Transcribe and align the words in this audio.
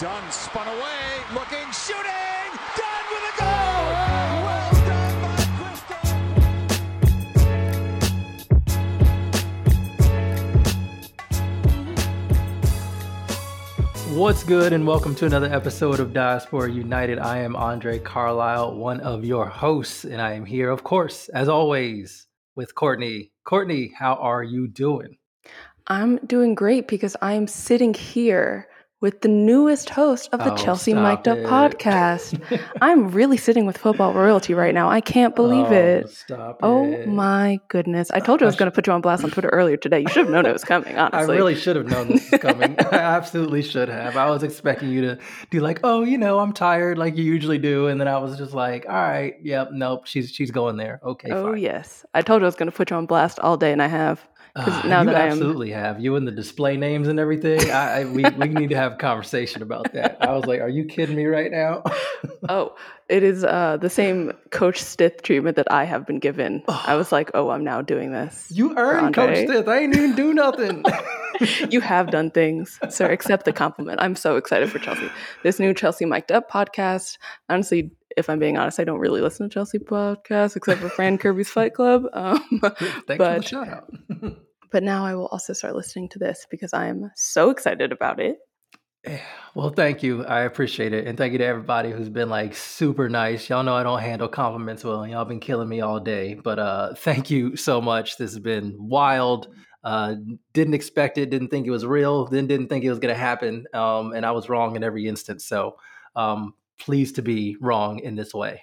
Dunn 0.00 0.28
spun 0.32 0.66
away, 0.66 1.22
looking, 1.34 1.70
shooting! 1.70 2.50
Dunn 2.76 3.04
with 3.12 3.22
a 3.30 3.34
goal! 3.38 3.92
Well 4.42 4.72
done 4.86 5.22
by 5.22 5.36
Crystal! 14.02 14.18
What's 14.18 14.42
good, 14.42 14.72
and 14.72 14.84
welcome 14.84 15.14
to 15.14 15.26
another 15.26 15.46
episode 15.52 16.00
of 16.00 16.12
Diaspora 16.12 16.72
United. 16.72 17.20
I 17.20 17.38
am 17.38 17.54
Andre 17.54 18.00
Carlisle, 18.00 18.74
one 18.74 18.98
of 18.98 19.24
your 19.24 19.46
hosts, 19.46 20.04
and 20.04 20.20
I 20.20 20.32
am 20.32 20.44
here, 20.44 20.70
of 20.70 20.82
course, 20.82 21.28
as 21.28 21.48
always, 21.48 22.26
with 22.56 22.74
Courtney. 22.74 23.30
Courtney, 23.44 23.92
how 23.96 24.14
are 24.14 24.42
you 24.42 24.66
doing? 24.66 25.18
I'm 25.86 26.16
doing 26.26 26.56
great 26.56 26.88
because 26.88 27.16
I'm 27.22 27.46
sitting 27.46 27.94
here 27.94 28.66
with 29.04 29.20
the 29.20 29.28
newest 29.28 29.90
host 29.90 30.30
of 30.32 30.38
the 30.42 30.54
Oh, 30.54 30.56
Chelsea 30.56 30.94
Mic'd 30.94 31.28
Up 31.28 31.36
podcast. 31.40 32.40
I'm 32.80 33.10
really 33.10 33.36
sitting 33.36 33.66
with 33.66 33.76
football 33.76 34.14
royalty 34.14 34.54
right 34.54 34.72
now. 34.72 34.88
I 34.88 35.02
can't 35.02 35.36
believe 35.36 35.66
Oh, 35.66 35.72
it. 35.74 36.08
Stop 36.08 36.60
Oh 36.62 36.90
it. 36.90 37.06
my 37.06 37.60
goodness. 37.68 38.10
I 38.12 38.20
told 38.20 38.40
you 38.40 38.46
I 38.46 38.48
was 38.48 38.56
going 38.56 38.70
to 38.70 38.74
put 38.74 38.86
you 38.86 38.94
on 38.94 39.02
blast 39.02 39.22
on 39.22 39.30
Twitter 39.30 39.50
earlier 39.50 39.76
today. 39.76 40.00
You 40.00 40.08
should 40.08 40.24
have 40.24 40.30
known 40.30 40.46
it 40.46 40.54
was 40.54 40.64
coming, 40.64 40.96
honestly. 40.96 41.18
I 41.36 41.38
really 41.38 41.54
should 41.54 41.76
have 41.76 41.86
known 41.86 42.08
this 42.08 42.30
was 42.30 42.40
coming. 42.40 42.76
I 42.92 42.96
absolutely 42.96 43.60
should 43.60 43.90
have. 43.90 44.16
I 44.16 44.30
was 44.30 44.42
expecting 44.42 44.88
you 44.88 45.02
to 45.02 45.18
do 45.50 45.60
like, 45.60 45.80
oh, 45.84 46.02
you 46.02 46.16
know, 46.16 46.38
I'm 46.38 46.54
tired, 46.54 46.96
like 46.96 47.14
you 47.14 47.24
usually 47.24 47.58
do, 47.58 47.88
and 47.88 48.00
then 48.00 48.08
I 48.08 48.16
was 48.16 48.38
just 48.38 48.54
like, 48.54 48.86
all 48.88 48.94
right, 48.94 49.34
yep, 49.42 49.68
nope, 49.70 50.06
she's 50.06 50.30
she's 50.30 50.50
going 50.50 50.78
there. 50.78 51.00
Okay, 51.04 51.30
Oh, 51.30 51.52
fine. 51.52 51.58
yes. 51.60 52.06
I 52.14 52.22
told 52.22 52.40
you 52.40 52.46
I 52.46 52.48
was 52.48 52.56
going 52.56 52.70
to 52.70 52.76
put 52.76 52.88
you 52.88 52.96
on 52.96 53.04
blast 53.04 53.38
all 53.40 53.58
day, 53.58 53.70
and 53.70 53.82
I 53.82 53.86
have. 53.88 54.26
Ah, 54.56 54.84
now 54.86 55.00
you 55.00 55.06
that 55.06 55.16
I 55.16 55.26
absolutely 55.28 55.72
have 55.72 55.98
you 55.98 56.14
and 56.14 56.28
the 56.28 56.32
display 56.32 56.76
names 56.76 57.08
and 57.08 57.18
everything. 57.18 57.70
I, 57.72 58.00
I 58.00 58.04
we 58.04 58.24
we 58.38 58.48
need 58.48 58.70
to 58.70 58.76
have 58.76 58.92
a 58.92 58.96
conversation 58.96 59.62
about 59.62 59.92
that. 59.94 60.18
I 60.20 60.32
was 60.32 60.44
like, 60.44 60.60
are 60.60 60.68
you 60.68 60.84
kidding 60.84 61.16
me 61.16 61.26
right 61.26 61.50
now? 61.50 61.82
Oh, 62.46 62.74
it 63.08 63.22
is 63.22 63.42
uh, 63.42 63.78
the 63.78 63.88
same 63.88 64.30
Coach 64.50 64.78
Stith 64.78 65.22
treatment 65.22 65.56
that 65.56 65.66
I 65.72 65.84
have 65.84 66.06
been 66.06 66.18
given. 66.18 66.62
I 66.68 66.94
was 66.94 67.10
like, 67.10 67.30
oh, 67.32 67.48
I'm 67.48 67.64
now 67.64 67.80
doing 67.80 68.12
this. 68.12 68.50
you 68.50 68.76
earned 68.76 69.14
Coach 69.14 69.38
Stith. 69.38 69.66
I 69.66 69.78
ain't 69.78 69.96
even 69.96 70.14
do 70.14 70.34
nothing. 70.34 70.84
you 71.70 71.80
have 71.80 72.10
done 72.10 72.30
things, 72.30 72.78
sir. 72.90 73.10
Accept 73.10 73.46
the 73.46 73.52
compliment. 73.52 73.98
I'm 74.02 74.14
so 74.14 74.36
excited 74.36 74.70
for 74.70 74.78
Chelsea. 74.78 75.10
This 75.42 75.58
new 75.58 75.72
Chelsea 75.72 76.04
Mic'd 76.04 76.32
Up 76.32 76.50
podcast. 76.50 77.16
Honestly, 77.48 77.92
if 78.16 78.28
I'm 78.30 78.38
being 78.38 78.56
honest, 78.56 78.80
I 78.80 78.84
don't 78.84 78.98
really 78.98 79.20
listen 79.20 79.48
to 79.48 79.52
Chelsea 79.52 79.78
podcasts 79.78 80.56
except 80.56 80.80
for 80.80 80.88
Fran 80.88 81.18
Kirby's 81.18 81.50
Fight 81.50 81.74
Club. 81.74 82.04
Um, 82.14 82.38
Thanks 82.60 82.78
for 82.80 83.02
the 83.06 83.16
but 83.16 83.44
shout 83.44 83.68
out. 83.68 83.92
but 84.72 84.82
now 84.82 85.04
I 85.04 85.14
will 85.14 85.26
also 85.26 85.52
start 85.52 85.74
listening 85.74 86.08
to 86.10 86.18
this 86.18 86.46
because 86.50 86.72
I 86.72 86.86
am 86.86 87.10
so 87.16 87.50
excited 87.50 87.92
about 87.92 88.20
it. 88.20 88.38
Well, 89.54 89.70
thank 89.70 90.02
you. 90.02 90.24
I 90.24 90.40
appreciate 90.40 90.92
it. 90.92 91.06
And 91.06 91.18
thank 91.18 91.32
you 91.32 91.38
to 91.38 91.44
everybody 91.44 91.90
who's 91.90 92.08
been 92.08 92.30
like 92.30 92.54
super 92.54 93.08
nice. 93.08 93.48
Y'all 93.48 93.62
know 93.62 93.74
I 93.74 93.82
don't 93.82 94.00
handle 94.00 94.28
compliments 94.28 94.82
well, 94.82 95.02
and 95.02 95.12
y'all 95.12 95.24
been 95.24 95.40
killing 95.40 95.68
me 95.68 95.80
all 95.80 96.00
day. 96.00 96.34
But 96.34 96.58
uh 96.58 96.94
thank 96.94 97.30
you 97.30 97.56
so 97.56 97.80
much. 97.80 98.16
This 98.16 98.32
has 98.32 98.40
been 98.40 98.76
wild. 98.78 99.48
Uh 99.82 100.14
didn't 100.54 100.74
expect 100.74 101.18
it, 101.18 101.28
didn't 101.30 101.48
think 101.48 101.66
it 101.66 101.70
was 101.70 101.84
real, 101.84 102.26
then 102.26 102.46
didn't 102.46 102.68
think 102.68 102.84
it 102.84 102.90
was 102.90 102.98
gonna 102.98 103.14
happen. 103.14 103.66
Um, 103.74 104.12
and 104.12 104.24
I 104.24 104.30
was 104.30 104.48
wrong 104.48 104.76
in 104.76 104.82
every 104.82 105.06
instance. 105.06 105.44
So 105.44 105.76
um 106.16 106.54
pleased 106.78 107.16
to 107.16 107.22
be 107.22 107.56
wrong 107.60 107.98
in 108.00 108.16
this 108.16 108.34
way. 108.34 108.60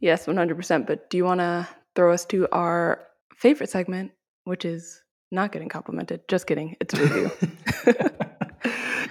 Yes, 0.00 0.26
100%. 0.26 0.86
But 0.86 1.10
do 1.10 1.16
you 1.18 1.24
want 1.24 1.40
to 1.40 1.68
throw 1.94 2.12
us 2.12 2.24
to 2.26 2.48
our 2.52 3.02
favorite 3.36 3.70
segment, 3.70 4.12
which 4.44 4.64
is 4.64 5.02
not 5.30 5.52
getting 5.52 5.68
complimented? 5.68 6.26
Just 6.26 6.46
kidding. 6.46 6.76
It's 6.80 6.94
a 6.94 7.02
review. 7.02 7.30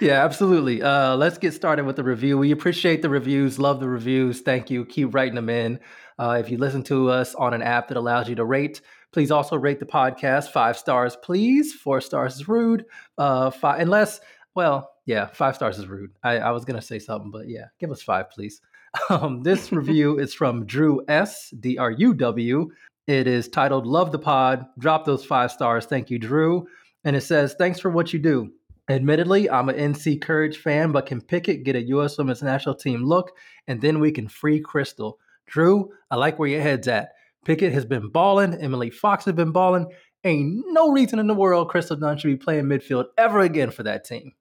yeah, 0.00 0.24
absolutely. 0.24 0.82
Uh, 0.82 1.16
let's 1.16 1.38
get 1.38 1.54
started 1.54 1.86
with 1.86 1.96
the 1.96 2.02
review. 2.04 2.36
We 2.38 2.50
appreciate 2.50 3.02
the 3.02 3.08
reviews, 3.08 3.58
love 3.58 3.78
the 3.78 3.88
reviews. 3.88 4.40
Thank 4.40 4.68
you. 4.68 4.84
Keep 4.84 5.14
writing 5.14 5.36
them 5.36 5.48
in. 5.48 5.78
Uh, 6.18 6.38
if 6.40 6.50
you 6.50 6.58
listen 6.58 6.82
to 6.84 7.08
us 7.08 7.34
on 7.36 7.54
an 7.54 7.62
app 7.62 7.88
that 7.88 7.96
allows 7.96 8.28
you 8.28 8.34
to 8.34 8.44
rate, 8.44 8.80
please 9.12 9.30
also 9.30 9.56
rate 9.56 9.78
the 9.78 9.86
podcast 9.86 10.50
five 10.50 10.76
stars, 10.76 11.16
please. 11.16 11.72
Four 11.72 12.00
stars 12.00 12.34
is 12.34 12.48
rude. 12.48 12.84
Uh, 13.16 13.50
five, 13.50 13.80
unless, 13.80 14.20
well, 14.54 14.90
yeah, 15.10 15.26
five 15.26 15.56
stars 15.56 15.76
is 15.76 15.88
rude. 15.88 16.12
I, 16.22 16.38
I 16.38 16.50
was 16.52 16.64
gonna 16.64 16.80
say 16.80 17.00
something, 17.00 17.32
but 17.32 17.48
yeah, 17.48 17.66
give 17.80 17.90
us 17.90 18.02
five, 18.02 18.30
please. 18.30 18.60
Um, 19.08 19.44
this 19.44 19.70
review 19.70 20.18
is 20.18 20.34
from 20.34 20.66
Drew 20.66 21.04
S. 21.06 21.50
D 21.60 21.78
R 21.78 21.92
U 21.92 22.12
W. 22.12 22.68
It 23.06 23.28
is 23.28 23.46
titled 23.46 23.86
"Love 23.86 24.10
the 24.10 24.18
Pod." 24.18 24.66
Drop 24.80 25.04
those 25.04 25.24
five 25.24 25.52
stars. 25.52 25.86
Thank 25.86 26.10
you, 26.10 26.18
Drew. 26.18 26.66
And 27.04 27.14
it 27.14 27.20
says, 27.20 27.54
"Thanks 27.54 27.78
for 27.78 27.90
what 27.90 28.12
you 28.12 28.18
do." 28.18 28.52
Admittedly, 28.88 29.48
I'm 29.48 29.68
an 29.68 29.76
NC 29.76 30.20
Courage 30.20 30.58
fan, 30.58 30.90
but 30.90 31.06
can 31.06 31.20
Pickett 31.20 31.62
get 31.62 31.76
a 31.76 31.86
U.S. 31.94 32.18
Women's 32.18 32.42
National 32.42 32.74
Team 32.74 33.04
look, 33.04 33.30
and 33.68 33.80
then 33.80 34.00
we 34.00 34.10
can 34.10 34.26
free 34.26 34.58
Crystal. 34.58 35.20
Drew, 35.46 35.90
I 36.10 36.16
like 36.16 36.40
where 36.40 36.48
your 36.48 36.62
head's 36.62 36.88
at. 36.88 37.10
Pickett 37.44 37.72
has 37.72 37.84
been 37.84 38.08
balling. 38.08 38.54
Emily 38.54 38.90
Fox 38.90 39.24
has 39.26 39.34
been 39.34 39.52
balling. 39.52 39.86
Ain't 40.24 40.64
no 40.68 40.90
reason 40.90 41.20
in 41.20 41.28
the 41.28 41.34
world 41.34 41.68
Crystal 41.68 41.96
Dunn 41.96 42.18
should 42.18 42.28
be 42.28 42.36
playing 42.36 42.64
midfield 42.64 43.06
ever 43.16 43.40
again 43.40 43.70
for 43.70 43.84
that 43.84 44.04
team. 44.04 44.32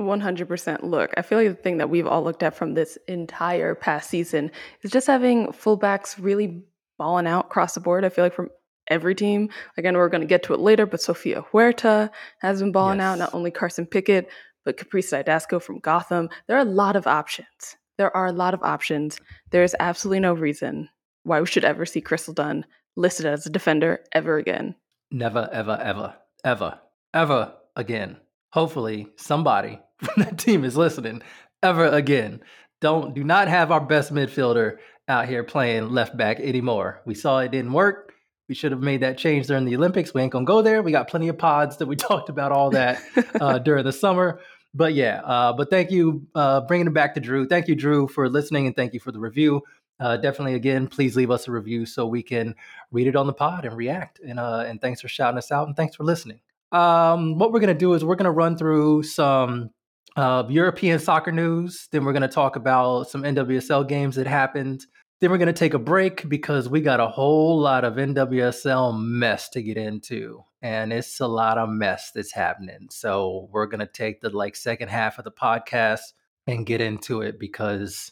100% 0.00 0.82
look. 0.82 1.12
I 1.16 1.22
feel 1.22 1.38
like 1.38 1.48
the 1.48 1.54
thing 1.54 1.78
that 1.78 1.90
we've 1.90 2.06
all 2.06 2.22
looked 2.22 2.42
at 2.42 2.54
from 2.54 2.74
this 2.74 2.98
entire 3.08 3.74
past 3.74 4.10
season 4.10 4.50
is 4.82 4.90
just 4.90 5.06
having 5.06 5.48
fullbacks 5.48 6.16
really 6.18 6.62
balling 6.98 7.26
out 7.26 7.46
across 7.46 7.74
the 7.74 7.80
board. 7.80 8.04
I 8.04 8.08
feel 8.08 8.24
like 8.24 8.34
from 8.34 8.50
every 8.90 9.14
team 9.14 9.50
again 9.76 9.94
we're 9.94 10.08
going 10.08 10.22
to 10.22 10.26
get 10.26 10.42
to 10.42 10.54
it 10.54 10.60
later 10.60 10.86
but 10.86 10.98
sofia 10.98 11.44
huerta 11.52 12.10
has 12.38 12.60
been 12.60 12.72
balling 12.72 13.02
out 13.02 13.18
not 13.18 13.34
only 13.34 13.50
carson 13.50 13.84
pickett 13.84 14.30
but 14.68 14.76
caprice 14.76 15.10
dydasco 15.10 15.62
from 15.62 15.78
gotham. 15.78 16.28
There 16.46 16.56
are 16.56 16.60
a 16.60 16.64
lot 16.64 16.94
of 16.94 17.06
options. 17.06 17.76
There 17.96 18.14
are 18.14 18.26
a 18.26 18.32
lot 18.32 18.52
of 18.52 18.62
options. 18.62 19.18
There 19.50 19.62
is 19.62 19.74
absolutely 19.80 20.20
no 20.20 20.34
reason 20.34 20.90
why 21.22 21.40
we 21.40 21.46
should 21.46 21.64
ever 21.64 21.86
see 21.86 22.02
crystal 22.02 22.34
dunn 22.34 22.66
listed 22.94 23.24
as 23.24 23.46
a 23.46 23.50
defender 23.50 24.00
ever 24.12 24.36
again. 24.36 24.74
Never, 25.10 25.48
ever, 25.52 25.78
ever, 25.82 26.16
ever, 26.44 26.78
ever 27.14 27.54
again. 27.76 28.18
Hopefully, 28.52 29.08
somebody 29.16 29.80
from 30.02 30.22
that 30.22 30.38
team 30.38 30.64
is 30.64 30.76
listening 30.76 31.22
ever 31.62 31.86
again. 31.86 32.40
Don't 32.80 33.14
do 33.14 33.24
not 33.24 33.48
have 33.48 33.72
our 33.72 33.80
best 33.80 34.12
midfielder 34.12 34.76
out 35.08 35.28
here 35.28 35.42
playing 35.42 35.90
left 35.90 36.16
back 36.16 36.38
anymore. 36.38 37.02
We 37.04 37.14
saw 37.14 37.40
it 37.40 37.50
didn't 37.50 37.72
work. 37.72 38.14
We 38.48 38.54
should 38.54 38.72
have 38.72 38.80
made 38.80 39.02
that 39.02 39.18
change 39.18 39.46
during 39.46 39.64
the 39.64 39.76
Olympics. 39.76 40.14
We 40.14 40.22
ain't 40.22 40.32
gonna 40.32 40.44
go 40.44 40.62
there. 40.62 40.82
We 40.82 40.92
got 40.92 41.08
plenty 41.08 41.28
of 41.28 41.38
pods 41.38 41.76
that 41.78 41.86
we 41.86 41.96
talked 42.08 42.28
about 42.28 42.52
all 42.52 42.70
that 42.70 43.02
uh, 43.40 43.58
during 43.64 43.84
the 43.84 43.92
summer. 43.92 44.40
But 44.74 44.94
yeah, 44.94 45.22
uh, 45.24 45.54
but 45.54 45.70
thank 45.70 45.90
you, 45.90 46.26
uh, 46.34 46.60
bringing 46.62 46.86
it 46.86 46.94
back 46.94 47.14
to 47.14 47.20
Drew. 47.20 47.46
Thank 47.46 47.68
you, 47.68 47.74
Drew, 47.74 48.06
for 48.06 48.28
listening, 48.28 48.66
and 48.66 48.76
thank 48.76 48.92
you 48.94 49.00
for 49.00 49.12
the 49.12 49.18
review. 49.18 49.62
Uh, 49.98 50.16
definitely, 50.16 50.54
again, 50.54 50.86
please 50.86 51.16
leave 51.16 51.30
us 51.30 51.48
a 51.48 51.50
review 51.50 51.84
so 51.84 52.06
we 52.06 52.22
can 52.22 52.54
read 52.92 53.08
it 53.08 53.16
on 53.16 53.26
the 53.26 53.32
pod 53.32 53.64
and 53.64 53.76
react. 53.76 54.20
And 54.20 54.38
uh, 54.38 54.64
and 54.66 54.80
thanks 54.80 55.00
for 55.00 55.08
shouting 55.08 55.38
us 55.38 55.50
out, 55.50 55.66
and 55.66 55.76
thanks 55.76 55.96
for 55.96 56.04
listening. 56.04 56.40
Um, 56.70 57.38
what 57.38 57.50
we're 57.52 57.60
gonna 57.60 57.74
do 57.74 57.94
is 57.94 58.04
we're 58.04 58.14
gonna 58.14 58.30
run 58.30 58.56
through 58.56 59.02
some 59.02 59.70
uh, 60.18 60.44
European 60.48 60.98
soccer 60.98 61.30
news. 61.32 61.88
Then 61.92 62.04
we're 62.04 62.12
gonna 62.12 62.28
talk 62.28 62.56
about 62.56 63.08
some 63.08 63.22
NWSL 63.22 63.86
games 63.88 64.16
that 64.16 64.26
happened. 64.26 64.84
Then 65.20 65.30
we're 65.30 65.38
gonna 65.38 65.52
take 65.52 65.74
a 65.74 65.78
break 65.78 66.28
because 66.28 66.68
we 66.68 66.80
got 66.80 67.00
a 67.00 67.06
whole 67.08 67.58
lot 67.60 67.84
of 67.84 67.94
NWSL 67.94 68.98
mess 68.98 69.48
to 69.50 69.62
get 69.62 69.76
into, 69.76 70.42
and 70.60 70.92
it's 70.92 71.20
a 71.20 71.26
lot 71.28 71.56
of 71.56 71.68
mess 71.68 72.10
that's 72.14 72.32
happening. 72.32 72.88
So 72.90 73.48
we're 73.52 73.66
gonna 73.66 73.86
take 73.86 74.20
the 74.20 74.30
like 74.30 74.56
second 74.56 74.88
half 74.88 75.18
of 75.18 75.24
the 75.24 75.30
podcast 75.30 76.00
and 76.48 76.66
get 76.66 76.80
into 76.80 77.20
it 77.22 77.38
because 77.38 78.10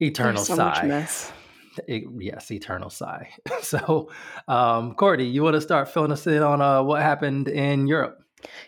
eternal 0.00 0.34
There's 0.34 0.48
so 0.48 0.56
sigh. 0.56 0.64
much 0.64 0.84
mess 0.84 1.32
It- 1.88 2.04
yes, 2.18 2.50
eternal 2.50 2.90
sigh. 2.90 3.30
so, 3.62 4.10
um, 4.48 4.94
Courtney, 4.94 5.26
you 5.26 5.42
want 5.42 5.54
to 5.54 5.60
start 5.60 5.88
filling 5.88 6.12
us 6.12 6.26
in 6.26 6.42
on 6.42 6.60
uh, 6.60 6.82
what 6.82 7.02
happened 7.02 7.48
in 7.48 7.86
Europe? 7.86 8.23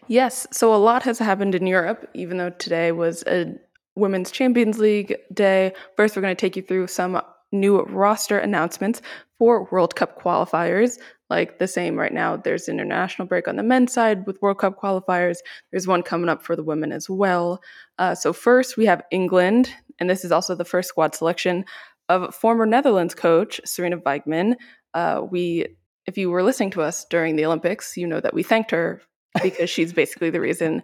Yes, 0.09 0.47
so 0.53 0.75
a 0.75 0.77
lot 0.77 1.03
has 1.03 1.19
happened 1.19 1.55
in 1.55 1.67
Europe, 1.67 2.09
even 2.15 2.37
though 2.37 2.51
today 2.51 2.93
was 2.93 3.23
a 3.27 3.55
Women's 3.97 4.31
Champions 4.31 4.79
League 4.79 5.17
day. 5.33 5.73
First, 5.97 6.15
we're 6.15 6.23
going 6.23 6.37
to 6.37 6.41
take 6.41 6.57
you 6.57 6.63
through 6.63 6.87
some 6.87 7.21
new 7.53 7.81
roster 7.83 8.39
announcements 8.39 9.01
for 9.39 9.69
World 9.71 9.95
Cup 9.97 10.21
qualifiers. 10.21 10.99
Like 11.29 11.59
the 11.59 11.67
same 11.67 11.97
right 11.97 12.13
now, 12.13 12.37
there's 12.37 12.69
international 12.69 13.27
break 13.27 13.49
on 13.49 13.57
the 13.57 13.63
men's 13.63 13.93
side 13.93 14.27
with 14.27 14.41
World 14.41 14.59
Cup 14.59 14.81
qualifiers. 14.81 15.39
There's 15.71 15.87
one 15.87 16.03
coming 16.03 16.29
up 16.29 16.43
for 16.43 16.55
the 16.55 16.63
women 16.63 16.93
as 16.93 17.11
well. 17.11 17.61
Uh, 17.99 18.15
so, 18.15 18.33
first, 18.33 18.77
we 18.77 18.87
have 18.87 19.03
England, 19.11 19.71
and 19.99 20.09
this 20.09 20.25
is 20.25 20.31
also 20.31 20.55
the 20.55 20.65
first 20.65 20.89
squad 20.89 21.15
selection 21.15 21.65
of 22.09 22.35
former 22.35 22.67
Netherlands 22.67 23.15
coach 23.15 23.61
Sarina 23.67 24.01
Wiegman. 24.01 24.55
Uh, 24.95 25.23
we, 25.29 25.67
if 26.07 26.17
you 26.17 26.31
were 26.31 26.45
listening 26.45 26.71
to 26.71 26.83
us 26.83 27.05
during 27.07 27.35
the 27.35 27.45
Olympics, 27.45 27.97
you 27.97 28.07
know 28.07 28.21
that 28.21 28.35
we 28.35 28.45
thanked 28.45 28.71
her 28.71 29.03
because 29.43 29.71
she's 29.71 29.93
basically 29.93 30.31
the 30.31 30.41
reason 30.41 30.83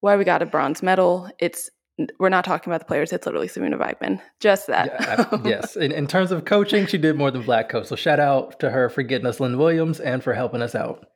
why 0.00 0.16
we 0.16 0.24
got 0.24 0.42
a 0.42 0.46
bronze 0.46 0.82
medal. 0.82 1.30
It's 1.38 1.70
we're 2.18 2.30
not 2.30 2.44
talking 2.44 2.70
about 2.70 2.80
the 2.80 2.86
players. 2.86 3.12
It's 3.12 3.26
literally 3.26 3.48
Sarina 3.48 3.78
Wiegman. 3.78 4.20
Just 4.40 4.66
that. 4.68 4.86
Yeah, 5.00 5.38
yes. 5.44 5.76
In, 5.76 5.92
in 5.92 6.06
terms 6.06 6.32
of 6.32 6.44
coaching, 6.44 6.86
she 6.86 6.98
did 6.98 7.16
more 7.16 7.30
than 7.30 7.42
Vlatko. 7.42 7.86
So 7.86 7.96
shout 7.96 8.18
out 8.18 8.58
to 8.60 8.70
her 8.70 8.88
for 8.88 9.02
getting 9.02 9.26
us 9.26 9.40
Lynn 9.40 9.58
Williams 9.58 10.00
and 10.00 10.22
for 10.22 10.32
helping 10.32 10.62
us 10.62 10.74
out. 10.74 11.06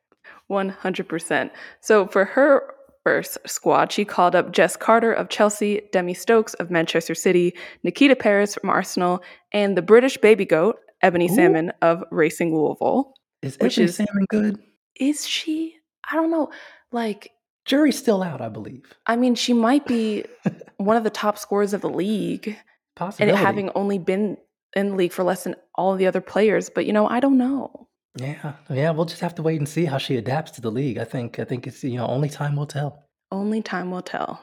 100%. 0.51 1.51
So 1.81 2.07
for 2.07 2.25
her 2.25 2.73
first 3.03 3.37
squad, 3.47 3.91
she 3.91 4.05
called 4.05 4.35
up 4.35 4.51
Jess 4.51 4.75
Carter 4.75 5.11
of 5.11 5.29
Chelsea, 5.29 5.81
Demi 5.91 6.13
Stokes 6.13 6.53
of 6.55 6.69
Manchester 6.69 7.15
City, 7.15 7.53
Nikita 7.83 8.15
Parris 8.15 8.55
from 8.55 8.69
Arsenal, 8.69 9.21
and 9.51 9.75
the 9.75 9.81
British 9.81 10.17
baby 10.17 10.45
goat, 10.45 10.77
Ebony 11.01 11.25
Ooh. 11.25 11.35
Salmon 11.35 11.71
of 11.81 12.03
Racing 12.11 12.55
Louisville. 12.55 13.13
Is 13.41 13.57
Ebony 13.59 13.87
Salmon 13.87 14.25
good? 14.29 14.59
Is 14.95 15.27
she? 15.27 15.75
I 16.09 16.15
don't 16.15 16.31
know. 16.31 16.49
Like, 16.91 17.31
Jury's 17.65 17.97
still 17.97 18.23
out, 18.23 18.41
I 18.41 18.49
believe. 18.49 18.93
I 19.07 19.15
mean, 19.15 19.35
she 19.35 19.53
might 19.53 19.85
be 19.85 20.23
one 20.77 20.95
of 20.97 21.03
the 21.03 21.09
top 21.09 21.37
scorers 21.37 21.73
of 21.73 21.81
the 21.81 21.89
league, 21.89 22.57
Possibly. 22.95 23.29
and 23.29 23.37
having 23.37 23.69
only 23.75 23.99
been 23.99 24.37
in 24.75 24.89
the 24.89 24.95
league 24.95 25.11
for 25.11 25.23
less 25.23 25.43
than 25.43 25.55
all 25.75 25.95
the 25.95 26.07
other 26.07 26.21
players. 26.21 26.69
But 26.69 26.85
you 26.85 26.93
know, 26.93 27.07
I 27.07 27.19
don't 27.19 27.37
know. 27.37 27.87
Yeah, 28.15 28.53
yeah. 28.69 28.91
We'll 28.91 29.05
just 29.05 29.21
have 29.21 29.35
to 29.35 29.43
wait 29.43 29.59
and 29.59 29.67
see 29.69 29.85
how 29.85 29.97
she 29.97 30.15
adapts 30.15 30.51
to 30.51 30.61
the 30.61 30.71
league. 30.71 30.97
I 30.97 31.03
think. 31.03 31.39
I 31.39 31.43
think 31.43 31.67
it's 31.67 31.83
you 31.83 31.97
know 31.97 32.07
only 32.07 32.29
time 32.29 32.55
will 32.55 32.65
tell. 32.65 33.03
Only 33.31 33.61
time 33.61 33.91
will 33.91 34.01
tell. 34.01 34.41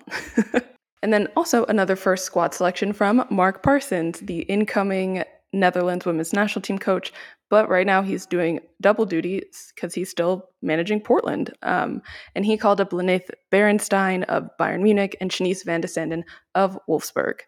and 1.03 1.13
then 1.13 1.29
also 1.37 1.65
another 1.67 1.97
first 1.97 2.25
squad 2.25 2.55
selection 2.55 2.93
from 2.93 3.27
Mark 3.31 3.63
Parsons, 3.63 4.21
the 4.21 4.41
incoming 4.41 5.25
Netherlands 5.53 6.05
women's 6.05 6.33
national 6.33 6.63
team 6.63 6.79
coach. 6.79 7.13
But 7.55 7.69
right 7.69 7.87
now 7.87 8.03
he's 8.03 8.27
doing 8.27 8.59
double 8.81 9.07
duty 9.07 9.45
because 9.73 9.95
he's 9.95 10.11
still 10.11 10.49
managing 10.61 11.01
Portland. 11.01 11.53
Um, 11.63 12.03
and 12.35 12.45
he 12.45 12.57
called 12.57 12.81
up 12.81 12.91
Lineth 12.91 13.31
Beerensteyn 13.53 14.25
of 14.25 14.51
Bayern 14.59 14.83
Munich 14.83 15.17
and 15.21 15.31
Shanice 15.31 15.65
van 15.65 15.81
de 15.81 15.87
Sanden 15.87 16.25
of 16.57 16.77
Wolfsburg. 16.89 17.43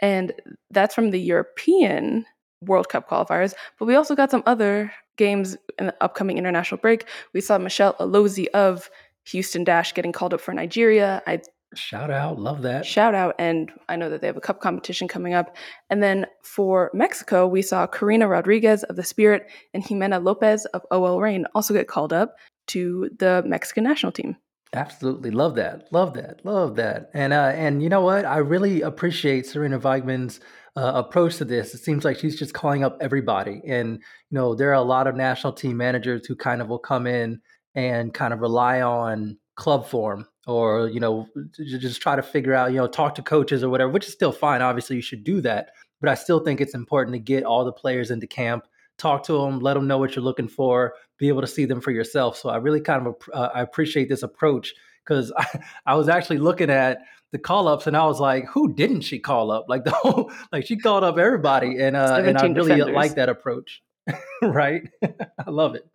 And 0.00 0.34
that's 0.70 0.94
from 0.94 1.08
the 1.10 1.18
European 1.18 2.26
World 2.60 2.90
Cup 2.90 3.08
qualifiers. 3.08 3.54
But 3.78 3.86
we 3.86 3.94
also 3.94 4.14
got 4.14 4.30
some 4.30 4.42
other 4.44 4.92
games 5.16 5.56
in 5.78 5.86
the 5.86 5.96
upcoming 6.02 6.36
international 6.36 6.78
break. 6.78 7.06
We 7.32 7.40
saw 7.40 7.56
Michelle 7.56 7.94
Alozie 7.94 8.48
of 8.48 8.90
Houston 9.28 9.64
Dash 9.64 9.94
getting 9.94 10.12
called 10.12 10.34
up 10.34 10.42
for 10.42 10.52
Nigeria. 10.52 11.22
I 11.26 11.40
Shout 11.74 12.10
out, 12.10 12.40
love 12.40 12.62
that. 12.62 12.84
shout 12.84 13.14
out, 13.14 13.36
and 13.38 13.70
I 13.88 13.94
know 13.94 14.10
that 14.10 14.20
they 14.20 14.26
have 14.26 14.36
a 14.36 14.40
cup 14.40 14.60
competition 14.60 15.06
coming 15.06 15.34
up. 15.34 15.56
And 15.88 16.02
then 16.02 16.26
for 16.42 16.90
Mexico, 16.92 17.46
we 17.46 17.62
saw 17.62 17.86
Karina 17.86 18.26
Rodriguez 18.26 18.82
of 18.84 18.96
the 18.96 19.04
Spirit 19.04 19.46
and 19.72 19.84
Jimena 19.84 20.22
Lopez 20.22 20.64
of 20.66 20.84
OL 20.90 21.20
Reign 21.20 21.46
also 21.54 21.72
get 21.72 21.86
called 21.86 22.12
up 22.12 22.34
to 22.68 23.10
the 23.18 23.44
Mexican 23.46 23.84
national 23.84 24.12
team. 24.12 24.36
Absolutely 24.72 25.30
love 25.30 25.56
that, 25.56 25.92
love 25.92 26.14
that, 26.14 26.44
love 26.44 26.76
that. 26.76 27.10
And 27.14 27.32
uh, 27.32 27.52
and 27.54 27.82
you 27.82 27.88
know 27.88 28.02
what? 28.02 28.24
I 28.24 28.38
really 28.38 28.82
appreciate 28.82 29.44
Sarina 29.44 29.80
Wiegman's 29.80 30.40
uh, 30.76 30.92
approach 30.94 31.36
to 31.36 31.44
this. 31.44 31.74
It 31.74 31.78
seems 31.78 32.04
like 32.04 32.18
she's 32.18 32.38
just 32.38 32.54
calling 32.54 32.84
up 32.84 32.98
everybody. 33.00 33.62
And 33.66 33.94
you 33.96 34.38
know, 34.38 34.54
there 34.54 34.70
are 34.70 34.74
a 34.74 34.82
lot 34.82 35.06
of 35.06 35.16
national 35.16 35.52
team 35.52 35.76
managers 35.76 36.26
who 36.26 36.36
kind 36.36 36.60
of 36.60 36.68
will 36.68 36.78
come 36.78 37.06
in 37.06 37.40
and 37.74 38.14
kind 38.14 38.32
of 38.32 38.40
rely 38.40 38.80
on 38.80 39.38
club 39.56 39.86
form 39.86 40.26
or 40.50 40.88
you 40.88 41.00
know 41.00 41.28
just 41.56 42.02
try 42.02 42.16
to 42.16 42.22
figure 42.22 42.54
out 42.54 42.72
you 42.72 42.76
know 42.76 42.86
talk 42.86 43.14
to 43.14 43.22
coaches 43.22 43.62
or 43.62 43.68
whatever 43.68 43.90
which 43.90 44.06
is 44.06 44.12
still 44.12 44.32
fine 44.32 44.60
obviously 44.60 44.96
you 44.96 45.02
should 45.02 45.24
do 45.24 45.40
that 45.40 45.70
but 46.00 46.10
i 46.10 46.14
still 46.14 46.40
think 46.40 46.60
it's 46.60 46.74
important 46.74 47.14
to 47.14 47.18
get 47.18 47.44
all 47.44 47.64
the 47.64 47.72
players 47.72 48.10
into 48.10 48.26
camp 48.26 48.66
talk 48.98 49.22
to 49.22 49.32
them 49.32 49.60
let 49.60 49.74
them 49.74 49.86
know 49.86 49.98
what 49.98 50.14
you're 50.14 50.24
looking 50.24 50.48
for 50.48 50.94
be 51.18 51.28
able 51.28 51.40
to 51.40 51.46
see 51.46 51.64
them 51.64 51.80
for 51.80 51.90
yourself 51.90 52.36
so 52.36 52.48
i 52.48 52.56
really 52.56 52.80
kind 52.80 53.06
of 53.06 53.14
uh, 53.32 53.48
i 53.54 53.62
appreciate 53.62 54.08
this 54.08 54.22
approach 54.22 54.74
because 55.04 55.32
I, 55.36 55.46
I 55.86 55.94
was 55.94 56.08
actually 56.08 56.38
looking 56.38 56.70
at 56.70 56.98
the 57.32 57.38
call 57.38 57.68
ups 57.68 57.86
and 57.86 57.96
i 57.96 58.04
was 58.04 58.20
like 58.20 58.46
who 58.46 58.74
didn't 58.74 59.02
she 59.02 59.20
call 59.20 59.52
up? 59.52 59.66
Like 59.68 59.84
the 59.84 59.92
whole 59.92 60.32
like 60.52 60.66
she 60.66 60.76
called 60.76 61.04
up 61.04 61.16
everybody 61.16 61.78
and 61.80 61.96
uh 61.96 62.20
and 62.24 62.36
i 62.36 62.42
really 62.42 62.74
defenders. 62.74 62.94
like 62.94 63.14
that 63.14 63.28
approach 63.28 63.82
right? 64.42 64.88
I 65.02 65.50
love 65.50 65.74
it. 65.74 65.86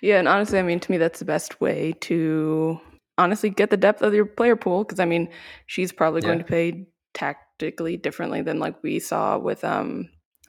Yeah, 0.00 0.18
and 0.18 0.26
honestly, 0.26 0.58
I 0.58 0.62
mean, 0.62 0.80
to 0.80 0.90
me, 0.90 0.98
that's 0.98 1.18
the 1.18 1.24
best 1.24 1.60
way 1.60 1.94
to 2.00 2.80
honestly 3.18 3.50
get 3.50 3.70
the 3.70 3.76
depth 3.76 4.02
of 4.02 4.14
your 4.14 4.26
player 4.26 4.56
pool. 4.56 4.84
Because 4.84 5.00
I 5.00 5.04
mean, 5.04 5.28
she's 5.66 5.92
probably 5.92 6.20
going 6.20 6.38
to 6.38 6.44
play 6.44 6.86
tactically 7.14 7.96
differently 7.96 8.42
than 8.42 8.58
like 8.58 8.82
we 8.82 8.98
saw 8.98 9.38
with 9.38 9.64
um 9.64 10.08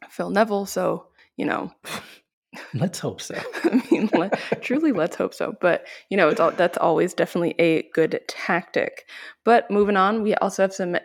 Phil 0.10 0.30
Neville. 0.30 0.66
So 0.66 1.08
you 1.38 1.46
know, 1.46 1.72
let's 2.74 3.00
hope 3.00 3.22
so 3.22 3.36
I 3.64 3.84
mean, 3.92 4.10
let, 4.14 4.62
truly, 4.62 4.92
let's 4.92 5.16
hope 5.16 5.34
so. 5.34 5.56
But 5.60 5.86
you 6.10 6.18
know, 6.18 6.30
it's 6.30 6.40
all, 6.40 6.52
that's 6.52 6.78
always 6.78 7.14
definitely 7.14 7.56
a 7.60 7.84
good 7.94 8.22
tactic. 8.28 9.08
But 9.44 9.70
moving 9.72 9.98
on, 9.98 10.24
we 10.24 10.36
also 10.36 10.64
have 10.64 10.74
some 10.74 10.98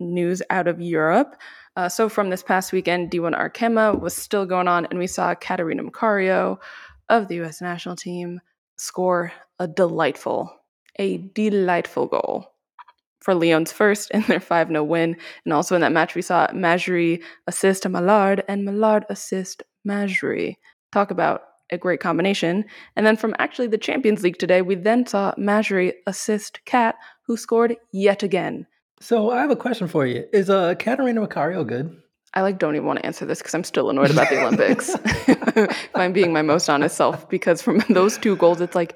news 0.00 0.42
out 0.50 0.68
of 0.68 0.80
Europe. 0.80 1.36
Uh, 1.76 1.88
so 1.88 2.08
from 2.08 2.30
this 2.30 2.42
past 2.42 2.72
weekend, 2.72 3.10
D1 3.10 3.38
Arkema 3.38 3.98
was 3.98 4.14
still 4.14 4.44
going 4.44 4.68
on, 4.68 4.86
and 4.86 4.98
we 4.98 5.06
saw 5.06 5.34
Catarina 5.34 5.82
Macario 5.84 6.58
of 7.08 7.28
the 7.28 7.36
U.S. 7.36 7.60
national 7.60 7.96
team 7.96 8.40
score 8.76 9.32
a 9.58 9.68
delightful, 9.68 10.52
a 11.00 11.16
delightful 11.34 12.06
goal 12.06 12.52
for 13.20 13.34
Lyon's 13.34 13.72
first 13.72 14.10
in 14.12 14.22
their 14.22 14.40
5 14.40 14.68
0 14.68 14.84
win. 14.84 15.16
And 15.44 15.52
also 15.52 15.74
in 15.74 15.80
that 15.80 15.92
match, 15.92 16.14
we 16.14 16.22
saw 16.22 16.46
Majri 16.48 17.22
assist 17.46 17.88
Malard 17.88 18.44
and 18.48 18.64
Malard 18.64 19.04
assist 19.10 19.62
Majri. 19.86 20.56
Talk 20.92 21.10
about 21.10 21.42
a 21.70 21.78
great 21.78 22.00
combination. 22.00 22.64
And 22.96 23.06
then 23.06 23.16
from 23.16 23.34
actually 23.38 23.68
the 23.68 23.78
Champions 23.78 24.22
League 24.22 24.38
today, 24.38 24.62
we 24.62 24.74
then 24.74 25.06
saw 25.06 25.34
Majri 25.38 25.92
assist 26.06 26.60
Kat, 26.64 26.96
who 27.26 27.36
scored 27.36 27.76
yet 27.92 28.22
again. 28.22 28.66
So 29.00 29.30
I 29.30 29.40
have 29.40 29.50
a 29.50 29.56
question 29.56 29.88
for 29.88 30.06
you. 30.06 30.24
Is 30.32 30.50
uh 30.50 30.74
Catarina 30.74 31.26
Macario 31.26 31.66
good? 31.66 31.96
I 32.32 32.42
like 32.42 32.58
don't 32.58 32.76
even 32.76 32.86
want 32.86 33.00
to 33.00 33.06
answer 33.06 33.26
this 33.26 33.38
because 33.38 33.54
I'm 33.54 33.64
still 33.64 33.90
annoyed 33.90 34.10
about 34.10 34.28
the 34.28 34.40
Olympics. 34.44 34.90
if 35.26 35.96
I'm 35.96 36.12
being 36.12 36.32
my 36.32 36.42
most 36.42 36.68
honest 36.68 36.96
self, 36.96 37.28
because 37.28 37.60
from 37.60 37.82
those 37.88 38.18
two 38.18 38.36
goals, 38.36 38.60
it's 38.60 38.74
like 38.74 38.94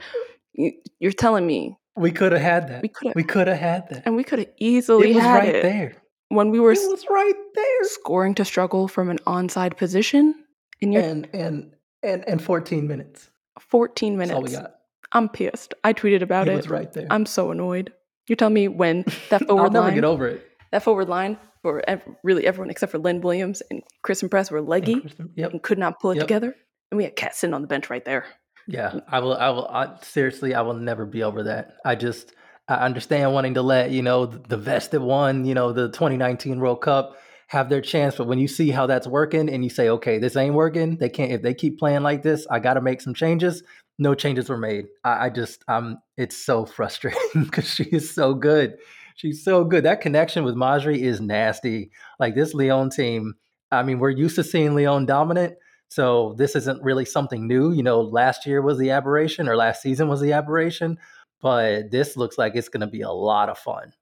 you're 0.54 1.12
telling 1.12 1.46
me, 1.46 1.76
We 1.96 2.10
could 2.10 2.32
have 2.32 2.40
had 2.40 2.68
that. 2.68 2.82
We 2.82 2.88
coulda- 2.88 3.12
We 3.16 3.22
could 3.24 3.46
have 3.46 3.58
had 3.58 3.88
that. 3.90 4.02
and 4.06 4.16
we 4.16 4.24
could 4.24 4.40
have 4.40 4.48
easily 4.58 5.10
It 5.12 5.14
was 5.14 5.24
had 5.24 5.34
right 5.38 5.54
it 5.54 5.62
there. 5.62 5.92
when 6.28 6.50
we 6.50 6.58
were 6.60 6.72
It 6.72 6.78
was 6.90 7.04
right 7.08 7.34
there. 7.54 7.84
scoring 7.84 8.34
to 8.36 8.44
struggle 8.44 8.88
from 8.88 9.08
an 9.10 9.18
onside 9.26 9.76
position 9.76 10.34
in 10.80 10.92
your 10.92 11.02
And 11.02 11.28
and 11.32 11.72
and 12.02 12.24
and 12.28 12.42
14 12.42 12.86
minutes. 12.88 13.30
14 13.60 14.16
That's 14.18 14.30
all 14.32 14.42
we 14.42 14.50
minutes. 14.50 14.62
got. 14.62 14.74
I'm 15.12 15.28
pissed. 15.28 15.74
I 15.84 15.92
tweeted 15.92 16.22
about 16.22 16.48
it 16.48 16.52
it. 16.52 16.56
was 16.56 16.68
right 16.68 16.92
there. 16.92 17.06
I'm 17.10 17.26
so 17.26 17.50
annoyed. 17.52 17.92
You're 18.26 18.36
telling 18.36 18.54
me 18.54 18.66
when 18.68 19.04
that 19.30 19.42
forward 19.46 19.64
I'll 19.66 19.70
never 19.70 19.86
line, 19.86 19.94
get 19.94 20.04
over 20.04 20.26
it. 20.28 20.44
that 20.72 20.82
forward 20.82 21.08
line 21.08 21.38
for 21.62 21.82
ev- 21.88 22.02
really 22.24 22.46
everyone 22.46 22.70
except 22.70 22.90
for 22.90 22.98
Lynn 22.98 23.20
Williams 23.20 23.62
and 23.70 23.82
Christen 24.02 24.28
Press 24.28 24.50
were 24.50 24.58
And 24.58 24.68
leggy 24.68 25.00
Kristen- 25.00 25.30
Yep. 25.36 25.50
and 25.52 25.62
could 25.62 25.78
not 25.78 26.00
pull 26.00 26.10
it 26.10 26.16
Yep. 26.16 26.22
together. 26.24 26.56
And 26.90 26.96
we 26.98 27.04
had 27.04 27.14
Kat 27.16 27.34
sitting 27.36 27.54
on 27.54 27.62
the 27.62 27.68
bench 27.68 27.88
right 27.90 28.04
there. 28.04 28.24
Yeah. 28.66 29.00
I 29.08 29.20
will. 29.20 29.34
I 29.34 29.50
will. 29.50 29.68
I, 29.68 29.96
seriously, 30.02 30.54
I 30.54 30.62
will 30.62 30.74
never 30.74 31.04
be 31.06 31.22
over 31.22 31.44
that. 31.44 31.76
I 31.84 31.94
just. 31.94 32.32
I 32.66 32.76
understand 32.76 33.34
wanting 33.34 33.54
to 33.54 33.62
let 33.62 33.90
you 33.90 34.00
know 34.00 34.24
the, 34.24 34.38
the 34.38 34.56
vest 34.56 34.92
that 34.92 35.02
won, 35.02 35.44
you 35.44 35.52
know, 35.52 35.72
the 35.72 35.88
2019 35.88 36.60
World 36.60 36.80
Cup 36.80 37.14
have 37.48 37.68
their 37.68 37.80
chance, 37.80 38.16
but 38.16 38.26
when 38.26 38.38
you 38.38 38.48
see 38.48 38.70
how 38.70 38.86
that's 38.86 39.06
working 39.06 39.48
and 39.48 39.62
you 39.62 39.70
say, 39.70 39.88
okay, 39.88 40.18
this 40.18 40.36
ain't 40.36 40.54
working, 40.54 40.96
they 40.96 41.08
can't. 41.08 41.30
If 41.30 41.42
they 41.42 41.54
keep 41.54 41.78
playing 41.78 42.02
like 42.02 42.22
this, 42.22 42.46
I 42.50 42.58
got 42.58 42.74
to 42.74 42.80
make 42.80 43.00
some 43.00 43.14
changes. 43.14 43.62
No 43.98 44.14
changes 44.14 44.48
were 44.48 44.56
made. 44.56 44.86
I, 45.04 45.26
I 45.26 45.30
just, 45.30 45.62
um, 45.68 45.98
it's 46.16 46.36
so 46.36 46.66
frustrating 46.66 47.20
because 47.44 47.68
she 47.68 47.84
is 47.84 48.12
so 48.12 48.34
good. 48.34 48.76
She's 49.16 49.44
so 49.44 49.62
good. 49.64 49.84
That 49.84 50.00
connection 50.00 50.42
with 50.42 50.56
Majri 50.56 50.98
is 50.98 51.20
nasty. 51.20 51.90
Like 52.18 52.34
this 52.34 52.54
Lyon 52.54 52.90
team, 52.90 53.34
I 53.70 53.82
mean, 53.82 53.98
we're 53.98 54.10
used 54.10 54.36
to 54.36 54.44
seeing 54.44 54.74
Lyon 54.74 55.06
dominant. 55.06 55.54
So 55.94 56.34
this 56.36 56.56
isn't 56.56 56.82
really 56.82 57.04
something 57.04 57.46
new. 57.46 57.70
You 57.70 57.84
know, 57.84 58.00
last 58.00 58.46
year 58.46 58.60
was 58.60 58.78
the 58.78 58.90
aberration 58.90 59.48
or 59.48 59.54
last 59.54 59.80
season 59.80 60.08
was 60.08 60.20
the 60.20 60.32
aberration, 60.32 60.98
but 61.40 61.92
this 61.92 62.16
looks 62.16 62.36
like 62.36 62.56
it's 62.56 62.68
going 62.68 62.80
to 62.80 62.88
be 62.88 63.02
a 63.02 63.12
lot 63.12 63.48
of 63.48 63.56
fun. 63.56 63.92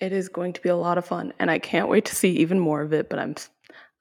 It 0.00 0.12
is 0.12 0.28
going 0.28 0.54
to 0.54 0.60
be 0.60 0.70
a 0.70 0.76
lot 0.76 0.98
of 0.98 1.06
fun, 1.06 1.32
and 1.38 1.48
I 1.48 1.60
can't 1.60 1.88
wait 1.88 2.04
to 2.06 2.16
see 2.16 2.30
even 2.30 2.58
more 2.58 2.82
of 2.82 2.92
it. 2.92 3.08
But 3.08 3.20
I'm, 3.20 3.36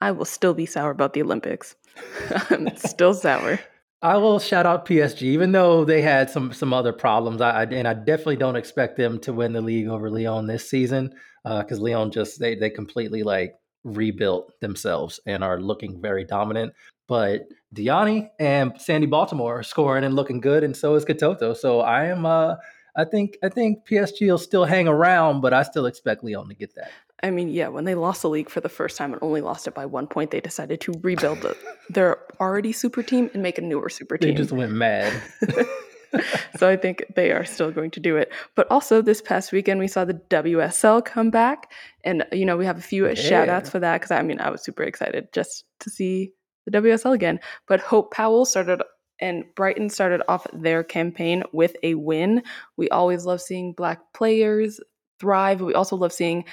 I 0.02 0.10
will 0.10 0.26
still 0.26 0.56
be 0.56 0.66
sour 0.66 0.90
about 0.90 1.14
the 1.14 1.22
Olympics. 1.22 1.76
I'm 2.50 2.76
still 2.78 3.14
sour. 3.14 3.60
I 4.02 4.18
will 4.18 4.40
shout 4.40 4.66
out 4.66 4.88
PSG, 4.88 5.22
even 5.22 5.52
though 5.52 5.86
they 5.86 6.02
had 6.02 6.32
some 6.32 6.52
some 6.52 6.74
other 6.74 6.94
problems. 6.94 7.42
I, 7.42 7.62
I 7.62 7.64
and 7.66 7.88
I 7.88 7.94
definitely 7.94 8.38
don't 8.38 8.56
expect 8.56 8.98
them 8.98 9.20
to 9.20 9.34
win 9.34 9.54
the 9.54 9.62
league 9.62 9.88
over 9.88 10.10
Lyon 10.10 10.48
this 10.48 10.68
season 10.68 11.14
uh, 11.46 11.62
because 11.62 11.80
Lyon 11.80 12.10
just 12.10 12.40
they 12.40 12.56
they 12.56 12.72
completely 12.72 13.22
like 13.22 13.54
rebuilt 13.84 14.52
themselves 14.62 15.20
and 15.28 15.44
are 15.44 15.62
looking 15.62 16.02
very 16.02 16.26
dominant. 16.26 16.74
But 17.08 17.48
Diani 17.74 18.30
and 18.40 18.74
Sandy 18.80 19.08
Baltimore 19.08 19.60
are 19.60 19.64
scoring 19.64 20.04
and 20.04 20.16
looking 20.16 20.40
good, 20.40 20.64
and 20.64 20.76
so 20.76 20.96
is 20.96 21.06
Katoto. 21.06 21.56
So 21.56 21.82
I 21.82 22.06
am 22.06 22.26
uh 22.26 22.56
I 22.96 23.04
think 23.04 23.38
I 23.44 23.50
think 23.50 23.88
PSG 23.88 24.28
will 24.28 24.38
still 24.38 24.66
hang 24.66 24.88
around, 24.88 25.42
but 25.42 25.54
I 25.54 25.64
still 25.64 25.86
expect 25.86 26.24
Lyon 26.24 26.48
to 26.48 26.56
get 26.56 26.76
that. 26.76 26.92
I 27.24 27.32
mean, 27.32 27.50
yeah, 27.50 27.70
when 27.70 27.86
they 27.86 27.96
lost 27.96 28.22
the 28.22 28.30
league 28.30 28.50
for 28.50 28.62
the 28.62 28.70
first 28.70 28.98
time 28.98 29.14
and 29.14 29.22
only 29.22 29.42
lost 29.42 29.68
it 29.68 29.74
by 29.74 29.86
one 29.86 30.08
point, 30.08 30.32
they 30.32 30.42
decided 30.42 30.82
to 30.82 30.94
rebuild 31.02 31.42
the, 31.42 31.58
their 31.90 32.20
already 32.40 32.72
super 32.72 33.02
team 33.02 33.30
and 33.34 33.42
make 33.42 33.58
a 33.58 33.62
newer 33.62 33.90
super 33.90 34.18
team. 34.18 34.32
They 34.32 34.36
just 34.36 34.52
went 34.52 34.74
mad. 34.74 35.14
so 36.58 36.70
I 36.70 36.76
think 36.76 37.06
they 37.16 37.32
are 37.32 37.46
still 37.46 37.72
going 37.72 37.92
to 37.92 38.00
do 38.00 38.18
it. 38.18 38.32
But 38.56 38.70
also 38.70 39.02
this 39.02 39.22
past 39.22 39.52
weekend 39.52 39.80
we 39.80 39.88
saw 39.88 40.06
the 40.06 40.14
WSL 40.14 41.04
come 41.04 41.30
back, 41.30 41.72
and 42.04 42.26
you 42.32 42.46
know 42.46 42.58
we 42.58 42.66
have 42.66 42.78
a 42.78 42.82
few 42.82 43.14
shout 43.16 43.50
outs 43.50 43.70
for 43.70 43.80
that 43.80 44.02
because 44.02 44.12
I 44.12 44.22
mean 44.22 44.40
I 44.40 44.50
was 44.50 44.64
super 44.64 44.84
excited 44.84 45.30
just 45.34 45.66
to 45.80 45.90
see 45.90 46.32
the 46.66 46.72
WSL 46.72 47.14
again. 47.14 47.40
But 47.68 47.80
Hope 47.80 48.12
Powell 48.14 48.46
started 48.46 48.82
And 49.20 49.46
Brighton 49.56 49.90
started 49.90 50.22
off 50.28 50.46
their 50.54 50.84
campaign 50.84 51.44
with 51.54 51.76
a 51.84 51.96
win. 51.96 52.44
We 52.76 52.90
always 52.90 53.26
love 53.26 53.40
seeing 53.42 53.72
black 53.74 54.00
players 54.14 54.80
thrive. 55.20 55.62
We 55.62 55.74
also 55.74 55.96
love 55.96 56.12
seeing 56.12 56.44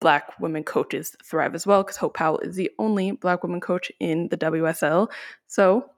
black 0.00 0.38
women 0.38 0.62
coaches 0.62 1.16
thrive 1.24 1.54
as 1.54 1.66
well 1.66 1.82
because 1.82 1.96
Hope 1.96 2.14
Powell 2.14 2.38
is 2.40 2.54
the 2.54 2.70
only 2.78 3.10
black 3.12 3.42
woman 3.42 3.60
coach 3.60 3.90
in 3.98 4.28
the 4.28 4.36
WSL. 4.36 5.08
So, 5.48 5.90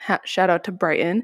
ha- 0.00 0.20
shout 0.24 0.50
out 0.50 0.64
to 0.64 0.72
Brighton. 0.72 1.22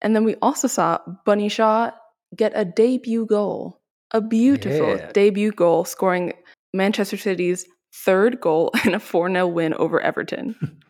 And 0.00 0.16
then 0.16 0.24
we 0.24 0.36
also 0.40 0.66
saw 0.68 0.98
Bunny 1.26 1.48
Shaw 1.50 1.90
get 2.34 2.52
a 2.54 2.64
debut 2.64 3.26
goal, 3.26 3.80
a 4.12 4.20
beautiful 4.22 4.96
Yeah. 4.96 5.12
debut 5.12 5.52
goal, 5.52 5.84
scoring 5.84 6.32
Manchester 6.72 7.16
City's 7.18 7.66
third 7.92 8.40
goal 8.40 8.70
in 8.86 8.94
a 8.94 9.00
4 9.00 9.28
0 9.30 9.48
win 9.48 9.74
over 9.74 10.00
Everton. 10.00 10.54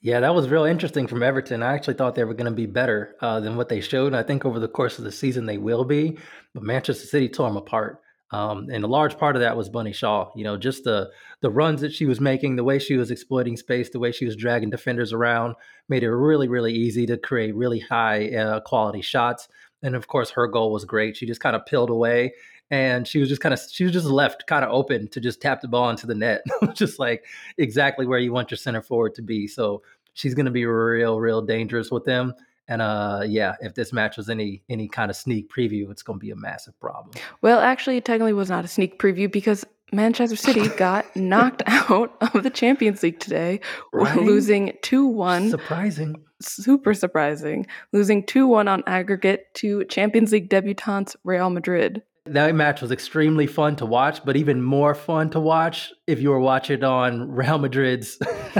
Yeah, 0.00 0.20
that 0.20 0.34
was 0.34 0.48
real 0.48 0.64
interesting 0.64 1.08
from 1.08 1.24
Everton. 1.24 1.62
I 1.62 1.74
actually 1.74 1.94
thought 1.94 2.14
they 2.14 2.24
were 2.24 2.34
going 2.34 2.50
to 2.50 2.52
be 2.52 2.66
better 2.66 3.16
uh, 3.20 3.40
than 3.40 3.56
what 3.56 3.68
they 3.68 3.80
showed. 3.80 4.08
And 4.08 4.16
I 4.16 4.22
think 4.22 4.44
over 4.44 4.60
the 4.60 4.68
course 4.68 4.98
of 4.98 5.04
the 5.04 5.10
season 5.10 5.46
they 5.46 5.58
will 5.58 5.84
be. 5.84 6.18
But 6.54 6.62
Manchester 6.62 7.06
City 7.06 7.28
tore 7.28 7.48
them 7.48 7.56
apart. 7.56 8.00
Um, 8.30 8.68
and 8.70 8.84
a 8.84 8.88
large 8.88 9.18
part 9.18 9.36
of 9.36 9.40
that 9.40 9.56
was 9.56 9.68
Bunny 9.68 9.92
Shaw. 9.92 10.30
You 10.36 10.44
know, 10.44 10.56
just 10.56 10.84
the 10.84 11.10
the 11.40 11.50
runs 11.50 11.80
that 11.80 11.92
she 11.92 12.04
was 12.04 12.20
making, 12.20 12.56
the 12.56 12.64
way 12.64 12.78
she 12.78 12.96
was 12.96 13.10
exploiting 13.10 13.56
space, 13.56 13.90
the 13.90 13.98
way 13.98 14.12
she 14.12 14.26
was 14.26 14.36
dragging 14.36 14.70
defenders 14.70 15.12
around, 15.12 15.54
made 15.88 16.02
it 16.02 16.10
really, 16.10 16.46
really 16.46 16.74
easy 16.74 17.06
to 17.06 17.16
create 17.16 17.54
really 17.56 17.80
high 17.80 18.34
uh, 18.36 18.60
quality 18.60 19.00
shots. 19.00 19.48
And 19.82 19.96
of 19.96 20.08
course, 20.08 20.30
her 20.30 20.46
goal 20.46 20.72
was 20.72 20.84
great. 20.84 21.16
She 21.16 21.26
just 21.26 21.40
kind 21.40 21.56
of 21.56 21.64
peeled 21.64 21.90
away, 21.90 22.34
and 22.70 23.06
she 23.08 23.18
was 23.18 23.28
just 23.28 23.40
kind 23.40 23.52
of 23.52 23.60
she 23.70 23.84
was 23.84 23.92
just 23.92 24.06
left 24.06 24.46
kind 24.46 24.64
of 24.64 24.70
open 24.70 25.08
to 25.08 25.20
just 25.20 25.40
tap 25.40 25.60
the 25.60 25.68
ball 25.68 25.90
into 25.90 26.06
the 26.06 26.14
net, 26.14 26.42
just 26.74 26.98
like 26.98 27.24
exactly 27.56 28.06
where 28.06 28.18
you 28.18 28.32
want 28.32 28.50
your 28.50 28.58
center 28.58 28.82
forward 28.82 29.14
to 29.14 29.22
be. 29.22 29.46
So 29.46 29.82
she's 30.14 30.34
going 30.34 30.46
to 30.46 30.52
be 30.52 30.66
real, 30.66 31.18
real 31.20 31.42
dangerous 31.42 31.90
with 31.90 32.04
them. 32.04 32.34
And 32.70 32.82
uh, 32.82 33.22
yeah, 33.26 33.56
if 33.60 33.74
this 33.74 33.92
match 33.92 34.16
was 34.18 34.28
any 34.28 34.62
any 34.68 34.88
kind 34.88 35.10
of 35.10 35.16
sneak 35.16 35.50
preview, 35.50 35.90
it's 35.90 36.02
going 36.02 36.18
to 36.18 36.24
be 36.24 36.30
a 36.30 36.36
massive 36.36 36.78
problem. 36.80 37.12
Well, 37.40 37.60
actually, 37.60 37.96
it 37.96 38.04
technically 38.04 38.34
was 38.34 38.50
not 38.50 38.64
a 38.64 38.68
sneak 38.68 38.98
preview 38.98 39.30
because 39.32 39.64
Manchester 39.90 40.36
City 40.36 40.68
got 40.76 41.06
knocked 41.16 41.62
out 41.66 42.14
of 42.20 42.42
the 42.42 42.50
Champions 42.50 43.02
League 43.02 43.20
today, 43.20 43.60
Right? 43.92 44.18
losing 44.18 44.76
2 44.82 45.06
1. 45.06 45.48
Surprising. 45.48 46.16
Super 46.42 46.92
surprising. 46.92 47.66
Losing 47.94 48.22
2 48.26 48.46
1 48.46 48.68
on 48.68 48.82
aggregate 48.86 49.46
to 49.54 49.84
Champions 49.86 50.30
League 50.32 50.50
debutantes 50.50 51.16
Real 51.24 51.48
Madrid. 51.48 52.02
That 52.32 52.54
match 52.54 52.80
was 52.80 52.90
extremely 52.90 53.46
fun 53.46 53.76
to 53.76 53.86
watch, 53.86 54.24
but 54.24 54.36
even 54.36 54.62
more 54.62 54.94
fun 54.94 55.30
to 55.30 55.40
watch 55.40 55.92
if 56.06 56.20
you 56.20 56.30
were 56.30 56.40
watching 56.40 56.84
on 56.84 57.30
Real 57.30 57.58
Madrid's 57.58 58.18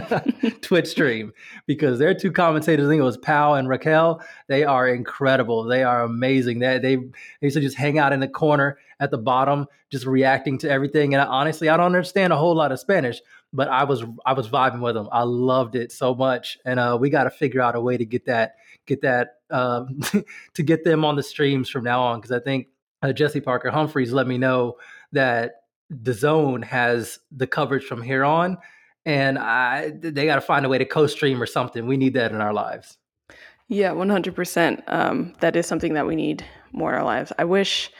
Twitch 0.60 0.88
stream 0.88 1.32
because 1.66 1.98
their 1.98 2.14
two 2.14 2.32
commentators, 2.32 2.86
I 2.86 2.90
think 2.90 3.00
it 3.00 3.04
was 3.04 3.16
Pau 3.16 3.54
and 3.54 3.68
Raquel, 3.68 4.22
they 4.48 4.64
are 4.64 4.88
incredible. 4.88 5.64
They 5.64 5.82
are 5.82 6.02
amazing. 6.02 6.58
They, 6.58 6.78
they, 6.78 6.96
they 6.96 7.02
used 7.42 7.56
to 7.56 7.60
just 7.60 7.76
hang 7.76 7.98
out 7.98 8.12
in 8.12 8.20
the 8.20 8.28
corner 8.28 8.78
at 9.00 9.10
the 9.10 9.18
bottom, 9.18 9.66
just 9.90 10.06
reacting 10.06 10.58
to 10.58 10.70
everything. 10.70 11.14
And 11.14 11.22
honestly, 11.22 11.68
I 11.68 11.76
don't 11.76 11.86
understand 11.86 12.32
a 12.32 12.36
whole 12.36 12.54
lot 12.54 12.72
of 12.72 12.80
Spanish, 12.80 13.20
but 13.52 13.68
I 13.68 13.84
was 13.84 14.04
I 14.26 14.32
was 14.32 14.48
vibing 14.48 14.80
with 14.80 14.94
them. 14.94 15.08
I 15.12 15.22
loved 15.22 15.74
it 15.74 15.92
so 15.92 16.14
much, 16.14 16.58
and 16.64 16.78
uh, 16.78 16.98
we 17.00 17.10
got 17.10 17.24
to 17.24 17.30
figure 17.30 17.60
out 17.60 17.76
a 17.76 17.80
way 17.80 17.96
to 17.96 18.04
get 18.04 18.26
that 18.26 18.56
get 18.86 19.02
that 19.02 19.36
um, 19.50 20.00
to 20.54 20.62
get 20.62 20.84
them 20.84 21.04
on 21.04 21.16
the 21.16 21.22
streams 21.22 21.70
from 21.70 21.84
now 21.84 22.02
on 22.02 22.20
because 22.20 22.32
I 22.32 22.40
think 22.40 22.68
uh, 23.02 23.12
Jesse 23.12 23.40
Parker 23.40 23.70
Humphreys 23.70 24.12
let 24.12 24.26
me 24.26 24.38
know 24.38 24.76
that 25.12 25.62
DAZN 25.92 26.64
has 26.64 27.18
the 27.30 27.46
coverage 27.46 27.84
from 27.84 28.02
here 28.02 28.24
on, 28.24 28.58
and 29.06 29.38
I 29.38 29.90
they 29.90 30.26
got 30.26 30.36
to 30.36 30.40
find 30.40 30.66
a 30.66 30.68
way 30.68 30.78
to 30.78 30.84
co-stream 30.84 31.40
or 31.40 31.46
something. 31.46 31.86
We 31.86 31.96
need 31.96 32.14
that 32.14 32.32
in 32.32 32.40
our 32.40 32.52
lives. 32.52 32.98
Yeah, 33.68 33.90
100%. 33.90 34.82
Um, 34.86 35.34
that 35.40 35.54
is 35.54 35.66
something 35.66 35.92
that 35.94 36.06
we 36.06 36.16
need 36.16 36.44
more 36.72 36.90
in 36.90 36.98
our 36.98 37.04
lives. 37.04 37.32
I 37.38 37.44
wish, 37.44 37.90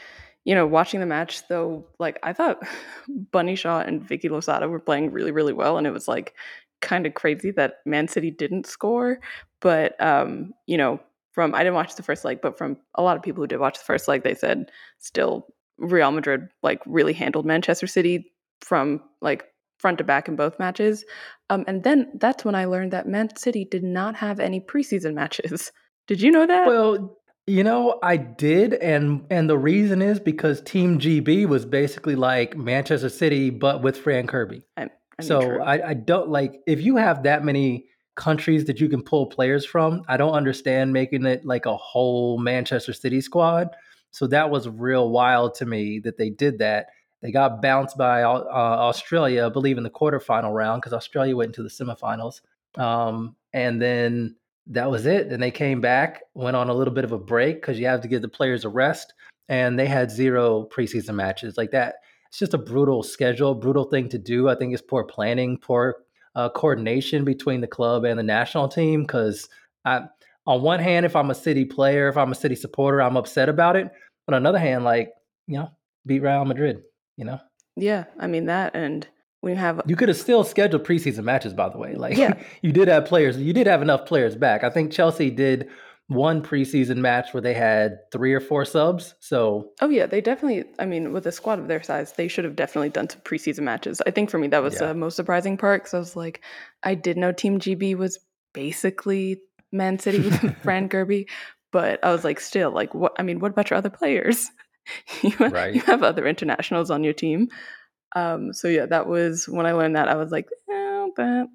you 0.44 0.54
know, 0.54 0.66
watching 0.66 1.00
the 1.00 1.06
match, 1.06 1.46
though, 1.48 1.86
like, 1.98 2.18
I 2.22 2.32
thought 2.32 2.62
Bunny 3.32 3.54
Shaw 3.54 3.80
and 3.80 4.02
Vicky 4.02 4.30
Losada 4.30 4.68
were 4.68 4.80
playing 4.80 5.12
really, 5.12 5.30
really 5.30 5.52
well. 5.52 5.76
And 5.76 5.86
it 5.86 5.92
was, 5.92 6.08
like, 6.08 6.34
kind 6.80 7.06
of 7.06 7.14
crazy 7.14 7.50
that 7.52 7.76
Man 7.84 8.08
City 8.08 8.30
didn't 8.30 8.66
score. 8.66 9.20
But, 9.60 10.00
um, 10.00 10.54
you 10.66 10.78
know, 10.78 11.00
from, 11.38 11.54
I 11.54 11.58
didn't 11.58 11.76
watch 11.76 11.94
the 11.94 12.02
first 12.02 12.24
leg, 12.24 12.40
but 12.42 12.58
from 12.58 12.78
a 12.96 13.02
lot 13.02 13.16
of 13.16 13.22
people 13.22 13.44
who 13.44 13.46
did 13.46 13.60
watch 13.60 13.78
the 13.78 13.84
first 13.84 14.08
leg, 14.08 14.24
they 14.24 14.34
said 14.34 14.72
still 14.98 15.46
Real 15.78 16.10
Madrid, 16.10 16.48
like, 16.64 16.80
really 16.84 17.12
handled 17.12 17.46
Manchester 17.46 17.86
City 17.86 18.32
from, 18.60 19.00
like, 19.20 19.44
front 19.78 19.98
to 19.98 20.04
back 20.04 20.26
in 20.26 20.34
both 20.34 20.58
matches. 20.58 21.04
Um, 21.48 21.62
and 21.68 21.84
then 21.84 22.10
that's 22.16 22.44
when 22.44 22.56
I 22.56 22.64
learned 22.64 22.92
that 22.92 23.06
Man 23.06 23.28
City 23.36 23.64
did 23.64 23.84
not 23.84 24.16
have 24.16 24.40
any 24.40 24.58
preseason 24.60 25.14
matches. 25.14 25.70
Did 26.08 26.20
you 26.20 26.32
know 26.32 26.44
that? 26.44 26.66
Well, 26.66 27.16
you 27.46 27.62
know, 27.62 28.00
I 28.02 28.16
did, 28.16 28.74
and 28.74 29.24
and 29.30 29.48
the 29.48 29.58
reason 29.58 30.02
is 30.02 30.18
because 30.18 30.62
Team 30.62 30.98
GB 30.98 31.46
was 31.46 31.66
basically 31.66 32.16
like 32.16 32.56
Manchester 32.56 33.10
City, 33.10 33.50
but 33.50 33.82
with 33.82 33.98
Fran 33.98 34.26
Kirby. 34.26 34.62
I, 34.76 34.80
I 34.80 34.84
mean, 34.84 34.90
so 35.20 35.40
true. 35.42 35.62
I, 35.62 35.90
I 35.90 35.94
don't 35.94 36.30
like 36.30 36.62
if 36.66 36.80
you 36.80 36.96
have 36.96 37.24
that 37.24 37.44
many 37.44 37.88
countries 38.18 38.66
that 38.66 38.80
you 38.80 38.88
can 38.88 39.02
pull 39.02 39.26
players 39.26 39.64
from. 39.64 40.02
I 40.08 40.18
don't 40.18 40.34
understand 40.34 40.92
making 40.92 41.24
it 41.24 41.46
like 41.46 41.64
a 41.64 41.76
whole 41.76 42.36
Manchester 42.36 42.92
City 42.92 43.22
squad. 43.22 43.68
So 44.10 44.26
that 44.26 44.50
was 44.50 44.68
real 44.68 45.10
wild 45.10 45.54
to 45.56 45.66
me 45.66 46.00
that 46.00 46.18
they 46.18 46.28
did 46.28 46.58
that. 46.58 46.88
They 47.22 47.32
got 47.32 47.62
bounced 47.62 47.96
by 47.96 48.22
uh, 48.22 48.44
Australia, 48.50 49.46
I 49.46 49.48
believe, 49.48 49.78
in 49.78 49.84
the 49.84 49.90
quarterfinal 49.90 50.52
round 50.52 50.82
because 50.82 50.92
Australia 50.92 51.36
went 51.36 51.56
into 51.56 51.62
the 51.62 51.68
semifinals. 51.68 52.40
Um, 52.76 53.36
and 53.52 53.80
then 53.80 54.36
that 54.66 54.90
was 54.90 55.06
it. 55.06 55.30
Then 55.30 55.40
they 55.40 55.50
came 55.50 55.80
back, 55.80 56.22
went 56.34 56.56
on 56.56 56.68
a 56.68 56.74
little 56.74 56.94
bit 56.94 57.04
of 57.04 57.12
a 57.12 57.18
break 57.18 57.56
because 57.60 57.78
you 57.78 57.86
have 57.86 58.02
to 58.02 58.08
give 58.08 58.22
the 58.22 58.28
players 58.28 58.64
a 58.64 58.68
rest. 58.68 59.14
And 59.48 59.78
they 59.78 59.86
had 59.86 60.10
zero 60.10 60.68
preseason 60.70 61.14
matches 61.14 61.56
like 61.56 61.70
that. 61.70 61.96
It's 62.28 62.38
just 62.38 62.54
a 62.54 62.58
brutal 62.58 63.02
schedule, 63.02 63.54
brutal 63.54 63.84
thing 63.84 64.08
to 64.10 64.18
do. 64.18 64.48
I 64.48 64.54
think 64.54 64.72
it's 64.72 64.82
poor 64.82 65.04
planning, 65.04 65.56
poor 65.56 65.96
uh, 66.38 66.48
coordination 66.50 67.24
between 67.24 67.60
the 67.60 67.66
club 67.66 68.04
and 68.04 68.16
the 68.16 68.22
national 68.22 68.68
team. 68.68 69.02
Because 69.02 69.48
I, 69.84 70.02
on 70.46 70.62
one 70.62 70.78
hand, 70.78 71.04
if 71.04 71.16
I'm 71.16 71.30
a 71.30 71.34
city 71.34 71.64
player, 71.64 72.08
if 72.08 72.16
I'm 72.16 72.30
a 72.30 72.36
city 72.36 72.54
supporter, 72.54 73.02
I'm 73.02 73.16
upset 73.16 73.48
about 73.48 73.74
it. 73.74 73.90
But 74.24 74.34
on 74.34 74.42
another 74.42 74.60
hand, 74.60 74.84
like 74.84 75.10
you 75.48 75.58
know, 75.58 75.70
beat 76.06 76.20
Real 76.20 76.44
Madrid. 76.44 76.82
You 77.16 77.24
know, 77.24 77.40
yeah, 77.76 78.04
I 78.20 78.28
mean 78.28 78.46
that, 78.46 78.76
and 78.76 79.06
we 79.42 79.56
have 79.56 79.82
you 79.86 79.96
could 79.96 80.08
have 80.08 80.16
still 80.16 80.44
scheduled 80.44 80.84
preseason 80.84 81.24
matches. 81.24 81.54
By 81.54 81.70
the 81.70 81.78
way, 81.78 81.96
like 81.96 82.16
Yeah. 82.16 82.34
you 82.62 82.70
did 82.72 82.86
have 82.86 83.06
players. 83.06 83.36
You 83.36 83.52
did 83.52 83.66
have 83.66 83.82
enough 83.82 84.06
players 84.06 84.36
back. 84.36 84.62
I 84.62 84.70
think 84.70 84.92
Chelsea 84.92 85.30
did 85.30 85.68
one 86.08 86.42
preseason 86.42 86.96
match 86.96 87.32
where 87.34 87.40
they 87.42 87.52
had 87.54 87.98
three 88.12 88.32
or 88.32 88.40
four 88.40 88.64
subs. 88.64 89.14
So 89.20 89.70
Oh 89.80 89.90
yeah, 89.90 90.06
they 90.06 90.20
definitely. 90.22 90.64
I 90.78 90.86
mean, 90.86 91.12
with 91.12 91.26
a 91.26 91.32
squad 91.32 91.58
of 91.58 91.68
their 91.68 91.82
size, 91.82 92.12
they 92.14 92.28
should 92.28 92.44
have 92.44 92.56
definitely 92.56 92.88
done 92.88 93.08
some 93.10 93.20
preseason 93.20 93.60
matches. 93.60 94.00
I 94.06 94.10
think 94.10 94.30
for 94.30 94.38
me 94.38 94.48
that 94.48 94.62
was 94.62 94.74
Yeah. 94.74 94.88
the 94.88 94.94
most 94.94 95.16
surprising 95.16 95.56
part 95.58 95.82
because 95.82 95.94
I 95.94 95.98
was 95.98 96.16
like, 96.16 96.42
I 96.82 96.94
did 96.94 97.16
know 97.18 97.32
Team 97.32 97.58
GB 97.60 97.94
was 97.96 98.18
basically 98.54 99.40
Man 99.70 99.98
City 99.98 100.20
with 100.20 100.56
Fran 100.62 100.88
Kirby, 100.90 101.28
but 101.72 102.02
I 102.02 102.10
was 102.10 102.24
like, 102.24 102.40
still, 102.40 102.70
like, 102.70 102.94
what? 102.94 103.12
I 103.18 103.22
mean, 103.22 103.38
what 103.40 103.50
about 103.50 103.68
your 103.70 103.76
other 103.76 103.90
players? 103.90 104.50
you, 105.22 105.34
Right. 105.38 105.74
you 105.74 105.82
have 105.82 106.02
other 106.02 106.26
internationals 106.26 106.90
on 106.90 107.04
your 107.04 107.12
team. 107.12 107.48
Um, 108.16 108.54
so 108.54 108.68
yeah, 108.68 108.86
that 108.86 109.06
was 109.06 109.46
when 109.46 109.66
I 109.66 109.72
learned 109.72 109.96
that 109.96 110.08
I 110.08 110.14
was 110.14 110.30
like, 110.32 110.48
oh, 110.70 111.12
that 111.18 111.48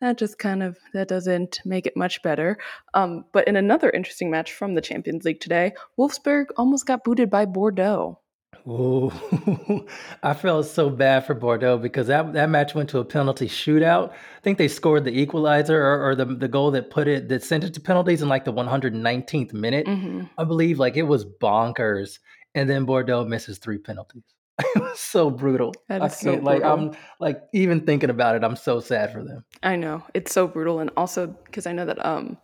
that 0.00 0.18
just 0.18 0.38
kind 0.38 0.62
of 0.62 0.78
that 0.94 1.08
doesn't 1.08 1.60
make 1.64 1.86
it 1.86 1.96
much 1.96 2.22
better. 2.22 2.58
Um, 2.94 3.24
but 3.32 3.46
in 3.46 3.56
another 3.56 3.90
interesting 3.90 4.30
match 4.30 4.52
from 4.52 4.74
the 4.74 4.80
Champions 4.80 5.24
League 5.24 5.40
today, 5.40 5.72
Wolfsburg 5.98 6.46
almost 6.56 6.86
got 6.86 7.04
booted 7.04 7.30
by 7.30 7.44
Bordeaux. 7.44 8.18
Ooh, 8.66 9.10
I 10.22 10.34
felt 10.34 10.66
so 10.66 10.90
bad 10.90 11.24
for 11.24 11.34
Bordeaux 11.34 11.78
because 11.78 12.08
that, 12.08 12.34
that 12.34 12.50
match 12.50 12.74
went 12.74 12.90
to 12.90 12.98
a 12.98 13.04
penalty 13.04 13.48
shootout. 13.48 14.10
I 14.10 14.40
think 14.42 14.58
they 14.58 14.68
scored 14.68 15.04
the 15.04 15.18
equalizer 15.18 15.82
or, 15.82 16.10
or 16.10 16.14
the 16.14 16.26
the 16.26 16.48
goal 16.48 16.70
that 16.72 16.90
put 16.90 17.08
it 17.08 17.28
that 17.30 17.42
sent 17.42 17.64
it 17.64 17.72
to 17.74 17.80
penalties 17.80 18.20
in 18.20 18.28
like 18.28 18.44
the 18.44 18.52
119th 18.52 19.52
minute, 19.54 19.86
hmm 19.86 20.24
I 20.36 20.44
believe. 20.44 20.78
Like 20.78 20.96
it 20.96 21.04
was 21.04 21.24
bonkers, 21.24 22.18
and 22.54 22.68
then 22.68 22.84
Bordeaux 22.84 23.24
misses 23.24 23.58
three 23.58 23.78
penalties. 23.78 24.24
it 24.76 24.82
was 24.82 24.98
so 24.98 25.30
brutal. 25.30 25.74
That 25.88 26.02
I 26.02 26.06
is 26.06 26.16
so 26.16 26.34
like 26.34 26.60
brutal. 26.60 26.72
I'm 26.72 26.96
like 27.18 27.42
even 27.52 27.80
thinking 27.86 28.10
about 28.10 28.36
it, 28.36 28.44
I'm 28.44 28.56
so 28.56 28.80
sad 28.80 29.12
for 29.12 29.22
them. 29.22 29.44
I 29.62 29.76
know 29.76 30.02
it's 30.14 30.32
so 30.32 30.46
brutal, 30.46 30.80
and 30.80 30.90
also 30.96 31.26
because 31.26 31.66
I 31.66 31.72
know 31.72 31.86
that 31.86 32.04
um, 32.04 32.38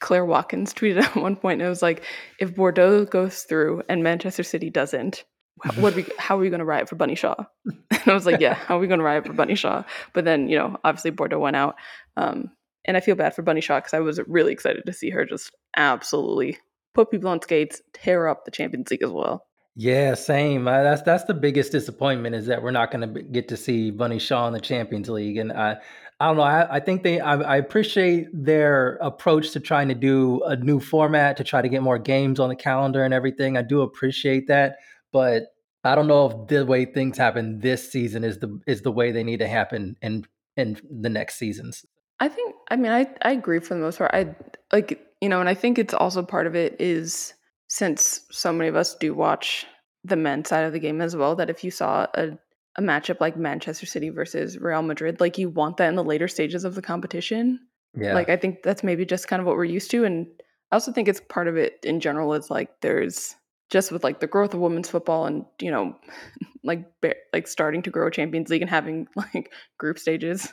Claire 0.00 0.24
Watkins 0.24 0.74
tweeted 0.74 1.02
at 1.02 1.16
one 1.16 1.36
point, 1.36 1.60
and 1.60 1.66
it 1.66 1.70
was 1.70 1.82
like, 1.82 2.04
if 2.38 2.54
Bordeaux 2.54 3.04
goes 3.04 3.42
through 3.42 3.82
and 3.88 4.02
Manchester 4.02 4.42
City 4.42 4.70
doesn't, 4.70 5.24
wh- 5.62 5.78
what 5.78 5.94
we, 5.94 6.06
how 6.18 6.36
are 6.36 6.40
we 6.40 6.50
going 6.50 6.60
to 6.60 6.66
riot 6.66 6.88
for 6.88 6.96
Bunny 6.96 7.14
Shaw? 7.14 7.36
And 7.64 8.02
I 8.06 8.14
was 8.14 8.26
like, 8.26 8.40
yeah, 8.40 8.54
how 8.54 8.76
are 8.76 8.80
we 8.80 8.86
going 8.86 9.00
to 9.00 9.04
riot 9.04 9.26
for 9.26 9.32
Bunny 9.32 9.54
Shaw? 9.54 9.84
But 10.12 10.24
then 10.24 10.48
you 10.48 10.58
know, 10.58 10.76
obviously 10.84 11.10
Bordeaux 11.10 11.40
went 11.40 11.56
out, 11.56 11.76
um, 12.16 12.50
and 12.84 12.96
I 12.96 13.00
feel 13.00 13.16
bad 13.16 13.34
for 13.34 13.42
Bunny 13.42 13.60
Shaw 13.60 13.78
because 13.78 13.94
I 13.94 14.00
was 14.00 14.20
really 14.26 14.52
excited 14.52 14.84
to 14.86 14.92
see 14.92 15.10
her 15.10 15.24
just 15.24 15.50
absolutely 15.76 16.58
put 16.94 17.10
people 17.10 17.28
on 17.28 17.42
skates, 17.42 17.82
tear 17.92 18.26
up 18.26 18.44
the 18.44 18.50
Champions 18.50 18.90
League 18.90 19.02
as 19.02 19.10
well. 19.10 19.46
Yeah, 19.78 20.14
same. 20.14 20.66
Uh, 20.66 20.82
that's 20.82 21.02
that's 21.02 21.24
the 21.24 21.34
biggest 21.34 21.70
disappointment 21.70 22.34
is 22.34 22.46
that 22.46 22.62
we're 22.62 22.70
not 22.70 22.90
going 22.90 23.12
to 23.12 23.22
get 23.22 23.46
to 23.48 23.58
see 23.58 23.90
Bunny 23.90 24.18
Shaw 24.18 24.46
in 24.46 24.54
the 24.54 24.60
Champions 24.60 25.10
League, 25.10 25.36
and 25.36 25.52
I 25.52 25.76
I 26.18 26.28
don't 26.28 26.38
know. 26.38 26.44
I, 26.44 26.76
I 26.76 26.80
think 26.80 27.02
they. 27.02 27.20
I, 27.20 27.34
I, 27.34 27.56
appreciate 27.56 28.28
their 28.32 28.96
approach 29.02 29.50
to 29.50 29.60
trying 29.60 29.88
to 29.88 29.94
do 29.94 30.42
a 30.44 30.56
new 30.56 30.80
format 30.80 31.36
to 31.36 31.44
try 31.44 31.60
to 31.60 31.68
get 31.68 31.82
more 31.82 31.98
games 31.98 32.40
on 32.40 32.48
the 32.48 32.56
calendar 32.56 33.04
and 33.04 33.12
everything. 33.12 33.58
I 33.58 33.62
do 33.62 33.82
appreciate 33.82 34.48
that, 34.48 34.76
but 35.12 35.48
I 35.84 35.94
don't 35.94 36.06
know 36.06 36.30
if 36.30 36.48
the 36.48 36.64
way 36.64 36.86
things 36.86 37.18
happen 37.18 37.60
this 37.60 37.92
season 37.92 38.24
is 38.24 38.38
the 38.38 38.58
is 38.66 38.80
the 38.80 38.90
way 38.90 39.12
they 39.12 39.24
need 39.24 39.40
to 39.40 39.48
happen 39.48 39.96
in 40.00 40.24
in 40.56 40.80
the 40.90 41.10
next 41.10 41.36
seasons. 41.36 41.84
I 42.18 42.28
think. 42.28 42.54
I 42.70 42.76
mean, 42.76 42.92
I 42.92 43.08
I 43.20 43.32
agree 43.32 43.58
for 43.58 43.74
the 43.74 43.80
most 43.80 43.98
part. 43.98 44.10
I 44.14 44.34
like 44.72 45.06
you 45.20 45.28
know, 45.28 45.40
and 45.40 45.50
I 45.50 45.54
think 45.54 45.78
it's 45.78 45.92
also 45.92 46.22
part 46.22 46.46
of 46.46 46.56
it 46.56 46.76
is 46.80 47.34
since 47.68 48.22
so 48.30 48.52
many 48.52 48.68
of 48.68 48.76
us 48.76 48.94
do 48.94 49.14
watch 49.14 49.66
the 50.04 50.16
men's 50.16 50.48
side 50.48 50.64
of 50.64 50.72
the 50.72 50.78
game 50.78 51.00
as 51.00 51.16
well. 51.16 51.36
That 51.36 51.50
if 51.50 51.64
you 51.64 51.70
saw 51.70 52.06
a 52.14 52.38
a 52.76 52.82
matchup 52.82 53.20
like 53.20 53.36
Manchester 53.36 53.86
City 53.86 54.10
versus 54.10 54.58
Real 54.58 54.82
Madrid, 54.82 55.20
like 55.20 55.38
you 55.38 55.48
want 55.48 55.78
that 55.78 55.88
in 55.88 55.96
the 55.96 56.04
later 56.04 56.28
stages 56.28 56.64
of 56.64 56.74
the 56.74 56.82
competition. 56.82 57.58
Yeah. 57.94 58.14
Like 58.14 58.28
I 58.28 58.36
think 58.36 58.62
that's 58.62 58.82
maybe 58.82 59.06
just 59.06 59.28
kind 59.28 59.40
of 59.40 59.46
what 59.46 59.56
we're 59.56 59.64
used 59.64 59.90
to. 59.92 60.04
And 60.04 60.26
I 60.70 60.76
also 60.76 60.92
think 60.92 61.08
it's 61.08 61.20
part 61.28 61.48
of 61.48 61.56
it 61.56 61.78
in 61.82 62.00
general 62.00 62.34
is 62.34 62.50
like 62.50 62.80
there's 62.82 63.34
just 63.70 63.90
with 63.90 64.04
like 64.04 64.20
the 64.20 64.26
growth 64.26 64.54
of 64.54 64.60
women's 64.60 64.90
football 64.90 65.26
and, 65.26 65.44
you 65.60 65.70
know, 65.70 65.96
like 66.64 66.84
like 67.32 67.48
starting 67.48 67.82
to 67.82 67.90
grow 67.90 68.10
Champions 68.10 68.50
League 68.50 68.62
and 68.62 68.70
having 68.70 69.08
like 69.16 69.52
group 69.78 69.98
stages 69.98 70.52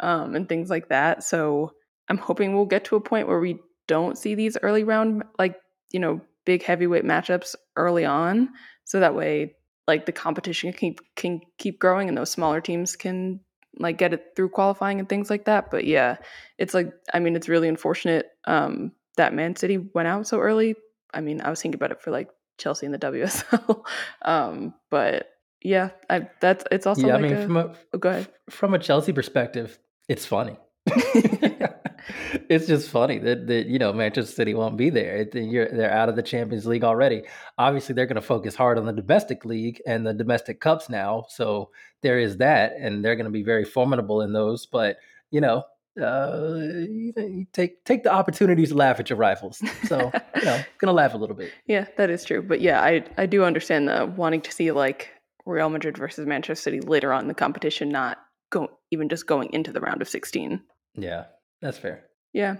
um 0.00 0.36
and 0.36 0.48
things 0.48 0.70
like 0.70 0.88
that. 0.88 1.24
So 1.24 1.72
I'm 2.08 2.18
hoping 2.18 2.54
we'll 2.54 2.66
get 2.66 2.84
to 2.86 2.96
a 2.96 3.00
point 3.00 3.26
where 3.26 3.40
we 3.40 3.58
don't 3.88 4.16
see 4.16 4.34
these 4.34 4.56
early 4.62 4.84
round 4.84 5.24
like, 5.38 5.56
you 5.90 5.98
know, 5.98 6.20
big 6.48 6.62
heavyweight 6.62 7.04
matchups 7.04 7.54
early 7.76 8.06
on. 8.06 8.48
So 8.84 9.00
that 9.00 9.14
way 9.14 9.54
like 9.86 10.06
the 10.06 10.12
competition 10.12 10.72
can 10.72 10.78
keep, 10.78 11.00
can 11.14 11.40
keep 11.58 11.78
growing 11.78 12.08
and 12.08 12.16
those 12.16 12.30
smaller 12.30 12.62
teams 12.62 12.96
can 12.96 13.40
like 13.78 13.98
get 13.98 14.14
it 14.14 14.32
through 14.34 14.48
qualifying 14.48 14.98
and 14.98 15.06
things 15.06 15.28
like 15.28 15.44
that. 15.44 15.70
But 15.70 15.84
yeah, 15.84 16.16
it's 16.56 16.72
like 16.72 16.90
I 17.12 17.18
mean 17.18 17.36
it's 17.36 17.50
really 17.50 17.68
unfortunate 17.68 18.30
um, 18.46 18.92
that 19.18 19.34
Man 19.34 19.56
City 19.56 19.76
went 19.76 20.08
out 20.08 20.26
so 20.26 20.40
early. 20.40 20.74
I 21.12 21.20
mean 21.20 21.42
I 21.42 21.50
was 21.50 21.60
thinking 21.60 21.76
about 21.76 21.92
it 21.92 22.00
for 22.00 22.10
like 22.10 22.30
Chelsea 22.56 22.86
in 22.86 22.92
the 22.92 22.98
WSL, 22.98 23.82
um, 24.22 24.72
but 24.90 25.28
yeah, 25.62 25.90
I 26.08 26.30
that's 26.40 26.64
it's 26.72 26.86
also 26.86 27.08
yeah. 27.08 27.16
Like 27.16 27.24
I 27.24 27.28
mean, 27.28 27.36
a, 27.36 27.42
from 27.42 27.56
a 27.58 27.76
oh, 27.92 27.98
go 27.98 28.08
ahead. 28.08 28.28
From 28.48 28.72
a 28.72 28.78
Chelsea 28.78 29.12
perspective, 29.12 29.78
it's 30.08 30.24
funny. 30.24 30.56
it's 32.48 32.66
just 32.66 32.90
funny 32.90 33.18
that, 33.18 33.46
that 33.46 33.66
you 33.66 33.78
know 33.78 33.92
Manchester 33.92 34.32
City 34.32 34.54
won't 34.54 34.76
be 34.76 34.90
there. 34.90 35.16
It, 35.16 35.32
they're 35.32 35.92
out 35.92 36.08
of 36.08 36.16
the 36.16 36.22
Champions 36.22 36.66
League 36.66 36.84
already. 36.84 37.22
Obviously, 37.56 37.94
they're 37.94 38.06
going 38.06 38.16
to 38.16 38.22
focus 38.22 38.54
hard 38.54 38.78
on 38.78 38.86
the 38.86 38.92
domestic 38.92 39.44
league 39.44 39.80
and 39.86 40.06
the 40.06 40.14
domestic 40.14 40.60
cups 40.60 40.88
now. 40.88 41.26
So 41.28 41.70
there 42.02 42.18
is 42.18 42.38
that, 42.38 42.74
and 42.78 43.04
they're 43.04 43.16
going 43.16 43.26
to 43.26 43.30
be 43.30 43.42
very 43.42 43.64
formidable 43.64 44.22
in 44.22 44.32
those. 44.32 44.66
But 44.66 44.98
you 45.30 45.40
know, 45.40 45.64
uh, 46.00 46.50
you 46.88 47.46
take 47.52 47.84
take 47.84 48.04
the 48.04 48.12
opportunities 48.12 48.68
to 48.70 48.74
laugh 48.74 49.00
at 49.00 49.10
your 49.10 49.18
rivals. 49.18 49.62
So 49.86 50.10
you 50.36 50.44
know, 50.44 50.62
gonna 50.78 50.92
laugh 50.92 51.14
a 51.14 51.16
little 51.16 51.36
bit. 51.36 51.52
Yeah, 51.66 51.86
that 51.96 52.10
is 52.10 52.24
true. 52.24 52.42
But 52.42 52.60
yeah, 52.60 52.80
I 52.80 53.04
I 53.16 53.26
do 53.26 53.44
understand 53.44 53.88
the 53.88 54.06
wanting 54.06 54.42
to 54.42 54.52
see 54.52 54.70
like 54.72 55.10
Real 55.44 55.70
Madrid 55.70 55.98
versus 55.98 56.26
Manchester 56.26 56.62
City 56.62 56.80
later 56.80 57.12
on 57.12 57.22
in 57.22 57.28
the 57.28 57.34
competition, 57.34 57.88
not 57.90 58.18
go 58.50 58.68
even 58.90 59.08
just 59.08 59.26
going 59.26 59.52
into 59.52 59.72
the 59.72 59.80
round 59.80 60.02
of 60.02 60.08
sixteen. 60.08 60.62
Yeah, 60.94 61.24
that's 61.60 61.78
fair. 61.78 62.04
Yeah. 62.32 62.56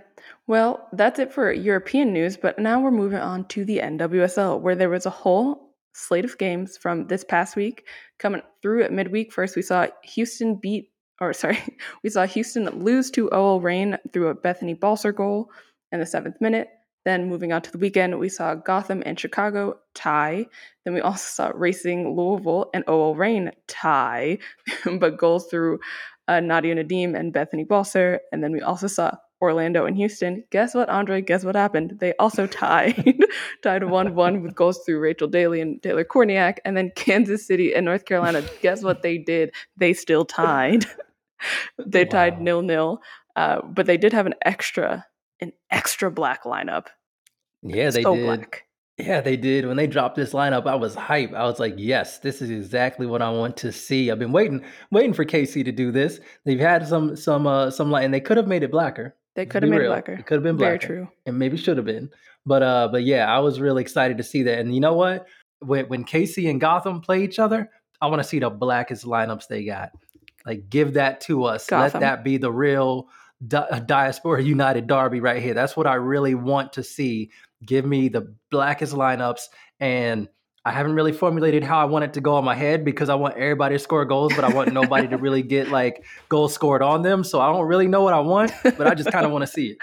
Well, 0.46 0.88
that's 0.92 1.18
it 1.18 1.32
for 1.32 1.52
European 1.52 2.12
news, 2.12 2.36
but 2.36 2.58
now 2.58 2.80
we're 2.80 2.90
moving 2.90 3.18
on 3.18 3.46
to 3.48 3.64
the 3.64 3.78
NWSL, 3.78 4.60
where 4.60 4.74
there 4.74 4.88
was 4.88 5.06
a 5.06 5.10
whole 5.10 5.74
slate 5.92 6.24
of 6.24 6.38
games 6.38 6.76
from 6.76 7.06
this 7.06 7.24
past 7.24 7.56
week 7.56 7.86
coming 8.18 8.42
through 8.62 8.84
at 8.84 8.92
midweek. 8.92 9.32
First, 9.32 9.56
we 9.56 9.62
saw 9.62 9.86
Houston 10.04 10.56
beat, 10.56 10.90
or 11.20 11.32
sorry, 11.32 11.58
we 12.02 12.10
saw 12.10 12.26
Houston 12.26 12.66
lose 12.82 13.10
to 13.12 13.30
OL 13.30 13.60
Reign 13.60 13.98
through 14.12 14.28
a 14.28 14.34
Bethany 14.34 14.74
Balcer 14.74 15.12
goal 15.12 15.50
in 15.92 16.00
the 16.00 16.06
seventh 16.06 16.40
minute. 16.40 16.68
Then 17.04 17.28
moving 17.28 17.52
on 17.52 17.62
to 17.62 17.72
the 17.72 17.78
weekend, 17.78 18.18
we 18.18 18.28
saw 18.28 18.54
Gotham 18.54 19.02
and 19.06 19.18
Chicago 19.18 19.78
tie. 19.94 20.46
Then 20.84 20.94
we 20.94 21.00
also 21.00 21.24
saw 21.24 21.52
Racing 21.54 22.14
Louisville 22.14 22.68
and 22.74 22.84
OL 22.86 23.14
Reign 23.14 23.52
tie, 23.66 24.38
but 24.98 25.16
goals 25.16 25.46
through 25.46 25.78
uh, 26.28 26.40
Nadia 26.40 26.74
Nadim 26.74 27.18
and 27.18 27.32
Bethany 27.32 27.64
Balcer. 27.64 28.20
And 28.30 28.44
then 28.44 28.52
we 28.52 28.60
also 28.60 28.86
saw 28.86 29.12
Orlando 29.40 29.86
and 29.86 29.96
Houston. 29.96 30.44
Guess 30.50 30.74
what, 30.74 30.88
Andre? 30.88 31.20
Guess 31.22 31.44
what 31.44 31.56
happened? 31.56 31.96
They 31.98 32.14
also 32.16 32.46
tied, 32.46 33.16
tied 33.62 33.84
1 33.84 34.14
1 34.14 34.42
with 34.42 34.54
goals 34.54 34.80
through 34.84 35.00
Rachel 35.00 35.28
Daly 35.28 35.60
and 35.60 35.82
Taylor 35.82 36.04
Kornieck. 36.04 36.58
And 36.64 36.76
then 36.76 36.92
Kansas 36.94 37.46
City 37.46 37.74
and 37.74 37.86
North 37.86 38.04
Carolina, 38.04 38.42
guess 38.60 38.82
what 38.82 39.02
they 39.02 39.18
did? 39.18 39.50
They 39.76 39.94
still 39.94 40.24
tied. 40.24 40.84
they 41.84 42.04
wow. 42.04 42.10
tied 42.10 42.40
nil 42.40 42.62
nil. 42.62 43.00
Uh, 43.36 43.62
but 43.62 43.86
they 43.86 43.96
did 43.96 44.12
have 44.12 44.26
an 44.26 44.34
extra, 44.44 45.06
an 45.40 45.52
extra 45.70 46.10
black 46.10 46.44
lineup. 46.44 46.86
Yeah, 47.62 47.90
they 47.90 48.02
so 48.02 48.14
did. 48.14 48.24
Black. 48.24 48.67
Yeah, 48.98 49.20
they 49.20 49.36
did. 49.36 49.64
When 49.66 49.76
they 49.76 49.86
dropped 49.86 50.16
this 50.16 50.32
lineup, 50.32 50.66
I 50.66 50.74
was 50.74 50.94
hype. 50.94 51.32
I 51.32 51.44
was 51.44 51.60
like, 51.60 51.74
"Yes, 51.76 52.18
this 52.18 52.42
is 52.42 52.50
exactly 52.50 53.06
what 53.06 53.22
I 53.22 53.30
want 53.30 53.56
to 53.58 53.70
see." 53.70 54.10
I've 54.10 54.18
been 54.18 54.32
waiting, 54.32 54.64
waiting 54.90 55.12
for 55.12 55.24
KC 55.24 55.64
to 55.64 55.72
do 55.72 55.92
this. 55.92 56.18
They've 56.44 56.58
had 56.58 56.86
some, 56.86 57.14
some, 57.14 57.46
uh, 57.46 57.70
some 57.70 57.90
light, 57.92 58.04
and 58.04 58.12
they 58.12 58.20
could 58.20 58.36
have 58.36 58.48
made 58.48 58.64
it 58.64 58.72
blacker. 58.72 59.14
They 59.36 59.46
could 59.46 59.62
have 59.62 59.70
made 59.70 59.78
real. 59.78 59.92
it 59.92 59.94
blacker. 59.94 60.14
It 60.14 60.26
could 60.26 60.34
have 60.34 60.42
been 60.42 60.56
blacker. 60.56 60.70
Very 60.70 60.98
true. 61.00 61.08
And 61.26 61.38
maybe 61.38 61.56
should 61.56 61.76
have 61.76 61.86
been. 61.86 62.10
But 62.44 62.62
uh, 62.64 62.88
but 62.90 63.04
yeah, 63.04 63.32
I 63.32 63.38
was 63.38 63.60
really 63.60 63.82
excited 63.82 64.16
to 64.18 64.24
see 64.24 64.42
that. 64.44 64.58
And 64.58 64.74
you 64.74 64.80
know 64.80 64.94
what? 64.94 65.26
When 65.60 65.86
when 65.86 66.04
KC 66.04 66.50
and 66.50 66.60
Gotham 66.60 67.00
play 67.00 67.22
each 67.22 67.38
other, 67.38 67.70
I 68.00 68.06
want 68.08 68.20
to 68.20 68.28
see 68.28 68.40
the 68.40 68.50
blackest 68.50 69.04
lineups 69.04 69.46
they 69.46 69.64
got. 69.64 69.90
Like, 70.46 70.70
give 70.70 70.94
that 70.94 71.20
to 71.22 71.44
us. 71.44 71.66
Gotham. 71.66 72.00
Let 72.00 72.00
that 72.00 72.24
be 72.24 72.38
the 72.38 72.50
real 72.50 73.08
di- 73.46 73.82
diaspora 73.86 74.42
united 74.42 74.86
derby 74.86 75.20
right 75.20 75.42
here. 75.42 75.54
That's 75.54 75.76
what 75.76 75.86
I 75.86 75.94
really 75.94 76.34
want 76.34 76.72
to 76.74 76.82
see. 76.82 77.30
Give 77.64 77.84
me 77.84 78.08
the 78.08 78.34
blackest 78.50 78.94
lineups 78.94 79.42
and 79.80 80.28
I 80.64 80.72
haven't 80.72 80.94
really 80.94 81.12
formulated 81.12 81.64
how 81.64 81.78
I 81.78 81.86
want 81.86 82.04
it 82.04 82.12
to 82.14 82.20
go 82.20 82.34
on 82.34 82.44
my 82.44 82.54
head 82.54 82.84
because 82.84 83.08
I 83.08 83.14
want 83.14 83.36
everybody 83.36 83.76
to 83.76 83.78
score 83.78 84.04
goals, 84.04 84.34
but 84.34 84.44
I 84.44 84.52
want 84.52 84.72
nobody 84.72 85.08
to 85.08 85.16
really 85.16 85.42
get 85.42 85.68
like 85.68 86.04
goals 86.28 86.52
scored 86.52 86.82
on 86.82 87.00
them. 87.00 87.24
So 87.24 87.40
I 87.40 87.50
don't 87.50 87.66
really 87.66 87.88
know 87.88 88.02
what 88.02 88.12
I 88.12 88.20
want, 88.20 88.52
but 88.62 88.86
I 88.86 88.94
just 88.94 89.10
kind 89.10 89.24
of 89.24 89.32
want 89.32 89.42
to 89.42 89.46
see 89.46 89.68
it. 89.68 89.78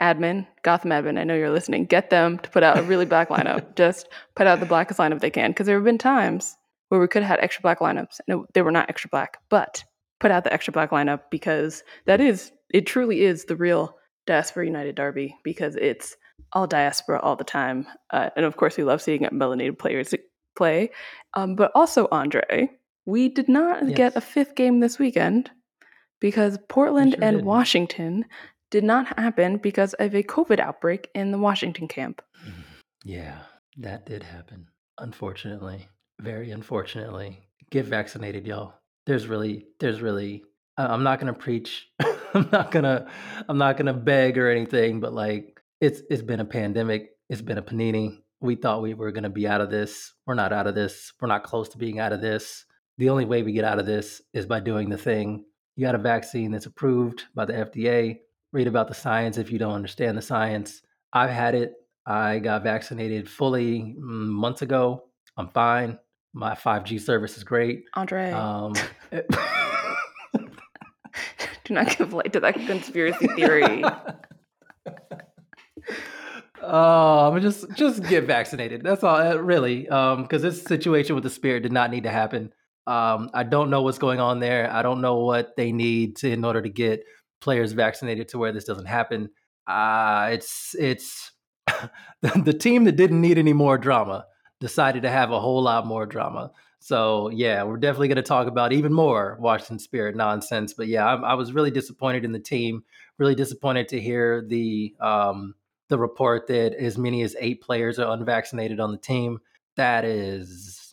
Admin, 0.00 0.46
Gotham 0.62 0.92
admin, 0.92 1.18
I 1.18 1.24
know 1.24 1.34
you're 1.34 1.50
listening. 1.50 1.84
Get 1.84 2.10
them 2.10 2.38
to 2.38 2.48
put 2.48 2.62
out 2.62 2.78
a 2.78 2.82
really 2.82 3.04
black 3.04 3.28
lineup. 3.28 3.74
just 3.76 4.08
put 4.34 4.46
out 4.46 4.60
the 4.60 4.66
blackest 4.66 4.98
lineup 4.98 5.20
they 5.20 5.30
can 5.30 5.50
because 5.50 5.66
there 5.66 5.76
have 5.76 5.84
been 5.84 5.98
times 5.98 6.56
where 6.88 7.00
we 7.00 7.06
could 7.06 7.22
have 7.22 7.38
had 7.38 7.40
extra 7.40 7.60
black 7.62 7.80
lineups 7.80 8.20
and 8.26 8.44
they 8.54 8.62
were 8.62 8.70
not 8.70 8.88
extra 8.88 9.10
black, 9.10 9.38
but 9.50 9.84
put 10.20 10.30
out 10.30 10.44
the 10.44 10.52
extra 10.52 10.72
black 10.72 10.90
lineup 10.90 11.20
because 11.30 11.82
that 12.06 12.20
is, 12.20 12.50
it 12.72 12.86
truly 12.86 13.22
is 13.22 13.44
the 13.44 13.56
real 13.56 13.96
Diaspora 14.26 14.64
United 14.64 14.94
Derby 14.94 15.36
because 15.44 15.76
it's 15.76 16.16
all 16.52 16.66
diaspora 16.66 17.20
all 17.20 17.36
the 17.36 17.44
time. 17.44 17.86
Uh, 18.10 18.30
and 18.36 18.44
of 18.44 18.56
course, 18.56 18.76
we 18.76 18.84
love 18.84 19.02
seeing 19.02 19.22
melanated 19.22 19.78
players 19.78 20.14
play. 20.56 20.90
Um, 21.34 21.54
but 21.54 21.72
also, 21.74 22.08
Andre, 22.12 22.70
we 23.06 23.28
did 23.28 23.48
not 23.48 23.88
yes. 23.88 23.96
get 23.96 24.16
a 24.16 24.20
fifth 24.20 24.54
game 24.54 24.80
this 24.80 24.98
weekend 24.98 25.50
because 26.20 26.58
Portland 26.68 27.14
sure 27.14 27.24
and 27.24 27.38
did. 27.38 27.44
Washington 27.44 28.24
did 28.70 28.84
not 28.84 29.18
happen 29.18 29.58
because 29.58 29.92
of 29.94 30.14
a 30.14 30.22
COVID 30.22 30.58
outbreak 30.58 31.08
in 31.14 31.30
the 31.30 31.38
Washington 31.38 31.88
camp. 31.88 32.22
Yeah, 33.04 33.38
that 33.78 34.06
did 34.06 34.22
happen. 34.22 34.68
Unfortunately, 34.98 35.88
very 36.20 36.50
unfortunately. 36.50 37.40
Get 37.70 37.86
vaccinated, 37.86 38.46
y'all. 38.46 38.74
There's 39.06 39.26
really, 39.26 39.66
there's 39.80 40.00
really. 40.00 40.44
I'm 40.76 41.02
not 41.02 41.18
gonna 41.18 41.34
preach. 41.34 41.88
I'm 42.34 42.48
not 42.52 42.70
gonna. 42.70 43.08
I'm 43.48 43.58
not 43.58 43.76
gonna 43.76 43.94
beg 43.94 44.38
or 44.38 44.50
anything, 44.50 45.00
but 45.00 45.12
like 45.12 45.51
it's 45.82 46.00
it's 46.08 46.22
been 46.22 46.40
a 46.40 46.44
pandemic. 46.44 47.10
It's 47.28 47.42
been 47.42 47.58
a 47.58 47.62
panini. 47.62 48.20
We 48.40 48.54
thought 48.54 48.82
we 48.82 48.94
were 48.94 49.10
going 49.10 49.24
to 49.24 49.30
be 49.30 49.48
out 49.48 49.60
of 49.60 49.68
this. 49.68 50.14
We're 50.26 50.34
not 50.34 50.52
out 50.52 50.68
of 50.68 50.76
this. 50.76 51.12
We're 51.20 51.28
not 51.28 51.42
close 51.42 51.68
to 51.70 51.78
being 51.78 51.98
out 51.98 52.12
of 52.12 52.20
this. 52.20 52.64
The 52.98 53.10
only 53.10 53.24
way 53.24 53.42
we 53.42 53.52
get 53.52 53.64
out 53.64 53.80
of 53.80 53.86
this 53.86 54.22
is 54.32 54.46
by 54.46 54.60
doing 54.60 54.88
the 54.88 54.96
thing. 54.96 55.44
You 55.74 55.84
got 55.84 55.96
a 55.96 55.98
vaccine 55.98 56.52
that's 56.52 56.66
approved 56.66 57.24
by 57.34 57.46
the 57.46 57.54
FDA. 57.54 58.18
Read 58.52 58.68
about 58.68 58.86
the 58.86 58.94
science 58.94 59.38
if 59.38 59.50
you 59.50 59.58
don't 59.58 59.72
understand 59.72 60.16
the 60.16 60.22
science. 60.22 60.82
I've 61.12 61.30
had 61.30 61.56
it. 61.56 61.72
I 62.06 62.38
got 62.38 62.62
vaccinated 62.62 63.28
fully 63.28 63.96
mm, 63.98 64.26
months 64.28 64.62
ago. 64.62 65.04
I'm 65.36 65.48
fine. 65.48 65.98
My 66.32 66.54
5G 66.54 67.00
service 67.00 67.36
is 67.36 67.42
great. 67.42 67.84
Andre. 67.94 68.30
Um, 68.30 68.72
Do 71.64 71.74
not 71.74 71.96
give 71.96 72.12
light 72.12 72.32
to 72.34 72.40
that 72.40 72.54
conspiracy 72.54 73.26
theory. 73.28 73.82
Oh, 76.62 77.32
I'm 77.32 77.42
just 77.42 77.70
just 77.74 78.02
get 78.04 78.24
vaccinated. 78.24 78.82
That's 78.82 79.02
all, 79.02 79.16
uh, 79.16 79.36
really. 79.36 79.88
Um, 79.88 80.22
because 80.22 80.42
this 80.42 80.62
situation 80.62 81.14
with 81.14 81.24
the 81.24 81.30
spirit 81.30 81.62
did 81.62 81.72
not 81.72 81.90
need 81.90 82.04
to 82.04 82.10
happen. 82.10 82.52
Um, 82.86 83.30
I 83.34 83.42
don't 83.42 83.70
know 83.70 83.82
what's 83.82 83.98
going 83.98 84.20
on 84.20 84.40
there. 84.40 84.70
I 84.72 84.82
don't 84.82 85.00
know 85.00 85.18
what 85.18 85.56
they 85.56 85.72
need 85.72 86.16
to 86.16 86.30
in 86.30 86.44
order 86.44 86.62
to 86.62 86.68
get 86.68 87.04
players 87.40 87.72
vaccinated 87.72 88.28
to 88.28 88.38
where 88.38 88.52
this 88.52 88.64
doesn't 88.64 88.86
happen. 88.86 89.30
Uh 89.66 90.30
it's 90.32 90.74
it's 90.78 91.32
the, 91.66 92.42
the 92.44 92.52
team 92.52 92.84
that 92.84 92.96
didn't 92.96 93.20
need 93.20 93.38
any 93.38 93.52
more 93.52 93.78
drama 93.78 94.26
decided 94.60 95.02
to 95.02 95.10
have 95.10 95.30
a 95.30 95.40
whole 95.40 95.62
lot 95.62 95.86
more 95.86 96.06
drama. 96.06 96.52
So 96.78 97.30
yeah, 97.30 97.62
we're 97.62 97.76
definitely 97.76 98.08
going 98.08 98.16
to 98.16 98.22
talk 98.22 98.48
about 98.48 98.72
even 98.72 98.92
more 98.92 99.36
Washington 99.40 99.78
Spirit 99.78 100.16
nonsense. 100.16 100.74
But 100.74 100.88
yeah, 100.88 101.06
I, 101.06 101.14
I, 101.14 101.34
was 101.34 101.52
really 101.52 101.70
disappointed 101.70 102.24
in 102.24 102.32
the 102.32 102.40
team. 102.40 102.82
Really 103.18 103.36
disappointed 103.36 103.88
to 103.90 104.00
hear 104.00 104.44
the 104.44 104.94
um, 105.00 105.54
the 105.92 105.98
report 105.98 106.46
that 106.46 106.72
as 106.74 106.96
many 106.96 107.20
as 107.20 107.36
eight 107.38 107.60
players 107.60 107.98
are 107.98 108.10
unvaccinated 108.12 108.80
on 108.80 108.92
the 108.92 108.98
team. 108.98 109.40
That 109.76 110.06
is 110.06 110.90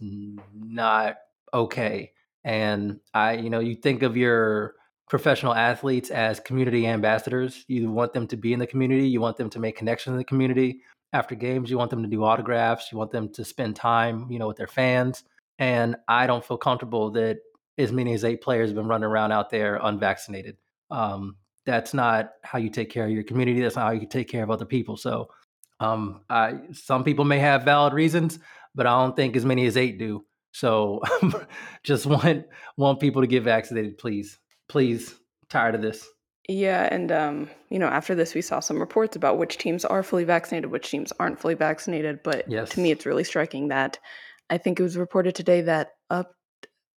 not 0.54 1.16
okay. 1.54 2.12
And 2.44 3.00
I, 3.14 3.34
you 3.34 3.50
know, 3.50 3.60
you 3.60 3.76
think 3.76 4.04
of 4.04 4.18
your 4.18 4.76
professional 5.10 5.56
athletes 5.56 6.10
as 6.10 6.42
community 6.42 6.86
ambassadors. 6.86 7.64
You 7.70 7.90
want 7.90 8.12
them 8.12 8.28
to 8.28 8.36
be 8.36 8.52
in 8.52 8.60
the 8.60 8.68
community. 8.68 9.08
You 9.08 9.22
want 9.22 9.38
them 9.38 9.50
to 9.52 9.60
make 9.60 9.78
connections 9.78 10.12
in 10.12 10.18
the 10.18 10.26
community. 10.26 10.82
After 11.14 11.34
games, 11.34 11.72
you 11.72 11.78
want 11.78 11.92
them 11.92 12.04
to 12.04 12.10
do 12.10 12.26
autographs. 12.26 12.92
You 12.92 12.98
want 12.98 13.12
them 13.12 13.30
to 13.34 13.46
spend 13.46 13.78
time, 13.78 14.28
you 14.30 14.38
know, 14.38 14.48
with 14.48 14.58
their 14.58 14.68
fans. 14.68 15.24
And 15.58 15.96
I 16.10 16.28
don't 16.28 16.46
feel 16.46 16.58
comfortable 16.58 17.12
that 17.12 17.40
as 17.78 17.94
many 17.94 18.14
as 18.14 18.26
eight 18.26 18.42
players 18.42 18.70
have 18.70 18.76
been 18.76 18.88
running 18.88 19.06
around 19.08 19.32
out 19.32 19.50
there 19.50 19.80
unvaccinated. 19.82 20.58
Um, 20.92 21.38
that's 21.66 21.94
not 21.94 22.32
how 22.44 22.60
you 22.60 22.70
take 22.70 22.90
care 22.90 23.06
of 23.06 23.12
your 23.12 23.24
community. 23.24 23.62
That's 23.62 23.76
not 23.76 23.86
how 23.86 23.92
you 23.92 24.08
take 24.08 24.28
care 24.28 24.44
of 24.44 24.52
other 24.52 24.66
people. 24.66 24.98
So, 24.98 25.30
um, 25.80 26.22
I, 26.30 26.60
some 26.74 27.04
people 27.04 27.26
may 27.26 27.40
have 27.40 27.64
valid 27.64 27.94
reasons, 27.94 28.40
but 28.76 28.86
I 28.86 29.02
don't 29.02 29.16
think 29.16 29.36
as 29.36 29.46
many 29.46 29.66
as 29.66 29.78
eight 29.78 29.98
do. 30.00 30.26
So, 30.52 31.02
just 31.84 32.06
want 32.06 32.46
want 32.78 33.00
people 33.00 33.22
to 33.22 33.28
get 33.28 33.44
vaccinated, 33.44 33.98
please 33.98 34.40
please. 34.70 35.16
Tired 35.50 35.74
of 35.74 35.82
this. 35.82 36.08
Yeah, 36.48 36.88
and 36.92 37.12
um, 37.12 37.50
you 37.70 37.80
know, 37.80 37.88
after 37.88 38.14
this, 38.16 38.36
we 38.36 38.42
saw 38.42 38.60
some 38.60 38.80
reports 38.80 39.16
about 39.16 39.40
which 39.40 39.58
teams 39.58 39.84
are 39.84 40.04
fully 40.04 40.24
vaccinated, 40.24 40.72
which 40.72 40.90
teams 40.90 41.12
aren't 41.20 41.40
fully 41.40 41.56
vaccinated. 41.56 42.22
But 42.24 42.46
yes. 42.48 42.70
to 42.70 42.80
me, 42.80 42.92
it's 42.92 43.06
really 43.06 43.24
striking 43.24 43.70
that 43.70 44.00
I 44.50 44.60
think 44.60 44.80
it 44.80 44.84
was 44.84 44.96
reported 44.96 45.34
today 45.36 45.62
that 45.62 45.90
up 46.12 46.34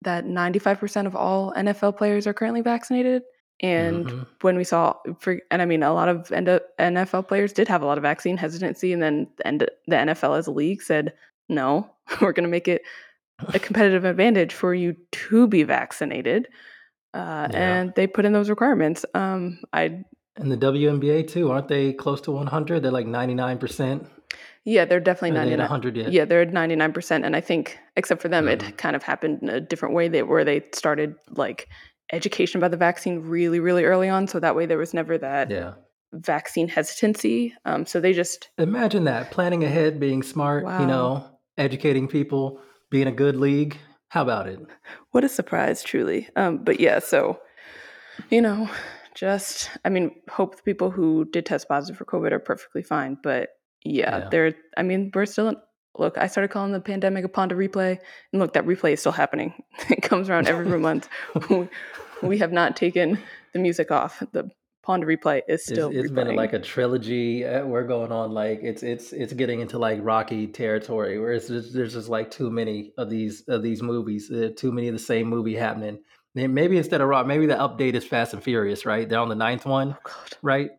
that 0.02 0.26
95% 0.26 1.06
of 1.06 1.16
all 1.16 1.54
NFL 1.54 1.98
players 1.98 2.26
are 2.26 2.34
currently 2.34 2.62
vaccinated. 2.62 3.22
And 3.62 4.06
mm-hmm. 4.06 4.24
when 4.42 4.56
we 4.56 4.64
saw, 4.64 4.96
for, 5.20 5.40
and 5.52 5.62
I 5.62 5.66
mean, 5.66 5.84
a 5.84 5.94
lot 5.94 6.08
of 6.08 6.30
NFL 6.30 7.28
players 7.28 7.52
did 7.52 7.68
have 7.68 7.82
a 7.82 7.86
lot 7.86 7.98
of 7.98 8.04
vaccine 8.04 8.38
hesitancy, 8.38 8.94
and 8.94 9.02
then 9.02 9.28
the, 9.44 9.68
the 9.88 9.96
NFL 9.96 10.38
as 10.38 10.48
a 10.48 10.52
league 10.52 10.82
said, 10.82 11.14
no, 11.50 11.90
we're 12.22 12.32
going 12.32 12.44
to 12.44 12.50
make 12.50 12.68
it 12.68 12.84
a 13.54 13.60
competitive 13.60 14.06
advantage 14.06 14.54
for 14.54 14.74
you 14.74 14.96
to 15.12 15.48
be 15.48 15.64
vaccinated 15.64 16.48
uh, 17.14 17.48
yeah. 17.52 17.58
and 17.58 17.94
they 17.96 18.08
put 18.08 18.26
in 18.26 18.34
those 18.34 18.50
requirements. 18.50 19.06
Um, 19.14 19.60
I 19.74 20.04
and 20.36 20.52
the 20.52 20.58
WNBA 20.58 21.28
too, 21.28 21.52
aren't 21.52 21.68
they 21.68 21.92
close 21.94 22.22
to 22.22 22.32
100? 22.32 22.84
They're 22.84 22.92
like 22.92 23.08
99 23.08 23.58
percent. 23.58 24.08
Yeah, 24.66 24.86
they're 24.86 25.00
definitely 25.00 25.32
99. 25.32 25.58
They 25.58 25.64
100 25.64 25.98
yet? 25.98 26.12
Yeah, 26.12 26.26
they're 26.26 26.42
at 26.42 26.54
99 26.54 26.94
percent, 26.94 27.26
and 27.26 27.36
I 27.36 27.42
think 27.42 27.80
except 27.96 28.22
for 28.22 28.28
them, 28.28 28.46
mm-hmm. 28.46 28.68
it 28.68 28.78
kind 28.78 28.96
of 28.96 29.04
happened 29.04 29.40
in 29.42 29.50
a 29.50 29.60
different 29.60 29.96
way. 29.96 30.08
They 30.08 30.24
where 30.24 30.46
they 30.46 30.64
started 30.74 31.16
like 31.32 31.68
education 32.12 32.60
about 32.60 32.72
the 32.72 32.78
vaccine 32.78 33.20
really, 33.22 33.60
really 33.60 33.86
early 33.86 34.10
on, 34.10 34.28
so 34.28 34.40
that 34.40 34.56
way 34.56 34.66
there 34.66 34.78
was 34.78 34.94
never 34.94 35.18
that. 35.18 35.50
Yeah. 35.50 35.74
Vaccine 36.12 36.68
hesitancy. 36.68 37.54
Um, 37.66 37.86
so 37.86 38.00
they 38.00 38.14
just 38.14 38.50
imagine 38.58 39.04
that 39.04 39.32
planning 39.32 39.64
ahead, 39.64 40.00
being 40.00 40.24
smart, 40.24 40.66
wow. 40.66 40.80
you 40.80 40.88
know, 40.88 41.26
educating 41.58 42.08
people, 42.08 42.60
being 42.90 43.08
a 43.08 43.12
good 43.12 43.36
league. 43.36 43.78
How 44.10 44.24
about 44.24 44.48
it? 44.48 44.60
What 45.12 45.24
a 45.24 45.30
surprise, 45.30 45.82
truly. 45.82 46.30
Um, 46.36 46.64
but 46.64 46.80
yeah, 46.80 47.00
so 47.00 47.40
you 48.30 48.42
know, 48.42 48.70
just 49.16 49.70
I 49.84 49.90
mean, 49.90 50.12
hope 50.30 50.56
the 50.56 50.64
people 50.64 50.92
who 50.92 51.26
did 51.26 51.46
test 51.46 51.68
positive 51.68 51.98
for 51.98 52.06
COVID 52.06 52.32
are 52.32 52.40
perfectly 52.40 52.84
fine. 52.84 53.18
But 53.22 53.50
yeah, 53.84 54.18
yeah. 54.18 54.30
they're. 54.30 54.54
I 54.78 54.84
mean, 54.84 55.12
we're 55.14 55.26
still. 55.26 55.50
In, 55.50 55.56
look, 56.00 56.18
I 56.18 56.28
started 56.28 56.50
calling 56.50 56.72
the 56.72 56.80
pandemic 56.80 57.26
a 57.26 57.30
Pond 57.30 57.52
replay, 57.52 58.00
and 58.32 58.42
look, 58.42 58.54
that 58.54 58.66
replay 58.66 58.94
is 58.94 59.02
still 59.02 59.12
happening. 59.12 59.54
it 59.90 60.02
comes 60.02 60.30
around 60.30 60.48
every 60.48 60.80
month. 60.80 61.10
we, 62.24 62.38
have 62.38 62.52
not 62.52 62.76
taken 62.76 63.20
the 63.54 63.60
music 63.60 63.92
off. 63.92 64.24
The 64.32 64.50
Pond 64.82 65.04
replay 65.04 65.42
is 65.48 65.64
still. 65.64 65.90
it's, 65.90 66.06
it's 66.06 66.12
been 66.12 66.36
like 66.36 66.54
a 66.54 66.60
trilogy. 66.60 67.46
Uh, 67.46 67.66
we're 67.66 67.84
going 67.84 68.12
on 68.12 68.32
like 68.32 68.62
it's 68.64 68.82
it's 68.82 69.14
it's 69.14 69.34
getting 69.34 69.60
into 69.60 69.78
like 69.78 70.00
Rocky 70.02 70.48
territory 70.48 71.20
where 71.20 71.34
it's 71.34 71.48
just, 71.48 71.74
there's 71.74 71.94
just 71.94 72.10
like 72.10 72.32
too 72.32 72.50
many 72.50 72.94
of 72.98 73.10
these 73.10 73.42
of 73.48 73.62
these 73.62 73.84
movies, 73.84 74.32
uh, 74.32 74.50
too 74.56 74.72
many 74.72 74.88
of 74.88 74.94
the 74.94 75.00
same 75.00 75.28
movie 75.28 75.56
happening. 75.56 76.00
Maybe 76.34 76.78
instead 76.78 77.02
of 77.02 77.10
Rock, 77.10 77.28
maybe 77.28 77.48
the 77.48 77.56
update 77.56 77.96
is 77.96 78.06
Fast 78.06 78.34
and 78.34 78.42
Furious, 78.42 78.86
right? 78.86 79.10
They're 79.10 79.20
on 79.20 79.30
the 79.30 79.36
ninth 79.36 79.66
one, 79.66 79.98
oh, 80.08 80.26
right? 80.42 80.70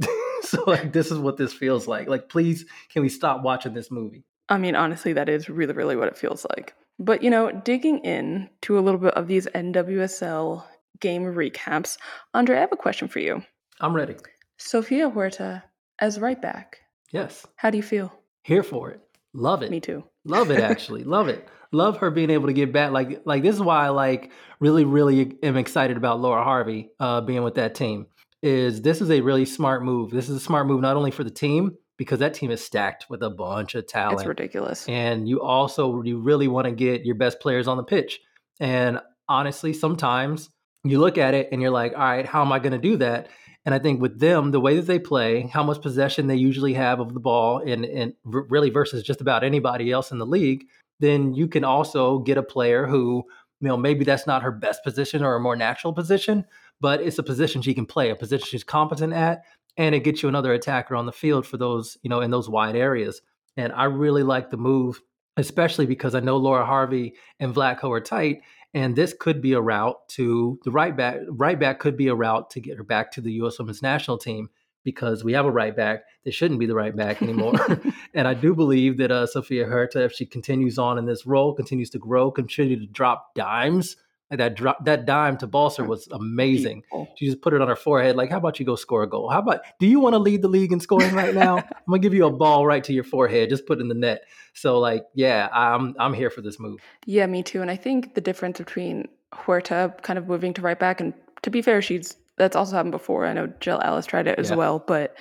so 0.42 0.62
like 0.64 0.92
this 0.92 1.10
is 1.10 1.18
what 1.18 1.36
this 1.36 1.52
feels 1.52 1.86
like. 1.86 2.08
Like, 2.08 2.28
please, 2.28 2.64
can 2.90 3.02
we 3.02 3.08
stop 3.08 3.42
watching 3.42 3.74
this 3.74 3.90
movie? 3.90 4.24
I 4.48 4.58
mean, 4.58 4.74
honestly, 4.74 5.12
that 5.14 5.28
is 5.28 5.48
really, 5.48 5.72
really 5.72 5.96
what 5.96 6.08
it 6.08 6.16
feels 6.16 6.46
like. 6.56 6.74
But 6.98 7.22
you 7.22 7.30
know, 7.30 7.50
digging 7.64 7.98
in 8.00 8.48
to 8.62 8.78
a 8.78 8.80
little 8.80 9.00
bit 9.00 9.14
of 9.14 9.26
these 9.26 9.46
NWSL 9.46 10.64
game 11.00 11.22
recaps, 11.24 11.98
Andre, 12.34 12.56
I 12.56 12.60
have 12.60 12.72
a 12.72 12.76
question 12.76 13.08
for 13.08 13.18
you. 13.18 13.42
I'm 13.80 13.94
ready. 13.94 14.16
Sofia 14.58 15.10
Huerta 15.10 15.62
as 16.00 16.20
right 16.20 16.40
back. 16.40 16.78
Yes. 17.10 17.46
How 17.56 17.70
do 17.70 17.76
you 17.76 17.82
feel? 17.82 18.12
Here 18.44 18.62
for 18.62 18.90
it. 18.90 19.00
Love 19.34 19.62
it. 19.62 19.70
Me 19.70 19.80
too. 19.80 20.04
Love 20.24 20.50
it 20.50 20.60
actually. 20.72 21.04
Love 21.04 21.28
it. 21.28 21.48
Love 21.72 21.98
her 21.98 22.10
being 22.10 22.30
able 22.30 22.46
to 22.48 22.52
get 22.52 22.72
back. 22.72 22.92
Like 22.92 23.22
like 23.24 23.42
this 23.42 23.54
is 23.54 23.62
why 23.62 23.86
I 23.86 23.88
like 23.88 24.30
really 24.60 24.84
really 24.84 25.36
am 25.42 25.56
excited 25.56 25.96
about 25.96 26.20
Laura 26.20 26.44
Harvey 26.44 26.90
uh, 27.00 27.22
being 27.22 27.42
with 27.42 27.54
that 27.54 27.74
team. 27.74 28.06
Is 28.42 28.82
this 28.82 29.00
is 29.00 29.10
a 29.10 29.20
really 29.20 29.44
smart 29.44 29.82
move. 29.82 30.10
This 30.10 30.28
is 30.28 30.36
a 30.36 30.40
smart 30.40 30.66
move 30.66 30.80
not 30.80 30.96
only 30.96 31.10
for 31.10 31.24
the 31.24 31.30
team 31.30 31.76
because 32.02 32.18
that 32.18 32.34
team 32.34 32.50
is 32.50 32.64
stacked 32.64 33.06
with 33.08 33.22
a 33.22 33.30
bunch 33.30 33.74
of 33.74 33.86
talent. 33.86 34.20
It's 34.20 34.28
ridiculous. 34.28 34.88
And 34.88 35.28
you 35.28 35.40
also 35.40 36.02
you 36.02 36.18
really 36.18 36.48
want 36.48 36.66
to 36.66 36.72
get 36.72 37.04
your 37.04 37.14
best 37.14 37.40
players 37.40 37.68
on 37.68 37.76
the 37.76 37.84
pitch. 37.84 38.20
And 38.60 39.00
honestly, 39.28 39.72
sometimes 39.72 40.50
you 40.84 40.98
look 40.98 41.18
at 41.18 41.34
it 41.34 41.48
and 41.52 41.62
you're 41.62 41.70
like, 41.70 41.92
all 41.92 42.00
right, 42.00 42.26
how 42.26 42.42
am 42.42 42.52
I 42.52 42.58
going 42.58 42.72
to 42.72 42.78
do 42.78 42.96
that? 42.96 43.28
And 43.64 43.74
I 43.74 43.78
think 43.78 44.00
with 44.00 44.18
them, 44.18 44.50
the 44.50 44.60
way 44.60 44.76
that 44.76 44.86
they 44.86 44.98
play, 44.98 45.42
how 45.42 45.62
much 45.62 45.80
possession 45.80 46.26
they 46.26 46.36
usually 46.36 46.74
have 46.74 46.98
of 46.98 47.14
the 47.14 47.20
ball, 47.20 47.58
and, 47.58 47.84
and 47.84 48.14
really 48.24 48.70
versus 48.70 49.04
just 49.04 49.20
about 49.20 49.44
anybody 49.44 49.92
else 49.92 50.10
in 50.10 50.18
the 50.18 50.26
league, 50.26 50.64
then 50.98 51.34
you 51.34 51.46
can 51.46 51.62
also 51.62 52.18
get 52.18 52.38
a 52.38 52.42
player 52.42 52.86
who, 52.86 53.24
you 53.60 53.68
know, 53.68 53.76
maybe 53.76 54.04
that's 54.04 54.26
not 54.26 54.42
her 54.42 54.50
best 54.50 54.82
position 54.82 55.22
or 55.22 55.36
a 55.36 55.40
more 55.40 55.54
natural 55.54 55.92
position, 55.92 56.44
but 56.80 57.00
it's 57.00 57.18
a 57.18 57.22
position 57.22 57.62
she 57.62 57.74
can 57.74 57.86
play, 57.86 58.10
a 58.10 58.16
position 58.16 58.48
she's 58.48 58.64
competent 58.64 59.12
at, 59.12 59.44
and 59.76 59.94
it 59.94 60.04
gets 60.04 60.22
you 60.22 60.28
another 60.28 60.52
attacker 60.52 60.94
on 60.94 61.06
the 61.06 61.12
field 61.12 61.46
for 61.46 61.56
those, 61.56 61.96
you 62.02 62.10
know, 62.10 62.20
in 62.20 62.30
those 62.30 62.48
wide 62.48 62.76
areas. 62.76 63.22
And 63.56 63.72
I 63.72 63.84
really 63.84 64.22
like 64.22 64.50
the 64.50 64.56
move, 64.56 65.00
especially 65.36 65.86
because 65.86 66.14
I 66.14 66.20
know 66.20 66.36
Laura 66.36 66.64
Harvey 66.64 67.14
and 67.38 67.54
Vlatko 67.54 67.90
are 67.90 68.00
tight, 68.00 68.42
and 68.74 68.96
this 68.96 69.14
could 69.18 69.42
be 69.42 69.52
a 69.52 69.60
route 69.60 69.96
to 70.10 70.58
the 70.64 70.70
right 70.70 70.96
back. 70.96 71.18
Right 71.28 71.58
back 71.58 71.78
could 71.78 71.96
be 71.96 72.08
a 72.08 72.14
route 72.14 72.50
to 72.50 72.60
get 72.60 72.76
her 72.76 72.84
back 72.84 73.12
to 73.12 73.20
the 73.20 73.32
U.S. 73.34 73.58
Women's 73.58 73.82
National 73.82 74.18
Team 74.18 74.48
because 74.84 75.22
we 75.22 75.32
have 75.34 75.46
a 75.46 75.50
right 75.50 75.76
back 75.76 76.04
that 76.24 76.32
shouldn't 76.32 76.58
be 76.58 76.66
the 76.66 76.74
right 76.74 76.96
back 76.96 77.22
anymore. 77.22 77.54
and 78.14 78.26
I 78.26 78.34
do 78.34 78.54
believe 78.54 78.96
that 78.98 79.12
uh, 79.12 79.26
Sofia 79.26 79.66
Huerta, 79.66 80.04
if 80.04 80.12
she 80.12 80.26
continues 80.26 80.78
on 80.78 80.98
in 80.98 81.04
this 81.04 81.26
role, 81.26 81.54
continues 81.54 81.90
to 81.90 81.98
grow, 81.98 82.30
continue 82.30 82.78
to 82.78 82.86
drop 82.86 83.34
dimes 83.34 83.96
like 84.32 84.38
that 84.38 84.54
drop 84.54 84.84
that 84.84 85.04
dime 85.04 85.36
to 85.38 85.46
Balcer 85.46 85.84
was 85.84 86.08
amazing. 86.10 86.84
She 87.16 87.26
just 87.26 87.42
put 87.42 87.52
it 87.52 87.60
on 87.60 87.68
her 87.68 87.76
forehead. 87.76 88.16
Like, 88.16 88.30
how 88.30 88.38
about 88.38 88.58
you 88.58 88.66
go 88.66 88.76
score 88.76 89.02
a 89.02 89.08
goal? 89.08 89.28
How 89.28 89.40
about 89.40 89.60
do 89.78 89.86
you 89.86 90.00
want 90.00 90.14
to 90.14 90.18
lead 90.18 90.42
the 90.42 90.48
league 90.48 90.72
in 90.72 90.80
scoring 90.80 91.14
right 91.14 91.34
now? 91.34 91.56
I'm 91.58 91.64
gonna 91.86 91.98
give 91.98 92.14
you 92.14 92.26
a 92.26 92.32
ball 92.32 92.66
right 92.66 92.82
to 92.84 92.92
your 92.92 93.04
forehead. 93.04 93.50
Just 93.50 93.66
put 93.66 93.80
in 93.80 93.88
the 93.88 93.94
net. 93.94 94.22
So 94.54 94.78
like, 94.78 95.04
yeah, 95.14 95.48
I'm 95.52 95.94
I'm 95.98 96.14
here 96.14 96.30
for 96.30 96.40
this 96.40 96.58
move. 96.58 96.80
Yeah, 97.04 97.26
me 97.26 97.42
too. 97.42 97.62
And 97.62 97.70
I 97.70 97.76
think 97.76 98.14
the 98.14 98.20
difference 98.20 98.58
between 98.58 99.08
Huerta 99.34 99.94
kind 100.02 100.18
of 100.18 100.26
moving 100.26 100.54
to 100.54 100.62
right 100.62 100.78
back 100.78 101.00
and 101.00 101.14
to 101.42 101.50
be 101.50 101.62
fair, 101.62 101.82
she's 101.82 102.16
that's 102.38 102.56
also 102.56 102.76
happened 102.76 102.92
before. 102.92 103.26
I 103.26 103.34
know 103.34 103.52
Jill 103.60 103.80
Ellis 103.84 104.06
tried 104.06 104.26
it 104.26 104.38
as 104.38 104.50
yeah. 104.50 104.56
well, 104.56 104.78
but 104.78 105.16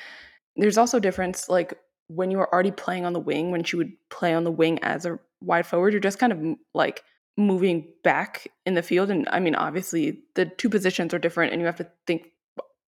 there's 0.56 0.78
also 0.78 0.98
a 0.98 1.02
difference 1.02 1.50
like 1.50 1.74
when 2.08 2.32
you 2.32 2.38
were 2.38 2.54
already 2.54 2.72
playing 2.72 3.06
on 3.06 3.14
the 3.14 3.20
wing, 3.20 3.52
when 3.52 3.64
she 3.64 3.76
would 3.76 3.92
play 4.10 4.34
on 4.34 4.44
the 4.44 4.52
wing 4.52 4.80
as 4.84 5.06
a 5.06 5.20
wide 5.42 5.66
forward, 5.66 5.94
you're 5.94 6.00
just 6.00 6.20
kind 6.20 6.34
of 6.34 6.58
like 6.74 7.04
moving 7.38 7.88
back 8.04 8.48
in 8.66 8.74
the 8.74 8.84
field. 8.84 9.10
And 9.10 9.28
I 9.32 9.40
mean, 9.40 9.56
obviously, 9.56 10.20
the 10.36 10.46
two 10.46 10.70
positions 10.70 11.14
are 11.14 11.20
different, 11.20 11.54
and 11.54 11.62
you 11.62 11.66
have 11.66 11.78
to 11.78 11.90
think 12.06 12.28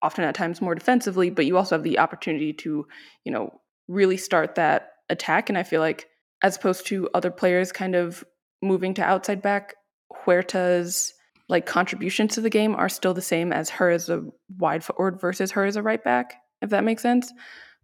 often 0.02 0.26
at 0.26 0.36
times 0.36 0.62
more 0.62 0.76
defensively, 0.76 1.30
but 1.30 1.46
you 1.46 1.58
also 1.58 1.76
have 1.76 1.84
the 1.84 2.00
opportunity 2.00 2.52
to, 2.52 2.86
you 3.24 3.32
know, 3.32 3.62
really 3.88 4.18
start 4.18 4.56
that 4.56 4.90
attack. 5.10 5.50
And 5.50 5.58
I 5.58 5.64
feel 5.64 5.80
like, 5.80 6.10
as 6.44 6.58
opposed 6.58 6.88
to 6.88 7.10
other 7.14 7.32
players 7.32 7.72
kind 7.72 7.96
of 7.96 8.24
moving 8.62 8.94
to 8.96 9.02
outside 9.02 9.42
back, 9.42 9.76
Huerta's 10.12 11.14
like 11.50 11.66
contributions 11.66 12.36
to 12.36 12.42
the 12.42 12.50
game 12.50 12.76
are 12.76 12.90
still 12.90 13.14
the 13.14 13.22
same 13.22 13.52
as 13.52 13.70
her 13.70 13.90
as 13.90 14.10
a 14.10 14.24
wide 14.58 14.84
forward 14.84 15.20
versus 15.20 15.52
her 15.52 15.66
as 15.66 15.76
a 15.76 15.82
right 15.82 16.04
back, 16.04 16.36
if 16.62 16.70
that 16.70 16.84
makes 16.84 17.02
sense. 17.02 17.32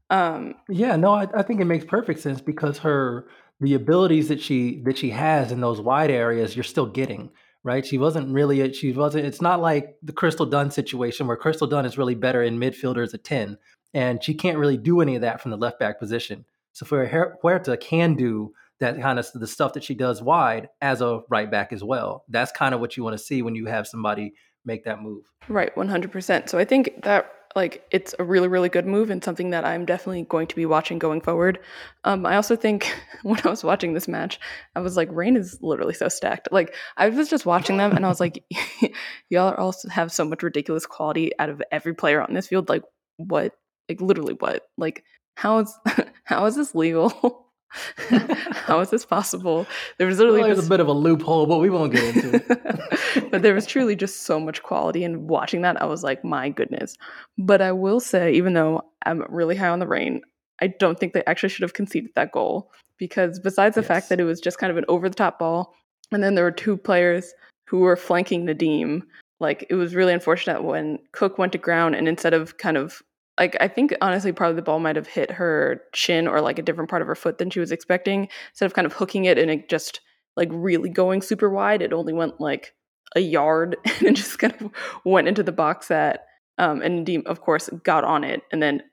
Um, 0.10 0.56
yeah, 0.70 0.96
no, 0.96 1.14
I, 1.14 1.28
I 1.36 1.44
think 1.44 1.62
it 1.62 1.66
makes 1.66 1.86
perfect 1.86 2.20
sense 2.20 2.42
because 2.42 2.80
her 2.80 3.28
the 3.60 3.74
abilities 3.74 4.28
that 4.30 4.42
she 4.42 4.82
that 4.84 4.98
she 4.98 5.10
has 5.10 5.52
in 5.52 5.62
those 5.62 5.82
wide 5.82 6.12
areas 6.12 6.56
you're 6.56 6.64
still 6.64 6.86
getting 6.86 7.30
right 7.64 7.86
she 7.86 7.98
wasn't 7.98 8.34
really 8.34 8.72
she 8.74 8.92
wasn't 8.92 9.26
it's 9.26 9.42
not 9.42 9.60
like 9.62 9.96
the 10.02 10.14
crystal 10.14 10.46
dunn 10.46 10.72
situation 10.72 11.28
where 11.28 11.38
crystal 11.38 11.68
dunn 11.68 11.86
is 11.86 11.98
really 11.98 12.16
better 12.16 12.42
in 12.42 12.60
midfielders 12.60 13.14
at 13.14 13.24
10 13.24 13.58
and 13.94 14.24
she 14.24 14.34
can't 14.34 14.58
really 14.58 14.78
do 14.78 15.02
any 15.02 15.16
of 15.16 15.22
that 15.22 15.42
from 15.42 15.52
the 15.52 15.58
left 15.58 15.80
back 15.80 16.00
position 16.00 16.46
so 16.74 16.86
for 16.86 17.06
huerta 17.06 17.78
can 17.80 18.16
do 18.16 18.54
that 18.80 19.00
kind 19.02 19.20
of 19.20 19.28
the 19.34 19.48
stuff 19.48 19.74
that 19.74 19.84
she 19.84 19.94
does 19.94 20.22
wide 20.22 20.70
as 20.82 21.02
a 21.02 21.22
right 21.30 21.50
back 21.52 21.74
as 21.74 21.84
well. 21.84 22.24
That's 22.30 22.52
kind 22.52 22.74
of 22.74 22.80
what 22.80 22.96
you 22.98 23.04
want 23.04 23.18
to 23.18 23.24
see 23.24 23.42
when 23.42 23.56
you 23.56 23.66
have 23.66 23.88
somebody 23.88 24.34
make 24.66 24.86
that 24.86 25.02
move. 25.02 25.24
Right, 25.48 25.74
100%. 25.76 26.50
So 26.50 26.58
I 26.58 26.66
think 26.66 27.04
that 27.04 27.32
like 27.56 27.84
it's 27.92 28.14
a 28.20 28.24
really 28.24 28.48
really 28.48 28.70
good 28.70 28.86
move 28.86 29.10
and 29.10 29.24
something 29.24 29.50
that 29.50 29.66
I'm 29.66 29.86
definitely 29.86 30.24
going 30.24 30.48
to 30.48 30.56
be 30.56 30.66
watching 30.66 31.00
going 31.00 31.22
forward. 31.22 31.60
Um, 32.04 32.26
I 32.26 32.36
also 32.36 32.56
think 32.56 32.96
when 33.24 33.40
I 33.44 33.50
was 33.50 33.64
watching 33.64 33.94
this 33.94 34.08
match, 34.08 34.40
I 34.76 34.80
was 34.82 34.96
like, 34.96 35.10
Reign 35.12 35.36
is 35.36 35.58
literally 35.62 35.94
so 35.94 36.10
stacked. 36.10 36.50
Like 36.52 36.76
I 36.98 37.10
was 37.10 37.30
just 37.30 37.46
watching 37.46 37.78
them 37.78 37.96
and 37.96 38.06
I 38.06 38.10
was 38.10 38.20
like, 38.20 38.44
y'all 39.30 39.56
also 39.56 39.90
have 39.90 40.12
so 40.12 40.26
much 40.26 40.44
ridiculous 40.44 40.86
quality 40.86 41.32
out 41.40 41.50
of 41.50 41.62
every 41.72 41.94
player 41.94 42.22
on 42.22 42.34
this 42.34 42.48
field. 42.48 42.70
Like 42.70 42.84
what? 43.18 43.54
Like 43.88 44.02
literally 44.02 44.36
what? 44.36 44.64
Like 44.78 45.04
how 45.36 45.60
is 45.60 45.74
how 46.24 46.46
is 46.46 46.56
this 46.56 46.76
legal? 46.76 47.48
How 47.70 48.80
is 48.80 48.90
this 48.90 49.06
possible? 49.06 49.68
There 49.98 50.08
was 50.08 50.18
literally 50.18 50.42
well, 50.42 50.50
there's 50.50 50.66
a 50.66 50.70
bit 50.70 50.80
of 50.80 50.88
a 50.88 50.94
loophole, 50.94 51.46
but 51.46 51.60
we 51.60 51.70
won't 51.70 51.94
get 51.94 52.16
into 52.16 52.36
it. 52.36 53.32
but 53.32 53.42
there 53.42 53.54
was 53.54 53.66
truly 53.66 53.96
just 53.96 54.24
so 54.24 54.40
much 54.40 54.64
quality, 54.64 55.04
and 55.04 55.30
watching 55.30 55.62
that, 55.62 55.82
I 55.82 55.86
was 55.86 56.04
like, 56.04 56.24
my 56.24 56.50
goodness. 56.50 56.98
But 57.38 57.62
I 57.62 57.72
will 57.72 58.00
say, 58.00 58.34
even 58.34 58.54
though 58.54 58.82
I'm 59.06 59.24
really 59.30 59.56
high 59.56 59.70
on 59.70 59.80
the 59.80 59.88
Reign, 59.88 60.22
I 60.62 60.68
don't 60.68 61.00
think 61.00 61.14
they 61.14 61.24
actually 61.26 61.50
should 61.50 61.64
have 61.64 61.74
conceded 61.74 62.12
that 62.16 62.32
goal 62.32 62.72
because 62.98 63.40
besides 63.40 63.76
the 63.76 63.82
yes. 63.82 63.88
fact 63.88 64.10
that 64.10 64.20
it 64.20 64.26
was 64.26 64.42
just 64.42 64.58
kind 64.58 64.72
of 64.72 64.78
an 64.78 64.86
over 64.88 65.08
the 65.08 65.16
top 65.16 65.40
ball, 65.40 65.74
and 66.12 66.24
then 66.24 66.36
there 66.36 66.44
were 66.44 66.52
two 66.52 66.76
players 66.76 67.34
who 67.66 67.80
were 67.80 67.96
flanking 67.96 68.46
Nadim. 68.46 69.04
Like 69.40 69.66
it 69.70 69.76
was 69.76 69.96
really 69.96 70.14
unfortunate 70.14 70.64
when 70.64 71.00
Cook 71.14 71.38
went 71.38 71.54
to 71.54 71.58
ground 71.58 71.96
and 71.96 72.08
instead 72.08 72.34
of 72.34 72.58
kind 72.58 72.78
of 72.78 73.02
like 73.40 73.56
I 73.60 73.68
think 73.68 73.96
honestly 74.02 74.32
probably 74.32 74.58
the 74.58 74.62
ball 74.62 74.80
might 74.80 74.98
have 74.98 75.08
hit 75.08 75.32
her 75.32 75.82
chin 75.94 76.28
or 76.28 76.42
like 76.42 76.60
a 76.60 76.62
different 76.62 76.90
part 76.90 77.02
of 77.02 77.08
her 77.08 77.16
foot 77.16 77.38
than 77.38 77.50
she 77.50 77.62
was 77.62 77.72
expecting. 77.72 78.28
Instead 78.52 78.66
of 78.66 78.74
kind 78.74 78.86
of 78.86 78.94
hooking 78.94 79.26
it 79.26 79.38
and 79.38 79.50
it 79.50 79.70
just 79.70 80.02
like 80.36 80.50
really 80.52 80.90
going 80.90 81.22
super 81.22 81.50
wide, 81.50 81.82
it 81.82 81.94
only 81.94 82.14
went 82.14 82.42
like 82.42 82.76
a 83.16 83.22
yard 83.22 83.78
and 83.86 84.08
it 84.08 84.16
just 84.16 84.38
kind 84.38 84.54
of 84.60 84.72
went 85.06 85.28
into 85.28 85.42
the 85.42 85.52
box 85.52 85.88
that 85.88 86.26
um 86.58 86.82
and 86.82 87.08
Nadim 87.08 87.26
of 87.26 87.42
course 87.42 87.70
got 87.84 88.04
on 88.04 88.24
it 88.24 88.44
and 88.52 88.62
then 88.62 88.84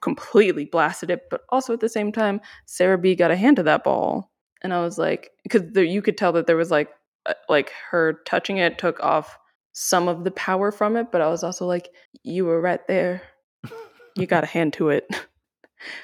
completely 0.00 0.66
blasted 0.66 1.10
it. 1.10 1.22
But 1.28 1.42
also 1.48 1.72
at 1.72 1.80
the 1.80 1.88
same 1.88 2.12
time, 2.12 2.40
Sarah 2.66 2.98
B 2.98 3.16
got 3.16 3.32
a 3.32 3.36
hand 3.36 3.56
to 3.56 3.64
that 3.64 3.84
ball. 3.84 4.30
And 4.62 4.72
I 4.72 4.80
was 4.80 4.98
like, 4.98 5.30
because 5.42 5.62
you 5.74 6.00
could 6.00 6.16
tell 6.16 6.32
that 6.32 6.46
there 6.46 6.56
was 6.56 6.70
like, 6.70 6.90
uh, 7.26 7.34
like 7.48 7.72
her 7.90 8.20
touching 8.24 8.58
it 8.58 8.78
took 8.78 9.00
off 9.00 9.36
some 9.72 10.08
of 10.08 10.24
the 10.24 10.30
power 10.30 10.70
from 10.70 10.96
it. 10.96 11.12
But 11.12 11.20
I 11.20 11.28
was 11.28 11.42
also 11.42 11.66
like, 11.66 11.90
you 12.22 12.44
were 12.44 12.60
right 12.60 12.80
there 12.88 13.22
you 14.16 14.26
got 14.26 14.44
a 14.44 14.46
hand 14.46 14.72
to 14.74 14.88
it. 14.88 15.08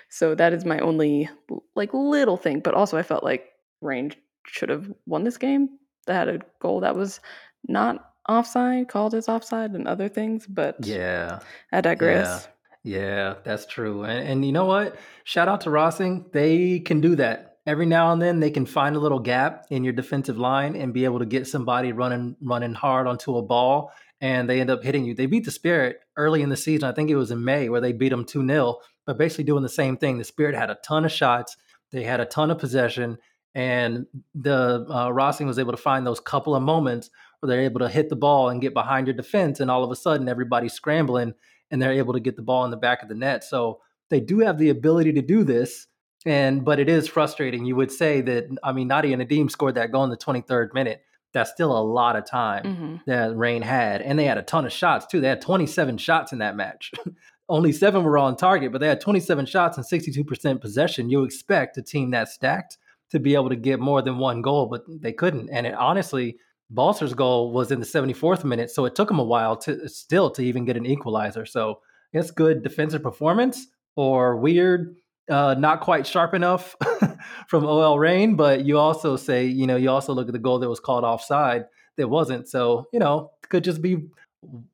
so 0.09 0.35
that 0.35 0.53
is 0.53 0.65
my 0.65 0.79
only 0.79 1.29
like 1.75 1.93
little 1.93 2.37
thing. 2.37 2.61
But 2.61 2.75
also, 2.75 2.99
I 2.99 3.03
felt 3.03 3.25
like 3.25 3.47
Reign 3.81 4.13
should 4.47 4.69
have 4.69 4.91
won 5.07 5.25
this 5.25 5.39
game. 5.39 5.71
They 6.07 6.15
had 6.15 6.29
a 6.29 6.41
goal 6.61 6.81
that 6.81 6.97
was 6.97 7.21
not 7.67 8.13
offside, 8.29 8.89
called 8.89 9.15
as 9.15 9.29
offside, 9.29 9.73
and 9.73 9.87
other 9.87 10.09
things. 10.09 10.47
But 10.47 10.77
yeah, 10.85 11.41
I 11.73 11.81
digress. 11.81 12.45
Yeah. 12.45 12.49
Yeah, 12.85 13.35
that's 13.45 13.65
true. 13.67 14.03
And, 14.03 14.27
and 14.27 14.45
you 14.45 14.51
know 14.51 14.65
what? 14.65 14.97
Shout 15.23 15.47
out 15.47 15.61
to 15.63 15.71
Racing. 15.71 16.27
They 16.33 16.81
can 16.81 17.01
do 17.01 17.15
that. 17.15 17.59
Every 17.65 17.87
now 17.87 18.13
and 18.13 18.21
then 18.21 18.41
they 18.41 18.51
can 18.51 18.67
find 18.67 18.97
a 18.97 18.99
little 18.99 19.21
gap 19.21 19.67
in 19.71 19.85
your 19.85 19.93
defensive 19.93 20.37
line 20.37 20.75
and 20.75 20.93
be 20.93 21.05
able 21.05 21.21
to 21.21 21.27
get 21.27 21.47
somebody 21.47 21.93
running 21.93 22.35
running 22.43 22.75
hard 22.75 23.07
onto 23.07 23.37
a 23.37 23.43
ball 23.43 23.93
and 24.23 24.49
they 24.49 24.61
end 24.61 24.71
up 24.71 24.85
hitting 24.85 25.05
you. 25.05 25.15
They 25.15 25.27
beat 25.27 25.45
the 25.45 25.51
Spirit 25.51 25.99
early 26.17 26.41
in 26.43 26.49
the 26.49 26.57
season. 26.57 26.89
I 26.89 26.93
think 26.93 27.11
it 27.11 27.17
was 27.17 27.33
in 27.33 27.45
May 27.45 27.69
where 27.69 27.81
they 27.81 27.93
beat 27.93 28.11
them 28.11 28.25
2 28.25 28.47
0, 28.47 28.79
but 29.05 29.19
basically 29.19 29.45
doing 29.45 29.65
the 29.65 29.69
same 29.69 29.99
thing. 29.99 30.17
The 30.17 30.25
Spirit 30.25 30.55
had 30.55 30.71
a 30.71 30.77
ton 30.77 31.05
of 31.05 31.13
shots, 31.13 31.57
they 31.91 32.05
had 32.05 32.21
a 32.21 32.25
ton 32.25 32.51
of 32.51 32.59
possession, 32.59 33.19
and 33.55 34.07
the 34.35 34.87
uh, 34.89 35.11
Racing 35.11 35.49
was 35.49 35.59
able 35.59 35.73
to 35.73 35.77
find 35.77 36.07
those 36.07 36.21
couple 36.21 36.55
of 36.55 36.63
moments 36.63 37.11
where 37.41 37.49
they're 37.49 37.65
able 37.65 37.81
to 37.81 37.89
hit 37.89 38.09
the 38.09 38.17
ball 38.17 38.49
and 38.49 38.63
get 38.63 38.73
behind 38.73 39.09
your 39.09 39.17
defense, 39.17 39.61
and 39.61 39.71
all 39.71 39.85
of 39.85 39.91
a 39.91 39.97
sudden 39.97 40.29
everybody's 40.29 40.73
scrambling 40.73 41.35
and 41.73 41.83
they're 41.83 41.93
able 41.93 42.13
to 42.13 42.21
get 42.21 42.37
the 42.37 42.43
ball 42.43 42.65
in 42.65 42.71
the 42.71 42.77
back 42.77 43.03
of 43.03 43.09
the 43.09 43.15
net. 43.15 43.43
So 43.43 43.81
they 44.11 44.21
do 44.21 44.41
have 44.41 44.59
the 44.59 44.69
ability 44.69 45.15
to 45.15 45.23
do 45.23 45.43
this. 45.43 45.89
And 46.25 46.65
but 46.65 46.79
it 46.79 46.89
is 46.89 47.09
frustrating. 47.09 47.65
You 47.65 47.75
would 47.75 47.91
say 47.91 48.21
that 48.21 48.57
I 48.63 48.71
mean 48.71 48.87
Nadia 48.87 49.17
Nadim 49.17 49.51
scored 49.51 49.75
that 49.75 49.91
goal 49.91 50.05
in 50.05 50.11
the 50.11 50.17
23rd 50.17 50.73
minute 50.73 51.03
that's 51.33 51.51
still 51.51 51.77
a 51.77 51.81
lot 51.81 52.17
of 52.17 52.27
time 52.27 52.65
mm-hmm. 52.65 52.97
that 53.07 53.37
Reign 53.37 53.63
had. 53.63 54.03
And 54.03 54.19
they 54.19 54.25
had 54.25 54.39
a 54.39 54.43
ton 54.43 54.67
of 54.67 54.73
shots 54.73 55.07
too. 55.07 55.21
They 55.21 55.29
had 55.29 55.41
27 55.41 55.99
shots 55.99 56.33
in 56.33 56.39
that 56.39 56.57
match. 56.57 56.93
Only 57.49 57.73
seven 57.73 58.05
were 58.05 58.19
on 58.19 58.37
target, 58.37 58.73
but 58.73 58.81
they 58.81 58.89
had 58.89 59.01
27 59.01 59.47
shots 59.47 59.77
and 59.77 59.87
62% 59.87 60.61
possession. 60.61 61.11
You 61.11 61.25
expect 61.25 61.77
a 61.77 61.83
team 61.83 62.11
that 62.13 62.29
stacked 62.29 62.79
to 63.11 63.19
be 63.19 63.35
able 63.35 63.51
to 63.51 63.57
get 63.57 63.81
more 63.81 64.01
than 64.01 64.19
one 64.19 64.43
goal, 64.43 64.67
but 64.67 64.85
they 64.89 65.13
couldn't. 65.13 65.51
And 65.51 65.67
it, 65.67 65.75
honestly, 65.75 66.39
Balcer's 66.71 67.13
goal 67.13 67.53
was 67.53 67.71
in 67.71 67.81
the 67.81 67.87
74th 67.87 68.45
minute, 68.45 68.71
so 68.71 68.87
it 68.87 68.95
took 68.95 69.09
them 69.09 69.19
a 69.19 69.25
while 69.25 69.57
to 69.59 69.89
still 69.89 70.31
to 70.31 70.43
even 70.43 70.65
get 70.65 70.79
an 70.79 70.87
equalizer. 70.87 71.45
So 71.45 71.81
it's 72.13 72.31
good 72.31 72.63
defensive 72.63 73.03
performance 73.03 73.67
or 73.97 74.37
weird 74.37 74.97
uh, 75.31 75.55
not 75.59 75.81
quite 75.81 76.07
sharp 76.07 76.35
enough 76.35 76.75
from 77.49 77.65
OL 77.65 77.99
Reign, 77.99 78.37
but 78.37 78.65
you 78.65 78.79
also 78.79 79.17
say, 79.17 79.47
you 79.47 79.67
know, 79.67 79.77
you 79.77 79.91
also 79.91 80.13
look 80.13 80.29
at 80.29 80.33
the 80.33 80.39
goal 80.39 80.59
that 80.59 80.69
was 80.69 80.81
called 80.81 81.05
offside 81.05 81.67
that 81.97 82.09
wasn't. 82.09 82.49
So, 82.49 82.87
you 82.93 82.99
know, 82.99 83.31
could 83.49 83.65
just 83.65 83.83
be 83.83 84.09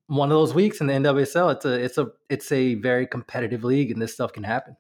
one 0.07 0.31
of 0.31 0.37
those 0.37 0.55
weeks 0.55 0.81
in 0.81 0.87
the 0.87 0.95
NWSL. 0.95 1.53
It's 1.55 1.65
a 1.65 1.73
it's 1.75 1.99
a 1.99 2.09
it's 2.31 2.53
a 2.53 2.75
very 2.75 3.07
competitive 3.07 3.65
league 3.65 3.91
and 3.91 4.01
this 4.01 4.15
stuff 4.15 4.33
can 4.33 4.45
happen. 4.45 4.77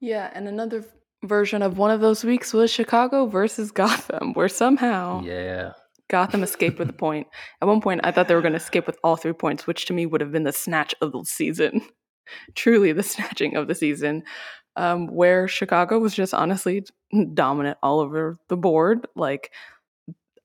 Yeah, 0.00 0.30
and 0.34 0.48
another 0.48 0.84
version 1.22 1.62
of 1.62 1.78
one 1.78 1.90
of 1.90 2.00
those 2.00 2.24
weeks 2.24 2.52
was 2.52 2.70
Chicago 2.70 3.26
versus 3.26 3.70
Gotham, 3.70 4.32
where 4.34 4.48
somehow 4.48 5.22
Yeah. 5.22 5.72
Gotham 6.08 6.42
escaped 6.42 6.78
with 6.78 6.90
a 6.90 6.94
point. 6.94 7.26
At 7.62 7.68
one 7.68 7.80
point 7.80 8.02
I 8.04 8.10
thought 8.12 8.28
they 8.28 8.34
were 8.34 8.42
gonna 8.42 8.56
escape 8.56 8.86
with 8.86 8.98
all 9.02 9.16
three 9.16 9.32
points, 9.32 9.66
which 9.66 9.86
to 9.86 9.92
me 9.92 10.06
would 10.06 10.20
have 10.20 10.32
been 10.32 10.44
the 10.44 10.52
snatch 10.52 10.94
of 11.00 11.12
the 11.12 11.22
season. 11.24 11.82
Truly 12.54 12.92
the 12.92 13.02
snatching 13.02 13.56
of 13.56 13.68
the 13.68 13.74
season 13.74 14.22
um, 14.76 15.06
where 15.08 15.48
Chicago 15.48 15.98
was 15.98 16.14
just 16.14 16.34
honestly 16.34 16.84
dominant 17.34 17.78
all 17.82 18.00
over 18.00 18.38
the 18.48 18.56
board. 18.56 19.06
Like, 19.14 19.52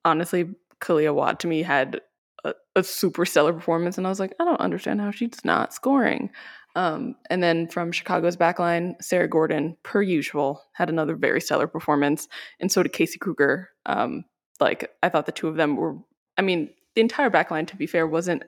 honestly, 0.06 0.50
Kealia 0.82 1.14
Watt 1.14 1.40
to 1.42 1.48
me 1.48 1.62
had 1.62 2.02
a, 2.44 2.54
a, 2.76 2.84
super 2.84 3.26
stellar 3.26 3.54
performance, 3.54 3.98
and 3.98 4.06
I 4.06 4.10
was 4.10 4.20
like, 4.20 4.34
I 4.40 4.46
don't 4.46 4.62
understand 4.62 5.02
how 5.02 5.12
she's 5.12 5.44
not 5.44 5.74
scoring. 5.74 6.30
Um, 6.76 7.16
and 7.30 7.42
then 7.42 7.68
from 7.68 7.92
Chicago's 7.92 8.38
backline, 8.38 9.02
Sarah 9.02 9.28
Gordon, 9.28 9.76
per 9.84 10.02
usual, 10.02 10.64
had 10.74 10.90
another 10.90 11.16
very 11.16 11.42
stellar 11.42 11.68
performance, 11.68 12.28
and 12.60 12.72
so 12.72 12.84
did 12.84 12.94
Casey 12.94 13.18
Krueger. 13.20 13.70
Um, 13.86 14.26
like, 14.60 14.92
I 15.02 15.10
thought 15.10 15.26
the 15.26 15.32
two 15.32 15.48
of 15.48 15.56
them 15.56 15.76
were, 15.76 15.98
I 16.38 16.42
mean, 16.42 16.70
the 16.96 17.02
entire 17.02 17.30
backline, 17.30 17.68
to 17.68 17.76
be 17.76 17.88
fair, 17.88 18.08
wasn't 18.08 18.44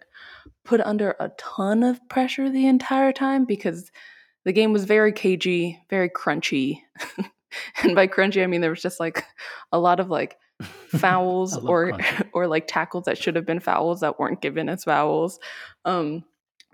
put 0.65 0.81
under 0.81 1.15
a 1.19 1.29
ton 1.37 1.83
of 1.83 2.07
pressure 2.09 2.49
the 2.49 2.67
entire 2.67 3.11
time 3.11 3.45
because 3.45 3.91
the 4.45 4.53
game 4.53 4.73
was 4.73 4.85
very 4.85 5.11
cagey, 5.11 5.79
very 5.89 6.09
crunchy. 6.09 6.81
and 7.83 7.95
by 7.95 8.07
crunchy, 8.07 8.43
I 8.43 8.47
mean 8.47 8.61
there 8.61 8.69
was 8.69 8.81
just 8.81 8.99
like 8.99 9.25
a 9.71 9.79
lot 9.79 9.99
of 9.99 10.09
like 10.09 10.37
fouls 10.87 11.57
or 11.57 11.91
crunchy. 11.91 12.29
or 12.33 12.47
like 12.47 12.67
tackles 12.67 13.05
that 13.05 13.17
should 13.17 13.35
have 13.35 13.45
been 13.45 13.59
fouls 13.59 14.01
that 14.01 14.19
weren't 14.19 14.41
given 14.41 14.69
as 14.69 14.83
fouls. 14.83 15.39
Um, 15.85 16.23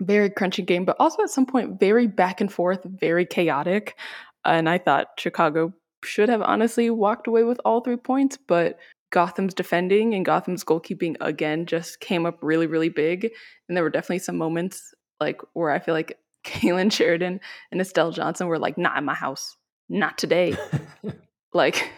very 0.00 0.30
crunchy 0.30 0.64
game, 0.64 0.84
but 0.84 0.96
also 1.00 1.22
at 1.22 1.30
some 1.30 1.46
point 1.46 1.80
very 1.80 2.06
back 2.06 2.40
and 2.40 2.52
forth, 2.52 2.80
very 2.84 3.26
chaotic. 3.26 3.96
And 4.44 4.68
I 4.68 4.78
thought 4.78 5.08
Chicago 5.18 5.74
should 6.04 6.28
have 6.28 6.42
honestly 6.42 6.90
walked 6.90 7.26
away 7.26 7.42
with 7.42 7.60
all 7.64 7.80
three 7.80 7.96
points, 7.96 8.38
but 8.46 8.78
Gotham's 9.10 9.54
defending 9.54 10.14
and 10.14 10.24
Gotham's 10.24 10.64
goalkeeping 10.64 11.16
again 11.20 11.66
just 11.66 12.00
came 12.00 12.26
up 12.26 12.38
really, 12.42 12.66
really 12.66 12.88
big. 12.90 13.30
And 13.68 13.76
there 13.76 13.82
were 13.82 13.90
definitely 13.90 14.20
some 14.20 14.36
moments 14.36 14.94
like 15.20 15.40
where 15.54 15.70
I 15.70 15.78
feel 15.78 15.94
like 15.94 16.18
Kailen 16.44 16.92
Sheridan 16.92 17.40
and 17.70 17.80
Estelle 17.80 18.12
Johnson 18.12 18.46
were 18.46 18.58
like, 18.58 18.78
not 18.78 18.96
in 18.98 19.04
my 19.04 19.14
house. 19.14 19.56
Not 19.88 20.18
today. 20.18 20.56
like, 21.52 21.90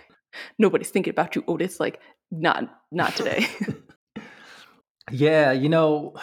nobody's 0.59 0.91
thinking 0.91 1.11
about 1.11 1.35
you, 1.35 1.45
Otis. 1.47 1.81
Like, 1.81 2.01
not 2.31 2.65
not 2.93 3.17
today. 3.17 3.47
yeah, 5.11 5.53
you 5.53 5.69
know, 5.69 6.15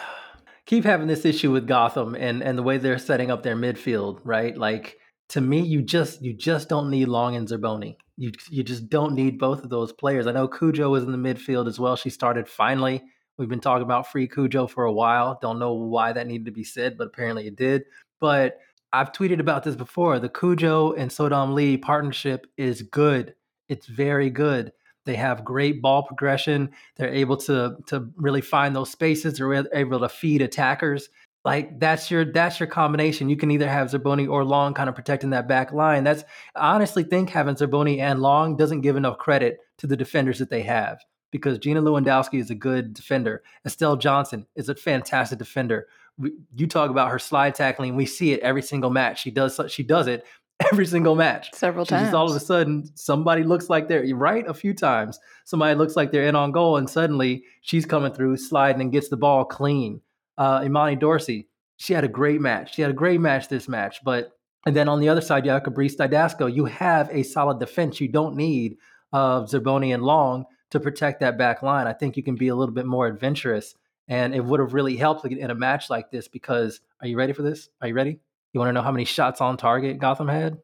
keep 0.66 0.84
having 0.84 1.06
this 1.06 1.24
issue 1.24 1.52
with 1.52 1.66
Gotham 1.66 2.14
and 2.14 2.42
and 2.42 2.56
the 2.56 2.62
way 2.62 2.78
they're 2.78 2.98
setting 2.98 3.30
up 3.30 3.42
their 3.42 3.56
midfield, 3.56 4.20
right? 4.24 4.56
Like 4.56 4.98
to 5.30 5.40
me, 5.40 5.60
you 5.60 5.82
just 5.82 6.22
you 6.22 6.32
just 6.32 6.68
don't 6.68 6.90
need 6.90 7.08
Long 7.08 7.36
and 7.36 7.46
Zerboni. 7.46 7.96
You 8.16 8.32
you 8.50 8.62
just 8.62 8.88
don't 8.88 9.14
need 9.14 9.38
both 9.38 9.62
of 9.62 9.70
those 9.70 9.92
players. 9.92 10.26
I 10.26 10.32
know 10.32 10.48
Cudjoe 10.48 10.96
is 10.96 11.04
in 11.04 11.12
the 11.12 11.18
midfield 11.18 11.68
as 11.68 11.78
well. 11.78 11.96
She 11.96 12.10
started 12.10 12.48
finally. 12.48 13.02
We've 13.36 13.48
been 13.48 13.60
talking 13.60 13.84
about 13.84 14.10
free 14.10 14.26
Cudjoe 14.26 14.68
for 14.68 14.84
a 14.84 14.92
while. 14.92 15.38
Don't 15.40 15.60
know 15.60 15.72
why 15.72 16.12
that 16.12 16.26
needed 16.26 16.46
to 16.46 16.50
be 16.50 16.64
said, 16.64 16.98
but 16.98 17.06
apparently 17.06 17.46
it 17.46 17.54
did. 17.54 17.84
But 18.20 18.58
I've 18.92 19.12
tweeted 19.12 19.40
about 19.40 19.64
this 19.64 19.76
before. 19.76 20.18
The 20.18 20.28
Cudjoe 20.28 20.94
and 20.96 21.12
Sodom 21.12 21.54
Lee 21.54 21.76
partnership 21.76 22.46
is 22.56 22.82
good. 22.82 23.34
It's 23.68 23.86
very 23.86 24.30
good. 24.30 24.72
They 25.04 25.16
have 25.16 25.44
great 25.44 25.80
ball 25.82 26.02
progression. 26.02 26.70
They're 26.96 27.12
able 27.12 27.36
to 27.38 27.76
to 27.86 28.10
really 28.16 28.40
find 28.42 28.74
those 28.76 28.90
spaces. 28.90 29.38
They're 29.38 29.66
able 29.72 30.00
to 30.00 30.08
feed 30.08 30.42
attackers. 30.42 31.08
like 31.44 31.80
that's 31.80 32.10
your 32.10 32.24
that's 32.24 32.60
your 32.60 32.66
combination. 32.66 33.28
You 33.28 33.36
can 33.36 33.50
either 33.50 33.68
have 33.68 33.88
Zerboni 33.88 34.28
or 34.28 34.44
Long 34.44 34.74
kind 34.74 34.88
of 34.88 34.94
protecting 34.94 35.30
that 35.30 35.48
back 35.48 35.72
line. 35.72 36.04
That's 36.04 36.24
I 36.54 36.74
honestly 36.74 37.04
think 37.04 37.30
having 37.30 37.54
Zerboni 37.54 38.00
and 38.00 38.20
Long 38.20 38.56
doesn't 38.56 38.82
give 38.82 38.96
enough 38.96 39.18
credit 39.18 39.58
to 39.78 39.86
the 39.86 39.96
defenders 39.96 40.38
that 40.40 40.50
they 40.50 40.62
have 40.62 40.98
because 41.30 41.58
Gina 41.58 41.80
Lewandowski 41.82 42.38
is 42.40 42.50
a 42.50 42.54
good 42.54 42.94
defender. 42.94 43.42
Estelle 43.64 43.96
Johnson 43.96 44.46
is 44.56 44.68
a 44.68 44.74
fantastic 44.74 45.38
defender. 45.38 45.86
We, 46.18 46.32
you 46.56 46.66
talk 46.66 46.90
about 46.90 47.10
her 47.10 47.18
slide 47.18 47.54
tackling, 47.54 47.94
we 47.96 48.06
see 48.06 48.32
it 48.32 48.40
every 48.40 48.62
single 48.62 48.90
match. 48.90 49.22
She 49.22 49.30
does 49.30 49.60
she 49.68 49.82
does 49.82 50.06
it 50.06 50.24
every 50.72 50.86
single 50.86 51.14
match. 51.14 51.54
Several 51.54 51.84
She 51.84 51.90
times. 51.90 52.04
just 52.06 52.14
all 52.14 52.28
of 52.28 52.34
a 52.36 52.40
sudden 52.40 52.88
somebody 52.96 53.44
looks 53.44 53.70
like 53.70 53.88
they're 53.88 54.04
right 54.14 54.44
a 54.48 54.54
few 54.54 54.74
times. 54.74 55.20
Somebody 55.44 55.74
looks 55.76 55.96
like 55.96 56.10
they're 56.10 56.26
in 56.26 56.36
on 56.36 56.52
goal, 56.52 56.76
and 56.76 56.90
suddenly 56.90 57.44
she's 57.62 57.86
coming 57.86 58.12
through, 58.12 58.36
sliding 58.36 58.80
and 58.80 58.92
gets 58.92 59.08
the 59.08 59.16
ball 59.16 59.44
clean. 59.44 60.00
Uh, 60.36 60.62
Imani 60.64 60.96
Dorsey, 60.96 61.48
she 61.76 61.92
had 61.92 62.04
a 62.04 62.08
great 62.08 62.40
match. 62.40 62.74
She 62.74 62.82
had 62.82 62.90
a 62.90 62.94
great 62.94 63.20
match 63.20 63.48
this 63.48 63.68
match, 63.68 64.00
but 64.04 64.32
and 64.66 64.74
then 64.74 64.88
on 64.88 65.00
the 65.00 65.08
other 65.08 65.20
side, 65.20 65.44
you 65.46 65.52
have 65.52 65.62
Caprice 65.62 65.96
Dydasco. 65.96 66.52
You 66.52 66.64
have 66.66 67.08
a 67.10 67.22
solid 67.22 67.58
defense. 67.60 68.00
You 68.00 68.08
don't 68.08 68.34
need 68.36 68.76
uh, 69.12 69.42
Zerboni 69.42 69.94
and 69.94 70.02
Long 70.02 70.44
to 70.70 70.80
protect 70.80 71.20
that 71.20 71.38
back 71.38 71.62
line. 71.62 71.86
I 71.86 71.92
think 71.94 72.16
you 72.16 72.22
can 72.22 72.34
be 72.34 72.48
a 72.48 72.54
little 72.54 72.74
bit 72.74 72.84
more 72.84 73.06
adventurous, 73.06 73.74
and 74.08 74.34
it 74.34 74.44
would 74.44 74.60
have 74.60 74.74
really 74.74 74.96
helped 74.96 75.24
in 75.24 75.50
a 75.50 75.54
match 75.54 75.90
like 75.90 76.10
this. 76.10 76.28
Because 76.28 76.80
are 77.00 77.06
you 77.06 77.16
ready 77.16 77.32
for 77.32 77.42
this? 77.42 77.68
Are 77.80 77.88
you 77.88 77.94
ready? 77.94 78.18
You 78.52 78.60
want 78.60 78.68
to 78.68 78.72
know 78.72 78.82
how 78.82 78.92
many 78.92 79.04
shots 79.04 79.40
on 79.40 79.56
target 79.56 79.98
Gotham 79.98 80.28
had? 80.28 80.58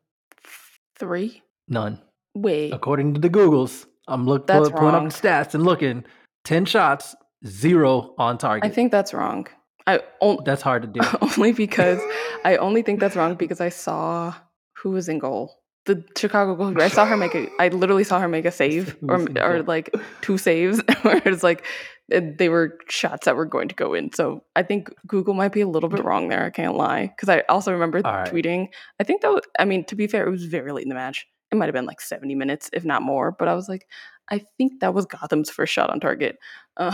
Three. 0.99 1.43
None. 1.69 2.01
Wait. 2.35 2.73
According 2.73 3.15
to 3.15 3.21
the 3.21 3.31
Googles, 3.31 3.87
I'm 4.09 4.27
looking 4.27 4.47
pull, 4.47 4.71
pulling 4.71 4.95
up 4.95 5.05
the 5.05 5.11
stats 5.11 5.55
and 5.55 5.65
looking. 5.65 6.05
Ten 6.45 6.65
shots, 6.65 7.15
zero 7.47 8.15
on 8.19 8.39
target. 8.39 8.71
I 8.71 8.75
think 8.75 8.91
that's 8.91 9.15
wrong. 9.15 9.47
I 9.87 10.01
on- 10.21 10.39
that's 10.45 10.63
hard 10.63 10.83
to 10.83 10.89
do. 10.89 11.01
only 11.39 11.53
because 11.53 12.01
I 12.45 12.57
only 12.57 12.83
think 12.83 13.01
that's 13.01 13.17
wrong 13.17 13.35
because 13.35 13.61
I 13.61 13.69
saw 13.69 14.35
who 14.77 14.91
was 14.91 15.09
in 15.09 15.19
goal. 15.19 15.61
The 15.87 16.03
Chicago 16.17 16.55
goalkeeper. 16.55 16.83
I 16.83 16.89
saw 16.89 17.05
her 17.05 17.17
make 17.17 17.35
a. 17.35 17.49
I 17.59 17.69
literally 17.69 18.05
saw 18.05 18.19
her 18.19 18.29
make 18.29 18.47
a 18.47 18.51
save 18.51 18.97
or 19.09 19.27
or 19.41 19.63
like 19.63 19.95
two 20.23 20.39
saves, 20.39 20.81
where 21.03 21.21
it's 21.27 21.43
like 21.43 21.65
they 22.09 22.49
were 22.49 22.79
shots 22.89 23.25
that 23.25 23.37
were 23.37 23.47
going 23.47 23.69
to 23.69 23.75
go 23.75 23.95
in. 23.95 24.13
So 24.13 24.45
I 24.55 24.63
think 24.63 24.91
Google 25.07 25.35
might 25.35 25.53
be 25.53 25.63
a 25.63 25.69
little 25.69 25.89
bit 25.89 26.05
wrong 26.05 26.29
there. 26.29 26.45
I 26.45 26.51
can't 26.51 26.77
lie 26.77 27.07
because 27.07 27.29
I 27.29 27.41
also 27.49 27.73
remember 27.73 28.01
right. 28.01 28.31
tweeting. 28.31 28.69
I 29.01 29.05
think 29.05 29.23
that. 29.23 29.33
Was, 29.33 29.43
I 29.59 29.65
mean, 29.65 29.85
to 29.87 29.97
be 29.97 30.07
fair, 30.07 30.27
it 30.27 30.31
was 30.31 30.45
very 30.45 30.73
late 30.73 30.83
in 30.85 30.91
the 30.91 30.95
match. 30.95 31.27
It 31.51 31.57
might 31.57 31.67
have 31.67 31.75
been 31.75 31.87
like 31.87 32.01
seventy 32.01 32.35
minutes, 32.35 32.69
if 32.73 32.85
not 32.85 33.03
more. 33.03 33.33
But 33.33 33.49
I 33.49 33.55
was 33.55 33.69
like, 33.69 33.87
I 34.31 34.45
think 34.59 34.81
that 34.81 34.93
was 34.93 35.07
Gotham's 35.07 35.51
first 35.51 35.73
shot 35.73 35.91
on 35.91 36.01
target. 36.01 36.37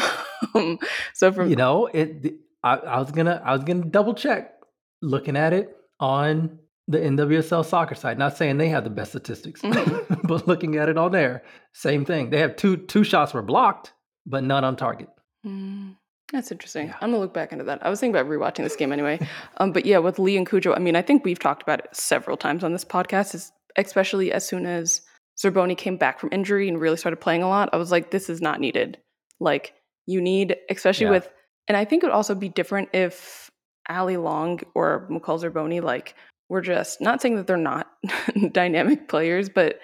Um, 0.54 0.78
so 1.14 1.32
from 1.32 1.48
you 1.48 1.56
know, 1.56 1.86
it. 1.86 2.34
I, 2.62 2.74
I 2.76 2.98
was 2.98 3.10
gonna, 3.10 3.40
I 3.44 3.52
was 3.52 3.64
gonna 3.64 3.84
double 3.86 4.12
check, 4.14 4.52
looking 5.00 5.36
at 5.36 5.52
it 5.54 5.74
on 5.98 6.58
the 6.88 6.98
NWSL 6.98 7.64
soccer 7.64 7.94
side. 7.94 8.18
Not 8.18 8.36
saying 8.36 8.58
they 8.58 8.68
have 8.68 8.84
the 8.84 8.90
best 8.90 9.12
statistics, 9.12 9.62
Mhm. 9.62 10.22
but 10.28 10.46
looking 10.46 10.76
at 10.76 10.88
it 10.90 10.98
on 10.98 11.12
there, 11.12 11.42
same 11.72 12.04
thing. 12.04 12.28
They 12.30 12.40
have 12.40 12.56
two 12.56 12.76
two 12.76 13.04
shots 13.04 13.32
were 13.32 13.42
blocked, 13.42 13.92
but 14.26 14.44
not 14.44 14.64
on 14.64 14.76
target. 14.76 15.08
Mm, 15.46 15.96
that's 16.32 16.52
interesting. 16.52 16.88
Yeah. 16.88 16.94
I'm 17.00 17.10
gonna 17.10 17.20
look 17.20 17.34
back 17.34 17.52
into 17.52 17.64
that. 17.64 17.84
I 17.84 17.90
was 17.90 18.00
thinking 18.00 18.18
about 18.20 18.30
rewatching 18.30 18.64
this 18.64 18.76
game 18.76 18.92
anyway. 18.92 19.18
um, 19.58 19.72
but 19.72 19.86
yeah, 19.86 19.98
with 19.98 20.18
Lee 20.18 20.36
and 20.36 20.46
Cudjoe, 20.46 20.74
I 20.76 20.78
mean, 20.78 20.96
I 20.96 21.02
think 21.02 21.24
we've 21.24 21.38
talked 21.38 21.62
about 21.62 21.80
it 21.80 21.88
several 21.94 22.36
times 22.36 22.62
on 22.64 22.72
this 22.72 22.84
podcast, 22.84 23.34
is 23.34 23.52
especially 23.76 24.32
as 24.32 24.46
soon 24.46 24.66
as 24.66 25.02
Zerboni 25.42 25.76
came 25.76 25.96
back 25.96 26.20
from 26.20 26.28
injury 26.32 26.68
and 26.68 26.80
really 26.80 26.96
started 26.96 27.16
playing 27.16 27.42
a 27.42 27.48
lot. 27.48 27.70
I 27.72 27.76
was 27.78 27.90
like, 27.90 28.10
this 28.10 28.28
is 28.28 28.42
not 28.42 28.60
needed. 28.60 28.98
Like, 29.38 29.72
you 30.06 30.20
need, 30.20 30.56
especially 30.68 31.06
Yeah. 31.06 31.12
with, 31.12 31.30
and 31.66 31.76
I 31.76 31.84
think 31.86 32.02
it 32.02 32.06
would 32.06 32.12
also 32.14 32.34
be 32.34 32.48
different 32.50 32.90
if 32.92 33.50
Allie 33.88 34.18
Long 34.18 34.60
or 34.74 35.08
McCall 35.10 35.40
Zerboni, 35.42 35.82
like, 35.82 36.14
were 36.50 36.60
just 36.60 37.00
not 37.00 37.22
saying 37.22 37.36
that 37.36 37.46
they're 37.46 37.56
not 37.56 37.86
dynamic 38.52 39.08
players, 39.08 39.48
but 39.48 39.78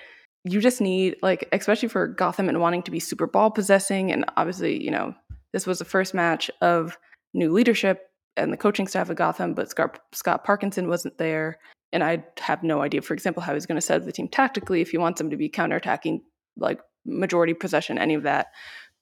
you 0.49 0.61
just 0.61 0.81
need 0.81 1.17
like 1.23 1.49
especially 1.53 1.89
for 1.89 2.07
Gotham 2.07 2.49
and 2.49 2.61
wanting 2.61 2.83
to 2.85 2.91
be 2.91 3.01
super 3.01 3.27
ball 3.27 3.51
possessing 3.51 4.13
and 4.13 4.25
obviously 4.37 4.83
you 4.83 4.91
know 4.91 5.15
this 5.53 5.67
was 5.67 5.79
the 5.79 5.85
first 5.85 6.15
match 6.15 6.51
of 6.61 6.97
new 7.35 7.53
leadership 7.53 8.11
and 8.37 8.53
the 8.53 8.57
coaching 8.57 8.87
staff 8.87 9.11
of 9.11 9.17
Gotham 9.17 9.55
but 9.55 9.69
Scott, 9.71 9.99
Scott 10.13 10.45
Parkinson 10.45 10.89
wasn't 10.89 11.19
there 11.19 11.59
and 11.93 12.05
I 12.05 12.25
have 12.39 12.63
no 12.63 12.81
idea 12.81 13.03
for 13.03 13.15
example 13.15 13.43
how 13.43 13.55
he's 13.55 13.67
going 13.67 13.77
to 13.77 13.87
set 13.87 14.01
up 14.01 14.07
the 14.07 14.13
team 14.13 14.29
tactically 14.29 14.81
if 14.81 14.91
he 14.91 14.99
wants 14.99 15.19
them 15.19 15.31
to 15.31 15.37
be 15.37 15.49
counterattacking 15.49 16.21
like 16.57 16.81
majority 17.05 17.55
possession 17.55 17.99
any 17.99 18.15
of 18.15 18.25
that. 18.25 18.49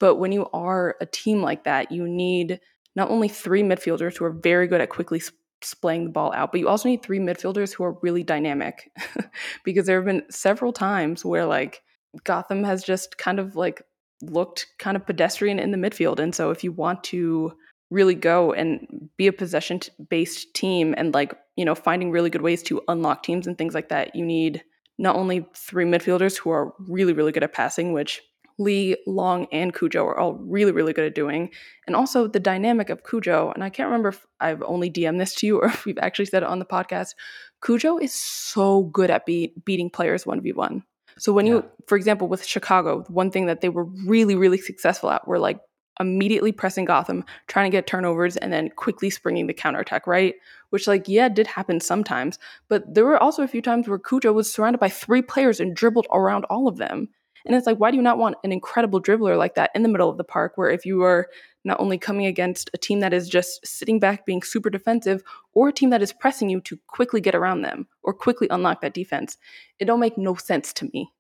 But 0.01 0.17
when 0.17 0.33
you 0.33 0.49
are 0.53 0.97
a 1.01 1.07
team 1.07 1.43
like 1.43 1.65
that 1.65 1.93
you 1.93 2.09
need 2.09 2.61
not 2.97 3.11
only 3.11 3.29
three 3.29 3.63
midfielders 3.63 4.17
who 4.17 4.25
are 4.25 4.33
very 4.33 4.67
good 4.67 4.81
at 4.81 4.89
quickly 4.89 5.21
splaying 5.65 6.05
the 6.05 6.11
ball 6.11 6.33
out 6.35 6.53
but 6.53 6.61
you 6.61 6.69
also 6.69 6.89
need 6.89 7.03
three 7.03 7.19
midfielders 7.19 7.73
who 7.73 7.85
are 7.85 7.99
really 8.03 8.23
dynamic 8.23 8.91
because 9.65 9.87
there 9.87 9.97
have 9.97 10.07
been 10.07 10.23
several 10.31 10.73
times 10.73 11.25
where 11.25 11.47
like 11.47 11.83
Gotham 12.23 12.63
has 12.65 12.85
just 12.85 13.19
kind 13.19 13.41
of 13.41 13.57
like 13.57 13.83
looked 14.23 14.67
kind 14.79 14.97
of 14.97 15.07
pedestrian 15.07 15.59
in 15.59 15.73
the 15.73 15.79
midfield. 15.79 16.19
And 16.19 16.35
so 16.35 16.51
if 16.51 16.63
you 16.63 16.71
want 16.71 17.03
to 17.05 17.53
really 17.91 18.15
go 18.15 18.53
and 18.53 19.09
be 19.17 19.27
a 19.27 19.33
possession 19.33 19.81
based 20.09 20.55
team 20.55 20.95
and 20.97 21.13
like, 21.13 21.35
you 21.57 21.65
know, 21.65 21.75
finding 21.75 22.11
really 22.11 22.31
good 22.31 22.43
ways 22.43 22.63
to 22.65 22.83
unlock 22.89 23.23
teams 23.23 23.47
and 23.47 23.59
things 23.59 23.75
like 23.75 23.89
that, 23.89 24.15
you 24.15 24.25
need 24.25 24.63
not 24.99 25.17
only 25.17 25.47
three 25.57 25.85
midfielders 25.85 26.37
who 26.37 26.51
are 26.51 26.73
really, 26.79 27.13
really 27.13 27.33
good 27.33 27.43
at 27.43 27.53
passing, 27.53 27.93
which 27.93 28.23
Lee, 28.59 28.97
Long, 29.07 29.47
and 29.53 29.75
Cudjoe 29.75 30.05
are 30.05 30.19
all 30.19 30.35
really, 30.35 30.73
really 30.73 30.93
good 30.93 31.07
at 31.07 31.15
doing. 31.15 31.51
And 31.87 31.97
also 31.97 32.27
the 32.27 32.41
dynamic 32.41 32.91
of 32.91 33.03
Cudjoe, 33.03 33.53
and 33.55 33.65
I 33.65 33.71
can't 33.71 33.89
remember 33.89 34.11
if 34.11 34.27
I've 34.41 34.63
only 34.63 34.91
DM'd 34.91 35.21
this 35.21 35.35
to 35.37 35.47
you 35.47 35.59
or 35.59 35.67
if 35.69 35.85
we've 35.85 35.99
actually 35.99 36.27
said 36.27 36.43
it 36.43 36.49
on 36.49 36.59
the 36.59 36.65
podcast. 36.65 37.15
Cudjoe 37.63 38.03
is 38.03 38.13
so 38.13 38.85
good 38.85 39.11
at 39.11 39.27
beat, 39.27 39.65
beating 39.65 39.91
players 39.91 40.25
1v1. 40.25 40.83
So 41.19 41.33
when 41.33 41.47
you, 41.47 41.65
for 41.87 41.97
example, 41.97 42.27
with 42.29 42.45
Chicago, 42.45 43.05
one 43.09 43.31
thing 43.31 43.47
that 43.47 43.61
they 43.61 43.69
were 43.69 43.85
really, 43.85 44.35
really 44.35 44.59
successful 44.59 45.11
at 45.11 45.27
were 45.29 45.39
like 45.39 45.61
immediately 46.01 46.53
pressing 46.53 46.85
Gotham, 46.85 47.25
trying 47.47 47.71
to 47.71 47.77
get 47.77 47.87
turnovers, 47.87 48.37
and 48.37 48.53
then 48.53 48.71
quickly 48.71 49.11
springing 49.11 49.47
the 49.47 49.55
counterattack, 49.55 50.07
right? 50.07 50.35
Which, 50.71 50.87
like, 50.87 51.09
yeah, 51.09 51.29
did 51.29 51.47
happen 51.47 51.81
sometimes. 51.81 52.39
But 52.69 52.95
there 52.95 53.05
were 53.05 53.23
also 53.23 53.43
a 53.43 53.49
few 53.49 53.63
times 53.63 53.87
where 53.89 53.99
Cudjoe 53.99 54.35
was 54.35 54.53
surrounded 54.53 54.79
by 54.79 54.89
three 54.89 55.23
players 55.23 55.61
and 55.61 55.75
dribbled 55.75 56.07
around 56.13 56.45
all 56.47 56.67
of 56.67 56.79
them. 56.79 57.09
And 57.45 57.55
it's 57.55 57.67
like, 57.67 57.79
why 57.79 57.91
do 57.91 57.97
you 57.97 58.03
not 58.03 58.19
want 58.19 58.37
an 58.43 58.53
incredible 58.53 59.03
dribbler 59.03 59.37
like 59.37 59.55
that 59.55 59.71
in 59.75 59.83
the 59.83 59.89
middle 59.89 60.09
of 60.09 60.17
the 60.17 60.25
park 60.25 60.53
where 60.57 60.71
if 60.71 60.87
you 60.87 61.03
are 61.03 61.29
not 61.65 61.81
only 61.81 61.99
coming 61.99 62.27
against 62.27 62.71
a 62.75 62.79
team 62.79 63.01
that 63.01 63.13
is 63.13 63.29
just 63.29 63.67
sitting 63.67 63.99
back 63.99 64.27
being 64.27 64.43
super 64.43 64.71
defensive 64.71 65.23
or 65.53 65.69
a 65.69 65.73
team 65.73 65.91
that 65.91 66.03
is 66.03 66.13
pressing 66.13 66.49
you 66.49 66.61
to 66.63 66.79
quickly 66.87 67.21
get 67.21 67.35
around 67.35 67.63
them 67.63 67.87
or 68.03 68.13
quickly 68.13 68.47
unlock 68.51 68.81
that 68.81 68.95
defense, 68.95 69.37
it 69.79 69.87
don't 69.87 70.01
make 70.01 70.17
no 70.17 70.35
sense 70.35 70.73
to 70.75 70.89
me. 70.93 71.11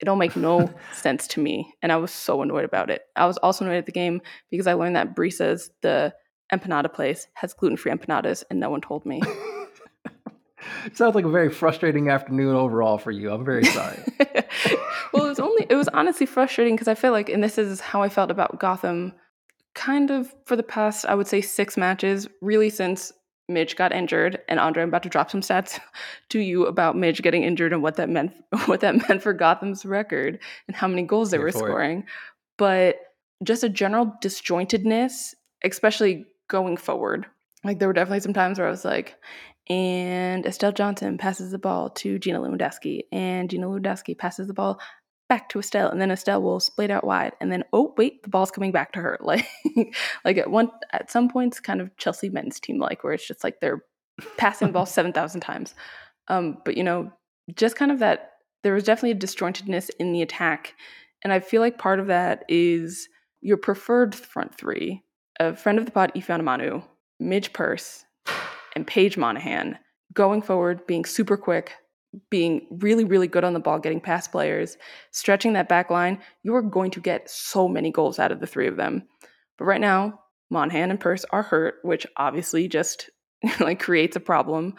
It 0.00 0.04
don't 0.04 0.18
make 0.18 0.36
no 0.36 0.72
sense 0.92 1.26
to 1.28 1.40
me. 1.40 1.72
And 1.82 1.92
I 1.92 1.96
was 1.96 2.12
so 2.12 2.42
annoyed 2.42 2.64
about 2.64 2.90
it. 2.90 3.02
I 3.16 3.26
was 3.26 3.38
also 3.38 3.64
annoyed 3.64 3.78
at 3.78 3.86
the 3.86 3.92
game 3.92 4.20
because 4.50 4.66
I 4.66 4.74
learned 4.74 4.96
that 4.96 5.14
Brisa's, 5.14 5.70
the 5.82 6.14
empanada 6.52 6.92
place, 6.92 7.26
has 7.34 7.54
gluten 7.54 7.76
free 7.76 7.92
empanadas 7.92 8.44
and 8.50 8.60
no 8.60 8.70
one 8.70 8.80
told 8.80 9.04
me. 9.04 9.20
Sounds 10.94 11.14
like 11.14 11.24
a 11.24 11.30
very 11.30 11.50
frustrating 11.50 12.08
afternoon 12.08 12.54
overall 12.54 12.98
for 12.98 13.10
you. 13.10 13.30
I'm 13.30 13.44
very 13.44 13.64
sorry. 13.64 13.98
well, 15.12 15.24
it 15.24 15.28
was 15.28 15.40
only 15.40 15.66
it 15.68 15.74
was 15.74 15.88
honestly 15.88 16.26
frustrating 16.26 16.74
because 16.74 16.88
I 16.88 16.94
feel 16.94 17.12
like, 17.12 17.28
and 17.28 17.42
this 17.42 17.58
is 17.58 17.80
how 17.80 18.02
I 18.02 18.08
felt 18.08 18.30
about 18.30 18.58
Gotham, 18.58 19.12
kind 19.74 20.10
of 20.10 20.34
for 20.44 20.56
the 20.56 20.62
past 20.62 21.06
I 21.06 21.14
would 21.14 21.26
say 21.26 21.40
six 21.40 21.76
matches, 21.76 22.28
really 22.40 22.70
since 22.70 23.12
Midge 23.48 23.76
got 23.76 23.92
injured. 23.92 24.40
And 24.48 24.60
Andre, 24.60 24.82
I'm 24.82 24.90
about 24.90 25.02
to 25.04 25.08
drop 25.08 25.30
some 25.30 25.40
stats 25.40 25.80
to 26.30 26.38
you 26.38 26.66
about 26.66 26.96
Midge 26.96 27.22
getting 27.22 27.44
injured 27.44 27.72
and 27.72 27.82
what 27.82 27.96
that 27.96 28.08
meant 28.08 28.32
what 28.66 28.80
that 28.80 29.08
meant 29.08 29.22
for 29.22 29.32
Gotham's 29.32 29.86
record 29.86 30.38
and 30.66 30.76
how 30.76 30.88
many 30.88 31.02
goals 31.02 31.30
they 31.30 31.38
were 31.38 31.52
for 31.52 31.58
it. 31.58 31.70
scoring. 31.70 32.04
But 32.56 33.00
just 33.44 33.62
a 33.62 33.68
general 33.68 34.12
disjointedness, 34.22 35.34
especially 35.64 36.26
going 36.48 36.76
forward. 36.76 37.26
Like 37.64 37.78
there 37.78 37.88
were 37.88 37.94
definitely 37.94 38.20
some 38.20 38.32
times 38.32 38.58
where 38.58 38.66
I 38.66 38.70
was 38.70 38.84
like, 38.84 39.16
and 39.68 40.46
Estelle 40.46 40.72
Johnson 40.72 41.18
passes 41.18 41.50
the 41.50 41.58
ball 41.58 41.90
to 41.90 42.18
Gina 42.18 42.40
Lewandowski, 42.40 43.02
and 43.12 43.50
Gina 43.50 43.66
Lewandowski 43.66 44.16
passes 44.16 44.46
the 44.46 44.54
ball 44.54 44.80
back 45.28 45.50
to 45.50 45.58
Estelle, 45.58 45.90
and 45.90 46.00
then 46.00 46.10
Estelle 46.10 46.42
will 46.42 46.60
split 46.60 46.90
out 46.90 47.04
wide, 47.04 47.32
and 47.40 47.52
then 47.52 47.64
oh 47.72 47.94
wait, 47.96 48.22
the 48.22 48.30
ball's 48.30 48.50
coming 48.50 48.72
back 48.72 48.92
to 48.92 49.00
her. 49.00 49.18
Like, 49.24 49.46
like 50.24 50.38
at 50.38 50.50
one 50.50 50.70
at 50.92 51.10
some 51.10 51.28
points, 51.28 51.60
kind 51.60 51.80
of 51.80 51.94
Chelsea 51.98 52.30
men's 52.30 52.58
team 52.58 52.78
like, 52.78 53.04
where 53.04 53.12
it's 53.12 53.26
just 53.26 53.44
like 53.44 53.60
they're 53.60 53.84
passing 54.36 54.68
the 54.68 54.72
ball 54.72 54.86
seven 54.86 55.12
thousand 55.12 55.42
times. 55.42 55.74
Um, 56.28 56.58
but 56.64 56.76
you 56.76 56.84
know, 56.84 57.12
just 57.54 57.76
kind 57.76 57.92
of 57.92 57.98
that 57.98 58.32
there 58.62 58.74
was 58.74 58.84
definitely 58.84 59.12
a 59.12 59.14
disjointedness 59.14 59.90
in 59.98 60.12
the 60.12 60.22
attack, 60.22 60.74
and 61.22 61.32
I 61.32 61.40
feel 61.40 61.60
like 61.60 61.78
part 61.78 62.00
of 62.00 62.06
that 62.06 62.44
is 62.48 63.08
your 63.40 63.58
preferred 63.58 64.14
front 64.14 64.54
three. 64.56 65.02
A 65.40 65.54
friend 65.54 65.78
of 65.78 65.84
the 65.84 65.92
pod, 65.92 66.12
Ifeoma 66.16 66.40
Onumonu, 66.40 66.82
Midge 67.20 67.52
Purce, 67.52 68.04
and 68.78 68.86
Paige 68.86 69.16
Monaghan 69.16 69.76
going 70.14 70.40
forward, 70.40 70.86
being 70.86 71.04
super 71.04 71.36
quick, 71.36 71.74
being 72.30 72.66
really, 72.70 73.04
really 73.04 73.26
good 73.26 73.42
on 73.42 73.54
the 73.54 73.60
ball, 73.60 73.80
getting 73.80 74.00
past 74.00 74.30
players, 74.30 74.76
stretching 75.10 75.52
that 75.54 75.68
back 75.68 75.90
line, 75.90 76.20
you 76.44 76.54
are 76.54 76.62
going 76.62 76.92
to 76.92 77.00
get 77.00 77.28
so 77.28 77.68
many 77.68 77.90
goals 77.90 78.20
out 78.20 78.30
of 78.30 78.38
the 78.38 78.46
three 78.46 78.68
of 78.68 78.76
them. 78.76 79.02
But 79.58 79.64
right 79.64 79.80
now, 79.80 80.20
Monaghan 80.48 80.90
and 80.90 81.00
Purce 81.00 81.24
are 81.30 81.42
hurt, 81.42 81.74
which 81.82 82.06
obviously 82.16 82.68
just 82.68 83.10
like 83.60 83.80
creates 83.80 84.16
a 84.16 84.20
problem. 84.20 84.74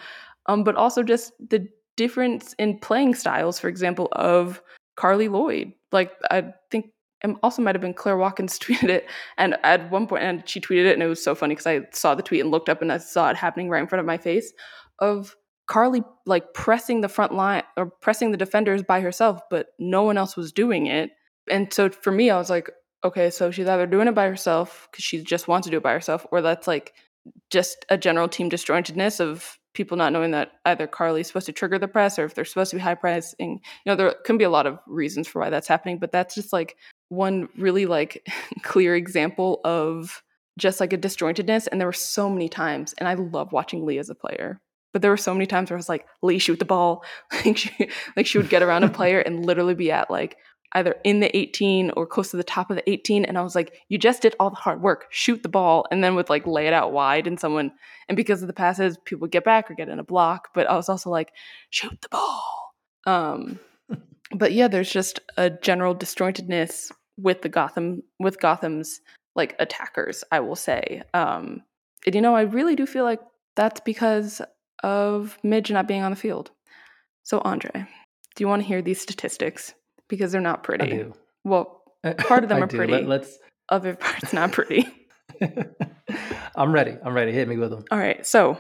Um, 0.46 0.64
but 0.64 0.78
also 0.78 1.04
just 1.04 1.34
the 1.46 1.68
difference 1.98 2.56
in 2.58 2.80
playing 2.80 3.16
styles, 3.16 3.60
for 3.60 3.68
example, 3.68 4.08
of 4.14 4.62
Carly 4.96 5.28
Lloyd. 5.28 5.74
Like 5.92 6.14
I 6.32 6.54
think 6.72 6.92
it 7.24 7.36
also 7.44 7.62
might 7.62 7.76
have 7.76 7.82
been 7.82 7.94
Claire 7.94 8.18
Watkins 8.18 8.58
tweeted 8.60 8.90
it, 8.90 9.10
and 9.38 9.58
at 9.64 9.92
one 9.92 10.08
point, 10.08 10.24
and 10.24 10.48
she 10.48 10.60
tweeted 10.62 10.86
it, 10.86 10.94
and 10.94 11.04
it 11.04 11.08
was 11.08 11.24
so 11.24 11.36
funny 11.36 11.56
because 11.56 11.68
I 11.68 11.82
saw 11.92 12.16
the 12.16 12.24
tweet 12.24 12.42
and 12.42 12.52
looked 12.52 12.70
up 12.70 12.82
and 12.82 12.92
I 12.92 12.98
saw 12.98 13.30
it 13.30 13.36
happening 13.36 13.70
right 13.70 13.82
in 13.82 13.88
front 13.88 14.00
of 14.00 14.06
my 14.06 14.18
face 14.18 14.54
of 15.00 15.36
Carly 15.68 16.04
like 16.26 16.54
pressing 16.54 17.02
the 17.02 17.08
front 17.08 17.34
line 17.34 17.64
or 17.78 17.86
pressing 17.86 18.32
the 18.32 18.38
defenders 18.38 18.84
by 18.84 19.02
herself, 19.02 19.42
but 19.50 19.68
no 19.78 20.04
one 20.04 20.18
else 20.18 20.36
was 20.36 20.52
doing 20.52 20.88
it. 20.88 21.12
And 21.50 21.72
so 21.72 21.90
for 21.90 22.12
me, 22.12 22.30
I 22.30 22.38
was 22.38 22.50
like, 22.50 22.70
okay, 23.04 23.30
so 23.30 23.52
she's 23.52 23.68
either 23.68 23.86
doing 23.86 24.08
it 24.08 24.16
by 24.16 24.28
herself 24.28 24.88
because 24.92 25.04
she 25.04 25.24
just 25.24 25.48
wants 25.48 25.66
to 25.68 25.72
do 25.72 25.78
it 25.78 25.84
by 25.84 25.94
herself, 25.94 26.26
or 26.32 26.42
that's 26.42 26.68
like 26.68 26.94
just 27.50 27.86
a 27.90 27.98
general 27.98 28.28
team 28.28 28.50
disjointedness 28.50 29.20
of 29.20 29.60
people 29.74 29.96
not 29.96 30.12
knowing 30.12 30.32
that 30.32 30.54
either 30.66 30.88
Carly's 30.88 31.28
supposed 31.28 31.46
to 31.46 31.54
trigger 31.54 31.78
the 31.78 31.88
press 31.88 32.18
or 32.18 32.26
if 32.26 32.34
they're 32.34 32.46
supposed 32.46 32.72
to 32.72 32.78
be 32.78 32.82
high 32.82 32.96
pressing. 32.96 33.62
You 33.86 33.92
know, 33.92 33.96
there 33.96 34.16
can 34.26 34.38
be 34.38 34.44
a 34.44 34.50
lot 34.50 34.66
of 34.66 34.80
reasons 34.88 35.28
for 35.28 35.40
why 35.40 35.50
that's 35.50 35.68
happening, 35.68 36.00
but 36.00 36.12
that's 36.12 36.36
just 36.36 36.52
like 36.52 36.78
one 37.10 37.50
really 37.58 37.86
like 37.86 38.28
clear 38.64 38.96
example 38.96 39.62
of 39.64 40.24
just 40.58 40.80
like 40.80 40.94
a 40.94 40.98
disjointedness. 40.98 41.68
And 41.68 41.80
there 41.80 41.88
were 41.88 41.94
so 41.94 42.30
many 42.30 42.50
times, 42.50 42.94
and 42.98 43.08
I 43.08 43.16
love 43.16 43.52
watching 43.52 43.86
Lee 43.86 44.00
as 44.00 44.10
a 44.10 44.16
player. 44.16 44.62
But 44.92 45.04
there 45.04 45.12
were 45.12 45.18
so 45.18 45.34
many 45.34 45.46
times 45.46 45.70
where 45.70 45.78
I 45.78 45.80
was 45.80 45.90
like, 45.90 46.08
Lee, 46.24 46.40
shoot 46.40 46.58
the 46.58 46.66
ball. 46.66 47.04
like 47.46 47.58
she 47.58 47.90
like 48.16 48.26
she 48.26 48.38
would 48.38 48.50
get 48.50 48.64
around 48.64 48.84
a 48.84 48.90
player 49.00 49.20
and 49.20 49.46
literally 49.46 49.76
be 49.76 49.92
at 49.92 50.10
like 50.10 50.38
either 50.74 50.96
in 51.04 51.20
the 51.20 51.36
18 51.36 51.92
or 51.92 52.06
close 52.06 52.32
to 52.32 52.38
the 52.38 52.44
top 52.44 52.70
of 52.70 52.76
the 52.76 52.90
18 52.90 53.26
and 53.26 53.38
i 53.38 53.42
was 53.42 53.56
like 53.56 53.76
you 53.90 53.98
just 53.98 54.22
did 54.22 54.36
all 54.40 54.50
the 54.50 54.56
hard 54.56 54.82
work 54.82 55.06
shoot 55.10 55.42
the 55.42 55.50
ball 55.50 55.86
and 55.92 56.04
then 56.04 56.16
would 56.16 56.30
like 56.30 56.46
lay 56.46 56.68
it 56.68 56.74
out 56.74 56.92
wide 56.92 57.28
and 57.28 57.40
someone 57.40 57.72
and 58.08 58.16
because 58.16 58.42
of 58.42 58.48
the 58.48 58.54
passes 58.54 58.98
people 59.06 59.22
would 59.22 59.32
get 59.32 59.44
back 59.44 59.70
or 59.70 59.74
get 59.74 59.90
in 59.90 60.00
a 60.00 60.04
block 60.04 60.50
but 60.54 60.70
i 60.70 60.76
was 60.76 60.90
also 60.90 61.10
like 61.10 61.32
shoot 61.72 62.00
the 62.02 62.10
ball 62.10 62.74
um 63.08 63.60
but 64.32 64.54
yeah 64.54 64.68
there's 64.68 64.92
just 64.92 65.20
a 65.38 65.50
general 65.50 65.96
disjointedness 65.96 66.92
with 67.22 67.42
the 67.42 67.50
gotham 67.50 68.02
with 68.20 68.40
gotham's 68.40 69.02
like 69.36 69.56
attackers 69.60 70.24
i 70.32 70.40
will 70.40 70.56
say 70.56 71.02
um 71.14 71.62
and 72.06 72.16
you 72.16 72.22
know 72.22 72.36
i 72.36 72.42
really 72.42 72.76
do 72.76 72.86
feel 72.86 73.04
like 73.04 73.22
that's 73.56 73.82
because 73.82 74.42
of 74.84 75.38
midge 75.44 75.72
not 75.72 75.88
being 75.88 76.02
on 76.02 76.12
the 76.12 76.18
field 76.18 76.52
so 77.24 77.42
andre 77.44 77.86
do 78.36 78.44
you 78.44 78.48
want 78.48 78.62
to 78.62 78.68
hear 78.68 78.82
these 78.82 79.02
statistics 79.02 79.74
because 80.10 80.34
they're 80.34 80.42
not 80.42 80.64
pretty. 80.64 80.86
I 80.86 80.98
do. 80.98 81.14
Well, 81.46 81.84
part 82.18 82.44
of 82.44 82.50
them 82.50 82.62
are 82.62 82.68
do. 82.68 82.76
pretty. 82.76 83.02
Let, 83.02 83.22
us 83.22 83.38
Other 83.70 83.96
parts 83.96 84.34
not 84.34 84.52
pretty. 84.52 84.86
I'm 86.56 86.74
ready. 86.74 86.98
I'm 87.04 87.14
ready. 87.14 87.32
Hit 87.32 87.48
me 87.48 87.56
with 87.56 87.70
them. 87.70 87.86
All 87.92 88.00
right. 88.00 88.26
So 88.26 88.58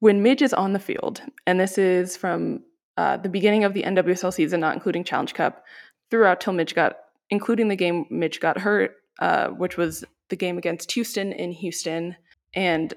when 0.00 0.22
Midge 0.22 0.42
is 0.42 0.52
on 0.52 0.74
the 0.74 0.78
field, 0.78 1.22
and 1.46 1.58
this 1.58 1.78
is 1.78 2.16
from 2.16 2.64
uh, 2.98 3.16
the 3.16 3.28
beginning 3.28 3.64
of 3.64 3.72
the 3.72 3.84
NWSL 3.84 4.32
season, 4.34 4.60
not 4.60 4.74
including 4.74 5.04
Challenge 5.04 5.32
Cup, 5.32 5.64
throughout 6.10 6.40
till 6.40 6.52
Midge 6.52 6.74
got, 6.74 6.96
including 7.30 7.68
the 7.68 7.76
game 7.76 8.06
Midge 8.10 8.40
got 8.40 8.58
hurt, 8.58 8.96
uh, 9.20 9.48
which 9.48 9.76
was 9.76 10.04
the 10.28 10.36
game 10.36 10.58
against 10.58 10.92
Houston 10.92 11.32
in 11.32 11.52
Houston, 11.52 12.16
and 12.54 12.94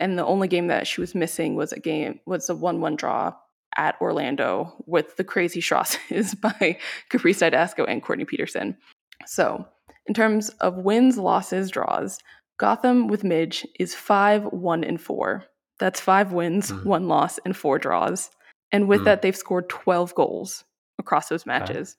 and 0.00 0.18
the 0.18 0.26
only 0.26 0.48
game 0.48 0.66
that 0.66 0.86
she 0.86 1.00
was 1.00 1.14
missing 1.14 1.54
was 1.54 1.72
a 1.72 1.78
game 1.78 2.20
was 2.26 2.48
a 2.48 2.56
one-one 2.56 2.96
draw 2.96 3.32
at 3.76 3.94
Orlando 4.00 4.74
with 4.86 5.16
the 5.16 5.22
crazy 5.22 5.60
Schrosses 5.60 6.34
by 6.40 6.76
Caprice 7.08 7.40
Dydasco 7.40 7.84
and 7.86 8.02
Courtney 8.02 8.24
Petersen. 8.24 8.76
So, 9.26 9.64
in 10.06 10.14
terms 10.14 10.48
of 10.60 10.78
wins, 10.78 11.18
losses, 11.18 11.70
draws, 11.70 12.18
Gotham 12.58 13.06
with 13.06 13.22
Midge 13.22 13.66
is 13.78 13.94
5 13.94 14.46
1 14.46 14.84
and 14.84 15.00
4. 15.00 15.44
That's 15.80 15.98
five 15.98 16.32
wins, 16.32 16.70
mm. 16.70 16.84
one 16.84 17.08
loss, 17.08 17.38
and 17.44 17.56
four 17.56 17.78
draws. 17.78 18.30
And 18.70 18.86
with 18.86 19.00
mm. 19.00 19.04
that, 19.06 19.22
they've 19.22 19.34
scored 19.34 19.68
12 19.68 20.14
goals 20.14 20.62
across 20.98 21.28
those 21.28 21.46
matches. 21.46 21.96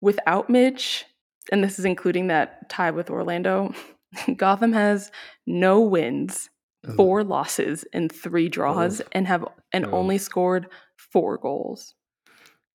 Without 0.00 0.48
Midge, 0.48 1.04
and 1.50 1.62
this 1.62 1.78
is 1.78 1.84
including 1.84 2.28
that 2.28 2.68
tie 2.68 2.90
with 2.90 3.10
Orlando, 3.10 3.74
Gotham 4.36 4.72
has 4.72 5.10
no 5.46 5.80
wins, 5.80 6.50
four 6.96 7.24
losses 7.24 7.84
and 7.92 8.10
three 8.10 8.48
draws 8.48 9.02
and 9.12 9.26
have 9.26 9.44
and 9.72 9.86
only 9.86 10.18
scored 10.18 10.68
four 10.96 11.36
goals. 11.36 11.94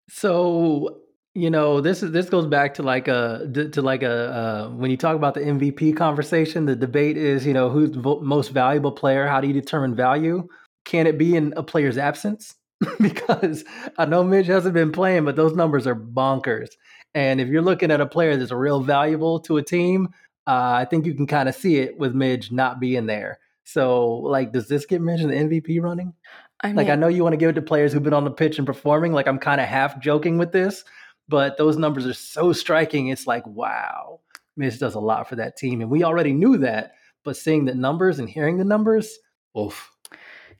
So 0.09 0.99
you 1.36 1.49
know 1.49 1.82
this 1.82 2.03
is 2.03 2.11
this 2.11 2.30
goes 2.30 2.45
back 2.45 2.76
to 2.76 2.84
like 2.84 3.07
a 3.07 3.49
to 3.71 3.82
like 3.82 4.03
a 4.03 4.34
uh, 4.34 4.69
when 4.69 4.91
you 4.91 4.97
talk 4.97 5.15
about 5.15 5.34
the 5.34 5.41
MVP 5.41 5.95
conversation, 5.95 6.65
the 6.65 6.76
debate 6.76 7.17
is 7.17 7.45
you 7.45 7.53
know 7.53 7.69
who's 7.69 7.91
the 7.91 8.19
most 8.21 8.49
valuable 8.49 8.91
player. 8.91 9.28
How 9.28 9.41
do 9.41 9.47
you 9.47 9.53
determine 9.53 9.95
value? 9.95 10.47
Can 10.86 11.07
it 11.07 11.17
be 11.17 11.36
in 11.36 11.53
a 11.55 11.63
player's 11.63 11.97
absence? 11.97 12.55
because 12.99 13.63
I 13.97 14.05
know 14.05 14.23
Midge 14.23 14.47
hasn't 14.47 14.73
been 14.73 14.91
playing, 14.91 15.25
but 15.25 15.36
those 15.36 15.55
numbers 15.55 15.88
are 15.88 15.95
bonkers. 15.95 16.69
And 17.15 17.39
if 17.39 17.47
you're 17.47 17.61
looking 17.61 17.91
at 17.91 18.01
a 18.01 18.05
player 18.05 18.38
that's 18.38 18.51
real 18.51 18.81
valuable 18.81 19.39
to 19.41 19.57
a 19.57 19.63
team, 19.63 20.09
uh, 20.47 20.73
I 20.75 20.86
think 20.86 21.05
you 21.05 21.13
can 21.13 21.27
kind 21.27 21.47
of 21.47 21.55
see 21.55 21.77
it 21.77 21.97
with 21.97 22.13
Midge 22.13 22.51
not 22.51 22.79
being 22.79 23.05
there. 23.05 23.39
So, 23.63 24.09
like, 24.09 24.51
does 24.51 24.67
this 24.67 24.86
get 24.86 25.01
mentioned 25.01 25.31
in 25.31 25.49
the 25.49 25.61
MVP 25.61 25.81
running? 25.81 26.13
I 26.61 26.67
mean, 26.67 26.75
like, 26.75 26.89
I 26.89 26.95
know 26.95 27.07
you 27.07 27.23
want 27.23 27.34
to 27.34 27.38
give 27.38 27.49
it 27.49 27.53
to 27.53 27.61
players 27.61 27.93
who've 27.93 28.03
been 28.03 28.13
on 28.13 28.23
the 28.23 28.31
pitch 28.31 28.57
and 28.57 28.65
performing. 28.65 29.13
Like, 29.13 29.27
I'm 29.27 29.39
kind 29.39 29.61
of 29.61 29.67
half 29.67 29.99
joking 29.99 30.38
with 30.38 30.51
this, 30.51 30.84
but 31.27 31.57
those 31.57 31.77
numbers 31.77 32.05
are 32.05 32.13
so 32.13 32.51
striking. 32.51 33.07
It's 33.07 33.27
like, 33.27 33.45
wow, 33.47 34.19
Midge 34.57 34.79
does 34.79 34.95
a 34.95 34.99
lot 34.99 35.29
for 35.29 35.36
that 35.38 35.57
team. 35.57 35.81
And 35.81 35.89
we 35.89 36.03
already 36.03 36.34
knew 36.34 36.57
that, 36.57 36.93
but 37.23 37.38
seeing 37.38 37.65
the 37.65 37.75
numbers 37.75 38.19
and 38.19 38.29
hearing 38.29 38.57
the 38.57 38.65
numbers, 38.65 39.17
oof. 39.57 39.91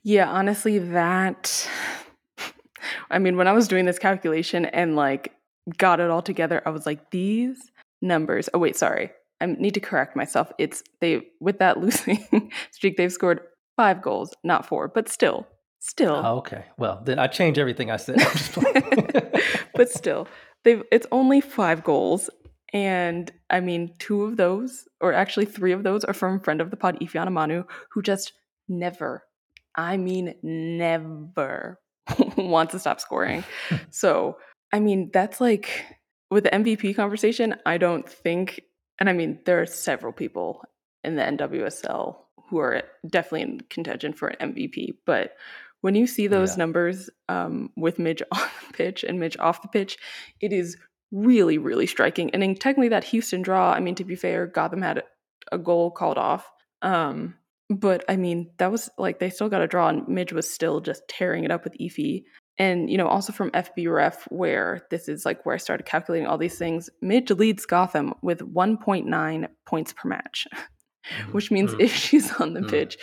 Yeah, 0.04 0.30
honestly, 0.30 0.80
that. 0.80 1.68
I 3.12 3.20
mean, 3.20 3.38
when 3.38 3.48
I 3.48 3.54
was 3.54 3.68
doing 3.68 3.86
this 3.86 4.00
calculation 4.00 4.66
and 4.66 4.96
like 4.96 5.34
got 5.78 6.00
it 6.00 6.10
all 6.10 6.22
together, 6.22 6.62
I 6.66 6.70
was 6.70 6.86
like, 6.86 7.12
these 7.12 7.72
numbers. 8.02 8.50
Oh, 8.54 8.60
wait, 8.60 8.76
sorry. 8.76 9.12
I 9.42 9.46
need 9.48 9.74
to 9.74 9.80
correct 9.80 10.16
myself. 10.16 10.52
It's 10.58 10.84
they 11.02 11.22
with 11.40 11.60
that 11.60 11.78
losing 11.82 12.52
streak, 12.72 12.98
they've 12.98 13.12
scored 13.12 13.42
five 13.76 14.02
goals, 14.02 14.34
not 14.44 14.66
four, 14.66 14.88
but 14.88 15.10
still, 15.10 15.48
still. 15.80 16.22
Oh, 16.24 16.38
okay. 16.38 16.66
Well, 16.78 17.02
then 17.04 17.20
I 17.20 17.28
change 17.28 17.58
everything 17.58 17.92
I 17.92 17.98
said. 17.98 18.18
but 19.76 19.90
still, 19.90 20.28
they've 20.64 20.84
it's 20.92 21.08
only 21.12 21.42
five 21.42 21.84
goals, 21.84 22.30
and 22.72 23.32
I 23.50 23.60
mean, 23.60 23.94
two 24.00 24.24
of 24.24 24.38
those, 24.38 24.88
or 25.02 25.14
actually 25.14 25.46
three 25.46 25.72
of 25.72 25.84
those, 25.84 26.04
are 26.04 26.14
from 26.14 26.40
friend 26.40 26.62
of 26.62 26.72
the 26.72 26.78
pod, 26.78 27.00
Ifeoma 27.00 27.28
Onumonu, 27.28 27.66
who 27.92 28.02
just 28.02 28.34
never, 28.68 29.24
I 29.76 29.98
mean, 29.98 30.36
never 30.42 31.80
wants 32.38 32.74
to 32.74 32.80
stop 32.80 33.00
scoring. 33.00 33.44
so, 33.90 34.38
I 34.72 34.80
mean, 34.80 35.10
that's 35.14 35.40
like 35.40 35.86
with 36.30 36.46
the 36.46 36.50
MVP 36.50 36.96
conversation. 36.96 37.56
I 37.66 37.78
don't 37.78 38.08
think 38.08 38.62
and 39.00 39.10
I 39.10 39.14
mean, 39.14 39.40
there 39.46 39.62
are 39.62 39.66
several 39.66 40.14
people 40.14 40.64
in 41.04 41.16
the 41.16 41.24
NWSL 41.24 42.16
who 42.50 42.60
are 42.60 42.84
definitely 43.08 43.42
in 43.42 43.60
contention 43.70 44.14
for 44.14 44.30
an 44.30 44.54
MVP. 44.54 44.96
But 45.06 45.36
when 45.82 45.96
you 45.96 46.08
see 46.08 46.28
those 46.28 46.52
yeah. 46.52 46.58
numbers 46.58 47.10
um, 47.28 47.72
with 47.76 48.00
Midge 48.00 48.22
on 48.32 48.48
the 48.68 48.74
pitch 48.74 49.04
and 49.04 49.20
Midge 49.20 49.38
off 49.40 49.62
the 49.62 49.68
pitch, 49.68 49.98
it 50.40 50.54
is 50.54 50.78
really, 51.12 51.58
really 51.58 51.88
striking. 51.88 52.30
And 52.32 52.44
in 52.44 52.56
technically, 52.56 52.90
that 52.90 53.04
Houston 53.06 53.42
draw, 53.42 53.74
I 53.74 53.80
mean, 53.80 53.96
to 53.96 54.04
be 54.04 54.16
fair, 54.16 54.48
Gotham 54.48 54.82
had 54.82 55.04
a 55.52 55.58
goal 55.58 55.92
called 55.92 56.18
off. 56.18 56.50
Um, 56.82 57.36
but 57.80 58.04
I 58.08 58.16
mean, 58.16 58.52
that 58.58 58.72
was 58.72 58.90
like 58.98 59.20
they 59.20 59.30
still 59.30 59.50
got 59.50 59.62
a 59.62 59.68
draw, 59.68 59.90
and 59.90 60.08
Midge 60.08 60.34
was 60.34 60.50
still 60.50 60.82
just 60.82 61.08
tearing 61.08 61.44
it 61.44 61.52
up 61.52 61.64
with 61.64 61.78
Efi 61.80 62.24
and 62.58 62.90
you 62.90 62.98
know 62.98 63.08
also 63.08 63.34
from 63.34 63.52
FBref 63.52 64.16
where 64.30 64.86
this 64.92 65.08
is 65.08 65.26
like 65.26 65.46
where 65.46 65.56
I 65.56 65.58
started 65.58 65.86
calculating 65.86 66.28
all 66.28 66.38
these 66.38 66.58
things. 66.58 66.90
Midge 67.02 67.32
leads 67.32 67.66
Gotham 67.66 68.14
with 68.22 68.40
1.9 68.40 69.48
points 69.66 69.94
per 69.94 70.10
match, 70.10 70.48
mm-hmm. 70.54 71.32
which 71.32 71.52
means 71.52 71.72
mm-hmm. 71.72 71.82
if 71.82 71.96
she's 71.96 72.32
on 72.34 72.54
the 72.54 72.62
mm-hmm. 72.62 72.70
pitch, 72.70 72.98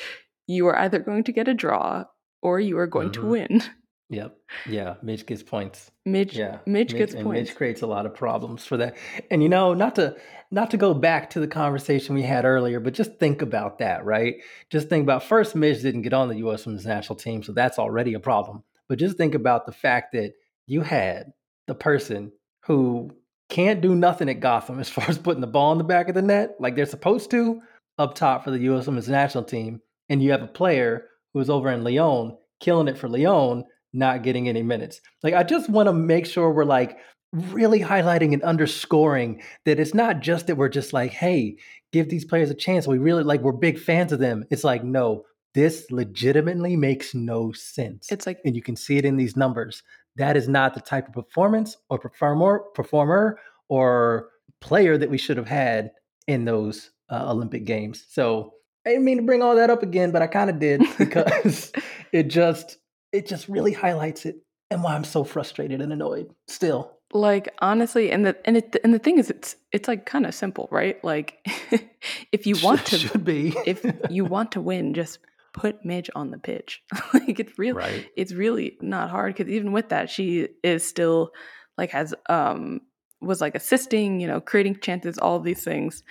you 0.47 0.67
are 0.67 0.79
either 0.79 0.99
going 0.99 1.25
to 1.25 1.33
get 1.33 1.49
a 1.49 1.55
draw 1.55 2.05
or 2.43 2.61
you 2.61 2.79
are 2.79 2.87
going 2.87 3.13
to 3.13 3.27
win. 3.27 3.63
Yep. 4.11 4.37
Yeah. 4.67 4.95
Midge 5.03 5.25
gets 5.25 5.43
points. 5.45 5.93
Midge. 6.05 6.37
Yeah. 6.37 6.59
Midge, 6.67 6.93
Midge 6.93 6.99
gets 6.99 7.15
and 7.15 7.25
points. 7.25 7.51
Midge 7.51 7.57
creates 7.57 7.83
a 7.83 7.87
lot 7.87 8.07
of 8.07 8.15
problems 8.15 8.67
for 8.67 8.77
that. 8.77 8.97
And 9.31 9.41
you 9.41 9.49
know, 9.49 9.73
not 9.73 9.95
to 9.95 10.17
not 10.51 10.73
to 10.73 10.77
go 10.77 10.93
back 10.93 11.31
to 11.31 11.41
the 11.41 11.47
conversation 11.47 12.17
we 12.17 12.23
had 12.23 12.45
earlier, 12.45 12.81
but 12.81 12.93
just 12.93 13.19
think 13.19 13.41
about 13.41 13.79
that, 13.79 14.05
right? 14.05 14.35
Just 14.69 14.89
think 14.89 15.05
about 15.05 15.23
first, 15.23 15.55
Midge 15.55 15.81
didn't 15.81 16.03
get 16.03 16.13
on 16.13 16.29
the 16.29 16.39
U.S. 16.39 16.67
Women's 16.67 16.85
National 16.85 17.15
Team, 17.15 17.45
so 17.45 17.53
that's 17.53 17.79
already 17.79 18.15
a 18.15 18.21
problem. 18.21 18.65
But 18.89 18.99
just 18.99 19.17
think 19.17 19.37
about 19.37 19.65
the 19.65 19.73
fact 19.73 20.13
that 20.13 20.33
you 20.67 20.81
had 20.81 21.33
the 21.69 21.77
person 21.77 22.33
who 22.67 23.13
can't 23.49 23.81
do 23.81 23.95
nothing 23.95 24.29
at 24.29 24.41
Gotham 24.41 24.81
as 24.81 24.89
far 24.91 25.09
as 25.09 25.19
putting 25.19 25.41
the 25.41 25.47
ball 25.47 25.71
in 25.71 25.79
the 25.79 25.85
back 25.85 26.09
of 26.09 26.17
the 26.17 26.23
net 26.23 26.57
like 26.59 26.75
they're 26.75 26.85
supposed 26.85 27.31
to 27.31 27.63
up 27.97 28.15
top 28.15 28.43
for 28.43 28.51
the 28.51 28.59
U.S. 28.59 28.87
Women's 28.87 29.09
National 29.09 29.45
Team, 29.45 29.81
and 30.09 30.21
you 30.21 30.33
have 30.33 30.43
a 30.43 30.49
player 30.49 31.07
who's 31.33 31.49
over 31.49 31.71
in 31.71 31.85
Lyon 31.85 32.37
killing 32.59 32.89
it 32.89 32.99
for 32.99 33.09
Lyon, 33.09 33.65
not 33.93 34.23
getting 34.23 34.49
any 34.49 34.63
minutes. 34.63 35.01
Like 35.23 35.35
I 35.35 35.43
just 35.43 35.69
want 35.69 35.89
to 35.89 35.93
make 35.93 36.27
sure 36.27 36.51
we're 36.51 36.65
like 36.65 36.99
really 37.33 37.81
highlighting 37.81 38.33
and 38.33 38.43
underscoring 38.43 39.43
that 39.65 39.79
it's 39.79 39.95
not 39.95 40.21
just 40.21 40.47
that 40.47 40.57
we're 40.57 40.69
just 40.69 40.93
like, 40.93 41.13
hey, 41.13 41.57
give 41.93 42.09
these 42.09 42.25
players 42.25 42.51
a 42.51 42.55
chance. 42.55 42.87
We 42.87 42.99
really 42.99 43.25
like 43.25 43.41
we're 43.41 43.53
big 43.53 43.79
fans 43.79 44.13
of 44.13 44.19
them. 44.19 44.45
It's 44.51 44.65
like, 44.65 44.85
no, 44.85 45.25
this 45.55 45.91
legitimately 45.91 46.77
makes 46.77 47.15
no 47.15 47.53
sense. 47.53 48.11
It's 48.11 48.27
like 48.27 48.41
and 48.45 48.57
you 48.57 48.63
can 48.63 48.77
see 48.77 48.97
it 48.97 49.05
in 49.05 49.17
these 49.17 49.37
numbers. 49.37 49.83
That 50.17 50.37
is 50.37 50.49
not 50.49 50.75
the 50.75 50.81
type 50.81 51.09
of 51.09 51.15
performance 51.15 51.77
or 51.89 51.99
performer, 51.99 52.65
performer 52.75 53.39
or 53.69 54.29
player 54.61 54.99
that 54.99 55.11
we 55.11 55.19
should 55.19 55.37
have 55.37 55.49
had 55.49 55.93
in 56.27 56.45
those 56.45 56.91
uh, 57.11 57.31
Olympic 57.31 57.65
Games. 57.65 58.05
So 58.09 58.55
I 58.87 58.91
didn't 58.91 59.05
mean 59.05 59.19
to 59.19 59.23
bring 59.23 59.43
all 59.43 59.57
that 59.57 59.71
up 59.71 59.83
again, 59.83 60.11
but 60.11 60.23
I 60.23 60.27
kind 60.27 60.51
of 60.51 60.59
did 60.59 60.83
because 60.99 61.73
it 62.13 62.25
just 62.25 62.79
it 63.13 63.27
just 63.27 63.49
really 63.49 63.73
highlights 63.73 64.27
it 64.27 64.37
and 64.71 64.83
why 64.83 64.95
I'm 64.95 65.05
so 65.05 65.25
frustrated 65.25 65.81
and 65.81 65.93
annoyed 65.93 66.33
still. 66.47 66.99
like 67.13 67.49
honestly 67.59 68.11
and 68.13 68.25
the 68.25 68.37
and 68.47 68.57
it 68.57 68.77
and 68.85 68.95
the 68.95 68.99
thing 68.99 69.19
is 69.19 69.31
it's 69.31 69.57
it's 69.73 69.89
like 69.89 70.07
kind 70.07 70.27
of 70.27 70.35
simple, 70.35 70.69
right? 70.71 71.03
Like 71.05 71.39
if 72.33 72.47
you 72.47 72.57
want 72.63 72.87
to 72.87 72.99
should 72.99 73.25
be 73.25 73.55
if 73.67 73.85
you 74.09 74.25
want 74.37 74.53
to 74.53 74.61
win, 74.61 74.95
just 74.95 75.19
put 75.53 75.85
Midge 75.85 76.11
on 76.15 76.31
the 76.31 76.39
pitch. 76.39 76.83
like 77.15 77.41
it's 77.41 77.59
really 77.59 77.73
right. 77.73 78.11
it's 78.17 78.33
really 78.33 78.79
not 78.81 79.11
hard 79.11 79.35
because 79.35 79.53
even 79.53 79.73
with 79.73 79.89
that, 79.89 80.11
she 80.11 80.49
is 80.63 80.87
still 80.87 81.33
like 81.77 81.91
has 81.91 82.15
um 82.29 82.81
was 83.21 83.41
like 83.41 83.55
assisting, 83.55 84.21
you 84.21 84.27
know, 84.27 84.41
creating 84.41 84.79
chances, 84.81 85.19
all 85.19 85.41
these 85.41 85.65
things. 85.65 86.03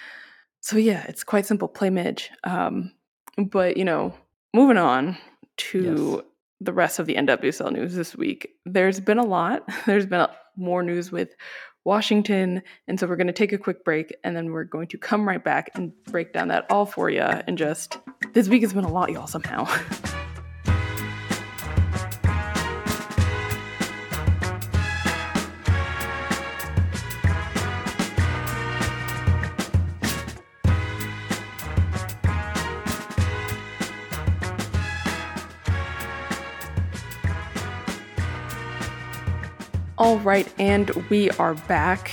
So 0.62 0.78
yeah, 0.78 1.06
it's 1.08 1.24
quite 1.24 1.46
simple. 1.46 1.68
Play 1.68 1.90
Midge. 1.90 2.30
Um, 2.44 2.92
but 3.38 3.78
you 3.78 3.86
know, 3.86 4.14
moving 4.54 4.78
on 4.78 5.18
to 5.58 6.16
Yes. 6.18 6.26
The 6.62 6.74
rest 6.74 7.00
of 7.00 7.06
the 7.06 7.16
NWSL 7.16 7.72
news 7.72 7.96
this 7.96 8.16
week. 8.16 8.50
There's 8.66 9.00
been 9.00 9.18
a 9.18 9.26
lot. 9.26 9.68
There's 9.86 10.06
been 10.06 10.22
a, 10.22 10.36
more 10.56 10.84
news 10.84 11.12
with 11.12 11.36
Washington, 11.86 12.62
and 12.88 13.00
so 13.00 13.08
we're 13.08 13.16
going 13.16 13.28
to 13.28 13.34
take 13.34 13.54
a 13.54 13.58
quick 13.58 13.86
break, 13.86 14.14
and 14.24 14.36
then 14.36 14.52
we're 14.52 14.66
going 14.66 14.88
to 14.90 14.98
come 14.98 15.28
right 15.28 15.44
back 15.44 15.72
and 15.76 15.94
break 16.06 16.34
down 16.34 16.50
that 16.50 16.70
all 16.70 16.86
for 16.86 17.10
you. 17.10 17.22
And 17.22 17.58
just 17.58 18.00
this 18.34 18.50
week 18.50 18.62
has 18.62 18.74
been 18.74 18.84
a 18.84 18.92
lot, 18.92 19.12
y'all. 19.12 19.28
Somehow. 19.28 19.66
All 40.00 40.18
right, 40.20 40.48
and 40.58 40.90
we 41.10 41.30
are 41.32 41.56
back. 41.56 42.10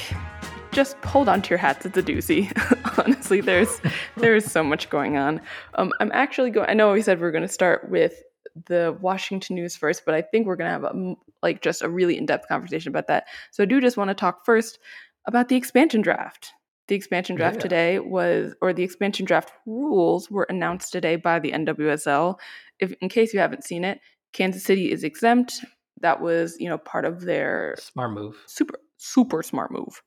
Just 0.72 0.97
hold 1.05 1.28
on 1.28 1.41
to 1.43 1.51
your 1.51 1.59
hats; 1.59 1.87
it's 1.87 1.97
a 1.97 2.03
doozy. 2.03 2.51
Honestly, 2.99 3.41
there's 3.41 3.80
there's 4.16 4.45
so 4.45 4.64
much 4.64 4.91
going 4.91 5.16
on. 5.16 5.41
Um, 5.74 5.93
I'm 6.01 6.11
actually 6.12 6.51
going. 6.51 6.68
I 6.68 6.74
know 6.74 6.93
we 6.93 7.01
said 7.01 7.20
we 7.20 7.26
are 7.26 7.30
going 7.30 7.47
to 7.47 7.49
start 7.49 7.89
with 7.89 8.22
the 8.66 8.97
Washington 9.01 9.55
news 9.55 9.76
first, 9.76 10.03
but 10.05 10.14
I 10.14 10.22
think 10.22 10.47
we're 10.47 10.57
going 10.57 10.66
to 10.68 10.72
have 10.72 10.84
a, 10.84 11.14
like 11.43 11.62
just 11.62 11.82
a 11.82 11.89
really 11.89 12.16
in-depth 12.18 12.49
conversation 12.49 12.91
about 12.91 13.07
that. 13.07 13.26
So 13.53 13.62
I 13.62 13.66
do 13.66 13.80
just 13.80 13.97
want 13.97 14.09
to 14.09 14.14
talk 14.14 14.45
first 14.45 14.78
about 15.26 15.49
the 15.49 15.57
expansion 15.57 16.01
draft. 16.03 16.53
The 16.89 16.95
expansion 16.95 17.37
draft 17.37 17.57
Yeah. 17.57 17.62
today 17.62 17.99
was, 17.99 18.55
or 18.62 18.72
the 18.72 18.82
expansion 18.82 19.26
draft 19.26 19.53
rules 19.66 20.30
were 20.30 20.47
announced 20.49 20.91
today 20.93 21.16
by 21.16 21.39
the 21.39 21.53
NWSL. 21.53 22.37
If, 22.80 22.93
in 23.03 23.09
case 23.11 23.34
you 23.34 23.41
haven't 23.41 23.64
seen 23.64 23.84
it, 23.84 24.01
Kansas 24.32 24.64
City 24.64 24.91
is 24.91 25.05
exempt. 25.05 25.62
That 26.01 26.20
was, 26.20 26.57
you 26.59 26.68
know, 26.68 26.78
part 26.78 27.05
of 27.05 27.22
their 27.22 27.76
Smart 27.78 28.12
move. 28.12 28.36
super 28.47 28.78
super 28.99 29.42
smart 29.42 29.70
move. 29.70 30.03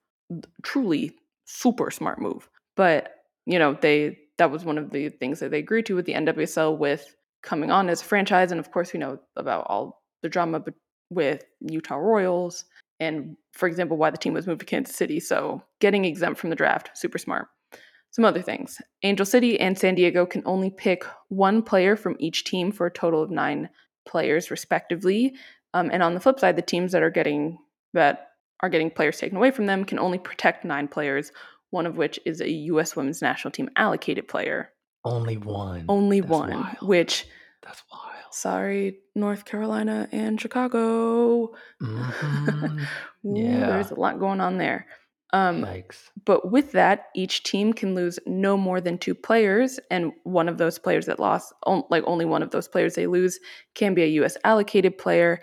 Truly 0.64 1.16
super 1.46 1.90
smart 1.92 2.20
move. 2.22 2.50
But 2.76 3.16
you 3.46 3.58
know 3.58 3.78
they 3.82 4.18
that 4.38 4.52
was 4.52 4.64
one 4.64 4.78
of 4.78 4.92
the 4.92 5.10
things 5.10 5.40
that 5.40 5.52
they 5.52 5.60
agreed 5.60 5.86
to 5.88 5.96
with 5.96 6.06
the 6.06 6.14
nwsl 6.14 6.78
with 6.78 7.16
coming 7.42 7.72
on 7.72 7.90
as 7.90 8.02
a 8.02 8.06
franchise 8.06 8.52
and 8.52 8.60
of 8.60 8.72
course 8.72 8.94
we 8.94 9.00
know 9.00 9.20
about 9.36 9.66
all 9.68 10.02
the 10.22 10.30
drama 10.30 10.62
with 11.10 11.44
utah 11.62 11.96
royals 11.96 12.66
and 13.00 13.36
for 13.54 13.68
example 13.68 13.98
why 13.98 14.10
the 14.10 14.18
team 14.18 14.34
was 14.34 14.46
moved 14.46 14.60
to 14.60 14.66
kansas 14.66 14.96
city. 14.96 15.20
So 15.20 15.64
getting 15.80 16.06
exempt 16.06 16.40
from 16.40 16.50
the 16.52 16.56
draft 16.56 16.92
super 16.96 17.18
smart. 17.18 17.48
Some 18.12 18.26
other 18.26 18.42
things. 18.42 18.82
Angel 19.04 19.26
city 19.26 19.60
and 19.60 19.78
san 19.78 19.96
diego 19.96 20.26
can 20.26 20.44
only 20.46 20.70
pick 20.70 21.04
one 21.30 21.62
player 21.64 21.96
from 21.96 22.16
each 22.20 22.44
team 22.44 22.72
for 22.72 22.86
a 22.86 22.92
total 22.92 23.24
of 23.24 23.32
nine 23.32 23.70
players 24.08 24.52
respectively 24.52 25.36
um, 25.74 25.90
and 25.92 26.02
on 26.04 26.14
the 26.14 26.20
flip 26.20 26.40
side 26.40 26.56
the 26.56 26.62
teams 26.62 26.92
that 26.94 27.04
are 27.04 27.10
getting 27.10 27.58
that 27.94 28.30
are 28.62 28.70
getting 28.70 28.90
players 28.92 29.18
taken 29.18 29.38
away 29.38 29.52
from 29.52 29.66
them 29.68 29.86
can 29.86 30.00
only 30.00 30.18
protect 30.20 30.66
nine 30.66 30.88
players, 30.88 31.32
one 31.70 31.86
of 31.86 31.96
which 31.98 32.20
is 32.26 32.42
a 32.42 32.50
U.S. 32.50 32.96
women's 32.96 33.22
national 33.22 33.52
team 33.52 33.70
allocated 33.76 34.28
player. 34.28 34.72
Only 35.06 35.38
one. 35.38 35.86
Only 35.88 36.20
That's 36.20 36.30
one, 36.32 36.50
wild. 36.52 36.76
which, 36.82 37.26
That's 37.64 37.82
wild. 37.92 38.34
sorry, 38.34 38.98
North 39.16 39.46
Carolina 39.46 40.10
and 40.12 40.40
Chicago. 40.42 41.54
Mhm. 41.82 42.80
Ooh, 42.80 42.86
Yeah. 43.24 43.68
There's 43.68 43.92
a 43.92 43.96
lot 43.96 44.20
going 44.20 44.42
on 44.42 44.58
there. 44.58 44.88
Um, 45.32 45.62
but 46.26 46.52
with 46.52 46.72
that, 46.72 47.08
each 47.16 47.44
team 47.44 47.74
can 47.74 47.94
lose 47.94 48.20
no 48.26 48.58
more 48.58 48.82
than 48.82 48.98
two 48.98 49.14
players, 49.14 49.80
and 49.92 50.12
one 50.24 50.50
of 50.50 50.58
those 50.58 50.80
players 50.80 51.06
that 51.06 51.20
lost, 51.20 51.54
on- 51.66 51.84
like 51.90 52.04
only 52.08 52.26
one 52.26 52.42
of 52.42 52.50
those 52.52 52.68
players 52.68 52.96
they 52.96 53.08
lose, 53.08 53.40
can 53.76 53.94
be 53.94 54.04
a 54.04 54.08
U.S. 54.08 54.38
allocated 54.44 54.98
player, 54.98 55.40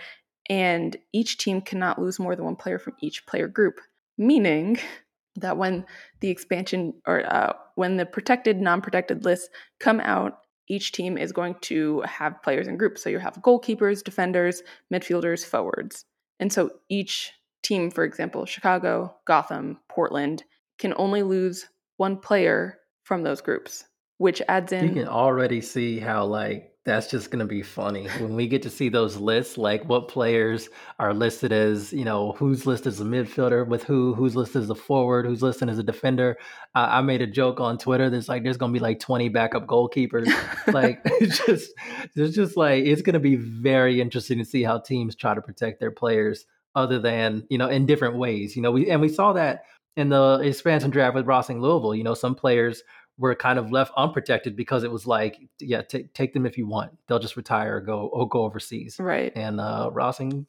and 0.49 0.97
each 1.13 1.39
team 1.39 1.61
cannot 1.61 2.01
lose 2.01 2.19
more 2.19 2.35
than 2.35 2.45
one 2.45 2.57
player 2.57 2.79
from 2.79 2.95
each 3.01 3.27
player 3.27 3.47
group. 3.47 3.81
Meaning 4.19 4.79
that 5.37 5.57
when 5.57 5.85
the 6.21 6.31
expansion 6.31 6.95
or 7.07 7.25
uh, 7.33 7.53
when 7.77 7.97
the 7.97 8.07
protected, 8.07 8.61
non-protected 8.61 9.25
lists 9.25 9.49
come 9.79 10.01
out, 10.01 10.39
each 10.69 10.91
team 10.91 11.17
is 11.17 11.31
going 11.31 11.55
to 11.61 12.01
have 12.01 12.43
players 12.43 12.67
in 12.67 12.77
groups. 12.77 13.03
So 13.03 13.11
you 13.11 13.21
have 13.21 13.35
goalkeepers, 13.35 14.03
defenders, 14.03 14.63
midfielders, 14.93 15.45
forwards, 15.45 16.07
and 16.41 16.53
so 16.53 16.71
each 16.89 17.33
team, 17.67 17.91
for 17.91 18.05
example, 18.05 18.47
Chicago, 18.47 19.17
Gotham, 19.27 19.79
Portland, 19.89 20.45
can 20.79 20.95
only 20.97 21.23
lose 21.23 21.67
one 21.97 22.17
player 22.19 22.79
from 23.03 23.23
those 23.23 23.41
groups, 23.41 23.85
which 24.19 24.43
adds 24.49 24.73
in. 24.73 24.89
You 24.89 24.95
can 24.95 25.09
already 25.09 25.61
see 25.61 25.99
how 25.99 26.25
like 26.25 26.73
that's 26.85 27.11
just 27.11 27.33
going 27.33 27.41
to 27.41 27.47
be 27.47 27.63
funny. 27.63 28.07
When 28.21 28.37
we 28.37 28.47
get 28.47 28.63
to 28.63 28.71
see 28.71 28.89
those 28.89 29.17
lists 29.17 29.59
like 29.59 29.85
what 29.87 30.07
players 30.07 30.69
are 31.01 31.13
listed 31.13 31.53
as 31.53 31.93
you 31.93 32.05
know 32.05 32.33
who's 32.39 32.65
listed 32.65 32.93
as 32.93 33.01
a 33.01 33.05
midfielder 33.05 33.67
with 33.67 33.83
who 33.83 34.15
who's 34.15 34.37
listed 34.37 34.63
as 34.63 34.71
a 34.71 34.75
forward 34.75 35.27
who's 35.27 35.43
listed 35.43 35.69
as 35.69 35.79
a 35.79 35.83
defender. 35.83 36.37
Uh, 36.75 36.87
i 36.91 37.01
made 37.01 37.23
a 37.23 37.27
joke 37.27 37.59
on 37.59 37.77
twitter 37.79 38.09
there's 38.09 38.29
like 38.29 38.45
there's 38.45 38.57
going 38.57 38.73
to 38.73 38.79
be 38.79 38.83
like 38.83 39.01
20 39.01 39.29
backup 39.31 39.67
goalkeepers. 39.67 40.29
Like 40.73 41.01
it's 41.05 41.45
just 41.45 41.73
it's 42.15 42.37
just 42.37 42.57
like 42.57 42.85
it's 42.85 43.03
going 43.03 43.15
to 43.15 43.21
be 43.21 43.37
very 43.37 44.01
interesting 44.01 44.39
to 44.39 44.45
see 44.45 44.63
how 44.63 44.79
teams 44.79 45.17
try 45.17 45.35
to 45.35 45.43
protect 45.43 45.81
their 45.81 45.91
players 45.91 46.47
other 46.77 47.01
than 47.01 47.45
you 47.51 47.59
know 47.59 47.69
in 47.69 47.87
different 47.87 48.17
ways 48.17 48.55
you 48.55 48.63
know 48.63 48.71
we 48.71 48.89
and 48.89 49.01
we 49.01 49.09
saw 49.09 49.33
that 49.33 49.65
in 49.97 50.09
the 50.11 50.39
expansion 50.45 50.91
draft 50.91 51.15
with 51.17 51.27
Racing 51.27 51.61
Louisville 51.61 51.95
you 51.95 52.05
know 52.05 52.15
some 52.15 52.35
players 52.37 52.83
were 53.19 53.35
kind 53.35 53.59
of 53.59 53.73
left 53.73 53.93
unprotected 53.97 54.55
because 54.55 54.85
it 54.85 54.91
was 54.93 55.07
like, 55.07 55.39
yeah, 55.59 55.81
take 55.81 56.13
take 56.13 56.35
them 56.35 56.45
if 56.45 56.59
you 56.59 56.67
want. 56.67 56.93
They'll 57.09 57.19
just 57.19 57.35
retire 57.35 57.77
or 57.79 57.81
go 57.81 58.09
or 58.13 58.29
go 58.29 58.43
overseas. 58.43 58.97
right, 59.01 59.33
And 59.35 59.59
uh, 59.59 59.89
Racing 59.91 60.47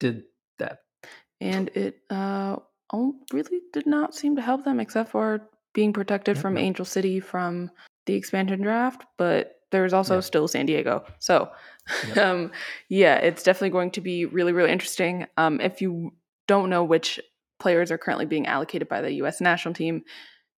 did 0.00 0.24
that. 0.58 0.80
and 1.40 1.68
it 1.70 2.00
uh, 2.10 2.56
really 3.32 3.60
did 3.72 3.86
not 3.86 4.14
seem 4.14 4.36
to 4.36 4.42
help 4.42 4.64
them, 4.64 4.80
except 4.80 5.12
for 5.12 5.48
being 5.72 5.94
protected 5.94 6.36
Yep, 6.36 6.42
from. 6.42 6.58
Angel 6.58 6.84
City 6.84 7.20
from 7.20 7.70
the 8.04 8.12
expansion 8.12 8.60
draft. 8.60 9.04
But 9.16 9.54
there's 9.74 9.92
also 9.92 10.14
Yeah. 10.14 10.20
still 10.20 10.46
San 10.48 10.66
Diego, 10.66 11.04
so 11.18 11.50
Yep. 12.08 12.16
um, 12.26 12.52
yeah, 12.88 13.16
it's 13.16 13.42
definitely 13.42 13.70
going 13.70 13.90
to 13.90 14.00
be 14.00 14.24
really, 14.24 14.52
really 14.52 14.70
interesting. 14.72 15.26
Um, 15.36 15.60
if 15.60 15.82
you 15.82 16.12
don't 16.48 16.70
know 16.70 16.82
which 16.84 17.20
players 17.58 17.90
are 17.90 17.98
currently 17.98 18.24
being 18.26 18.46
allocated 18.46 18.88
by 18.88 19.00
the 19.02 19.12
U.S. 19.14 19.40
national 19.40 19.74
team, 19.74 20.02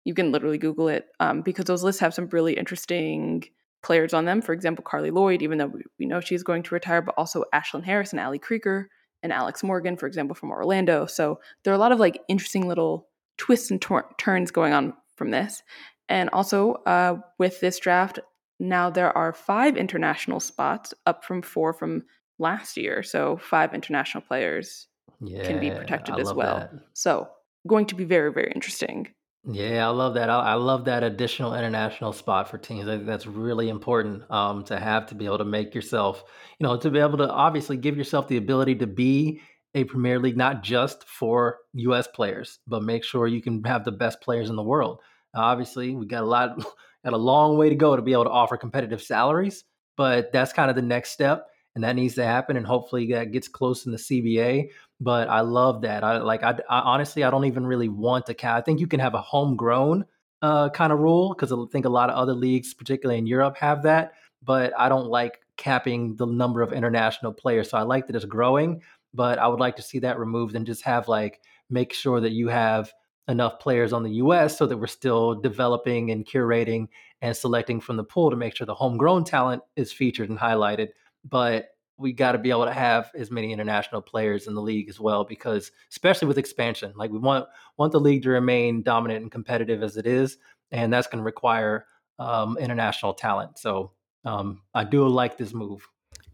you 0.04 0.14
can 0.14 0.30
literally 0.32 0.58
Google 0.58 0.88
it 0.88 1.06
um, 1.18 1.42
because 1.42 1.64
those 1.64 1.82
lists 1.82 2.00
have 2.00 2.14
some 2.14 2.28
really 2.30 2.54
interesting 2.54 3.42
players 3.82 4.14
on 4.14 4.24
them. 4.24 4.40
For 4.40 4.52
example, 4.52 4.84
Carly 4.84 5.10
Lloyd, 5.10 5.42
even 5.42 5.58
though 5.58 5.66
we, 5.66 5.82
we 5.98 6.06
know 6.06 6.20
she's 6.20 6.42
going 6.44 6.62
to 6.64 6.74
retire, 6.74 7.02
but 7.02 7.14
also 7.18 7.44
Ashlyn 7.54 7.84
Harris 7.84 8.12
and 8.12 8.20
Ali 8.20 8.38
Krieger 8.38 8.88
and 9.22 9.32
Alex 9.32 9.62
Morgan, 9.64 9.96
for 9.96 10.06
example, 10.06 10.34
from 10.34 10.50
Orlando. 10.50 11.06
So 11.06 11.40
there 11.64 11.72
are 11.72 11.76
a 11.76 11.80
lot 11.80 11.92
of 11.92 11.98
like 11.98 12.22
interesting 12.28 12.68
little 12.68 13.08
twists 13.36 13.70
and 13.70 13.80
tor- 13.82 14.10
turns 14.18 14.50
going 14.52 14.72
on 14.72 14.92
from 15.16 15.30
this. 15.30 15.62
And 16.08 16.30
also 16.30 16.74
uh, 16.86 17.16
with 17.38 17.58
this 17.60 17.78
draft, 17.80 18.20
now 18.58 18.90
there 18.90 19.16
are 19.16 19.32
five 19.32 19.76
international 19.76 20.40
spots 20.40 20.94
up 21.04 21.24
from 21.24 21.42
four 21.42 21.72
from 21.72 22.04
last 22.38 22.76
year. 22.76 23.02
So 23.02 23.36
five 23.38 23.74
international 23.74 24.22
players 24.22 24.88
Yeah, 25.20 25.44
can 25.44 25.60
be 25.60 25.70
protected 25.70 26.16
I 26.16 26.20
as 26.20 26.32
well. 26.34 26.58
that. 26.58 26.72
So 26.94 27.28
going 27.66 27.86
to 27.86 27.94
be 27.94 28.04
very, 28.04 28.32
very 28.32 28.52
interesting. 28.54 29.08
Yeah, 29.48 29.86
I 29.86 29.90
love 29.90 30.14
that. 30.14 30.28
I, 30.28 30.40
I 30.40 30.54
love 30.54 30.86
that 30.86 31.04
additional 31.04 31.54
international 31.54 32.12
spot 32.12 32.50
for 32.50 32.58
teams. 32.58 32.88
I 32.88 32.96
think 32.96 33.06
that's 33.06 33.26
really 33.26 33.68
important 33.68 34.28
um, 34.30 34.64
to 34.64 34.78
have 34.78 35.06
to 35.06 35.14
be 35.14 35.24
able 35.24 35.38
to 35.38 35.44
make 35.44 35.72
yourself, 35.74 36.24
you 36.58 36.66
know, 36.66 36.76
to 36.76 36.90
be 36.90 36.98
able 36.98 37.18
to 37.18 37.30
obviously 37.30 37.76
give 37.76 37.96
yourself 37.96 38.26
the 38.26 38.38
ability 38.38 38.74
to 38.76 38.88
be 38.88 39.40
a 39.74 39.84
Premier 39.84 40.18
League, 40.18 40.36
not 40.36 40.64
just 40.64 41.04
for 41.04 41.58
U.S. 41.74 42.08
players, 42.08 42.58
but 42.66 42.82
make 42.82 43.04
sure 43.04 43.26
you 43.26 43.42
can 43.42 43.62
have 43.64 43.84
the 43.84 43.92
best 43.92 44.20
players 44.20 44.50
in 44.50 44.56
the 44.56 44.62
world. 44.62 45.00
Now, 45.32 45.42
obviously, 45.42 45.94
we 45.94 46.06
got 46.06 46.24
a 46.24 46.26
lot, 46.26 46.58
a 47.12 47.18
long 47.18 47.56
way 47.56 47.68
to 47.68 47.74
go 47.74 47.96
to 47.96 48.02
be 48.02 48.12
able 48.12 48.24
to 48.24 48.30
offer 48.30 48.56
competitive 48.56 49.02
salaries. 49.02 49.64
but 49.96 50.32
that's 50.32 50.52
kind 50.52 50.70
of 50.70 50.76
the 50.76 50.82
next 50.82 51.10
step 51.10 51.46
and 51.76 51.84
that 51.84 51.94
needs 51.94 52.14
to 52.14 52.24
happen 52.24 52.56
and 52.56 52.66
hopefully 52.66 53.12
that 53.12 53.30
gets 53.30 53.46
close 53.46 53.86
in 53.86 53.92
the 53.92 53.98
cba 53.98 54.68
but 55.00 55.28
i 55.28 55.40
love 55.40 55.82
that 55.82 56.02
i 56.02 56.18
like 56.18 56.42
i, 56.42 56.50
I 56.68 56.80
honestly 56.80 57.22
i 57.22 57.30
don't 57.30 57.44
even 57.44 57.66
really 57.66 57.88
want 57.88 58.26
to 58.26 58.34
count 58.34 58.58
i 58.58 58.60
think 58.62 58.80
you 58.80 58.88
can 58.88 59.00
have 59.00 59.14
a 59.14 59.20
homegrown 59.20 60.04
uh, 60.42 60.68
kind 60.70 60.92
of 60.92 60.98
rule 60.98 61.34
because 61.34 61.52
i 61.52 61.56
think 61.72 61.84
a 61.84 61.90
lot 61.90 62.10
of 62.10 62.16
other 62.16 62.34
leagues 62.34 62.74
particularly 62.74 63.18
in 63.18 63.26
europe 63.26 63.56
have 63.56 63.82
that 63.84 64.12
but 64.42 64.72
i 64.78 64.88
don't 64.88 65.06
like 65.06 65.40
capping 65.56 66.16
the 66.16 66.26
number 66.26 66.62
of 66.62 66.72
international 66.72 67.32
players 67.32 67.70
so 67.70 67.78
i 67.78 67.82
like 67.82 68.06
that 68.06 68.16
it's 68.16 68.24
growing 68.24 68.82
but 69.14 69.38
i 69.38 69.46
would 69.46 69.60
like 69.60 69.76
to 69.76 69.82
see 69.82 69.98
that 69.98 70.18
removed 70.18 70.54
and 70.54 70.66
just 70.66 70.82
have 70.82 71.08
like 71.08 71.40
make 71.70 71.92
sure 71.92 72.20
that 72.20 72.32
you 72.32 72.48
have 72.48 72.92
enough 73.28 73.58
players 73.58 73.92
on 73.92 74.02
the 74.02 74.12
US 74.12 74.56
so 74.56 74.66
that 74.66 74.76
we're 74.76 74.86
still 74.86 75.34
developing 75.34 76.10
and 76.10 76.24
curating 76.24 76.88
and 77.20 77.36
selecting 77.36 77.80
from 77.80 77.96
the 77.96 78.04
pool 78.04 78.30
to 78.30 78.36
make 78.36 78.56
sure 78.56 78.66
the 78.66 78.74
homegrown 78.74 79.24
talent 79.24 79.62
is 79.74 79.92
featured 79.92 80.30
and 80.30 80.38
highlighted. 80.38 80.88
But 81.24 81.70
we 81.98 82.12
got 82.12 82.32
to 82.32 82.38
be 82.38 82.50
able 82.50 82.66
to 82.66 82.72
have 82.72 83.10
as 83.14 83.30
many 83.30 83.52
international 83.52 84.02
players 84.02 84.46
in 84.46 84.54
the 84.54 84.60
league 84.60 84.88
as 84.88 85.00
well 85.00 85.24
because 85.24 85.70
especially 85.90 86.28
with 86.28 86.38
expansion 86.38 86.92
like 86.96 87.10
we 87.10 87.18
want 87.18 87.46
want 87.78 87.92
the 87.92 88.00
league 88.00 88.22
to 88.22 88.30
remain 88.30 88.82
dominant 88.82 89.22
and 89.22 89.32
competitive 89.32 89.82
as 89.82 89.96
it 89.96 90.06
is 90.06 90.36
and 90.70 90.92
that's 90.92 91.06
going 91.06 91.18
to 91.18 91.24
require 91.24 91.86
um, 92.18 92.56
international 92.58 93.14
talent. 93.14 93.58
So 93.58 93.92
um, 94.24 94.62
i 94.74 94.84
do 94.84 95.06
like 95.08 95.38
this 95.38 95.54
move. 95.54 95.86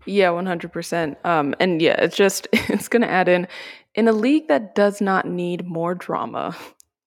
Yeah 0.04 0.28
100% 0.28 1.24
um, 1.24 1.54
and 1.60 1.80
yeah 1.80 2.00
it's 2.02 2.16
just 2.16 2.48
it's 2.52 2.88
going 2.88 3.02
to 3.02 3.10
add 3.10 3.28
in 3.28 3.46
in 3.94 4.08
a 4.08 4.12
league 4.12 4.48
that 4.48 4.74
does 4.74 5.00
not 5.00 5.26
need 5.26 5.66
more 5.66 5.94
drama 5.94 6.56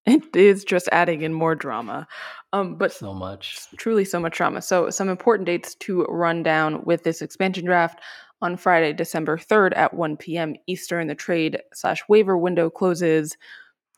it 0.06 0.36
is 0.36 0.64
just 0.64 0.89
adding 0.91 1.22
in 1.22 1.34
more 1.34 1.56
drama. 1.56 2.08
Um, 2.53 2.76
but 2.76 2.91
so 2.91 3.14
much. 3.14 3.60
Truly 3.78 4.06
so 4.06 4.20
much 4.20 4.38
drama. 4.38 4.62
So, 4.62 4.89
some 4.89 5.10
important 5.10 5.45
dates 5.47 5.76
to 5.76 6.03
run 6.06 6.43
down 6.43 6.84
with 6.86 7.03
this 7.03 7.22
expansion 7.22 7.66
draft. 7.66 7.99
On 8.41 8.58
Friday, 8.58 8.93
December 8.93 9.38
3rd 9.38 9.76
at 9.76 9.93
1 9.93 10.18
p.m. 10.18 10.56
Eastern, 10.68 11.08
the 11.08 11.16
trade 11.16 11.62
slash 11.74 12.01
waiver 12.10 12.38
window 12.38 12.70
closes. 12.70 13.38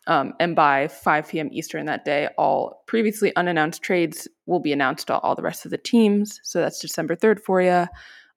Um, 0.05 0.33
and 0.39 0.55
by 0.55 0.87
5 0.87 1.27
p.m. 1.27 1.49
Eastern 1.51 1.85
that 1.87 2.05
day, 2.05 2.29
all 2.37 2.83
previously 2.87 3.35
unannounced 3.35 3.81
trades 3.81 4.27
will 4.45 4.61
be 4.61 4.71
announced 4.71 5.07
to 5.07 5.17
all 5.19 5.35
the 5.35 5.41
rest 5.41 5.65
of 5.65 5.71
the 5.71 5.77
teams. 5.77 6.39
So 6.43 6.61
that's 6.61 6.79
December 6.79 7.15
3rd 7.15 7.41
for 7.41 7.61
you. 7.61 7.87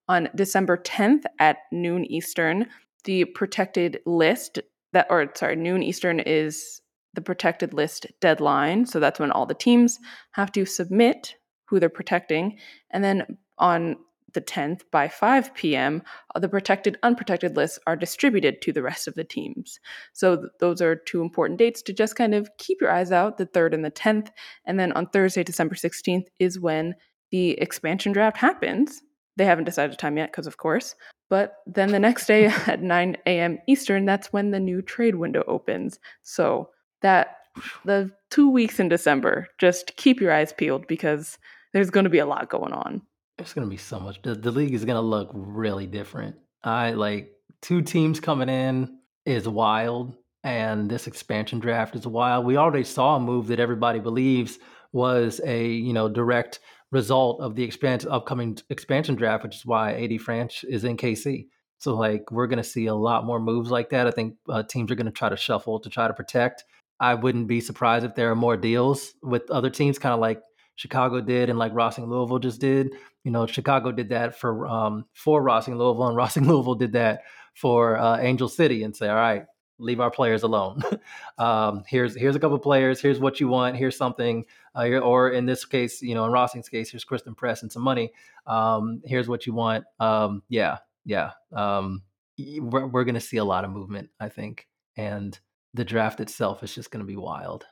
On 0.09 0.29
December 0.35 0.77
10th 0.79 1.23
at 1.39 1.59
noon 1.71 2.05
Eastern, 2.07 2.67
the 3.05 3.25
protected 3.27 4.01
list 4.05 4.59
that, 4.93 5.07
or 5.11 5.31
sorry, 5.37 5.55
noon 5.55 5.85
Eastern 5.85 6.19
is 6.19 6.81
the 7.15 7.21
protected 7.21 7.75
list 7.75 8.07
deadline. 8.21 8.87
So 8.87 9.01
that's 9.01 9.21
when 9.21 9.31
all 9.31 9.47
the 9.47 9.55
teams 9.55 9.99
have 10.33 10.53
to 10.53 10.65
submit 10.65 11.35
who 11.67 11.81
they're 11.81 11.89
protecting. 11.89 12.59
And 12.91 13.03
then 13.03 13.39
on 13.59 13.97
the 14.33 14.41
10th 14.41 14.83
by 14.91 15.09
5 15.09 15.55
p.m., 15.55 16.03
uh, 16.35 16.39
the 16.39 16.49
protected, 16.49 16.99
unprotected 17.03 17.57
lists 17.57 17.79
are 17.87 17.97
distributed 17.97 18.63
to 18.63 18.73
the 18.73 18.83
rest 18.83 19.09
of 19.09 19.15
the 19.15 19.25
teams. 19.25 19.81
So 20.13 20.37
th- 20.37 20.49
those 20.61 20.81
are 20.81 20.97
two 20.97 21.23
important 21.23 21.59
dates 21.59 21.83
to 21.83 21.93
just 21.93 22.17
kind 22.17 22.35
of 22.35 22.49
keep 22.59 22.81
your 22.81 22.91
eyes 22.91 23.13
out 23.13 23.39
the 23.39 23.47
3rd 23.47 23.75
and 23.75 23.85
the 23.85 23.91
10th. 23.91 24.29
And 24.65 24.79
then 24.79 24.93
on 24.93 25.09
Thursday, 25.09 25.43
December 25.43 25.75
16th, 25.75 26.27
is 26.39 26.61
when 26.61 26.95
the 27.31 27.51
expansion 27.61 28.13
draft 28.13 28.37
happens. 28.37 29.03
They 29.37 29.45
haven't 29.45 29.65
decided 29.65 29.95
a 29.95 29.97
time 29.97 30.17
yet, 30.17 30.31
because 30.31 30.47
of 30.47 30.57
course. 30.57 30.95
But 31.29 31.57
then 31.67 31.93
the 31.93 31.99
next 31.99 32.27
day 32.27 32.47
at 32.67 32.83
9 32.83 33.17
a.m. 33.27 33.59
Eastern, 33.67 34.05
that's 34.05 34.33
when 34.33 34.51
the 34.51 34.61
new 34.61 34.83
trade 34.83 35.15
window 35.15 35.45
opens. 35.47 35.99
So 36.23 36.71
that 37.03 37.37
the 37.85 38.11
two 38.31 38.51
weeks 38.51 38.81
in 38.81 38.89
December, 38.89 39.49
just 39.59 39.97
keep 39.97 40.21
your 40.21 40.33
eyes 40.33 40.53
peeled 40.53 40.87
because 40.87 41.39
there's 41.73 41.91
going 41.91 42.05
to 42.05 42.11
be 42.11 42.19
a 42.19 42.27
lot 42.27 42.49
going 42.49 42.73
on. 42.73 43.03
There's 43.39 43.53
going 43.53 43.67
to 43.67 43.71
be 43.71 43.77
so 43.77 43.99
much. 43.99 44.21
The, 44.23 44.35
the 44.35 44.51
league 44.51 44.75
is 44.75 44.85
going 44.85 44.97
to 44.97 45.01
look 45.01 45.31
really 45.33 45.87
different. 45.87 46.37
I 46.63 46.93
like 46.93 47.33
two 47.63 47.83
teams 47.83 48.21
coming 48.21 48.49
in 48.49 48.99
is 49.25 49.49
wild, 49.49 50.15
and 50.45 50.91
this 50.91 51.07
expansion 51.07 51.59
draft 51.59 51.97
is 51.97 52.07
wild. 52.07 52.45
We 52.45 52.57
already 52.57 52.85
saw 52.85 53.17
a 53.17 53.21
move 53.21 53.47
that 53.49 53.61
everybody 53.61 53.99
believes 53.99 54.59
was 54.93 55.41
a 55.45 55.67
you 55.67 55.93
know 55.93 56.09
direct 56.09 56.61
result 56.91 57.41
of 57.41 57.55
the 57.55 57.63
expansion 57.63 58.11
upcoming 58.11 58.59
expansion 58.69 59.15
draft, 59.15 59.45
which 59.45 59.57
is 59.57 59.67
why 59.67 59.93
AD 59.93 60.11
Franch 60.11 60.65
is 60.65 60.85
in 60.85 60.97
KC. 60.97 61.47
So 61.79 61.95
like 61.95 62.31
we're 62.31 62.47
going 62.47 62.63
to 62.63 62.65
see 62.65 62.87
a 62.87 62.95
lot 62.95 63.25
more 63.25 63.41
moves 63.41 63.71
like 63.71 63.91
that. 63.91 64.07
I 64.07 64.11
think 64.11 64.35
uh, 64.49 64.63
teams 64.63 64.91
are 64.91 64.97
going 64.97 65.07
to 65.07 65.13
try 65.13 65.29
to 65.29 65.37
shuffle 65.37 65.81
to 65.81 65.89
try 65.89 66.09
to 66.09 66.15
protect 66.15 66.65
I 67.01 67.15
wouldn't 67.15 67.49
be 67.49 67.61
surprised 67.61 68.05
if 68.05 68.15
there 68.15 68.31
are 68.31 68.37
more 68.37 68.59
deals 68.59 69.15
with 69.23 69.51
other 69.51 69.71
teams, 69.71 69.99
kind 69.99 70.13
of 70.13 70.21
like 70.21 70.43
Chicago 70.77 71.21
did 71.21 71.49
and 71.49 71.59
like 71.59 71.75
Racing 71.75 72.09
Louisville 72.09 72.39
just 72.39 72.61
did. 72.61 72.95
You 73.25 73.31
know, 73.31 73.47
Chicago 73.47 73.91
did 73.91 74.11
that 74.11 74.39
for 74.39 74.67
um, 74.67 75.07
for 75.15 75.43
Racing 75.43 75.77
Louisville, 75.77 76.09
and 76.09 76.17
Racing 76.17 76.47
Louisville 76.47 76.75
did 76.75 76.93
that 76.93 77.23
for 77.55 77.99
uh, 77.99 78.19
Angel 78.19 78.49
City, 78.49 78.83
and 78.83 78.95
say, 78.95 79.09
all 79.09 79.17
right, 79.17 79.45
leave 79.79 80.01
our 80.01 80.11
players 80.11 80.43
alone. 80.43 80.83
um, 81.39 81.85
here's 81.87 82.15
here's 82.15 82.37
a 82.37 82.39
couple 82.39 82.57
of 82.57 82.63
players. 82.63 83.01
Here's 83.01 83.19
what 83.19 83.41
you 83.41 83.49
want. 83.49 83.77
Here's 83.77 83.97
something. 83.97 84.45
Uh, 84.75 84.99
or 84.99 85.31
in 85.31 85.47
this 85.47 85.65
case, 85.65 86.01
you 86.01 86.15
know, 86.15 86.27
in 86.27 86.33
Racing's 86.33 86.69
case, 86.69 86.91
here's 86.91 87.05
Christen 87.05 87.35
Press 87.35 87.63
and 87.63 87.73
some 87.73 87.83
money. 87.83 88.13
Um, 88.47 89.03
here's 89.05 89.29
what 89.29 89.47
you 89.47 89.55
want. 89.55 89.85
Um, 89.99 90.43
yeah, 90.49 90.79
yeah. 91.05 91.33
Um, 91.53 92.03
we're 92.39 92.87
we're 92.87 93.05
going 93.05 93.15
to 93.15 93.21
see 93.21 93.39
a 93.39 93.45
lot 93.45 93.65
of 93.65 93.71
movement, 93.71 94.11
I 94.21 94.29
think, 94.29 94.67
and 94.97 95.39
the 95.75 95.85
draft 95.85 96.21
itself 96.21 96.63
is 96.63 96.75
just 96.75 96.91
going 96.91 97.05
to 97.05 97.07
be 97.07 97.17
wild. 97.17 97.67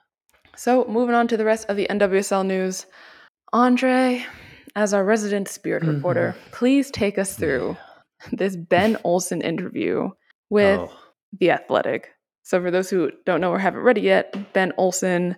So, 0.57 0.85
moving 0.89 1.15
on 1.15 1.29
to 1.29 1.37
the 1.37 1.45
rest 1.45 1.67
of 1.69 1.77
the 1.77 1.87
NWSL 1.89 2.47
news, 2.47 2.87
Andre, 3.53 4.25
as 4.75 4.93
our 4.93 5.05
resident 5.05 5.49
spirit 5.49 5.83
mm-hmm. 5.83 5.97
reporter, 5.97 6.35
please 6.53 6.91
take 6.91 7.19
us 7.19 7.37
through 7.37 7.77
yeah. 8.23 8.29
this 8.33 8.57
Ben 8.57 8.97
Olsen 9.05 9.41
interview 9.41 10.11
with 10.51 10.81
oh. 10.81 10.93
The 11.39 11.51
Athletic. 11.51 12.09
So, 12.43 12.61
for 12.61 12.71
those 12.71 12.91
who 12.91 13.11
don't 13.27 13.41
know 13.41 13.51
or 13.51 13.59
haven't 13.59 13.83
read 13.83 13.99
it 13.99 14.05
yet, 14.05 14.53
Ben 14.53 14.73
Olsen, 14.79 15.37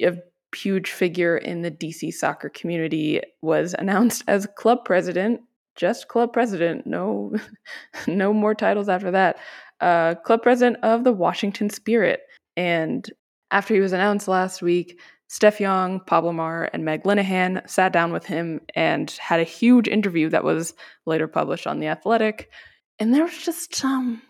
a 0.00 0.14
huge 0.56 0.90
figure 0.90 1.36
in 1.36 1.62
the 1.62 1.70
DC 1.70 2.12
soccer 2.12 2.48
community, 2.48 3.20
was 3.42 3.74
announced 3.78 4.22
as 4.28 4.46
club 4.56 4.84
president. 4.84 5.40
Just 5.76 6.08
club 6.08 6.32
president, 6.32 6.86
no, 6.86 7.34
no 8.06 8.32
more 8.32 8.54
titles 8.54 8.88
after 8.88 9.10
that 9.10 9.36
uh, 9.80 10.14
club 10.16 10.42
president 10.42 10.82
of 10.82 11.04
the 11.04 11.12
Washington 11.12 11.70
Spirit. 11.70 12.20
And 12.56 13.08
after 13.50 13.74
he 13.74 13.80
was 13.80 13.92
announced 13.92 14.28
last 14.28 14.62
week, 14.62 14.98
Steph 15.28 15.60
Yang, 15.60 16.00
Pablo 16.06 16.32
Maurer, 16.32 16.70
and 16.72 16.84
Meg 16.84 17.02
Linehan 17.04 17.68
sat 17.68 17.92
down 17.92 18.12
with 18.12 18.24
him 18.24 18.60
and 18.74 19.10
had 19.12 19.40
a 19.40 19.44
huge 19.44 19.88
interview 19.88 20.28
that 20.28 20.44
was 20.44 20.74
later 21.06 21.26
published 21.26 21.66
on 21.66 21.80
The 21.80 21.88
Athletic. 21.88 22.50
And 22.98 23.12
there 23.12 23.24
was 23.24 23.38
just, 23.38 23.84
um, 23.84 24.22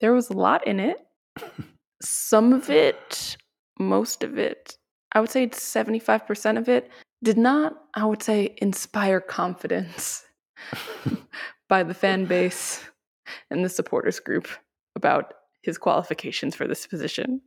there 0.00 0.12
was 0.12 0.30
a 0.30 0.36
lot 0.36 0.66
in 0.66 0.80
it. 0.80 0.96
Some 2.02 2.52
of 2.52 2.68
it, 2.70 3.36
most 3.78 4.24
of 4.24 4.38
it, 4.38 4.76
I 5.12 5.20
would 5.20 5.30
say 5.30 5.46
75% 5.46 6.58
of 6.58 6.68
it, 6.68 6.90
did 7.22 7.38
not, 7.38 7.74
I 7.94 8.04
would 8.04 8.22
say, 8.22 8.56
inspire 8.58 9.20
confidence 9.20 10.24
by 11.68 11.82
the 11.82 11.94
fan 11.94 12.24
base 12.24 12.84
and 13.50 13.64
the 13.64 13.68
supporters 13.68 14.20
group 14.20 14.48
about 14.96 15.34
his 15.62 15.78
qualifications 15.78 16.54
for 16.54 16.66
this 16.66 16.86
position. 16.86 17.40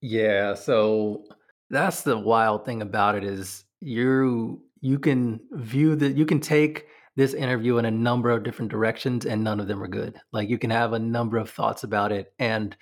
Yeah, 0.00 0.54
so 0.54 1.24
that's 1.70 2.02
the 2.02 2.18
wild 2.18 2.64
thing 2.64 2.82
about 2.82 3.14
it 3.14 3.24
is 3.24 3.64
you 3.80 4.62
you 4.80 4.98
can 4.98 5.40
view 5.52 5.94
that 5.96 6.16
you 6.16 6.26
can 6.26 6.40
take 6.40 6.86
this 7.14 7.34
interview 7.34 7.78
in 7.78 7.84
a 7.84 7.90
number 7.90 8.30
of 8.30 8.42
different 8.42 8.70
directions 8.70 9.26
and 9.26 9.44
none 9.44 9.60
of 9.60 9.68
them 9.68 9.82
are 9.82 9.88
good. 9.88 10.18
Like 10.32 10.48
you 10.48 10.58
can 10.58 10.70
have 10.70 10.92
a 10.92 10.98
number 10.98 11.38
of 11.38 11.50
thoughts 11.50 11.84
about 11.84 12.10
it 12.10 12.32
and 12.38 12.76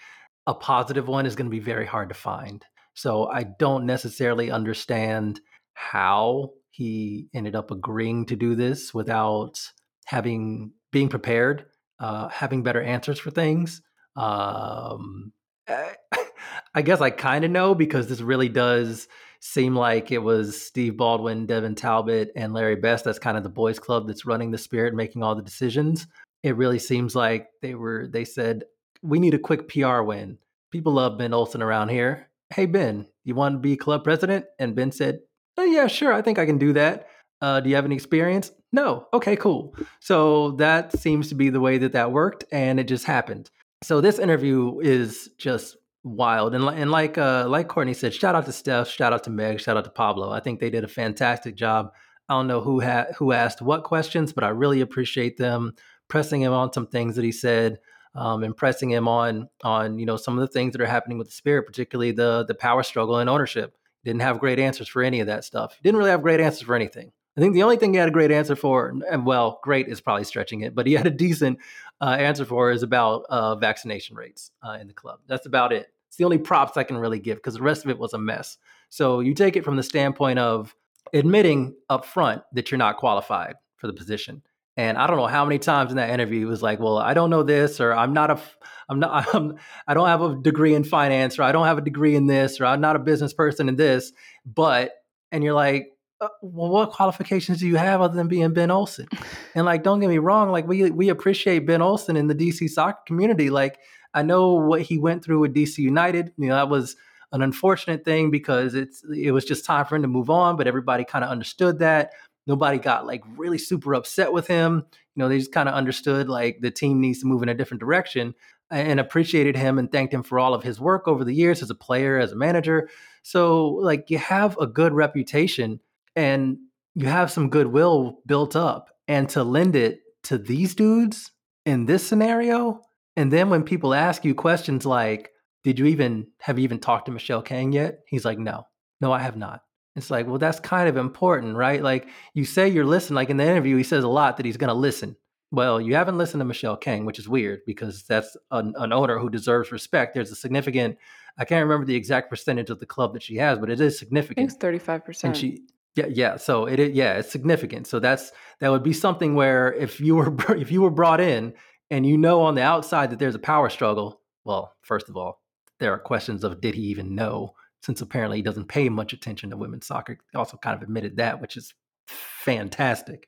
a 0.47 0.55
positive 0.55 1.09
one 1.09 1.27
is 1.27 1.37
going 1.37 1.47
to 1.47 1.57
be 1.57 1.61
very 1.61 1.87
hard 1.87 2.09
to 2.09 2.15
find. 2.15 2.65
So 2.95 3.27
I 3.27 3.45
don't 3.45 3.87
necessarily 3.87 4.51
understand 4.51 5.41
how 5.75 6.51
he 6.81 7.29
ended 7.35 7.55
up 7.55 7.71
agreeing 7.71 8.25
to 8.25 8.35
do 8.35 8.55
this 8.55 8.95
without 8.95 9.61
having 10.07 10.73
being 10.91 11.11
prepared, 11.11 11.67
uh, 11.99 12.29
having 12.29 12.63
better 12.63 12.81
answers 12.81 13.19
for 13.19 13.31
things. 13.31 13.83
Um, 14.17 15.35
I 15.69 16.81
guess 16.83 17.03
I 17.03 17.11
kind 17.11 17.45
of 17.45 17.51
know 17.51 17.75
because 17.75 18.09
this 18.09 18.23
really 18.23 18.49
does 18.49 19.09
seem 19.41 19.77
like 19.77 20.11
it 20.11 20.23
was 20.23 20.59
Steve 20.59 20.97
Baldwin, 20.97 21.45
Devin 21.45 21.75
Talbot, 21.75 22.33
and 22.35 22.55
Larry 22.55 22.77
Best. 22.77 23.05
That's 23.05 23.19
kind 23.19 23.37
of 23.37 23.43
the 23.43 23.51
boys' 23.51 23.79
club 23.79 24.07
that's 24.07 24.25
running 24.25 24.51
the 24.51 24.57
spirit, 24.57 24.95
making 24.95 25.23
all 25.23 25.35
the 25.35 25.43
decisions. 25.43 26.07
It 26.43 26.57
really 26.57 26.79
seems 26.79 27.15
like 27.15 27.49
they 27.61 27.75
were. 27.75 28.09
They 28.09 28.25
said 28.25 28.65
we 29.03 29.19
need 29.19 29.35
a 29.35 29.39
quick 29.39 29.69
PR 29.69 30.01
win. 30.01 30.39
People 30.71 30.95
love 30.95 31.19
Ben 31.19 31.35
Olsen 31.35 31.61
around 31.61 31.91
here. 31.91 32.31
Hey 32.49 32.65
Ben, 32.65 33.07
you 33.23 33.35
want 33.35 33.57
to 33.57 33.59
be 33.59 33.77
club 33.77 34.03
president? 34.03 34.47
And 34.59 34.75
Ben 34.75 34.93
said, 34.93 35.21
oh, 35.61 35.65
Yeah, 35.65 35.87
sure. 35.87 36.13
I 36.13 36.23
think 36.23 36.39
I 36.39 36.47
can 36.47 36.59
do 36.59 36.73
that. 36.75 37.09
Uh, 37.41 37.61
do 37.61 37.71
you 37.71 37.77
have 37.77 37.85
any 37.85 37.95
experience? 37.95 38.53
No. 38.73 39.07
Okay, 39.15 39.35
cool. 39.37 39.75
So 40.01 40.53
that 40.53 40.99
seems 40.99 41.29
to 41.31 41.35
be 41.35 41.49
the 41.49 41.61
way 41.61 41.79
that 41.79 41.93
that 41.93 42.13
worked, 42.13 42.45
and 42.53 42.79
it 42.79 42.85
just 42.85 43.05
happened 43.05 43.51
so 43.83 44.01
this 44.01 44.19
interview 44.19 44.79
is 44.81 45.31
just 45.39 45.77
wild 46.05 46.55
and, 46.55 46.65
and 46.65 46.91
like 46.91 47.19
uh, 47.19 47.47
like 47.49 47.69
courtney 47.69 47.95
said 47.95 48.13
shout 48.13 48.35
out 48.35 48.47
to 48.47 48.53
steph 48.53 48.89
shout 48.89 49.13
out 49.13 49.25
to 49.25 49.31
meg 49.31 49.61
shout 49.61 49.77
out 49.77 49.85
to 49.85 49.91
pablo 49.91 50.31
i 50.31 50.41
think 50.41 50.61
they 50.61 50.71
did 50.71 50.85
a 50.85 50.89
fantastic 50.89 51.55
job 51.55 51.91
I 52.31 52.35
don't 52.35 52.47
know 52.47 52.61
who 52.61 52.79
had 52.79 53.09
who 53.19 53.33
asked 53.33 53.61
what 53.61 53.83
questions, 53.83 54.33
but 54.33 54.45
I 54.45 54.51
really 54.51 54.81
appreciate 54.81 55.37
them 55.37 55.75
pressing 56.07 56.41
him 56.41 56.53
on 56.53 56.73
some 56.73 56.87
things 56.87 57.17
that 57.17 57.25
he 57.25 57.33
said, 57.33 57.79
um, 58.15 58.45
and 58.45 58.57
pressing 58.57 58.89
him 58.89 59.09
on 59.09 59.49
on 59.65 59.99
you 59.99 60.07
know 60.07 60.17
some 60.17 60.39
of 60.39 60.41
the 60.41 60.53
things 60.53 60.73
that 60.73 60.81
are 60.81 60.87
happening 60.87 61.19
with 61.19 61.27
the 61.27 61.35
spirit, 61.35 61.67
particularly 61.67 62.13
the 62.13 62.45
the 62.47 62.55
power 62.55 62.85
struggle 62.85 63.17
and 63.17 63.29
ownership. 63.29 63.75
Didn't 64.05 64.23
have 64.23 64.41
great 64.41 64.59
answers 64.59 64.89
for 64.89 65.03
any 65.03 65.21
of 65.21 65.27
that 65.27 65.45
stuff. 65.45 65.79
Didn't 65.83 65.99
really 65.99 66.11
have 66.11 66.23
great 66.23 66.41
answers 66.41 66.63
for 66.63 66.75
anything. 66.75 67.13
I 67.37 67.41
think 67.41 67.55
the 67.55 67.63
only 67.63 67.77
thing 67.77 67.93
he 67.93 67.99
had 67.99 68.09
a 68.09 68.13
great 68.13 68.31
answer 68.31 68.57
for, 68.57 68.89
and 68.89 69.25
well, 69.25 69.61
great 69.63 69.89
is 69.89 70.01
probably 70.01 70.25
stretching 70.25 70.63
it, 70.63 70.75
but 70.75 70.87
he 70.87 70.95
had 70.95 71.07
a 71.07 71.11
decent 71.27 71.59
uh, 72.01 72.17
answer 72.19 72.45
for 72.45 72.71
is 72.71 72.83
about 72.83 73.25
uh, 73.31 73.55
vaccination 73.57 74.17
rates 74.17 74.51
uh, 74.63 74.79
in 74.81 74.87
the 74.87 74.93
club. 74.93 75.21
That's 75.27 75.47
about 75.47 75.73
it. 75.73 75.93
It's 76.09 76.17
the 76.17 76.25
only 76.25 76.39
props 76.39 76.77
I 76.77 76.83
can 76.83 76.97
really 76.97 77.21
give 77.21 77.39
because 77.39 77.55
the 77.55 77.63
rest 77.63 77.85
of 77.85 77.91
it 77.91 77.99
was 77.99 78.15
a 78.15 78.19
mess. 78.19 78.59
So 78.89 79.21
you 79.21 79.33
take 79.33 79.57
it 79.57 79.65
from 79.65 79.77
the 79.77 79.83
standpoint 79.83 80.41
of 80.41 80.75
admitting 81.13 81.77
up 81.89 82.05
front 82.05 82.43
that 82.53 82.71
you're 82.71 82.79
not 82.79 82.97
qualified 82.97 83.55
for 83.77 83.87
the 83.87 83.93
position. 83.93 84.43
And 84.77 84.97
I 84.97 85.07
don't 85.07 85.17
know 85.17 85.27
how 85.27 85.45
many 85.45 85.59
times 85.59 85.91
in 85.91 85.97
that 85.97 86.11
interview 86.11 86.41
he 86.41 86.45
was 86.45 86.63
like, 86.63 86.79
"Well, 86.81 86.99
I 86.99 87.15
don't 87.15 87.31
know 87.31 87.43
this, 87.43 87.81
or 87.81 87.93
I'm 87.93 88.13
not 88.13 88.31
a, 88.31 88.41
I'm 88.89 89.01
not, 89.01 89.27
I'm, 89.35 89.57
I 89.87 89.95
don't 89.95 90.07
have 90.07 90.23
a 90.23 90.37
degree 90.37 90.75
in 90.75 90.85
finance, 90.85 91.39
or 91.39 91.43
I 91.43 91.53
don't 91.53 91.67
have 91.67 91.79
a 91.79 91.83
degree 91.83 92.15
in 92.17 92.27
this, 92.27 92.61
or 92.61 92.67
I'm 92.67 92.81
not 92.81 92.97
a 92.97 93.01
business 93.01 93.33
person 93.33 93.69
in 93.69 93.77
this." 93.77 94.13
But 94.47 94.93
and 95.33 95.45
you're 95.45 95.55
like, 95.55 95.89
uh, 96.21 96.29
well, 96.43 96.71
what 96.71 96.91
qualifications 96.91 97.61
do 97.61 97.67
you 97.67 97.77
have 97.77 98.01
other 98.01 98.15
than 98.15 98.29
being 98.29 98.53
Ben 98.53 98.71
Olsen? 98.71 99.09
And 99.55 99.67
like, 99.67 99.83
don't 99.83 99.99
get 99.99 100.09
me 100.09 100.19
wrong, 100.19 100.51
like 100.51 100.69
we 100.69 100.91
we 100.93 101.09
appreciate 101.09 101.67
Ben 101.67 101.83
Olsen 101.83 102.17
in 102.17 102.29
the 102.29 102.35
DC 102.37 102.69
soccer 102.71 103.01
community. 103.05 103.51
Like, 103.51 103.79
I 104.15 104.23
know 104.23 104.55
what 104.55 104.83
he 104.83 104.97
went 104.97 105.25
through 105.25 105.41
with 105.41 105.55
DC 105.55 105.79
United. 105.79 106.33
You 106.37 106.49
know, 106.49 106.55
that 106.55 106.69
was 106.69 106.95
an 107.33 107.43
unfortunate 107.43 108.05
thing 108.05 108.31
because 108.31 108.75
it's 108.75 109.03
it 109.13 109.33
was 109.33 109.45
just 109.45 109.65
time 109.65 109.87
for 109.87 109.97
him 109.97 110.03
to 110.03 110.09
move 110.09 110.31
on, 110.31 110.57
but 110.57 110.69
everybody 110.69 111.05
kind 111.05 111.25
of 111.25 111.31
understood 111.31 111.81
that. 111.81 112.13
Nobody 112.51 112.79
got 112.79 113.07
like 113.07 113.23
really 113.37 113.59
super 113.59 113.95
upset 113.95 114.33
with 114.33 114.49
him. 114.49 114.85
You 115.15 115.21
know, 115.21 115.29
they 115.29 115.39
just 115.39 115.53
kind 115.53 115.69
of 115.69 115.77
understood 115.77 116.29
like 116.29 116.59
the 116.61 116.73
team 116.73 117.01
needs 117.01 117.21
to 117.21 117.27
move 117.27 117.45
in 117.45 117.49
a 117.49 117.55
different 117.55 117.81
direction 117.81 118.35
and 118.73 118.99
appreciated 118.99 119.57
him 119.57 119.79
and 119.79 119.93
thanked 119.93 120.13
him 120.13 120.25
for 120.25 120.41
all 120.41 120.53
of 120.53 120.65
his 120.65 120.81
work 120.81 121.07
over 121.07 121.23
the 121.23 121.35
years 121.35 121.63
as 121.63 121.71
a 121.71 121.77
player, 121.77 122.19
as 122.19 122.33
a 122.33 122.37
manager. 122.37 122.89
So, 123.23 123.69
like, 123.69 124.11
you 124.11 124.19
have 124.19 124.59
a 124.59 124.67
good 124.67 124.93
reputation 124.93 125.79
and 126.17 126.59
you 126.97 127.07
have 127.07 127.31
some 127.31 127.51
goodwill 127.51 128.19
built 128.27 128.57
up 128.57 128.91
and 129.07 129.29
to 129.29 129.45
lend 129.45 129.77
it 129.77 130.01
to 130.25 130.39
these 130.39 130.75
dudes 130.75 131.31
in 131.65 131.87
this 131.87 132.07
scenario 132.07 132.81
and 133.17 133.33
then 133.33 133.51
when 133.51 133.63
people 133.63 133.95
ask 133.95 134.25
you 134.25 134.35
questions 134.35 134.87
like 134.87 135.31
did 135.63 135.79
you 135.79 135.87
even 135.87 136.27
have 136.41 136.59
you 136.59 136.65
even 136.65 136.79
talked 136.79 137.07
to 137.07 137.13
michele 137.13 137.43
kang 137.43 137.73
yet 137.73 138.01
he's 138.07 138.25
like 138.25 138.39
no 138.39 138.67
no 139.01 139.13
i 139.13 139.19
have 139.19 139.37
not 139.37 139.63
it's 140.01 140.11
like 140.11 140.27
well 140.27 140.39
that's 140.39 140.61
kind 140.61 140.89
of 140.89 140.97
important 140.97 141.57
right 141.57 141.83
like 141.83 142.09
you 142.35 142.45
say 142.45 142.69
you're 142.69 142.85
listening 142.85 143.17
like 143.17 143.31
in 143.31 143.37
the 143.37 143.45
interview 143.45 143.77
he 143.77 143.83
says 143.83 144.05
a 144.05 144.09
lot 144.09 144.37
that 144.37 144.47
he's 144.47 144.57
going 144.57 144.69
to 144.69 144.75
listen 144.75 145.17
well 145.51 145.81
you 145.81 145.95
haven't 145.95 146.19
listened 146.19 146.41
to 146.41 146.45
michele 146.45 146.77
kang 146.77 147.05
which 147.05 147.19
is 147.19 147.29
weird 147.29 147.61
because 147.67 148.03
that's 148.05 148.37
an, 148.51 148.75
an 148.79 148.93
owner 148.93 149.19
who 149.19 149.29
deserves 149.29 149.73
respect 149.73 150.15
there's 150.15 150.31
a 150.31 150.37
significant 150.37 150.97
i 151.39 151.45
can't 151.45 151.65
remember 151.65 151.87
the 151.87 151.95
exact 151.95 152.31
percentage 152.31 152.71
of 152.71 152.81
the 152.81 152.87
club 152.87 153.13
that 153.13 153.23
she 153.23 153.37
has 153.37 153.59
but 153.59 153.71
it 153.71 153.81
is 153.81 153.99
significant 153.99 154.51
it's 154.51 154.63
35%. 154.63 155.25
and 155.25 155.37
she 155.37 155.61
yeah, 155.97 156.07
yeah. 156.07 156.37
So 156.37 156.67
it, 156.67 156.79
it, 156.79 156.93
yeah, 156.95 157.15
it's 157.15 157.33
significant. 157.33 157.87
So 157.87 157.99
that's 157.99 158.31
that 158.61 158.71
would 158.71 158.83
be 158.85 158.93
something 158.93 159.35
where 159.35 159.73
if 159.73 160.01
you 160.01 160.15
were 160.15 160.37
if 160.57 160.71
you 160.71 160.83
were 160.83 160.91
brought 160.91 161.21
in 161.21 161.55
and 161.91 162.07
you 162.07 162.17
know 162.17 162.43
on 162.43 162.55
the 162.55 162.63
outside 162.63 163.11
that 163.11 163.19
there's 163.19 163.35
a 163.35 163.41
power 163.41 163.69
struggle, 163.69 164.21
well, 164.45 164.73
first 164.83 165.09
of 165.09 165.17
all, 165.17 165.43
there 165.79 165.93
are 165.93 165.99
questions 165.99 166.45
of 166.45 166.61
did 166.61 166.75
he 166.75 166.83
even 166.83 167.15
know? 167.15 167.55
Since 167.83 168.01
apparently 168.03 168.39
he 168.39 168.43
doesn't 168.43 168.69
pay 168.69 168.89
much 168.89 169.13
attention 169.13 169.51
to 169.51 169.57
women's 169.57 169.87
soccer, 169.87 170.19
he 170.31 170.39
also 170.39 170.57
kind 170.57 170.77
of 170.77 170.83
admitted 170.83 171.17
that, 171.17 171.41
which 171.41 171.57
is 171.57 171.75
fantastic. 172.07 173.27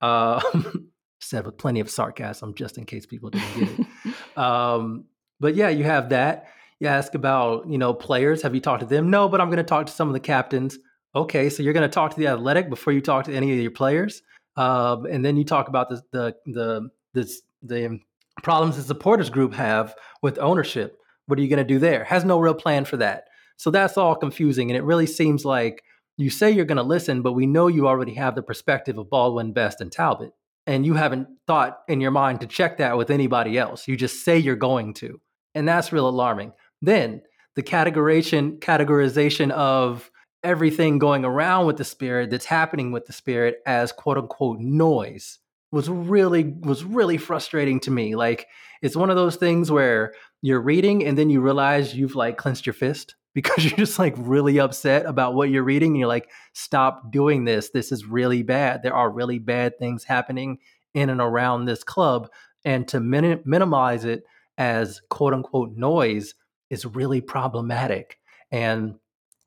Uh, 0.00 0.40
said 1.20 1.44
with 1.44 1.58
plenty 1.58 1.80
of 1.80 1.90
sarcasm, 1.90 2.54
just 2.54 2.78
in 2.78 2.84
case 2.84 3.06
people 3.06 3.30
didn't 3.30 3.58
get 3.58 3.68
it. 3.78 4.38
um, 4.38 5.04
but 5.40 5.54
yeah, 5.54 5.68
you 5.68 5.84
have 5.84 6.10
that. 6.10 6.46
You 6.80 6.88
ask 6.88 7.14
about 7.14 7.68
you 7.68 7.78
know 7.78 7.92
players. 7.92 8.42
Have 8.42 8.54
you 8.54 8.60
talked 8.60 8.80
to 8.80 8.86
them? 8.86 9.10
No, 9.10 9.28
but 9.28 9.40
I'm 9.40 9.48
going 9.48 9.58
to 9.58 9.64
talk 9.64 9.86
to 9.86 9.92
some 9.92 10.08
of 10.08 10.14
the 10.14 10.20
captains. 10.20 10.78
Okay, 11.14 11.48
so 11.50 11.62
you're 11.62 11.72
going 11.72 11.88
to 11.88 11.92
talk 11.92 12.12
to 12.12 12.18
the 12.18 12.28
athletic 12.28 12.70
before 12.70 12.92
you 12.92 13.00
talk 13.00 13.24
to 13.24 13.34
any 13.34 13.52
of 13.52 13.58
your 13.58 13.70
players, 13.70 14.22
um, 14.56 15.06
and 15.06 15.24
then 15.24 15.36
you 15.36 15.44
talk 15.44 15.68
about 15.68 15.88
the 15.88 16.02
the 16.12 16.34
the 16.46 16.90
the, 17.14 17.40
the 17.62 18.00
problems 18.42 18.76
the 18.76 18.82
supporters 18.82 19.30
group 19.30 19.54
have 19.54 19.94
with 20.22 20.38
ownership. 20.38 20.98
What 21.26 21.38
are 21.38 21.42
you 21.42 21.48
going 21.48 21.58
to 21.58 21.64
do 21.64 21.78
there? 21.78 22.04
Has 22.04 22.24
no 22.24 22.38
real 22.38 22.54
plan 22.54 22.84
for 22.84 22.96
that. 22.98 23.27
So 23.58 23.70
that's 23.70 23.98
all 23.98 24.14
confusing, 24.14 24.70
and 24.70 24.76
it 24.76 24.84
really 24.84 25.06
seems 25.06 25.44
like 25.44 25.82
you 26.16 26.30
say 26.30 26.50
you're 26.50 26.64
going 26.64 26.76
to 26.76 26.82
listen, 26.82 27.22
but 27.22 27.34
we 27.34 27.46
know 27.46 27.68
you 27.68 27.86
already 27.86 28.14
have 28.14 28.34
the 28.34 28.42
perspective 28.42 28.98
of 28.98 29.10
Baldwin, 29.10 29.52
Best, 29.52 29.80
and 29.80 29.92
Talbot, 29.92 30.32
and 30.66 30.86
you 30.86 30.94
haven't 30.94 31.28
thought 31.46 31.80
in 31.86 32.00
your 32.00 32.10
mind 32.10 32.40
to 32.40 32.46
check 32.46 32.78
that 32.78 32.96
with 32.96 33.10
anybody 33.10 33.58
else. 33.58 33.86
You 33.86 33.96
just 33.96 34.24
say 34.24 34.38
you're 34.38 34.56
going 34.56 34.94
to, 34.94 35.20
and 35.54 35.68
that's 35.68 35.92
real 35.92 36.08
alarming. 36.08 36.52
Then 36.80 37.22
the 37.56 37.62
categorization 37.62 38.60
categorization 38.60 39.50
of 39.50 40.10
everything 40.44 40.98
going 40.98 41.24
around 41.24 41.66
with 41.66 41.76
the 41.76 41.84
spirit 41.84 42.30
that's 42.30 42.44
happening 42.44 42.92
with 42.92 43.06
the 43.06 43.12
spirit 43.12 43.56
as 43.66 43.90
quote 43.90 44.16
unquote 44.16 44.60
noise 44.60 45.40
was 45.72 45.88
really 45.88 46.54
was 46.60 46.84
really 46.84 47.18
frustrating 47.18 47.80
to 47.80 47.90
me 47.90 48.14
like 48.14 48.46
it's 48.80 48.94
one 48.94 49.10
of 49.10 49.16
those 49.16 49.34
things 49.34 49.70
where 49.72 50.12
you're 50.40 50.60
reading 50.60 51.04
and 51.04 51.18
then 51.18 51.30
you 51.30 51.40
realize 51.40 51.96
you've 51.96 52.14
like 52.14 52.38
clenched 52.38 52.64
your 52.64 52.72
fist 52.72 53.16
because 53.34 53.64
you're 53.64 53.76
just 53.76 53.98
like 53.98 54.14
really 54.16 54.58
upset 54.58 55.06
about 55.06 55.34
what 55.34 55.50
you're 55.50 55.62
reading 55.62 55.92
and 55.92 55.98
you're 55.98 56.08
like 56.08 56.30
stop 56.52 57.10
doing 57.12 57.44
this 57.44 57.70
this 57.70 57.92
is 57.92 58.04
really 58.04 58.42
bad 58.42 58.82
there 58.82 58.94
are 58.94 59.10
really 59.10 59.38
bad 59.38 59.78
things 59.78 60.04
happening 60.04 60.58
in 60.94 61.10
and 61.10 61.20
around 61.20 61.64
this 61.64 61.84
club 61.84 62.28
and 62.64 62.88
to 62.88 63.00
min- 63.00 63.42
minimize 63.44 64.04
it 64.04 64.22
as 64.56 65.00
quote 65.10 65.34
unquote 65.34 65.72
noise 65.76 66.34
is 66.70 66.84
really 66.84 67.20
problematic 67.20 68.18
and 68.50 68.94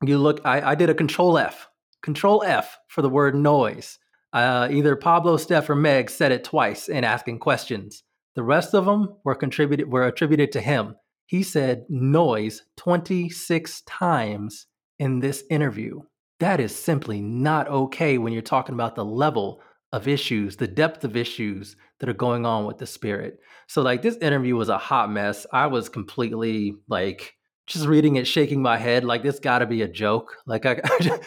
you 0.02 0.18
look 0.18 0.40
I, 0.44 0.72
I 0.72 0.74
did 0.74 0.90
a 0.90 0.94
control 0.94 1.38
F, 1.38 1.68
control 2.02 2.42
F 2.44 2.78
for 2.88 3.02
the 3.02 3.08
word 3.08 3.34
noise. 3.34 3.98
Uh, 4.32 4.68
either 4.70 4.96
Pablo, 4.96 5.36
Steph, 5.36 5.68
or 5.68 5.76
Meg 5.76 6.08
said 6.10 6.32
it 6.32 6.42
twice 6.42 6.88
in 6.88 7.04
asking 7.04 7.38
questions. 7.38 8.02
The 8.34 8.42
rest 8.42 8.74
of 8.74 8.86
them 8.86 9.16
were 9.24 9.34
contributed 9.34 9.90
were 9.90 10.06
attributed 10.06 10.52
to 10.52 10.60
him. 10.60 10.96
He 11.26 11.42
said 11.42 11.84
noise 11.88 12.62
26 12.76 13.82
times 13.82 14.66
in 14.98 15.20
this 15.20 15.44
interview. 15.50 16.00
That 16.40 16.60
is 16.60 16.74
simply 16.74 17.20
not 17.20 17.68
okay 17.68 18.18
when 18.18 18.32
you're 18.32 18.42
talking 18.42 18.74
about 18.74 18.96
the 18.96 19.04
level 19.04 19.60
of 19.92 20.08
issues, 20.08 20.56
the 20.56 20.66
depth 20.66 21.04
of 21.04 21.16
issues 21.16 21.76
that 22.00 22.08
are 22.08 22.14
going 22.14 22.44
on 22.46 22.64
with 22.64 22.78
the 22.78 22.86
spirit. 22.86 23.38
So 23.68 23.82
like 23.82 24.02
this 24.02 24.16
interview 24.16 24.56
was 24.56 24.68
a 24.68 24.78
hot 24.78 25.10
mess. 25.10 25.46
I 25.52 25.66
was 25.66 25.88
completely 25.88 26.74
like 26.88 27.34
just 27.66 27.86
reading 27.86 28.16
it, 28.16 28.26
shaking 28.26 28.60
my 28.60 28.76
head 28.76 29.04
like 29.04 29.22
this 29.22 29.38
got 29.38 29.60
to 29.60 29.66
be 29.66 29.82
a 29.82 29.88
joke. 29.88 30.36
Like 30.46 30.66
I, 30.66 30.80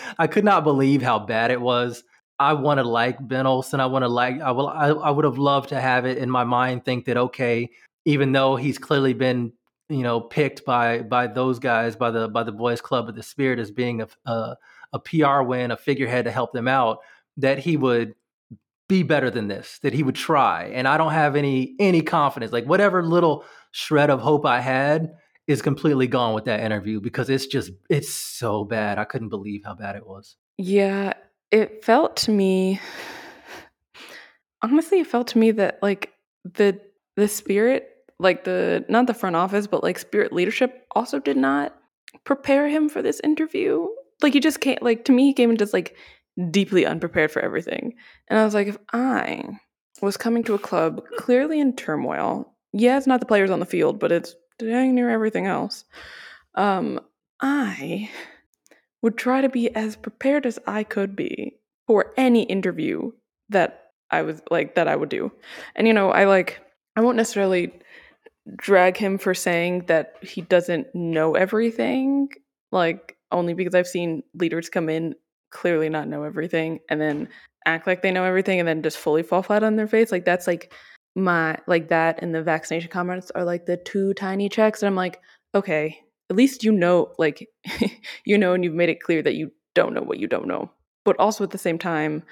I 0.19 0.27
could 0.27 0.43
not 0.43 0.63
believe 0.63 1.01
how 1.01 1.19
bad 1.19 1.51
it 1.51 1.61
was. 1.61 2.03
I 2.37 2.53
want 2.53 2.79
to 2.79 2.83
like 2.83 3.25
Ben 3.25 3.47
Olsen. 3.47 3.79
I 3.79 3.85
want 3.85 4.03
to 4.03 4.09
like. 4.09 4.41
I 4.41 4.51
will. 4.51 4.67
I, 4.67 4.89
I 4.89 5.09
would 5.09 5.23
have 5.23 5.37
loved 5.37 5.69
to 5.69 5.79
have 5.79 6.05
it 6.05 6.17
in 6.17 6.29
my 6.29 6.43
mind. 6.43 6.83
Think 6.83 7.05
that 7.05 7.15
okay, 7.15 7.69
even 8.03 8.33
though 8.33 8.57
he's 8.57 8.77
clearly 8.77 9.13
been 9.13 9.53
you 9.89 10.03
know 10.03 10.19
picked 10.19 10.65
by 10.65 10.99
by 11.01 11.27
those 11.27 11.59
guys 11.59 11.95
by 11.95 12.09
the 12.11 12.27
by 12.27 12.43
the 12.43 12.51
boys 12.51 12.81
club 12.81 13.07
of 13.07 13.15
the 13.15 13.23
spirit 13.23 13.59
as 13.59 13.71
being 13.71 14.01
a, 14.01 14.07
a 14.25 14.55
a 14.95 14.99
PR 14.99 15.41
win, 15.41 15.71
a 15.71 15.77
figurehead 15.77 16.25
to 16.25 16.31
help 16.31 16.53
them 16.53 16.67
out, 16.67 16.99
that 17.38 17.59
he 17.59 17.77
would 17.77 18.15
be 18.88 19.03
better 19.03 19.29
than 19.29 19.47
this, 19.47 19.79
that 19.79 19.93
he 19.93 20.03
would 20.03 20.15
try. 20.15 20.65
And 20.73 20.88
I 20.88 20.97
don't 20.97 21.11
have 21.11 21.36
any 21.36 21.75
any 21.79 22.01
confidence. 22.01 22.51
Like 22.51 22.65
whatever 22.65 23.03
little 23.03 23.43
shred 23.71 24.09
of 24.09 24.21
hope 24.21 24.45
I 24.45 24.61
had 24.61 25.13
is 25.47 25.61
completely 25.61 26.07
gone 26.07 26.33
with 26.33 26.45
that 26.45 26.61
interview 26.61 27.01
because 27.01 27.29
it's 27.29 27.45
just 27.45 27.71
it's 27.89 28.13
so 28.13 28.63
bad. 28.63 28.97
I 28.97 29.03
couldn't 29.03 29.29
believe 29.29 29.63
how 29.65 29.75
bad 29.75 29.95
it 29.95 30.07
was. 30.07 30.38
Yeah, 30.57 31.13
it 31.51 31.83
felt 31.83 32.15
to 32.17 32.31
me 32.31 32.79
honestly 34.61 34.99
it 34.99 35.07
felt 35.07 35.27
to 35.27 35.38
me 35.38 35.51
that 35.51 35.79
like 35.81 36.13
the 36.43 36.79
the 37.15 37.27
spirit 37.27 37.89
like 38.20 38.43
the 38.43 38.86
not 38.88 39.07
the 39.07 39.13
front 39.13 39.36
office 39.36 39.68
but 39.68 39.84
like 39.84 39.99
spirit 39.99 40.32
leadership 40.32 40.86
also 40.95 41.20
did 41.20 41.38
not 41.38 41.76
prepare 42.24 42.68
him 42.68 42.89
for 42.89 43.01
this 43.01 43.20
interview. 43.24 43.88
Like 44.22 44.34
he 44.34 44.39
just 44.39 44.61
can't 44.61 44.82
like 44.82 45.05
to 45.05 45.11
me 45.11 45.26
he 45.26 45.34
came 45.34 45.49
in 45.49 45.57
just 45.57 45.74
like 45.74 45.95
deeply 46.51 46.86
unprepared 46.86 47.32
for 47.32 47.41
everything. 47.41 47.93
And 48.28 48.39
I 48.39 48.45
was 48.45 48.53
like 48.53 48.68
if 48.68 48.78
I 48.93 49.43
was 50.01 50.18
coming 50.18 50.43
to 50.43 50.53
a 50.53 50.59
club 50.59 51.01
clearly 51.18 51.59
in 51.59 51.76
turmoil, 51.76 52.53
yeah, 52.74 52.97
it's 52.97 53.07
not 53.07 53.20
the 53.20 53.26
players 53.26 53.51
on 53.51 53.59
the 53.59 53.66
field, 53.66 53.99
but 53.99 54.11
it's 54.11 54.36
dang 54.59 54.95
near 54.95 55.09
everything 55.09 55.45
else. 55.45 55.84
Um, 56.55 56.99
I 57.41 58.09
would 59.01 59.18
try 59.18 59.41
to 59.41 59.49
be 59.49 59.74
as 59.76 59.95
prepared 59.95 60.45
as 60.45 60.57
I 60.66 60.84
could 60.84 61.16
be 61.16 61.57
for 61.88 62.13
any 62.18 62.43
interview 62.43 63.11
that 63.49 63.91
I 64.09 64.22
was 64.22 64.41
like 64.49 64.76
that 64.76 64.88
I 64.88 64.95
would 64.95 65.09
do. 65.09 65.32
And 65.76 65.88
you 65.88 65.93
know, 65.93 66.09
I 66.09 66.26
like 66.26 66.59
I 66.95 67.01
won't 67.01 67.18
necessarily 67.18 67.74
drag 68.55 68.97
him 68.97 69.17
for 69.17 69.33
saying 69.33 69.85
that 69.87 70.15
he 70.21 70.41
doesn't 70.41 70.93
know 70.93 71.35
everything, 71.35 72.29
like 72.71 73.17
only 73.31 73.53
because 73.53 73.75
I've 73.75 73.87
seen 73.87 74.23
leaders 74.33 74.69
come 74.69 74.89
in 74.89 75.15
clearly 75.51 75.89
not 75.89 76.07
know 76.07 76.23
everything 76.23 76.79
and 76.89 76.99
then 76.99 77.29
act 77.65 77.87
like 77.87 78.01
they 78.01 78.11
know 78.11 78.25
everything 78.25 78.59
and 78.59 78.67
then 78.67 78.83
just 78.83 78.97
fully 78.97 79.23
fall 79.23 79.41
flat 79.41 79.63
on 79.63 79.77
their 79.77 79.87
face. 79.87 80.11
Like 80.11 80.25
that's 80.25 80.47
like 80.47 80.73
my 81.15 81.57
like 81.65 81.87
that 81.87 82.21
and 82.21 82.35
the 82.35 82.43
vaccination 82.43 82.91
comments 82.91 83.31
are 83.31 83.45
like 83.45 83.65
the 83.65 83.77
two 83.77 84.13
tiny 84.13 84.49
checks 84.49 84.81
and 84.81 84.87
I'm 84.87 84.95
like, 84.95 85.21
okay, 85.55 85.97
at 86.29 86.35
least 86.35 86.63
you 86.63 86.71
know 86.71 87.13
like 87.17 87.47
you 88.25 88.37
know 88.37 88.53
and 88.53 88.63
you've 88.63 88.73
made 88.73 88.89
it 88.89 89.01
clear 89.01 89.21
that 89.21 89.35
you 89.35 89.51
don't 89.73 89.93
know 89.93 90.01
what 90.01 90.19
you 90.19 90.27
don't 90.27 90.47
know. 90.47 90.69
But 91.05 91.19
also 91.19 91.43
at 91.43 91.51
the 91.51 91.57
same 91.57 91.77
time, 91.77 92.23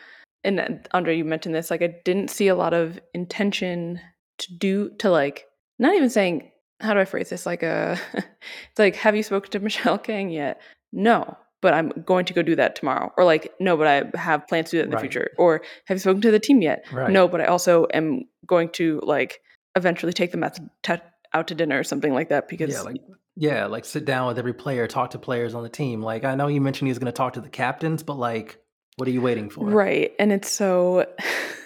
and 0.43 0.59
uh, 0.59 0.67
Andre, 0.93 1.15
you 1.15 1.23
mentioned 1.25 1.55
this, 1.55 1.71
like 1.71 1.81
I 1.81 1.95
didn't 2.03 2.29
see 2.29 2.47
a 2.47 2.55
lot 2.55 2.73
of 2.73 2.99
intention 3.13 3.99
to 4.39 4.53
do 4.57 4.89
to 4.99 5.09
like 5.09 5.45
not 5.83 5.95
even 5.95 6.09
saying 6.09 6.49
how 6.79 6.93
do 6.93 6.99
I 6.99 7.05
phrase 7.05 7.29
this? 7.29 7.45
Like 7.45 7.63
uh, 7.63 7.95
a 7.95 8.17
it's 8.17 8.79
like, 8.79 8.95
have 8.97 9.15
you 9.15 9.23
spoken 9.23 9.51
to 9.51 9.59
Michele 9.61 9.99
Kang 9.99 10.29
yet? 10.29 10.59
No 10.91 11.37
but 11.63 11.73
I'm 11.73 11.91
going 12.05 12.25
to 12.25 12.33
go 12.33 12.41
do 12.41 12.57
that 12.57 12.75
tomorrow. 12.75 13.13
Or 13.15 13.23
like, 13.23 13.53
no, 13.57 13.77
but 13.77 13.87
I 13.87 14.17
have 14.19 14.45
plans 14.49 14.69
to 14.69 14.71
do 14.71 14.77
that 14.79 14.83
in 14.83 14.89
the 14.89 14.97
right. 14.97 15.01
future. 15.01 15.31
Or 15.37 15.61
have 15.85 15.95
you 15.95 15.99
spoken 15.99 16.21
to 16.23 16.29
the 16.29 16.37
team 16.37 16.61
yet? 16.61 16.85
Right. 16.91 17.09
No, 17.09 17.29
but 17.29 17.39
I 17.39 17.45
also 17.45 17.87
am 17.93 18.25
going 18.45 18.67
to 18.71 18.99
like 19.01 19.39
eventually 19.73 20.11
take 20.11 20.31
them 20.31 20.43
out 20.43 20.59
to, 20.83 21.01
out 21.33 21.47
to 21.47 21.55
dinner 21.55 21.79
or 21.79 21.85
something 21.85 22.13
like 22.13 22.27
that 22.29 22.49
because 22.49 22.73
yeah, 22.73 22.81
like 22.81 22.97
yeah, 23.37 23.65
like 23.67 23.85
sit 23.85 24.03
down 24.03 24.27
with 24.27 24.37
every 24.37 24.53
player, 24.53 24.87
talk 24.87 25.11
to 25.11 25.19
players 25.19 25.55
on 25.55 25.63
the 25.63 25.69
team. 25.69 26.01
Like 26.01 26.25
I 26.25 26.35
know 26.35 26.47
you 26.47 26.59
mentioned 26.59 26.89
he's 26.89 26.99
going 26.99 27.05
to 27.05 27.15
talk 27.15 27.33
to 27.33 27.41
the 27.41 27.49
captains, 27.49 28.03
but 28.03 28.15
like 28.15 28.59
what 28.97 29.07
are 29.07 29.11
you 29.11 29.21
waiting 29.21 29.49
for? 29.49 29.65
Right. 29.65 30.11
And 30.19 30.33
it's 30.33 30.51
so 30.51 31.05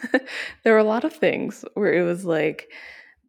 there 0.63 0.73
were 0.73 0.77
a 0.77 0.83
lot 0.83 1.05
of 1.05 1.13
things 1.13 1.65
where 1.73 1.91
it 1.91 2.03
was 2.03 2.23
like 2.23 2.69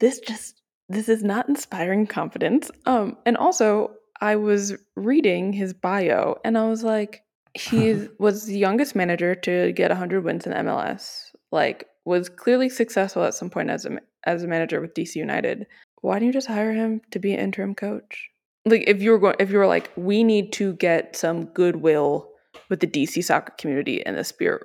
this 0.01 0.21
just 0.21 0.58
this 0.89 1.09
is 1.09 1.23
not 1.23 1.49
inspiring 1.49 2.07
confidence. 2.07 2.71
Um 2.87 3.17
and 3.27 3.37
also 3.37 3.93
I 4.21 4.37
was 4.37 4.75
reading 4.97 5.53
his 5.53 5.73
bio 5.73 6.37
and 6.45 6.59
I 6.59 6.69
was 6.69 6.83
like, 6.83 7.23
he 7.55 8.09
was 8.19 8.47
the 8.47 8.59
youngest 8.59 8.95
manager 8.95 9.35
to 9.35 9.73
get 9.73 9.91
100 9.91 10.25
wins 10.25 10.47
in 10.47 10.53
MLS. 10.53 11.31
Like, 11.51 11.87
was 12.05 12.29
clearly 12.29 12.69
successful 12.69 13.25
at 13.25 13.35
some 13.35 13.51
point 13.51 13.71
as 13.71 13.85
a 13.85 13.99
as 14.25 14.43
a 14.43 14.47
manager 14.47 14.81
with 14.81 14.95
DC 14.95 15.15
United. 15.17 15.67
Why 16.01 16.15
didn't 16.15 16.29
you 16.29 16.33
just 16.33 16.47
hire 16.47 16.73
him 16.73 17.01
to 17.11 17.19
be 17.19 17.33
an 17.33 17.41
interim 17.41 17.75
coach? 17.75 18.31
Like, 18.65 18.85
if 18.87 19.03
you 19.03 19.11
were 19.11 19.19
going, 19.19 19.37
if 19.39 19.51
you 19.51 19.59
were 19.59 19.67
like, 19.67 19.91
we 19.97 20.25
need 20.25 20.53
to 20.55 20.75
get 20.75 21.17
some 21.17 21.47
goodwill 21.47 22.31
with 22.69 22.81
the 22.81 22.87
DC 22.87 23.23
soccer 23.25 23.53
community 23.59 24.05
and 24.05 24.17
the 24.17 24.25
Spirit 24.25 24.63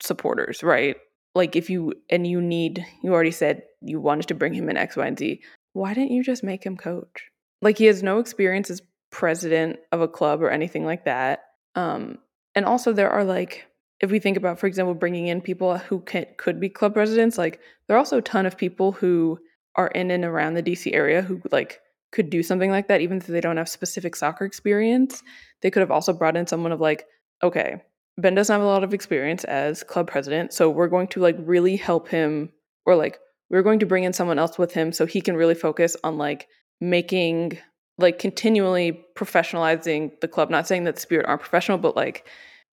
supporters, 0.00 0.62
right? 0.62 0.96
Like, 1.38 1.54
if 1.54 1.70
you 1.70 1.94
and 2.10 2.26
you 2.26 2.40
need, 2.40 2.84
you 3.02 3.14
already 3.14 3.30
said 3.30 3.62
you 3.80 4.00
wanted 4.00 4.26
to 4.26 4.34
bring 4.34 4.52
him 4.52 4.68
in 4.68 4.76
X, 4.76 4.96
Y, 4.96 5.06
and 5.06 5.16
Z. 5.16 5.40
Why 5.72 5.94
didn't 5.94 6.10
you 6.10 6.24
just 6.24 6.42
make 6.42 6.64
him 6.64 6.76
coach? 6.76 7.30
Like 7.62 7.78
he 7.78 7.84
has 7.84 8.02
no 8.02 8.18
experience 8.18 8.70
as 8.70 8.82
president 9.10 9.78
of 9.92 10.00
a 10.00 10.08
club 10.08 10.42
or 10.42 10.50
anything 10.50 10.84
like 10.84 11.04
that. 11.04 11.44
Um, 11.76 12.18
and 12.56 12.64
also 12.64 12.92
there 12.92 13.10
are 13.10 13.22
like 13.22 13.66
if 14.00 14.10
we 14.10 14.18
think 14.18 14.36
about, 14.36 14.58
for 14.58 14.66
example, 14.66 14.94
bringing 14.94 15.28
in 15.28 15.40
people 15.40 15.78
who 15.78 16.00
can, 16.00 16.26
could 16.38 16.58
be 16.58 16.68
club 16.68 16.94
presidents, 16.94 17.38
like 17.38 17.60
there 17.86 17.96
are 17.96 17.98
also 17.98 18.18
a 18.18 18.22
ton 18.22 18.46
of 18.46 18.56
people 18.56 18.92
who 18.92 19.38
are 19.76 19.88
in 19.88 20.10
and 20.10 20.24
around 20.24 20.54
the 20.54 20.62
DC 20.62 20.92
area 20.92 21.22
who 21.22 21.40
like 21.50 21.80
could 22.10 22.30
do 22.30 22.42
something 22.42 22.70
like 22.70 22.88
that, 22.88 23.00
even 23.00 23.18
if 23.18 23.28
they 23.28 23.40
don't 23.40 23.56
have 23.56 23.68
specific 23.68 24.16
soccer 24.16 24.44
experience. 24.44 25.22
They 25.62 25.70
could 25.70 25.80
have 25.80 25.90
also 25.90 26.12
brought 26.12 26.36
in 26.36 26.46
someone 26.46 26.72
of 26.72 26.80
like, 26.80 27.06
okay, 27.42 27.82
Ben 28.18 28.34
doesn't 28.34 28.52
have 28.52 28.62
a 28.62 28.66
lot 28.66 28.84
of 28.84 28.92
experience 28.92 29.44
as 29.44 29.82
club 29.84 30.08
president, 30.08 30.52
so 30.52 30.68
we're 30.68 30.88
going 30.88 31.06
to 31.08 31.20
like 31.20 31.36
really 31.38 31.76
help 31.76 32.08
him, 32.08 32.50
or 32.84 32.96
like 32.96 33.18
we're 33.48 33.62
going 33.62 33.78
to 33.78 33.86
bring 33.86 34.04
in 34.04 34.12
someone 34.12 34.38
else 34.38 34.58
with 34.58 34.72
him 34.72 34.92
so 34.92 35.06
he 35.06 35.20
can 35.20 35.36
really 35.36 35.54
focus 35.54 35.96
on 36.04 36.18
like 36.18 36.48
making 36.80 37.58
like 37.96 38.18
continually 38.18 39.04
professionalizing 39.16 40.18
the 40.20 40.28
club. 40.28 40.50
Not 40.50 40.66
saying 40.66 40.84
that 40.84 40.98
Spirit 40.98 41.26
aren't 41.26 41.40
professional, 41.40 41.78
but 41.78 41.96
like, 41.96 42.26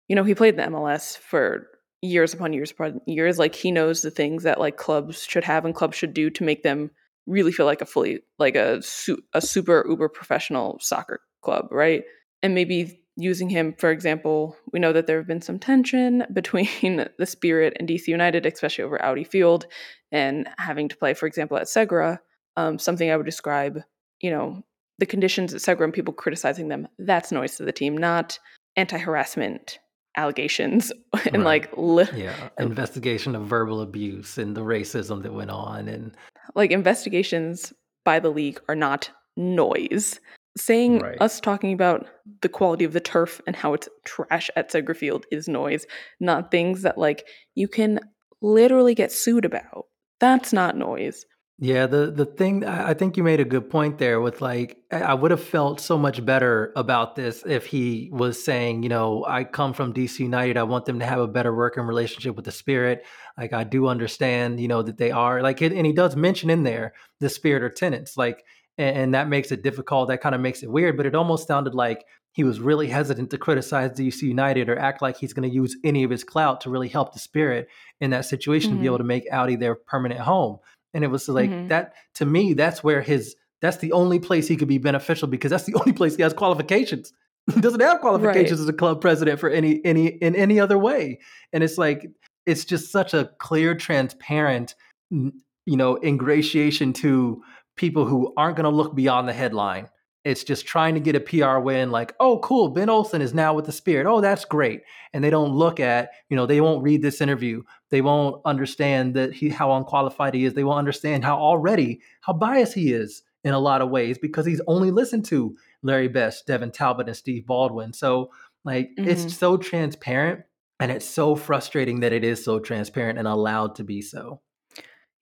you 0.07 0.15
know, 0.15 0.23
he 0.23 0.35
played 0.35 0.57
the 0.57 0.63
MLS 0.63 1.17
for 1.17 1.67
years 2.01 2.33
upon 2.33 2.53
years 2.53 2.71
upon 2.71 3.01
years. 3.05 3.39
Like 3.39 3.55
he 3.55 3.71
knows 3.71 4.01
the 4.01 4.11
things 4.11 4.43
that 4.43 4.59
like 4.59 4.77
clubs 4.77 5.23
should 5.23 5.43
have 5.43 5.65
and 5.65 5.73
clubs 5.73 5.97
should 5.97 6.13
do 6.13 6.29
to 6.29 6.43
make 6.43 6.63
them 6.63 6.91
really 7.27 7.51
feel 7.51 7.65
like 7.65 7.81
a 7.81 7.85
fully 7.85 8.21
like 8.37 8.55
a 8.55 8.81
su- 8.81 9.23
a 9.33 9.41
super 9.41 9.85
uber 9.89 10.09
professional 10.09 10.77
soccer 10.79 11.21
club, 11.41 11.67
right? 11.71 12.03
And 12.43 12.53
maybe 12.53 13.01
using 13.17 13.49
him, 13.49 13.73
for 13.77 13.91
example, 13.91 14.57
we 14.73 14.79
know 14.79 14.93
that 14.93 15.07
there 15.07 15.17
have 15.17 15.27
been 15.27 15.41
some 15.41 15.59
tension 15.59 16.23
between 16.33 17.07
the 17.17 17.25
Spirit 17.25 17.75
and 17.79 17.87
DC 17.87 18.07
United, 18.07 18.45
especially 18.45 18.83
over 18.83 19.01
Audi 19.01 19.23
Field, 19.23 19.65
and 20.11 20.49
having 20.57 20.89
to 20.89 20.97
play, 20.97 21.13
for 21.13 21.27
example, 21.27 21.57
at 21.57 21.67
Segra. 21.67 22.19
Um, 22.57 22.79
something 22.79 23.11
I 23.11 23.17
would 23.17 23.25
describe 23.25 23.81
you 24.21 24.31
know, 24.31 24.63
the 24.97 25.05
conditions 25.05 25.53
at 25.53 25.61
Segra 25.61 25.83
and 25.83 25.93
people 25.93 26.13
criticizing 26.13 26.69
them, 26.69 26.87
that's 26.99 27.31
noise 27.31 27.57
to 27.57 27.65
the 27.65 27.71
team, 27.71 27.97
not 27.97 28.39
anti 28.75 28.97
harassment 28.97 29.79
allegations 30.17 30.91
and 31.25 31.43
right. 31.43 31.67
like 31.67 31.69
li- 31.75 32.07
yeah 32.15 32.49
investigation 32.57 33.35
of 33.35 33.45
verbal 33.45 33.81
abuse 33.81 34.37
and 34.37 34.55
the 34.55 34.61
racism 34.61 35.21
that 35.23 35.33
went 35.33 35.51
on 35.51 35.89
and 35.89 36.15
like 36.55 36.71
investigations 36.71 37.73
by 38.05 38.17
the 38.17 38.29
league 38.29 38.57
are 38.69 38.75
not 38.75 39.09
noise 39.35 40.21
saying 40.57 40.99
right. 40.99 41.17
us 41.21 41.39
talking 41.39 41.73
about 41.73 42.07
the 42.41 42.49
quality 42.49 42.85
of 42.85 42.93
the 42.93 42.99
turf 42.99 43.41
and 43.45 43.55
how 43.55 43.73
it's 43.73 43.89
trash 44.05 44.49
at 44.55 44.71
Segra 44.71 44.95
Field 44.95 45.25
is 45.31 45.47
noise 45.47 45.85
not 46.19 46.51
things 46.51 46.81
that 46.83 46.97
like 46.97 47.27
you 47.55 47.67
can 47.67 47.99
literally 48.41 48.95
get 48.95 49.11
sued 49.11 49.45
about 49.45 49.85
that's 50.19 50.53
not 50.53 50.77
noise 50.77 51.25
yeah, 51.57 51.85
the 51.87 52.11
the 52.11 52.25
thing 52.25 52.65
I 52.65 52.93
think 52.93 53.15
you 53.15 53.23
made 53.23 53.39
a 53.39 53.45
good 53.45 53.69
point 53.69 53.97
there 53.97 54.19
with 54.19 54.41
like 54.41 54.77
I 54.91 55.13
would 55.13 55.31
have 55.31 55.41
felt 55.41 55.79
so 55.79 55.97
much 55.97 56.25
better 56.25 56.73
about 56.75 57.15
this 57.15 57.43
if 57.45 57.65
he 57.65 58.09
was 58.11 58.43
saying, 58.43 58.83
you 58.83 58.89
know, 58.89 59.23
I 59.25 59.45
come 59.45 59.71
from 59.71 59.93
DC 59.93 60.19
United, 60.19 60.57
I 60.57 60.63
want 60.63 60.83
them 60.83 60.99
to 60.99 61.05
have 61.05 61.21
a 61.21 61.29
better 61.29 61.55
working 61.55 61.83
relationship 61.83 62.35
with 62.35 62.43
the 62.43 62.51
spirit. 62.51 63.05
Like 63.37 63.53
I 63.53 63.63
do 63.63 63.87
understand, 63.87 64.59
you 64.59 64.67
know, 64.67 64.81
that 64.81 64.97
they 64.97 65.11
are 65.11 65.41
like 65.41 65.61
it, 65.61 65.71
and 65.71 65.85
he 65.85 65.93
does 65.93 66.17
mention 66.17 66.49
in 66.49 66.63
there 66.63 66.93
the 67.21 67.29
spirit 67.29 67.63
or 67.63 67.69
tenants, 67.69 68.17
like 68.17 68.43
and, 68.77 68.97
and 68.97 69.13
that 69.13 69.27
makes 69.27 69.51
it 69.51 69.63
difficult. 69.63 70.07
That 70.09 70.21
kind 70.21 70.35
of 70.35 70.41
makes 70.41 70.63
it 70.63 70.71
weird, 70.71 70.97
but 70.97 71.05
it 71.05 71.15
almost 71.15 71.47
sounded 71.47 71.75
like 71.75 72.05
he 72.31 72.43
was 72.43 72.59
really 72.59 72.87
hesitant 72.87 73.29
to 73.29 73.37
criticize 73.37 73.91
DC 73.91 74.21
United 74.21 74.67
or 74.67 74.77
act 74.77 75.01
like 75.01 75.17
he's 75.17 75.31
going 75.31 75.49
to 75.49 75.55
use 75.55 75.77
any 75.85 76.03
of 76.03 76.11
his 76.11 76.23
clout 76.23 76.61
to 76.61 76.69
really 76.69 76.89
help 76.89 77.13
the 77.13 77.19
spirit 77.19 77.69
in 78.01 78.09
that 78.09 78.25
situation 78.25 78.71
mm-hmm. 78.71 78.79
to 78.79 78.81
be 78.81 78.87
able 78.87 78.97
mm-hmm. 78.97 79.03
to 79.03 79.07
make 79.07 79.23
Audi 79.31 79.55
their 79.55 79.75
permanent 79.75 80.19
home. 80.19 80.57
And 80.93 81.03
it 81.03 81.07
was 81.07 81.29
like 81.29 81.49
mm-hmm. 81.49 81.69
that 81.69 81.93
to 82.15 82.25
me, 82.25 82.53
that's 82.53 82.83
where 82.83 83.01
his 83.01 83.35
that's 83.61 83.77
the 83.77 83.93
only 83.93 84.19
place 84.19 84.47
he 84.47 84.57
could 84.57 84.67
be 84.67 84.77
beneficial 84.77 85.27
because 85.27 85.49
that's 85.49 85.63
the 85.63 85.75
only 85.75 85.93
place 85.93 86.15
he 86.15 86.23
has 86.23 86.33
qualifications. 86.33 87.13
He 87.53 87.61
doesn't 87.61 87.79
have 87.79 88.01
qualifications 88.01 88.59
right. 88.59 88.63
as 88.63 88.69
a 88.69 88.73
club 88.73 88.99
president 89.01 89.39
for 89.39 89.49
any 89.49 89.83
any 89.85 90.07
in 90.07 90.35
any 90.35 90.59
other 90.59 90.77
way. 90.77 91.19
And 91.53 91.63
it's 91.63 91.77
like 91.77 92.09
it's 92.45 92.65
just 92.65 92.91
such 92.91 93.13
a 93.13 93.31
clear, 93.39 93.75
transparent, 93.75 94.75
you 95.09 95.31
know, 95.65 95.97
ingratiation 96.03 96.93
to 96.93 97.41
people 97.75 98.05
who 98.05 98.33
aren't 98.37 98.55
going 98.55 98.69
to 98.69 98.75
look 98.75 98.95
beyond 98.95 99.27
the 99.27 99.33
headline 99.33 99.89
it's 100.25 100.43
just 100.43 100.65
trying 100.65 100.95
to 100.95 100.99
get 100.99 101.15
a 101.15 101.19
PR 101.19 101.59
win, 101.59 101.91
like, 101.91 102.15
oh, 102.19 102.39
cool, 102.39 102.69
Ben 102.69 102.89
Olsen 102.89 103.21
is 103.21 103.35
now 103.35 103.53
with 103.53 103.67
the 103.67 103.71
Spirit. 103.71 104.07
Oh, 104.07 104.21
that's 104.21 104.43
great. 104.43 104.81
And 105.13 105.23
they 105.23 105.29
don't 105.29 105.53
look 105.53 105.79
at, 105.79 106.09
you 106.29 106.35
know, 106.35 106.47
they 106.47 106.61
won't 106.61 106.83
read 106.83 107.03
this 107.03 107.21
interview. 107.21 107.61
They 107.91 108.01
won't 108.01 108.41
understand 108.43 109.13
that 109.13 109.33
he 109.33 109.49
how 109.49 109.71
unqualified 109.73 110.33
he 110.33 110.45
is. 110.45 110.55
They 110.55 110.63
won't 110.63 110.79
understand 110.79 111.23
how 111.23 111.37
already 111.37 112.01
how 112.21 112.33
biased 112.33 112.73
he 112.73 112.91
is 112.91 113.21
in 113.43 113.53
a 113.53 113.59
lot 113.59 113.83
of 113.83 113.91
ways 113.91 114.17
because 114.17 114.47
he's 114.47 114.61
only 114.65 114.89
listened 114.89 115.25
to 115.25 115.55
Larry 115.83 116.07
Best, 116.07 116.47
Devin 116.47 116.71
Talbot, 116.71 117.07
and 117.07 117.15
Steve 117.15 117.45
Baldwin. 117.45 117.93
So 117.93 118.31
like 118.63 118.89
mm-hmm. 118.97 119.07
it's 119.07 119.37
so 119.37 119.57
transparent 119.57 120.41
and 120.79 120.91
it's 120.91 121.05
so 121.05 121.35
frustrating 121.35 121.99
that 121.99 122.13
it 122.13 122.23
is 122.23 122.43
so 122.43 122.57
transparent 122.57 123.19
and 123.19 123.27
allowed 123.27 123.75
to 123.75 123.83
be 123.83 124.01
so. 124.01 124.41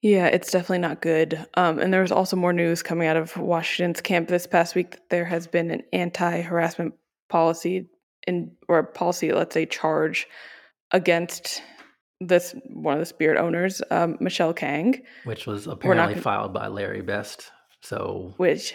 Yeah, 0.04 0.26
it's 0.26 0.50
definitely 0.50 0.80
not 0.80 1.00
good. 1.00 1.46
Um, 1.54 1.78
and 1.78 1.90
there 1.90 2.02
was 2.02 2.12
also 2.12 2.36
more 2.36 2.52
news 2.52 2.82
coming 2.82 3.08
out 3.08 3.16
of 3.16 3.34
Washington's 3.38 4.02
camp 4.02 4.28
this 4.28 4.46
past 4.46 4.74
week 4.74 4.90
that 4.90 5.08
there 5.08 5.24
has 5.24 5.46
been 5.46 5.70
an 5.70 5.82
anti-harassment 5.94 6.92
policy 7.30 7.88
in 8.26 8.50
or 8.68 8.82
policy, 8.82 9.32
let's 9.32 9.54
say, 9.54 9.64
charge 9.64 10.26
against 10.90 11.62
this 12.20 12.54
one 12.68 12.92
of 12.92 13.00
the 13.00 13.06
Spirit 13.06 13.40
owners, 13.40 13.80
um, 13.90 14.18
Michele 14.20 14.52
Kang, 14.52 15.00
which 15.24 15.46
was 15.46 15.66
apparently 15.66 16.20
filed 16.20 16.52
by 16.52 16.66
Larry 16.66 17.00
Best. 17.00 17.50
So, 17.80 18.34
which, 18.36 18.74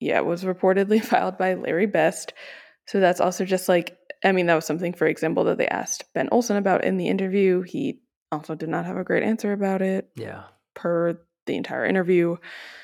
yeah, 0.00 0.20
was 0.20 0.42
reportedly 0.42 1.04
filed 1.04 1.36
by 1.36 1.52
Larry 1.52 1.86
Best. 1.86 2.32
So 2.86 2.98
that's 2.98 3.20
also 3.20 3.44
just 3.44 3.68
like, 3.68 3.98
I 4.24 4.32
mean, 4.32 4.46
that 4.46 4.54
was 4.54 4.64
something, 4.64 4.94
for 4.94 5.06
example, 5.06 5.44
that 5.44 5.58
they 5.58 5.68
asked 5.68 6.04
Ben 6.14 6.30
Olsen 6.32 6.56
about 6.56 6.82
in 6.82 6.96
the 6.96 7.08
interview. 7.08 7.60
He 7.60 8.00
also 8.32 8.54
did 8.54 8.70
not 8.70 8.86
have 8.86 8.96
a 8.96 9.04
great 9.04 9.22
answer 9.22 9.52
about 9.52 9.82
it. 9.82 10.08
Yeah 10.16 10.44
per 10.82 11.18
the 11.46 11.56
entire 11.56 11.86
interview. 11.86 12.36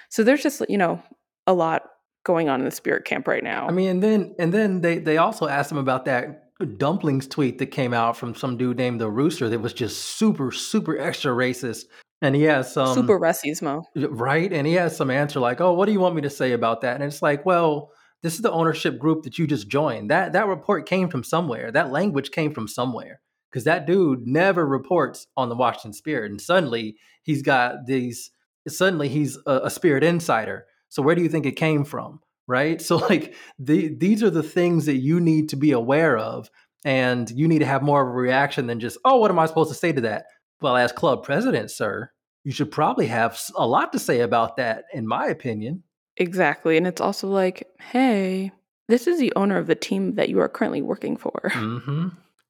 So 0.09 0.23
there's 0.23 0.43
just, 0.43 0.63
you 0.69 0.79
know, 0.79 1.03
a 1.47 1.53
lot 1.53 1.83
going 2.25 2.49
on 2.49 2.61
in 2.61 2.65
the 2.65 2.71
spirit 2.71 3.05
camp 3.05 3.27
right 3.27 3.43
now. 3.43 3.67
I 3.67 3.73
mean, 3.73 3.89
and 3.89 4.03
then 4.03 4.35
and 4.39 4.55
then 4.55 4.81
they 4.81 4.99
they 4.99 5.19
also 5.19 5.49
asked 5.49 5.73
him 5.73 5.79
about 5.79 6.05
that 6.05 6.45
dumplings 6.77 7.27
tweet 7.27 7.59
that 7.59 7.67
came 7.67 7.95
out 7.95 8.17
from 8.17 8.35
some 8.35 8.57
dude 8.57 8.77
named 8.77 9.01
the 9.01 9.11
Rooster 9.11 9.49
that 9.49 9.61
was 9.61 9.73
just 9.73 10.17
super 10.17 10.53
super 10.53 10.99
extra 10.99 11.33
racist. 11.33 11.85
And 12.21 12.35
he 12.35 12.43
has 12.45 12.73
some 12.73 12.95
super 12.95 13.19
racismo, 13.19 13.83
right? 13.95 14.53
And 14.53 14.67
he 14.67 14.75
has 14.75 14.97
some 14.97 15.11
answer 15.11 15.41
like, 15.41 15.61
"Oh, 15.61 15.73
what 15.73 15.87
do 15.87 15.93
you 15.93 16.01
want 16.01 16.17
me 16.17 16.23
to 16.23 16.31
say 16.31 16.53
about 16.53 16.81
that?" 16.81 16.95
And 16.95 17.05
it's 17.05 17.23
like, 17.23 17.47
well, 17.47 17.93
this 18.23 18.35
is 18.35 18.41
the 18.41 18.51
ownership 18.51 18.99
group 18.99 19.23
that 19.23 19.39
you 19.39 19.47
just 19.47 19.69
joined. 19.69 20.11
That 20.11 20.33
that 20.33 20.49
report 20.49 20.87
came 20.87 21.09
from 21.09 21.23
somewhere. 21.23 21.71
That 21.71 21.93
language 21.93 22.33
came 22.33 22.53
from 22.53 22.67
somewhere. 22.67 23.21
Because 23.51 23.65
that 23.65 23.87
dude 23.87 24.27
never 24.27 24.67
reports 24.67 25.27
on 25.37 25.49
the 25.49 25.57
Washington 25.57 25.93
Spirit, 25.93 26.31
and 26.31 26.41
suddenly 26.41 26.97
he's 27.23 27.43
got 27.43 27.87
these. 27.87 28.31
Suddenly 28.67 29.09
he's 29.09 29.39
a, 29.47 29.61
a 29.65 29.71
Spirit 29.71 30.05
insider. 30.05 30.67
So 30.91 31.03
where 31.03 31.15
do 31.15 31.23
you 31.23 31.29
think 31.29 31.47
it 31.47 31.53
came 31.53 31.85
from? 31.85 32.21
Right. 32.47 32.81
So 32.83 32.97
like 32.97 33.35
the, 33.59 33.95
these 33.95 34.23
are 34.23 34.31
the 34.31 34.43
things 34.43 34.87
that 34.87 34.97
you 34.97 35.21
need 35.21 35.51
to 35.51 35.57
be 35.57 35.73
aware 35.73 36.17
of, 36.17 36.51
and 36.85 37.31
you 37.31 37.49
need 37.49 37.61
to 37.61 37.67
have 37.67 37.83
more 37.83 38.03
of 38.03 38.09
a 38.09 38.19
reaction 38.19 38.67
than 38.67 38.81
just, 38.81 38.99
oh, 39.05 39.17
what 39.17 39.31
am 39.31 39.39
I 39.39 39.47
supposed 39.47 39.71
to 39.71 39.79
say 39.79 39.93
to 39.93 40.01
that? 40.03 40.27
Well, 40.61 40.77
as 40.77 40.93
club 40.93 41.25
president, 41.25 41.71
sir, 41.71 42.11
you 42.45 42.53
should 42.53 42.71
probably 42.71 43.07
have 43.07 43.39
a 43.57 43.67
lot 43.67 43.93
to 43.93 43.99
say 43.99 44.21
about 44.21 44.57
that, 44.57 44.85
in 44.93 45.07
my 45.07 45.27
opinion. 45.27 45.83
Exactly. 46.17 46.77
And 46.77 46.87
it's 46.87 47.01
also 47.01 47.29
like, 47.29 47.69
hey, 47.79 48.51
this 48.89 49.07
is 49.07 49.19
the 49.19 49.33
owner 49.37 49.59
of 49.59 49.67
the 49.67 49.75
team 49.75 50.15
that 50.15 50.29
you 50.29 50.41
are 50.41 50.49
currently 50.49 50.83
working 50.83 51.17
for. 51.17 51.51
Mm-hmm. 51.55 52.09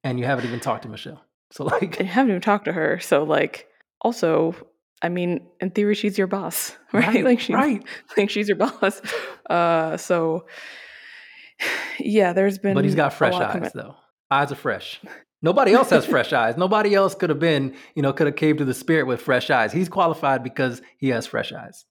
And 0.09 0.19
you 0.19 0.25
haven't 0.25 0.47
even 0.47 0.61
talked 0.61 0.83
to 0.85 0.89
Michelle. 0.89 1.23
So, 1.51 1.65
like, 1.65 1.99
you 1.99 2.07
haven't 2.07 2.31
even 2.31 2.41
talked 2.41 2.65
to 2.65 2.73
her. 2.73 2.99
So, 3.01 3.25
like, 3.25 3.69
also, 4.01 4.55
I 5.03 5.09
mean, 5.11 5.47
in 5.61 5.71
theory, 5.71 5.95
she's 5.95 6.17
your 6.17 6.27
boss, 6.27 6.75
right? 6.93 7.07
Right, 7.07 7.25
like, 7.25 7.41
she's, 7.41 7.55
right. 7.55 7.85
like 8.17 8.31
she's 8.31 8.49
your 8.49 8.57
boss. 8.57 9.03
Uh, 9.49 9.97
so, 9.99 10.47
yeah, 11.99 12.33
there's 12.33 12.59
been. 12.59 12.75
but 12.75 12.85
he's 12.85 12.95
got 12.95 13.13
fresh 13.13 13.35
eyes, 13.35 13.71
though. 13.75 13.97
Eyes 14.31 14.51
are 14.53 14.57
fresh. 14.57 15.01
Nobody 15.43 15.73
else 15.73 15.91
has 15.91 16.05
fresh 16.05 16.33
eyes. 16.33 16.57
Nobody 16.57 16.95
else 16.95 17.15
could 17.15 17.31
have 17.31 17.39
been, 17.39 17.75
you 17.95 18.03
know, 18.03 18.13
could 18.13 18.27
have 18.27 18.37
caved 18.37 18.59
to 18.59 18.65
the 18.65 18.75
spirit 18.75 19.07
with 19.07 19.21
fresh 19.21 19.51
eyes. 19.51 19.73
He's 19.73 19.89
qualified 19.89 20.43
because 20.43 20.83
he 20.97 21.09
has 21.11 21.27
fresh 21.27 21.53
eyes. 21.53 21.85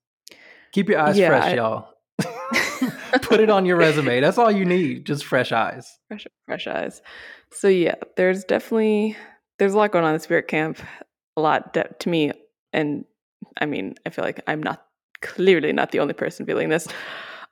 Keep 0.71 0.89
your 0.89 0.99
eyes 0.99 1.17
Yeah, 1.17 1.29
fresh, 1.29 1.53
I- 1.53 1.55
y'all. 1.55 1.87
Put 3.21 3.39
it 3.39 3.49
on 3.49 3.65
your 3.65 3.77
resume. 3.77 4.19
That's 4.19 4.37
all 4.37 4.51
you 4.51 4.65
need. 4.65 5.05
Just 5.05 5.23
fresh 5.25 5.51
eyes. 5.51 5.97
fresh, 6.07 6.27
fresh 6.45 6.67
eyes. 6.67 7.01
So 7.51 7.67
yeah, 7.67 7.95
there's 8.15 8.43
definitely 8.43 9.15
there's 9.59 9.73
a 9.73 9.77
lot 9.77 9.91
going 9.91 10.05
on 10.05 10.13
in 10.13 10.19
Spirit 10.19 10.47
Camp. 10.47 10.79
A 11.35 11.41
lot 11.41 11.73
de- 11.73 11.87
to 11.99 12.09
me, 12.09 12.31
and 12.73 13.05
I 13.59 13.65
mean, 13.65 13.95
I 14.05 14.09
feel 14.09 14.25
like 14.25 14.41
I'm 14.47 14.61
not 14.61 14.85
clearly 15.21 15.71
not 15.73 15.91
the 15.91 15.99
only 15.99 16.13
person 16.13 16.45
feeling 16.45 16.69
this. 16.69 16.87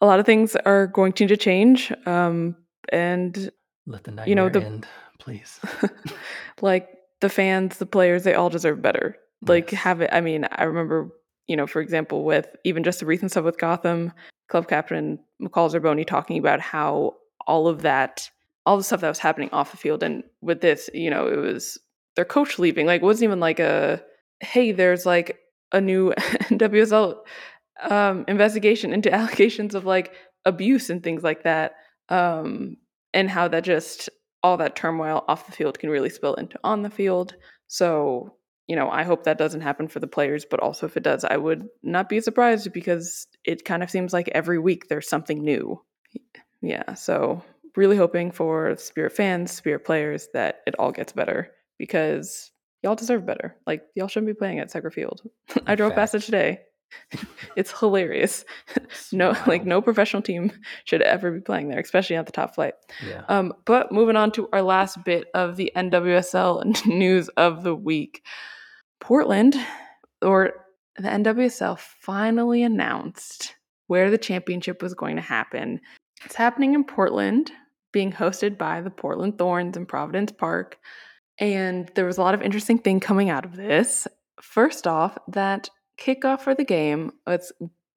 A 0.01 0.05
lot 0.05 0.19
of 0.19 0.25
things 0.25 0.55
are 0.55 0.87
going 0.87 1.13
to 1.13 1.37
change, 1.37 1.91
um, 2.05 2.55
and 2.89 3.51
Let 3.87 4.03
the 4.03 4.11
nightmare 4.11 4.27
You 4.29 4.35
know, 4.35 4.49
the- 4.49 4.63
end, 4.63 4.87
please. 5.19 5.59
like 6.61 6.89
the 7.21 7.29
fans, 7.29 7.77
the 7.77 7.85
players, 7.85 8.23
they 8.23 8.33
all 8.33 8.49
deserve 8.49 8.81
better. 8.81 9.15
Like 9.47 9.71
Yes. 9.71 9.81
have 9.81 10.01
it. 10.01 10.09
I 10.11 10.21
mean, 10.21 10.45
I 10.51 10.63
remember, 10.63 11.09
you 11.47 11.55
know, 11.55 11.67
for 11.67 11.81
example, 11.81 12.23
with 12.23 12.47
even 12.63 12.83
just 12.83 12.99
the 12.99 13.05
recent 13.05 13.31
stuff 13.31 13.45
with 13.45 13.57
Gotham, 13.57 14.11
club 14.49 14.67
captain 14.67 15.19
McCall 15.41 15.71
Zerboni 15.71 16.05
talking 16.05 16.37
about 16.37 16.59
how 16.59 17.15
all 17.47 17.67
of 17.67 17.83
that, 17.83 18.29
all 18.65 18.77
the 18.77 18.83
stuff 18.83 19.01
that 19.01 19.09
was 19.09 19.19
happening 19.19 19.49
off 19.51 19.71
the 19.71 19.77
field, 19.77 20.03
and 20.03 20.23
with 20.41 20.61
this, 20.61 20.89
you 20.93 21.09
know, 21.09 21.27
it 21.27 21.37
was 21.37 21.77
their 22.15 22.25
coach 22.25 22.59
leaving. 22.59 22.85
Like, 22.85 23.01
wasn't 23.01 23.25
even 23.25 23.39
like 23.39 23.59
a, 23.59 24.01
hey, 24.39 24.71
there's 24.71 25.05
like 25.05 25.39
a 25.71 25.81
new 25.81 26.11
NWSL 26.49 27.17
um, 27.89 28.25
investigation 28.27 28.93
into 28.93 29.13
allegations 29.13 29.75
of 29.75 29.85
like 29.85 30.13
abuse 30.45 30.89
and 30.89 31.03
things 31.03 31.23
like 31.23 31.43
that, 31.43 31.75
um, 32.09 32.77
and 33.13 33.29
how 33.29 33.47
that 33.47 33.63
just 33.63 34.09
all 34.45 34.57
that 34.57 34.75
turmoil 34.75 35.25
off 35.27 35.47
the 35.47 35.51
field 35.51 35.79
can 35.79 35.89
really 35.89 36.09
spill 36.09 36.35
into 36.35 36.59
on 36.63 36.83
the 36.83 36.89
field. 36.89 37.35
So, 37.67 38.35
you 38.67 38.75
know, 38.75 38.89
I 38.91 39.01
hope 39.01 39.23
that 39.23 39.39
doesn't 39.39 39.61
happen 39.61 39.87
for 39.87 39.99
the 39.99 40.07
players, 40.07 40.45
but 40.45 40.59
also 40.59 40.85
if 40.85 40.95
it 40.95 41.01
does, 41.01 41.25
I 41.25 41.37
would 41.37 41.67
not 41.81 42.09
be 42.09 42.21
surprised 42.21 42.71
because 42.71 43.25
it 43.43 43.65
kind 43.65 43.81
of 43.81 43.89
seems 43.89 44.13
like 44.13 44.29
every 44.33 44.59
week 44.59 44.87
there's 44.87 45.09
something 45.09 45.43
new. 45.43 45.81
Yeah, 46.61 46.93
so 46.93 47.43
really 47.77 47.97
hoping 47.97 48.31
for 48.31 48.75
Spirit 48.77 49.13
fans, 49.13 49.51
Spirit 49.51 49.85
players 49.85 50.29
that 50.33 50.61
it 50.65 50.75
all 50.79 50.91
gets 50.91 51.13
better 51.13 51.51
because 51.77 52.51
y'all 52.81 52.95
deserve 52.95 53.25
better. 53.25 53.55
Like 53.65 53.83
y'all 53.95 54.07
shouldn't 54.07 54.27
be 54.27 54.37
playing 54.37 54.59
at 54.59 54.71
Segra 54.71 54.93
Field. 54.93 55.21
I 55.67 55.75
drove 55.75 55.95
past 55.95 56.15
it 56.15 56.21
today. 56.21 56.61
it's 57.55 57.77
hilarious. 57.77 58.45
no, 59.11 59.35
like 59.47 59.65
no 59.65 59.81
professional 59.81 60.21
team 60.21 60.51
should 60.85 61.01
ever 61.01 61.31
be 61.31 61.41
playing 61.41 61.69
there, 61.69 61.79
especially 61.79 62.15
at 62.15 62.25
the 62.25 62.31
top 62.31 62.55
flight. 62.55 62.73
Yeah. 63.07 63.23
Um, 63.27 63.53
but 63.65 63.91
moving 63.91 64.15
on 64.15 64.31
to 64.33 64.47
our 64.53 64.61
last 64.61 65.03
bit 65.03 65.27
of 65.33 65.55
the 65.55 65.71
NWSL 65.75 66.85
news 66.85 67.29
of 67.29 67.63
the 67.63 67.75
week. 67.75 68.23
Portland, 69.01 69.55
or 70.21 70.53
the 70.97 71.09
NWSL, 71.09 71.77
finally 71.77 72.63
announced 72.63 73.55
where 73.87 74.09
the 74.09 74.17
championship 74.17 74.81
was 74.81 74.93
going 74.93 75.15
to 75.15 75.21
happen. 75.21 75.79
It's 76.23 76.35
happening 76.35 76.73
in 76.73 76.83
Portland, 76.83 77.51
being 77.95 78.11
hosted 78.11 78.57
by 78.57 78.81
the 78.81 78.89
Portland 78.89 79.37
Thorns 79.37 79.77
in 79.77 79.85
Providence 79.85 80.29
Park. 80.33 80.77
And 81.39 81.89
there 81.95 82.05
was 82.05 82.17
a 82.17 82.21
lot 82.21 82.33
of 82.33 82.41
interesting 82.41 82.77
thing 82.77 82.99
coming 82.99 83.29
out 83.29 83.45
of 83.45 83.55
this. 83.55 84.05
First 84.41 84.85
off, 84.85 85.17
that 85.29 85.69
kickoff 85.97 86.41
for 86.41 86.53
the 86.53 86.65
game, 86.65 87.13
it's 87.25 87.53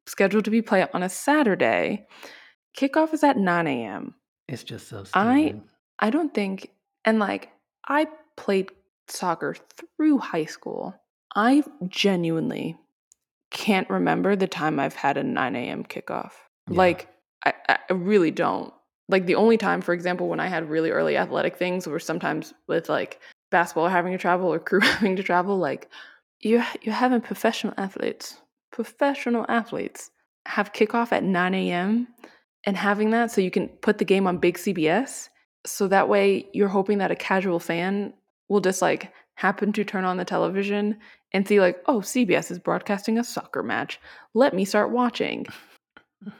scheduled 0.06 0.44
to 0.44 0.52
be 0.52 0.62
played 0.62 0.86
on 0.94 1.02
a 1.02 1.08
Saturday. 1.08 2.06
Kickoff 2.78 3.12
is 3.12 3.24
at 3.24 3.36
9 3.36 3.66
a.m. 3.66 4.14
It's 4.46 4.62
just 4.62 4.88
so 4.88 5.04
I- 5.14 5.60
I 5.98 6.10
don't 6.10 6.32
think, 6.32 6.70
and 7.04 7.18
like, 7.18 7.50
I 7.88 8.06
played 8.36 8.70
soccer 9.08 9.56
through 9.96 10.18
high 10.18 10.44
school. 10.44 10.94
I 11.34 11.64
genuinely 11.88 12.78
can't 13.50 13.90
remember 13.90 14.36
the 14.36 14.46
time 14.46 14.78
I've 14.78 14.94
had 14.94 15.16
a 15.16 15.24
9 15.24 15.56
a.m. 15.56 15.82
kickoff. 15.82 16.30
Yeah. 16.70 16.76
Like, 16.76 17.08
I, 17.44 17.52
I 17.68 17.92
really 17.92 18.30
don't. 18.30 18.72
Like, 19.08 19.26
the 19.26 19.36
only 19.36 19.56
time, 19.56 19.80
for 19.80 19.94
example, 19.94 20.28
when 20.28 20.40
I 20.40 20.48
had 20.48 20.68
really 20.68 20.90
early 20.90 21.16
athletic 21.16 21.56
things 21.56 21.86
were 21.86 21.98
sometimes 21.98 22.52
with 22.66 22.88
like 22.88 23.20
basketball 23.50 23.88
having 23.88 24.12
to 24.12 24.18
travel 24.18 24.52
or 24.52 24.58
crew 24.58 24.80
having 24.82 25.16
to 25.16 25.22
travel. 25.22 25.58
Like, 25.58 25.88
you, 26.40 26.62
you're 26.82 26.94
having 26.94 27.20
professional 27.20 27.74
athletes, 27.76 28.38
professional 28.70 29.44
athletes 29.48 30.10
have 30.46 30.72
kickoff 30.72 31.12
at 31.12 31.24
9 31.24 31.54
a.m. 31.54 32.08
and 32.64 32.76
having 32.76 33.10
that 33.10 33.30
so 33.30 33.40
you 33.40 33.50
can 33.50 33.68
put 33.68 33.98
the 33.98 34.04
game 34.04 34.26
on 34.26 34.38
big 34.38 34.56
CBS. 34.56 35.28
So 35.66 35.88
that 35.88 36.08
way 36.08 36.48
you're 36.52 36.68
hoping 36.68 36.98
that 36.98 37.10
a 37.10 37.16
casual 37.16 37.60
fan 37.60 38.14
will 38.48 38.60
just 38.60 38.80
like 38.80 39.12
happen 39.34 39.72
to 39.72 39.84
turn 39.84 40.04
on 40.04 40.16
the 40.16 40.24
television 40.24 40.98
and 41.32 41.46
see 41.46 41.60
like, 41.60 41.82
oh, 41.86 42.00
CBS 42.00 42.50
is 42.50 42.58
broadcasting 42.58 43.18
a 43.18 43.24
soccer 43.24 43.62
match. 43.62 44.00
Let 44.34 44.54
me 44.54 44.64
start 44.64 44.90
watching. 44.90 45.46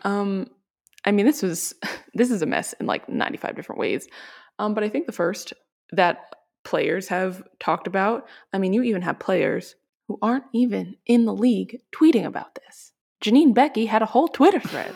Um 0.03 0.51
I 1.05 1.13
mean 1.13 1.27
this 1.27 1.43
was 1.43 1.75
this 2.15 2.31
is 2.31 2.43
a 2.43 2.47
mess 2.47 2.73
in 2.75 2.87
like 2.87 3.09
95 3.09 3.57
different 3.57 3.79
ways. 3.79 4.09
Um 4.59 4.75
but 4.75 4.85
I 4.85 4.89
think 4.89 5.07
the 5.07 5.13
first 5.13 5.53
that 5.93 6.35
players 6.65 7.09
have 7.09 7.43
talked 7.61 7.87
about, 7.87 8.29
I 8.53 8.59
mean 8.59 8.73
you 8.73 8.83
even 8.83 9.03
have 9.03 9.19
players 9.19 9.75
who 10.09 10.19
aren't 10.23 10.45
even 10.53 10.97
in 11.07 11.27
the 11.27 11.35
league 11.35 11.81
tweeting 11.95 12.25
about 12.25 12.55
this. 12.55 12.93
Janine 13.23 13.55
Beckie 13.55 13.87
had 13.87 14.03
a 14.03 14.07
whole 14.07 14.29
Twitter 14.29 14.61
thread 14.61 14.95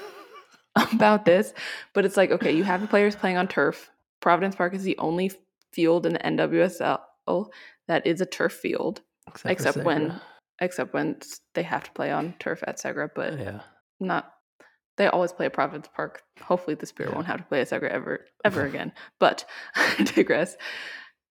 about 0.92 1.24
this, 1.24 1.52
but 1.92 2.04
it's 2.04 2.16
like, 2.16 2.30
okay, 2.30 2.52
you 2.52 2.64
have 2.64 2.80
the 2.80 2.86
players 2.86 3.14
playing 3.16 3.36
on 3.36 3.46
turf. 3.46 3.90
Providence 4.20 4.54
Park 4.54 4.74
is 4.74 4.84
the 4.84 4.96
only 4.98 5.32
field 5.72 6.06
in 6.06 6.14
the 6.14 6.18
NWSL 6.20 7.00
that 7.88 8.06
is 8.06 8.20
a 8.20 8.26
turf 8.26 8.52
field, 8.52 9.02
for 9.36 9.48
except 9.48 9.78
when 9.78 10.20
except 10.60 10.94
when 10.94 11.16
they 11.54 11.62
have 11.62 11.84
to 11.84 11.92
play 11.92 12.10
on 12.10 12.34
turf 12.38 12.62
at 12.66 12.76
Segra, 12.78 13.10
but 13.14 13.38
Yeah. 13.38 13.60
not. 13.98 14.32
They 14.98 15.06
always 15.06 15.32
play 15.32 15.46
at 15.46 15.52
Providence 15.52 15.88
Park. 15.94 16.22
Hopefully, 16.40 16.74
the 16.74 16.86
Spirit 16.86 17.10
Yeah. 17.10 17.14
won't 17.16 17.26
have 17.26 17.38
to 17.38 17.44
play 17.44 17.60
at 17.60 17.68
Segra 17.70 17.88
ever 17.90 18.26
ever 18.44 18.64
again. 18.64 18.92
But 19.18 19.44
I 19.76 20.02
digress. 20.04 20.56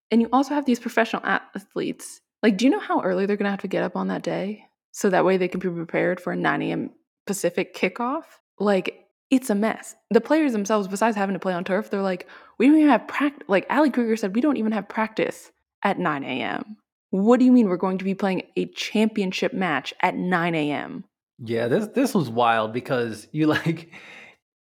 And 0.09 0.21
you 0.21 0.29
also 0.33 0.53
have 0.53 0.65
these 0.65 0.79
professional 0.79 1.23
athletes. 1.25 2.21
Like, 2.43 2.57
do 2.57 2.65
you 2.65 2.71
know 2.71 2.79
how 2.79 3.01
early 3.01 3.25
they're 3.25 3.37
going 3.37 3.45
to 3.45 3.51
have 3.51 3.61
to 3.61 3.67
get 3.67 3.83
up 3.83 3.95
on 3.95 4.07
that 4.07 4.23
day 4.23 4.65
so 4.91 5.09
that 5.09 5.23
way 5.25 5.37
they 5.37 5.47
can 5.47 5.59
be 5.59 5.69
prepared 5.69 6.19
for 6.19 6.33
a 6.33 6.35
9 6.35 6.61
a.m. 6.63 6.89
Pacific 7.27 7.75
kickoff? 7.75 8.23
Like, 8.59 9.05
it's 9.29 9.49
a 9.49 9.55
mess. 9.55 9.95
The 10.09 10.19
players 10.19 10.51
themselves, 10.51 10.87
besides 10.89 11.15
having 11.15 11.33
to 11.33 11.39
play 11.39 11.53
on 11.53 11.63
turf, 11.63 11.89
they're 11.89 12.01
like, 12.01 12.27
we 12.57 12.67
don't 12.67 12.77
even 12.77 12.89
have 12.89 13.07
practice. 13.07 13.47
Like 13.47 13.65
Ali 13.69 13.89
Krieger 13.89 14.17
said, 14.17 14.35
we 14.35 14.41
don't 14.41 14.57
even 14.57 14.71
have 14.73 14.89
practice 14.89 15.51
at 15.83 15.97
9 15.99 16.23
a.m. 16.25 16.77
What 17.11 17.39
do 17.39 17.45
you 17.45 17.51
mean 17.51 17.69
we're 17.69 17.77
going 17.77 17.97
to 17.99 18.05
be 18.05 18.15
playing 18.15 18.43
a 18.57 18.65
championship 18.67 19.53
match 19.53 19.93
at 20.01 20.15
9 20.15 20.55
a.m.? 20.55 21.05
Yeah, 21.43 21.67
this 21.67 21.87
this 21.87 22.13
was 22.13 22.29
wild 22.29 22.71
because 22.71 23.27
you 23.31 23.47
like 23.57 23.91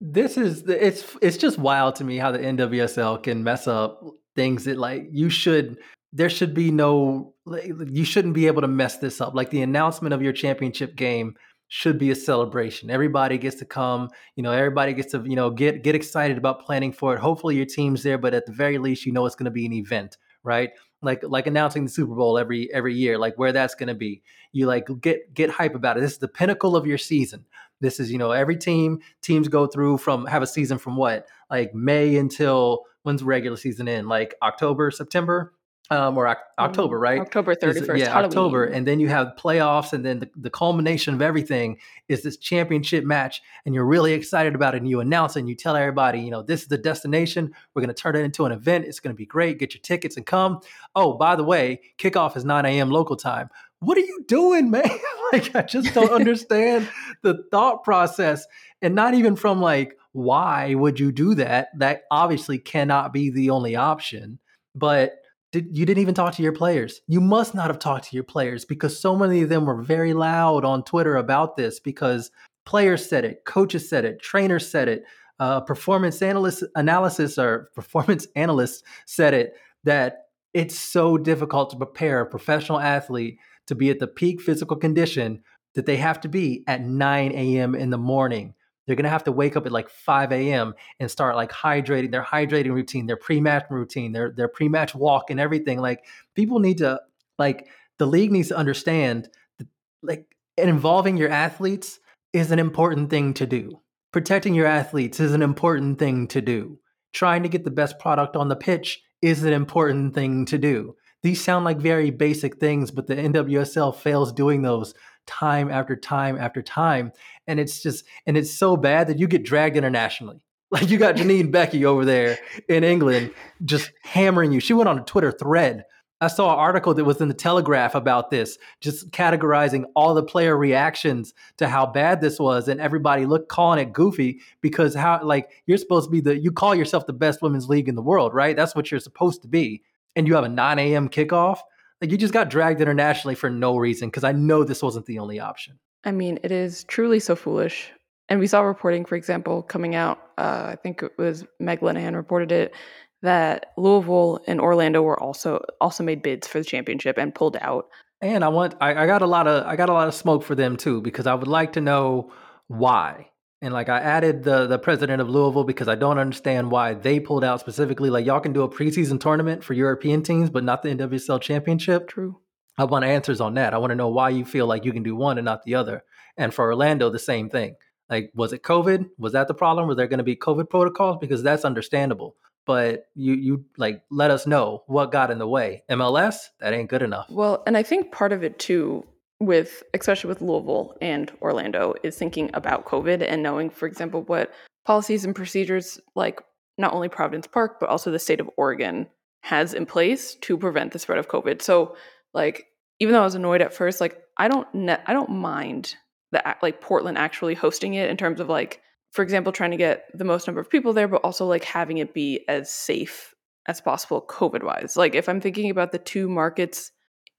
this 0.01 0.37
is 0.37 0.63
it's 0.67 1.17
it's 1.21 1.37
just 1.37 1.59
wild 1.59 1.97
to 1.97 2.05
me 2.05 2.17
how 2.17 2.33
the 2.33 2.39
NWSL 2.39 3.23
can 3.23 3.45
mess 3.45 3.67
up 3.69 4.03
things 4.35 4.65
that 4.65 4.79
like 4.79 5.07
you 5.11 5.29
should 5.29 5.79
there 6.13 6.31
should 6.31 6.55
be 6.55 6.71
no 6.71 7.35
like, 7.47 7.71
you 7.89 8.05
shouldn't 8.05 8.35
be 8.35 8.47
able 8.47 8.63
to 8.63 8.69
mess 8.69 8.97
this 8.99 9.21
up. 9.21 9.35
Like 9.35 9.51
the 9.51 9.63
announcement 9.63 10.15
of 10.15 10.23
your 10.23 10.33
championship 10.33 10.97
game 10.97 11.35
should 11.69 11.99
be 11.99 12.11
a 12.11 12.15
celebration. 12.15 12.91
Everybody 12.91 13.39
gets 13.39 13.57
to 13.57 13.65
come, 13.65 14.09
you 14.35 14.43
know, 14.43 14.51
everybody 14.51 14.93
gets 14.93 15.13
to, 15.13 15.23
you 15.25 15.37
know, 15.37 15.51
get 15.51 15.85
get 15.85 15.95
excited 15.95 16.39
about 16.39 16.65
planning 16.65 16.93
for 16.93 17.15
it. 17.15 17.21
Hopefully 17.21 17.57
your 17.57 17.67
team's 17.67 18.03
there, 18.03 18.19
but 18.19 18.35
at 18.35 18.47
the 18.47 18.53
very 18.53 18.79
least 18.79 19.05
you 19.05 19.13
know 19.13 19.27
it's 19.27 19.37
going 19.37 19.45
to 19.45 19.51
be 19.51 19.67
an 19.67 19.73
event, 19.73 20.17
right? 20.43 20.71
Like 21.03 21.23
like 21.23 21.47
announcing 21.47 21.85
the 21.85 21.91
Super 21.91 22.15
Bowl 22.15 22.39
every 22.39 22.73
every 22.73 22.95
year, 22.95 23.19
like 23.19 23.39
where 23.39 23.53
that's 23.53 23.75
going 23.75 23.89
to 23.89 23.95
be. 23.95 24.23
You 24.53 24.67
like 24.67 24.89
get 25.01 25.33
get 25.35 25.51
hype 25.51 25.75
about 25.75 25.97
it. 25.97 26.01
This 26.01 26.13
is 26.13 26.19
the 26.19 26.29
pinnacle 26.29 26.77
of 26.77 26.87
your 26.87 26.99
season. 26.99 27.45
This 27.81 28.01
is 28.01 28.13
you 28.13 28.19
know 28.19 28.33
every 28.33 28.57
team 28.57 29.01
teams 29.23 29.49
go 29.49 29.67
through 29.67 29.99
from 29.99 30.27
have 30.27 30.43
a 30.43 30.47
season 30.47 30.79
from 30.79 30.97
what 30.97 31.27
like 31.51 31.75
May 31.75 32.17
until 32.17 32.85
when's 33.03 33.23
regular 33.23 33.57
season 33.57 33.89
in 33.89 34.09
like 34.09 34.35
October 34.43 34.91
September 34.91 35.55
um, 35.91 36.17
or 36.17 36.29
October, 36.59 36.99
Mm, 36.99 37.03
right? 37.03 37.21
October 37.21 37.55
31st. 37.55 37.99
yeah, 37.99 38.07
Halloween. 38.11 38.25
October, 38.27 38.65
and 38.65 38.87
then 38.87 39.01
you 39.01 39.09
have 39.09 39.33
playoffs, 39.39 39.93
and 39.93 40.05
then 40.05 40.21
the, 40.21 40.31
the 40.37 40.51
culmination 40.51 41.15
of 41.15 41.21
everything 41.23 41.79
is 42.09 42.23
this 42.23 42.37
championship 42.37 43.05
match, 43.05 43.43
and 43.67 43.75
you're 43.75 43.85
really 43.85 44.13
excited 44.13 44.55
about 44.55 44.75
it, 44.75 44.79
and 44.79 44.89
you 44.89 45.01
announce 45.01 45.35
it, 45.37 45.41
and 45.41 45.49
you 45.49 45.55
tell 45.57 45.75
everybody, 45.77 46.21
you 46.21 46.31
know, 46.31 46.43
this 46.43 46.63
is 46.63 46.69
the 46.69 46.79
destination. 46.79 47.53
We're 47.75 47.83
going 47.83 47.95
to 47.95 48.01
turn 48.01 48.15
it 48.17 48.21
into 48.21 48.45
an 48.45 48.53
event. 48.53 48.85
It's 48.85 49.01
going 49.01 49.15
to 49.15 49.19
be 49.19 49.27
great. 49.27 49.59
Get 49.59 49.75
your 49.75 49.81
tickets 49.83 50.17
and 50.17 50.25
come. 50.25 50.61
Oh, 50.95 51.15
by 51.15 51.35
the 51.35 51.45
way, 51.45 51.81
kickoff 51.99 52.37
is 52.37 52.45
9 52.45 52.65
a.m. 52.67 52.91
local 52.91 53.17
time. 53.17 53.49
What 53.81 53.97
are 53.99 54.03
you 54.03 54.25
doing, 54.29 54.71
man? 54.73 54.89
like, 55.33 55.55
I 55.57 55.63
just 55.63 55.93
don't 55.95 56.13
understand 56.21 56.89
the 57.23 57.43
thought 57.51 57.83
process, 57.83 58.47
and 58.81 58.95
not 58.95 59.15
even 59.15 59.35
from 59.35 59.61
like, 59.61 59.97
why 60.13 60.75
would 60.75 61.01
you 61.01 61.11
do 61.13 61.35
that? 61.37 61.69
That 61.79 62.03
obviously 62.11 62.59
cannot 62.59 63.13
be 63.13 63.31
the 63.31 63.51
only 63.51 63.75
option, 63.77 64.39
but 64.75 65.20
did, 65.53 65.77
you 65.77 65.85
didn't 65.85 66.03
even 66.03 66.15
talk 66.15 66.35
to 66.35 66.43
your 66.43 66.53
players. 66.53 67.01
You 67.09 67.21
must 67.21 67.55
not 67.55 67.67
have 67.69 67.79
talked 67.79 68.11
to 68.11 68.17
your 68.17 68.25
players 68.25 68.65
because 68.65 68.99
so 68.99 69.17
many 69.17 69.43
of 69.43 69.49
them 69.49 69.67
were 69.67 69.83
very 69.83 70.13
loud 70.13 70.65
on 70.65 70.85
Twitter 70.85 71.17
about 71.17 71.57
this 71.57 71.81
because 71.81 72.31
players 72.65 73.09
said 73.09 73.25
it, 73.25 73.45
coaches 73.45 73.89
said 73.89 74.05
it, 74.05 74.21
trainers 74.21 74.69
said 74.71 74.89
it, 74.89 75.05
uh, 75.41 75.61
performance 75.61 76.21
analysts 76.23 76.63
analysis 76.75 77.39
or 77.39 77.71
performance 77.75 78.27
analysts 78.37 78.83
said 79.07 79.35
it 79.35 79.55
that 79.85 80.27
it's 80.53 80.79
so 80.79 81.17
difficult 81.17 81.71
to 81.71 81.77
prepare 81.77 82.21
a 82.21 82.27
professional 82.27 82.79
athlete 82.79 83.39
to 83.67 83.75
be 83.75 83.91
at 83.91 83.99
the 83.99 84.07
peak 84.07 84.41
physical 84.41 84.77
condition 84.77 85.43
that 85.75 85.87
they 85.87 85.97
have 85.97 86.21
to 86.21 86.29
be 86.29 86.65
at 86.67 86.83
9 86.83 87.33
a.m. 87.33 87.75
in 87.75 87.91
the 87.91 87.99
morning. 87.99 88.55
They're 88.87 88.97
gonna 88.97 89.09
have 89.09 89.25
to 89.25 89.33
wake 89.33 89.57
up 89.57 89.67
at 89.67 89.73
like 89.73 89.89
5 89.89 90.33
a.m. 90.33 90.75
and 90.99 91.11
start 91.11 91.37
like 91.37 91.53
hydrating 91.53 92.11
their 92.11 92.25
hydrating 92.25 92.73
routine, 92.73 93.07
their 93.07 93.17
pre-match 93.17 93.67
routine, 93.71 94.13
their 94.13 94.31
their 94.31 94.49
pre-match 94.49 94.95
walk 94.95 95.31
and 95.31 95.39
everything. 95.39 95.79
Like 95.79 96.05
people 96.35 96.59
need 96.59 96.79
to 96.79 97.01
like 97.39 97.69
the 97.99 98.07
league 98.07 98.33
needs 98.33 98.49
to 98.49 98.57
understand 98.57 99.29
that, 99.59 99.69
like 100.03 100.35
involving 100.57 101.17
your 101.17 101.31
athletes 101.31 102.01
is 102.33 102.51
an 102.51 102.59
important 102.59 103.11
thing 103.11 103.35
to 103.35 103.47
do. 103.47 103.81
Protecting 104.13 104.55
your 104.55 104.67
athletes 104.67 105.21
is 105.21 105.35
an 105.35 105.43
important 105.43 105.99
thing 105.99 106.27
to 106.29 106.41
do. 106.41 106.79
Trying 107.13 107.43
to 107.43 107.49
get 107.49 107.65
the 107.65 107.71
best 107.71 107.99
product 107.99 108.37
on 108.37 108.49
the 108.49 108.57
pitch 108.57 109.03
is 109.23 109.45
an 109.45 109.53
important 109.53 110.15
thing 110.15 110.45
to 110.47 110.59
do. 110.59 110.97
These 111.23 111.45
sound 111.45 111.65
like 111.65 111.79
very 111.79 112.11
basic 112.11 112.57
things, 112.59 112.91
but 112.91 113.07
the 113.07 113.15
NWSL 113.15 113.95
fails 113.95 114.33
doing 114.33 114.63
those 114.63 114.95
time 115.27 115.71
after 115.71 115.97
time 115.97 116.39
after 116.39 116.63
time. 116.63 117.13
And 117.47 117.61
it's 117.61 117.83
just, 117.83 118.05
and 118.27 118.37
it's 118.37 118.53
so 118.53 118.77
bad 118.77 119.09
that 119.09 119.19
you 119.19 119.27
get 119.27 119.45
dragged 119.45 119.77
internationally. 119.77 120.41
Like 120.73 120.89
you 120.89 120.99
got 120.99 121.17
Janine 121.17 121.51
Beckie 121.53 121.85
over 121.85 122.05
there 122.05 122.39
in 122.69 122.85
England 122.85 123.33
just 123.65 123.91
hammering 124.05 124.53
you. 124.53 124.61
She 124.61 124.73
went 124.73 124.89
on 124.89 125.01
a 125.01 125.03
Twitter 125.03 125.33
thread. 125.33 125.83
I 126.23 126.29
saw 126.29 126.53
an 126.53 126.59
article 126.59 126.93
that 126.93 127.05
was 127.05 127.21
in 127.21 127.29
the 127.29 127.35
Telegraph 127.35 127.95
about 127.95 128.31
this, 128.31 128.59
just 128.81 129.11
categorizing 129.11 129.85
all 129.97 130.13
the 130.13 130.23
player 130.23 130.57
reactions 130.57 131.33
to 131.57 131.67
how 131.67 131.87
bad 131.87 132.21
this 132.21 132.39
was, 132.39 132.69
and 132.69 132.79
everybody 132.79 133.25
looked 133.25 133.49
calling 133.49 133.79
it 133.79 133.93
goofy 133.93 134.41
because 134.61 134.95
how 134.95 135.21
like 135.25 135.51
you're 135.65 135.79
supposed 135.79 136.09
to 136.09 136.11
be 136.11 136.21
the 136.21 136.39
you 136.39 136.53
call 136.53 136.75
yourself 136.75 137.07
the 137.07 137.15
best 137.15 137.41
women's 137.41 137.69
league 137.69 137.89
in 137.89 137.95
the 137.95 138.03
world, 138.03 138.35
right? 138.35 138.55
That's 138.55 138.75
what 138.75 138.91
you're 138.91 139.01
supposed 139.01 139.41
to 139.43 139.49
be, 139.49 139.83
and 140.15 140.29
you 140.29 140.35
have 140.35 140.45
a 140.45 140.49
9 140.49 140.79
a.m. 140.79 141.09
kickoff. 141.09 141.61
Like 142.01 142.11
you 142.11 142.17
just 142.17 142.33
got 142.33 142.49
dragged 142.49 142.81
internationally 142.81 143.35
for 143.35 143.51
no 143.51 143.77
reason 143.77 144.09
because 144.09 144.25
I 144.25 144.33
know 144.33 144.65
this 144.65 144.83
wasn't 144.83 145.07
the 145.07 145.19
only 145.19 145.39
option. 145.39 145.79
I 146.05 146.13
mean, 146.13 146.39
it 146.43 146.51
is 146.51 146.85
truly 146.85 147.21
so 147.21 147.37
foolish. 147.37 147.91
And 148.29 148.41
we 148.41 148.47
saw 148.47 148.63
reporting, 148.63 149.05
for 149.05 149.17
example, 149.17 149.63
coming 149.63 149.95
out. 149.95 150.19
Uh, 150.39 150.69
I 150.69 150.77
think 150.83 151.03
it 151.03 151.13
was 151.19 151.45
Meg 151.59 151.81
Linehan 151.81 152.15
reported 152.15 152.53
it 152.53 152.75
that 153.23 153.67
Louisville 153.77 154.41
and 154.47 154.61
Orlando 154.61 155.03
were 155.03 155.21
also 155.21 155.63
also 155.81 156.03
made 156.03 156.23
bids 156.23 156.47
for 156.47 156.59
the 156.59 156.65
championship 156.65 157.19
and 157.19 157.35
pulled 157.35 157.57
out. 157.61 157.89
And 158.23 158.45
I 158.45 158.49
want 158.49 158.75
I, 158.81 159.05
I 159.05 159.07
got 159.07 159.23
a 159.23 159.27
lot 159.27 159.47
of 159.47 159.67
I 159.67 159.77
got 159.77 159.89
a 159.89 159.93
lot 159.93 160.09
of 160.09 160.15
smoke 160.15 160.43
for 160.43 160.55
them 160.55 160.77
too 160.77 161.01
because 161.01 161.27
I 161.27 161.35
would 161.35 161.49
like 161.49 161.75
to 161.75 161.81
know 161.81 162.33
why. 162.69 163.30
And 163.63 163.75
like 163.75 163.89
I 163.89 164.01
added 164.01 164.43
the 164.43 164.67
the 164.67 164.79
president 164.79 165.21
of 165.21 165.29
Louisville 165.29 165.65
because 165.65 165.89
I 165.89 165.95
don't 165.95 166.19
understand 166.19 166.71
why 166.71 166.95
they 166.95 167.21
pulled 167.21 167.45
out 167.45 167.61
specifically. 167.61 168.09
Like 168.09 168.25
y'all 168.25 168.41
can 168.41 168.53
do 168.53 168.63
a 168.63 168.69
preseason 168.69 169.21
tournament 169.21 169.63
for 169.63 169.75
European 169.75 170.23
teams, 170.23 170.49
but 170.49 170.65
not 170.65 170.83
the 170.83 170.89
NWSL 170.91 171.41
championship. 171.41 172.09
True. 172.09 172.41
I 172.79 172.85
want 172.85 173.05
answers 173.05 173.43
on 173.43 173.55
that. 173.55 173.75
I 173.75 173.79
want 173.79 173.91
to 173.91 173.97
know 173.97 174.09
why 174.09 174.31
you 174.31 174.47
feel 174.47 174.67
like 174.67 174.87
you 174.87 174.93
can 174.93 175.03
do 175.03 175.15
one 175.15 175.37
and 175.37 175.45
not 175.45 175.65
the 175.65 175.75
other. 175.75 176.03
And 176.39 176.55
for 176.55 176.65
Orlando, 176.65 177.11
the 177.11 177.19
same 177.19 177.51
thing. 177.51 177.75
Like, 178.09 178.31
was 178.35 178.53
it 178.55 178.63
COVID? 178.63 179.11
Was 179.19 179.35
that 179.35 179.49
the 179.49 179.55
problem? 179.55 179.87
Were 179.87 179.95
there 179.95 180.09
going 180.09 180.19
to 180.19 180.25
be 180.25 180.35
COVID 180.35 180.71
protocols? 180.71 181.19
Because 181.21 181.43
that's 181.43 181.67
understandable. 181.67 182.37
But 182.67 183.05
you, 183.15 183.35
you 183.35 183.65
like, 183.77 184.03
let 184.11 184.31
us 184.31 184.47
know 184.47 184.85
what 184.87 185.13
got 185.13 185.31
in 185.31 185.39
the 185.39 185.47
way. 185.47 185.85
MLS, 185.91 186.47
that 186.61 186.73
ain't 186.73 186.89
good 186.89 187.03
enough. 187.03 187.27
Well, 187.29 187.63
and 187.67 187.77
I 187.77 187.83
think 187.83 188.13
part 188.13 188.33
of 188.33 188.43
it 188.43 188.59
too, 188.59 189.07
with 189.41 189.83
especially 189.95 190.29
with 190.29 190.43
Louisville 190.43 190.97
and 191.01 191.33
Orlando, 191.41 191.95
is 192.03 192.17
thinking 192.17 192.51
about 192.55 192.85
COVID 192.85 193.25
and 193.27 193.43
knowing, 193.43 193.71
for 193.71 193.87
example, 193.87 194.23
what 194.23 194.53
policies 194.87 195.25
and 195.25 195.35
procedures 195.35 196.01
like 196.15 196.41
not 196.79 196.93
only 196.93 197.09
Providence 197.09 197.47
Park 197.47 197.79
but 197.81 197.89
also 197.89 198.11
the 198.11 198.19
state 198.19 198.41
of 198.41 198.51
Oregon 198.57 199.07
has 199.43 199.75
in 199.75 199.87
place 199.87 200.35
to 200.37 200.57
prevent 200.57 200.93
the 200.93 200.99
spread 200.99 201.19
of 201.19 201.29
COVID. 201.29 201.63
So, 201.63 201.97
like, 202.35 202.67
even 202.99 203.15
though 203.15 203.23
I 203.23 203.25
was 203.25 203.35
annoyed 203.35 203.63
at 203.63 203.73
first, 203.73 204.01
like, 204.01 204.21
I 204.37 204.49
don't, 204.49 204.73
ne- 204.75 205.03
I 205.07 205.13
don't 205.13 205.31
mind 205.31 205.97
the 206.33 206.57
like 206.63 206.81
Portland 206.81 207.19
actually 207.19 207.55
hosting 207.55 207.95
it 207.95 208.11
in 208.11 208.17
terms 208.17 208.41
of 208.41 208.49
like, 208.49 208.81
for 209.13 209.23
example, 209.23 209.53
trying 209.53 209.73
to 209.73 209.77
get 209.77 210.07
the 210.15 210.25
most 210.25 210.47
number 210.47 210.61
of 210.61 210.71
people 210.71 210.93
there, 210.93 211.09
but 211.09 211.25
also 211.25 211.47
like 211.47 211.65
having 211.65 211.99
it 211.99 212.15
be 212.15 212.45
as 212.49 212.71
safe 212.71 213.35
as 213.67 213.81
possible 213.81 214.25
COVID 214.29 214.63
wise. 214.63 214.97
Like, 214.97 215.15
if 215.15 215.29
I'm 215.29 215.41
thinking 215.41 215.71
about 215.71 215.93
the 215.93 215.99
two 215.99 216.29
markets 216.29 216.93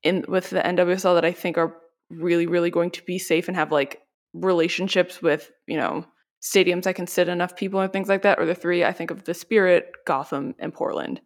in 0.03 0.25
with 0.27 0.49
the 0.49 0.61
NWSL 0.61 1.15
that 1.15 1.25
I 1.25 1.31
think 1.31 1.57
are 1.57 1.75
really, 2.11 2.47
really 2.47 2.69
going 2.69 2.91
to 2.91 3.03
be 3.03 3.17
safe 3.19 3.47
and 3.47 3.57
have 3.57 3.71
like 3.71 4.01
relationships 4.33 5.21
with, 5.21 5.51
you 5.67 5.77
know, 5.77 6.05
stadiums 6.41 6.83
that 6.83 6.95
can 6.95 7.07
sit 7.07 7.29
enough 7.29 7.55
people 7.55 7.79
and 7.79 7.91
things 7.93 8.09
like 8.09 8.23
that, 8.23 8.39
or 8.39 8.45
the 8.45 8.55
three 8.55 8.83
I 8.83 8.91
think 8.93 9.11
of 9.11 9.23
the 9.25 9.33
Spirit, 9.33 9.91
Gotham, 10.05 10.55
and 10.59 10.73
Portland. 10.73 11.21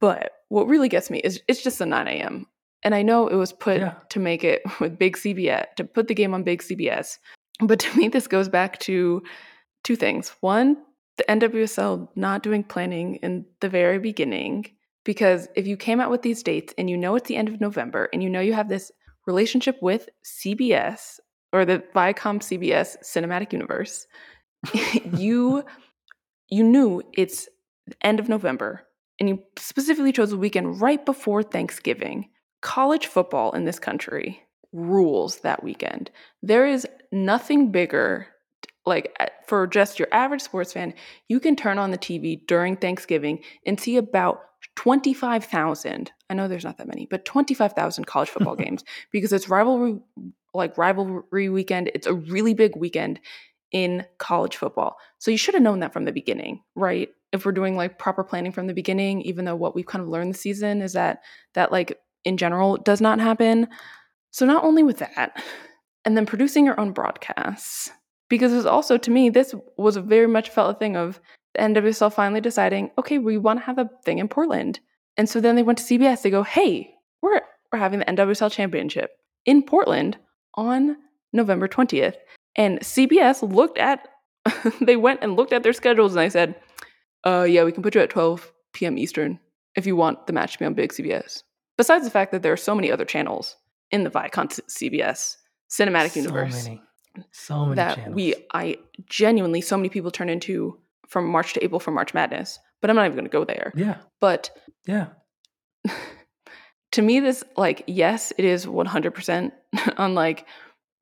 But 0.00 0.32
what 0.48 0.66
really 0.66 0.88
gets 0.88 1.10
me 1.10 1.18
is 1.20 1.40
it's 1.48 1.62
just 1.62 1.78
the 1.78 1.86
9 1.86 2.08
a.m. 2.08 2.46
And 2.82 2.94
I 2.94 3.02
know 3.02 3.28
it 3.28 3.36
was 3.36 3.52
put 3.52 3.80
Yeah. 3.80 3.94
to 4.10 4.20
make 4.20 4.44
it 4.44 4.62
with 4.80 4.98
big 4.98 5.16
CBS, 5.16 5.66
to 5.76 5.84
put 5.84 6.08
the 6.08 6.14
game 6.14 6.34
on 6.34 6.42
big 6.42 6.62
CBS. 6.62 7.18
But 7.60 7.78
to 7.80 7.96
me, 7.96 8.08
this 8.08 8.26
goes 8.26 8.48
back 8.48 8.80
to 8.80 9.22
two 9.84 9.96
things. 9.96 10.30
One, 10.40 10.76
the 11.16 11.24
NWSL 11.28 12.08
not 12.16 12.42
doing 12.42 12.64
planning 12.64 13.16
in 13.16 13.46
the 13.60 13.68
very 13.68 13.98
beginning. 13.98 14.66
Because 15.04 15.48
if 15.56 15.66
you 15.66 15.76
came 15.76 16.00
out 16.00 16.10
with 16.10 16.22
these 16.22 16.42
dates 16.44 16.72
and 16.78 16.88
you 16.88 16.96
know 16.96 17.16
it's 17.16 17.26
the 17.28 17.36
end 17.36 17.48
of 17.48 17.60
November 17.60 18.08
and 18.12 18.22
you 18.22 18.30
know 18.30 18.40
you 18.40 18.52
have 18.52 18.68
this 18.68 18.92
relationship 19.26 19.78
with 19.80 20.08
CBS 20.24 21.20
or 21.52 21.64
the 21.64 21.82
Viacom 21.94 22.40
CBS 22.40 22.96
cinematic 23.02 23.52
universe, 23.52 24.06
you 25.16 25.64
you 26.48 26.62
knew 26.62 27.02
it's 27.14 27.48
end 28.02 28.20
of 28.20 28.28
November 28.28 28.82
and 29.18 29.28
you 29.28 29.42
specifically 29.58 30.12
chose 30.12 30.32
a 30.32 30.36
weekend 30.36 30.80
right 30.80 31.04
before 31.04 31.42
Thanksgiving. 31.42 32.28
College 32.60 33.06
football 33.06 33.52
in 33.52 33.64
this 33.64 33.78
country 33.78 34.40
rules 34.72 35.38
that 35.38 35.64
weekend. 35.64 36.10
There 36.42 36.66
is 36.66 36.86
nothing 37.10 37.72
bigger 37.72 38.28
like 38.84 39.16
for 39.46 39.66
just 39.66 39.98
your 39.98 40.08
average 40.12 40.42
sports 40.42 40.72
fan, 40.72 40.94
you 41.28 41.38
can 41.40 41.56
turn 41.56 41.78
on 41.78 41.90
the 41.90 41.98
TV 41.98 42.44
during 42.46 42.76
Thanksgiving 42.76 43.40
and 43.64 43.78
see 43.78 43.96
about 43.96 44.40
25,000. 44.76 46.10
I 46.32 46.34
know 46.34 46.48
there's 46.48 46.64
not 46.64 46.78
that 46.78 46.88
many, 46.88 47.04
but 47.04 47.26
25,000 47.26 48.06
college 48.06 48.30
football 48.30 48.56
games 48.64 48.84
because 49.10 49.34
it's 49.34 49.50
rivalry 49.50 50.00
like 50.54 50.78
rivalry 50.78 51.50
weekend. 51.50 51.90
It's 51.94 52.06
a 52.06 52.14
really 52.14 52.54
big 52.54 52.74
weekend 52.74 53.20
in 53.70 54.06
college 54.18 54.56
football. 54.56 54.96
So 55.18 55.30
you 55.30 55.36
should 55.36 55.54
have 55.54 55.62
known 55.62 55.80
that 55.80 55.92
from 55.92 56.06
the 56.06 56.12
beginning, 56.12 56.62
right? 56.74 57.10
If 57.32 57.44
we're 57.44 57.52
doing 57.52 57.76
like 57.76 57.98
proper 57.98 58.24
planning 58.24 58.52
from 58.52 58.66
the 58.66 58.74
beginning, 58.74 59.22
even 59.22 59.44
though 59.44 59.56
what 59.56 59.74
we've 59.74 59.86
kind 59.86 60.02
of 60.02 60.08
learned 60.08 60.30
this 60.30 60.40
season 60.40 60.80
is 60.80 60.94
that 60.94 61.22
that 61.52 61.70
like 61.70 61.98
in 62.24 62.38
general 62.38 62.78
does 62.78 63.00
not 63.02 63.20
happen. 63.20 63.68
So 64.30 64.46
not 64.46 64.64
only 64.64 64.82
with 64.82 64.98
that, 64.98 65.42
and 66.04 66.16
then 66.16 66.26
producing 66.26 66.64
your 66.64 66.80
own 66.80 66.92
broadcasts, 66.92 67.90
because 68.30 68.52
it 68.52 68.56
was 68.56 68.66
also 68.66 68.96
to 68.96 69.10
me 69.10 69.28
this 69.28 69.54
was 69.76 69.96
a 69.96 70.02
very 70.02 70.28
much 70.28 70.48
felt 70.48 70.76
a 70.76 70.78
thing 70.78 70.96
of 70.96 71.20
the 71.54 71.60
NWSL 71.60 72.12
finally 72.12 72.40
deciding, 72.40 72.90
okay, 72.96 73.18
we 73.18 73.36
want 73.36 73.60
to 73.60 73.66
have 73.66 73.78
a 73.78 73.90
thing 74.04 74.18
in 74.18 74.28
Portland, 74.28 74.80
and 75.16 75.28
so 75.28 75.40
then 75.40 75.56
they 75.56 75.62
went 75.62 75.78
to 75.78 75.84
CBS. 75.84 76.22
They 76.22 76.30
go, 76.30 76.42
hey, 76.42 76.94
we're 77.20 77.40
we're 77.72 77.78
having 77.78 78.00
the 78.00 78.04
NWSL 78.06 78.50
championship 78.50 79.10
in 79.44 79.62
Portland 79.62 80.18
on 80.54 80.96
November 81.32 81.68
twentieth, 81.68 82.16
and 82.56 82.80
CBS 82.80 83.42
looked 83.52 83.78
at 83.78 84.08
they 84.80 84.96
went 84.96 85.20
and 85.22 85.36
looked 85.36 85.52
at 85.52 85.62
their 85.62 85.72
schedules 85.72 86.12
and 86.12 86.20
they 86.20 86.30
said, 86.30 86.54
uh, 87.24 87.46
yeah, 87.48 87.64
we 87.64 87.72
can 87.72 87.82
put 87.82 87.94
you 87.94 88.00
at 88.00 88.10
twelve 88.10 88.52
p.m. 88.72 88.98
Eastern 88.98 89.38
if 89.74 89.86
you 89.86 89.96
want 89.96 90.26
the 90.26 90.32
match 90.32 90.52
to 90.52 90.58
be 90.58 90.64
on 90.64 90.74
big 90.74 90.92
CBS. 90.92 91.42
Besides 91.76 92.04
the 92.04 92.10
fact 92.10 92.32
that 92.32 92.42
there 92.42 92.52
are 92.52 92.58
so 92.58 92.74
many 92.74 92.90
other 92.92 93.04
channels 93.04 93.56
in 93.90 94.04
the 94.04 94.10
Viacom 94.10 94.48
CBS 94.68 95.36
cinematic 95.70 96.10
so 96.10 96.20
universe 96.20 96.64
many, 96.64 96.82
so 97.30 97.64
many 97.64 97.76
that 97.76 97.96
channels. 97.96 98.14
we 98.14 98.34
I 98.52 98.78
genuinely 99.06 99.60
so 99.60 99.76
many 99.76 99.88
people 99.88 100.10
turn 100.10 100.28
into 100.28 100.78
from 101.08 101.26
March 101.26 101.54
to 101.54 101.64
April 101.64 101.80
for 101.80 101.90
March 101.90 102.14
Madness. 102.14 102.58
But 102.82 102.90
I'm 102.90 102.96
not 102.96 103.06
even 103.06 103.16
going 103.16 103.24
to 103.24 103.30
go 103.30 103.44
there. 103.44 103.72
yeah, 103.74 103.98
But 104.20 104.50
yeah, 104.86 105.06
to 106.92 107.02
me 107.02 107.20
this 107.20 107.42
like 107.56 107.84
yes 107.86 108.32
it 108.36 108.44
is 108.44 108.66
100% 108.66 109.52
on 109.96 110.14
like 110.14 110.46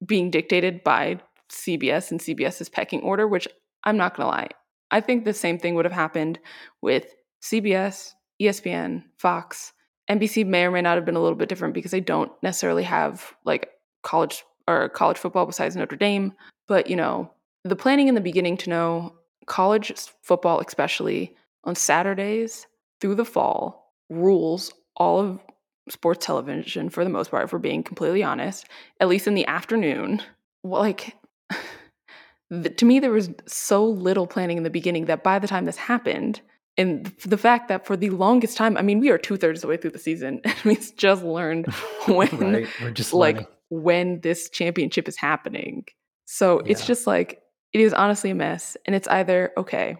being 0.07 0.31
dictated 0.31 0.85
by 0.85 1.20
cbs 1.51 2.12
and 2.12 2.20
cbs's 2.20 2.69
pecking 2.69 3.01
order 3.01 3.27
which 3.27 3.48
i'm 3.82 3.97
not 3.97 4.16
gonna 4.16 4.28
lie 4.28 4.48
i 4.93 5.01
think 5.01 5.24
the 5.24 5.35
same 5.35 5.59
thing 5.59 5.74
would 5.74 5.85
have 5.85 5.93
happened 5.93 6.39
with 6.81 7.07
cbs 7.43 8.12
espn 8.40 9.05
fox. 9.19 9.73
Nbc 10.11 10.47
may 10.47 10.65
or 10.65 10.70
may 10.70 10.81
not 10.81 10.97
have 10.97 11.05
been 11.05 11.16
a 11.16 11.20
little 11.20 11.36
bit 11.36 11.48
different 11.48 11.74
because 11.74 11.93
they 11.93 12.01
don't 12.01 12.32
necessarily 12.43 12.82
have 12.82 13.32
like 13.44 13.70
college 14.02 14.44
or 14.66 14.89
college 14.89 15.19
football 15.19 15.47
besides 15.47 15.77
notre 15.77 15.97
dame. 15.97 16.32
But 16.66 16.89
you 16.89 16.97
know 16.97 17.32
the 17.65 17.77
planning 17.77 18.09
in 18.09 18.15
the 18.15 18.20
beginning 18.20 18.57
to 18.59 18.70
know 18.70 19.15
college 19.47 19.93
football 20.23 20.61
especially 20.61 21.36
on 21.64 21.74
saturdays 21.74 22.66
through 23.00 23.14
the 23.14 23.24
fall 23.24 23.92
rules 24.08 24.72
all 24.96 25.20
of 25.20 25.40
sports 25.88 26.24
television 26.24 26.88
for 26.88 27.04
the 27.04 27.10
most 27.10 27.30
part, 27.30 27.44
if 27.44 27.52
we're 27.52 27.58
being 27.58 27.82
completely 27.82 28.22
honest, 28.22 28.66
at 29.00 29.08
least 29.08 29.26
in 29.26 29.34
the 29.34 29.46
afternoon. 29.46 30.22
Well, 30.62 30.82
like, 30.82 31.16
the, 32.50 32.70
to 32.70 32.84
me, 32.84 33.00
there 33.00 33.10
was 33.10 33.30
so 33.46 33.84
little 33.84 34.26
planning 34.26 34.56
in 34.56 34.62
the 34.62 34.70
beginning 34.70 35.06
that 35.06 35.24
by 35.24 35.38
the 35.38 35.48
time 35.48 35.64
this 35.64 35.76
happened, 35.76 36.40
and 36.76 37.06
the 37.24 37.38
fact 37.38 37.68
that 37.68 37.86
for 37.86 37.96
the 37.96 38.10
longest 38.10 38.56
time, 38.56 38.76
I 38.76 38.82
mean, 38.82 39.00
we 39.00 39.10
are 39.10 39.18
two 39.18 39.36
thirds 39.36 39.58
of 39.58 39.62
the 39.62 39.68
way 39.68 39.76
through 39.76 39.90
the 39.90 39.98
season, 39.98 40.40
and 40.44 40.56
we 40.64 40.76
just 40.96 41.22
learned 41.24 41.66
when, 42.06 42.28
right. 42.38 42.68
We're 42.80 42.90
just 42.90 43.12
like, 43.12 43.36
learning. 43.36 43.50
when 43.70 44.20
this 44.20 44.50
championship 44.50 45.08
is 45.08 45.16
happening. 45.16 45.86
So 46.26 46.60
it's 46.60 46.86
just 46.86 47.06
like, 47.06 47.42
it 47.72 47.80
is 47.80 47.92
honestly 47.92 48.30
a 48.30 48.34
mess. 48.36 48.76
And 48.84 48.94
it's 48.94 49.08
either, 49.08 49.52
okay, 49.56 49.96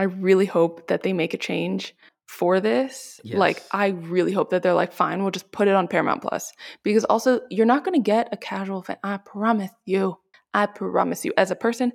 I 0.00 0.04
really 0.04 0.46
hope 0.46 0.86
that 0.86 1.02
they 1.02 1.12
make 1.12 1.34
a 1.34 1.36
change 1.36 1.94
for 2.26 2.58
this. 2.58 3.20
Like, 3.36 3.62
I 3.70 3.88
really 3.88 4.32
hope 4.32 4.48
that 4.48 4.62
they're 4.62 4.72
like, 4.72 4.94
fine, 4.94 5.20
we'll 5.20 5.30
just 5.30 5.52
put 5.52 5.68
it 5.68 5.74
on 5.74 5.88
Paramount 5.88 6.22
Plus. 6.22 6.54
Because 6.82 7.04
also, 7.04 7.42
you're 7.50 7.66
not 7.66 7.84
going 7.84 8.02
to 8.02 8.02
get 8.02 8.30
a 8.32 8.38
casual 8.38 8.80
fan. 8.80 8.96
I 9.04 9.18
promise 9.18 9.72
you. 9.84 10.16
I 10.54 10.64
promise 10.64 11.22
you. 11.22 11.34
As 11.36 11.50
a 11.50 11.54
person, 11.54 11.92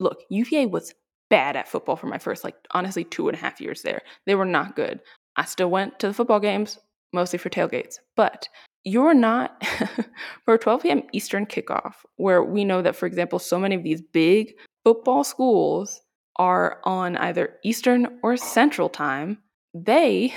look, 0.00 0.22
UVA 0.30 0.64
was 0.64 0.94
bad 1.28 1.54
at 1.54 1.68
football 1.68 1.96
for 1.96 2.06
my 2.06 2.16
first, 2.16 2.42
like, 2.42 2.56
honestly, 2.70 3.04
two 3.04 3.28
and 3.28 3.36
a 3.36 3.40
half 3.40 3.60
years 3.60 3.82
there. 3.82 4.00
They 4.24 4.34
were 4.34 4.46
not 4.46 4.74
good. 4.74 5.00
I 5.36 5.44
still 5.44 5.68
went 5.70 5.98
to 5.98 6.08
the 6.08 6.14
football 6.14 6.40
games, 6.40 6.78
mostly 7.12 7.38
for 7.38 7.50
tailgates. 7.50 7.98
But 8.16 8.48
you're 8.84 9.12
not, 9.12 9.62
for 10.46 10.54
a 10.54 10.58
12 10.58 10.84
p.m. 10.84 11.02
Eastern 11.12 11.44
kickoff, 11.44 11.96
where 12.16 12.42
we 12.42 12.64
know 12.64 12.80
that, 12.80 12.96
for 12.96 13.04
example, 13.04 13.38
so 13.38 13.58
many 13.58 13.74
of 13.74 13.82
these 13.82 14.00
big 14.00 14.54
football 14.84 15.22
schools 15.22 16.00
are 16.36 16.80
on 16.84 17.16
either 17.16 17.54
Eastern 17.64 18.18
or 18.22 18.36
Central 18.36 18.88
time, 18.88 19.38
they, 19.74 20.34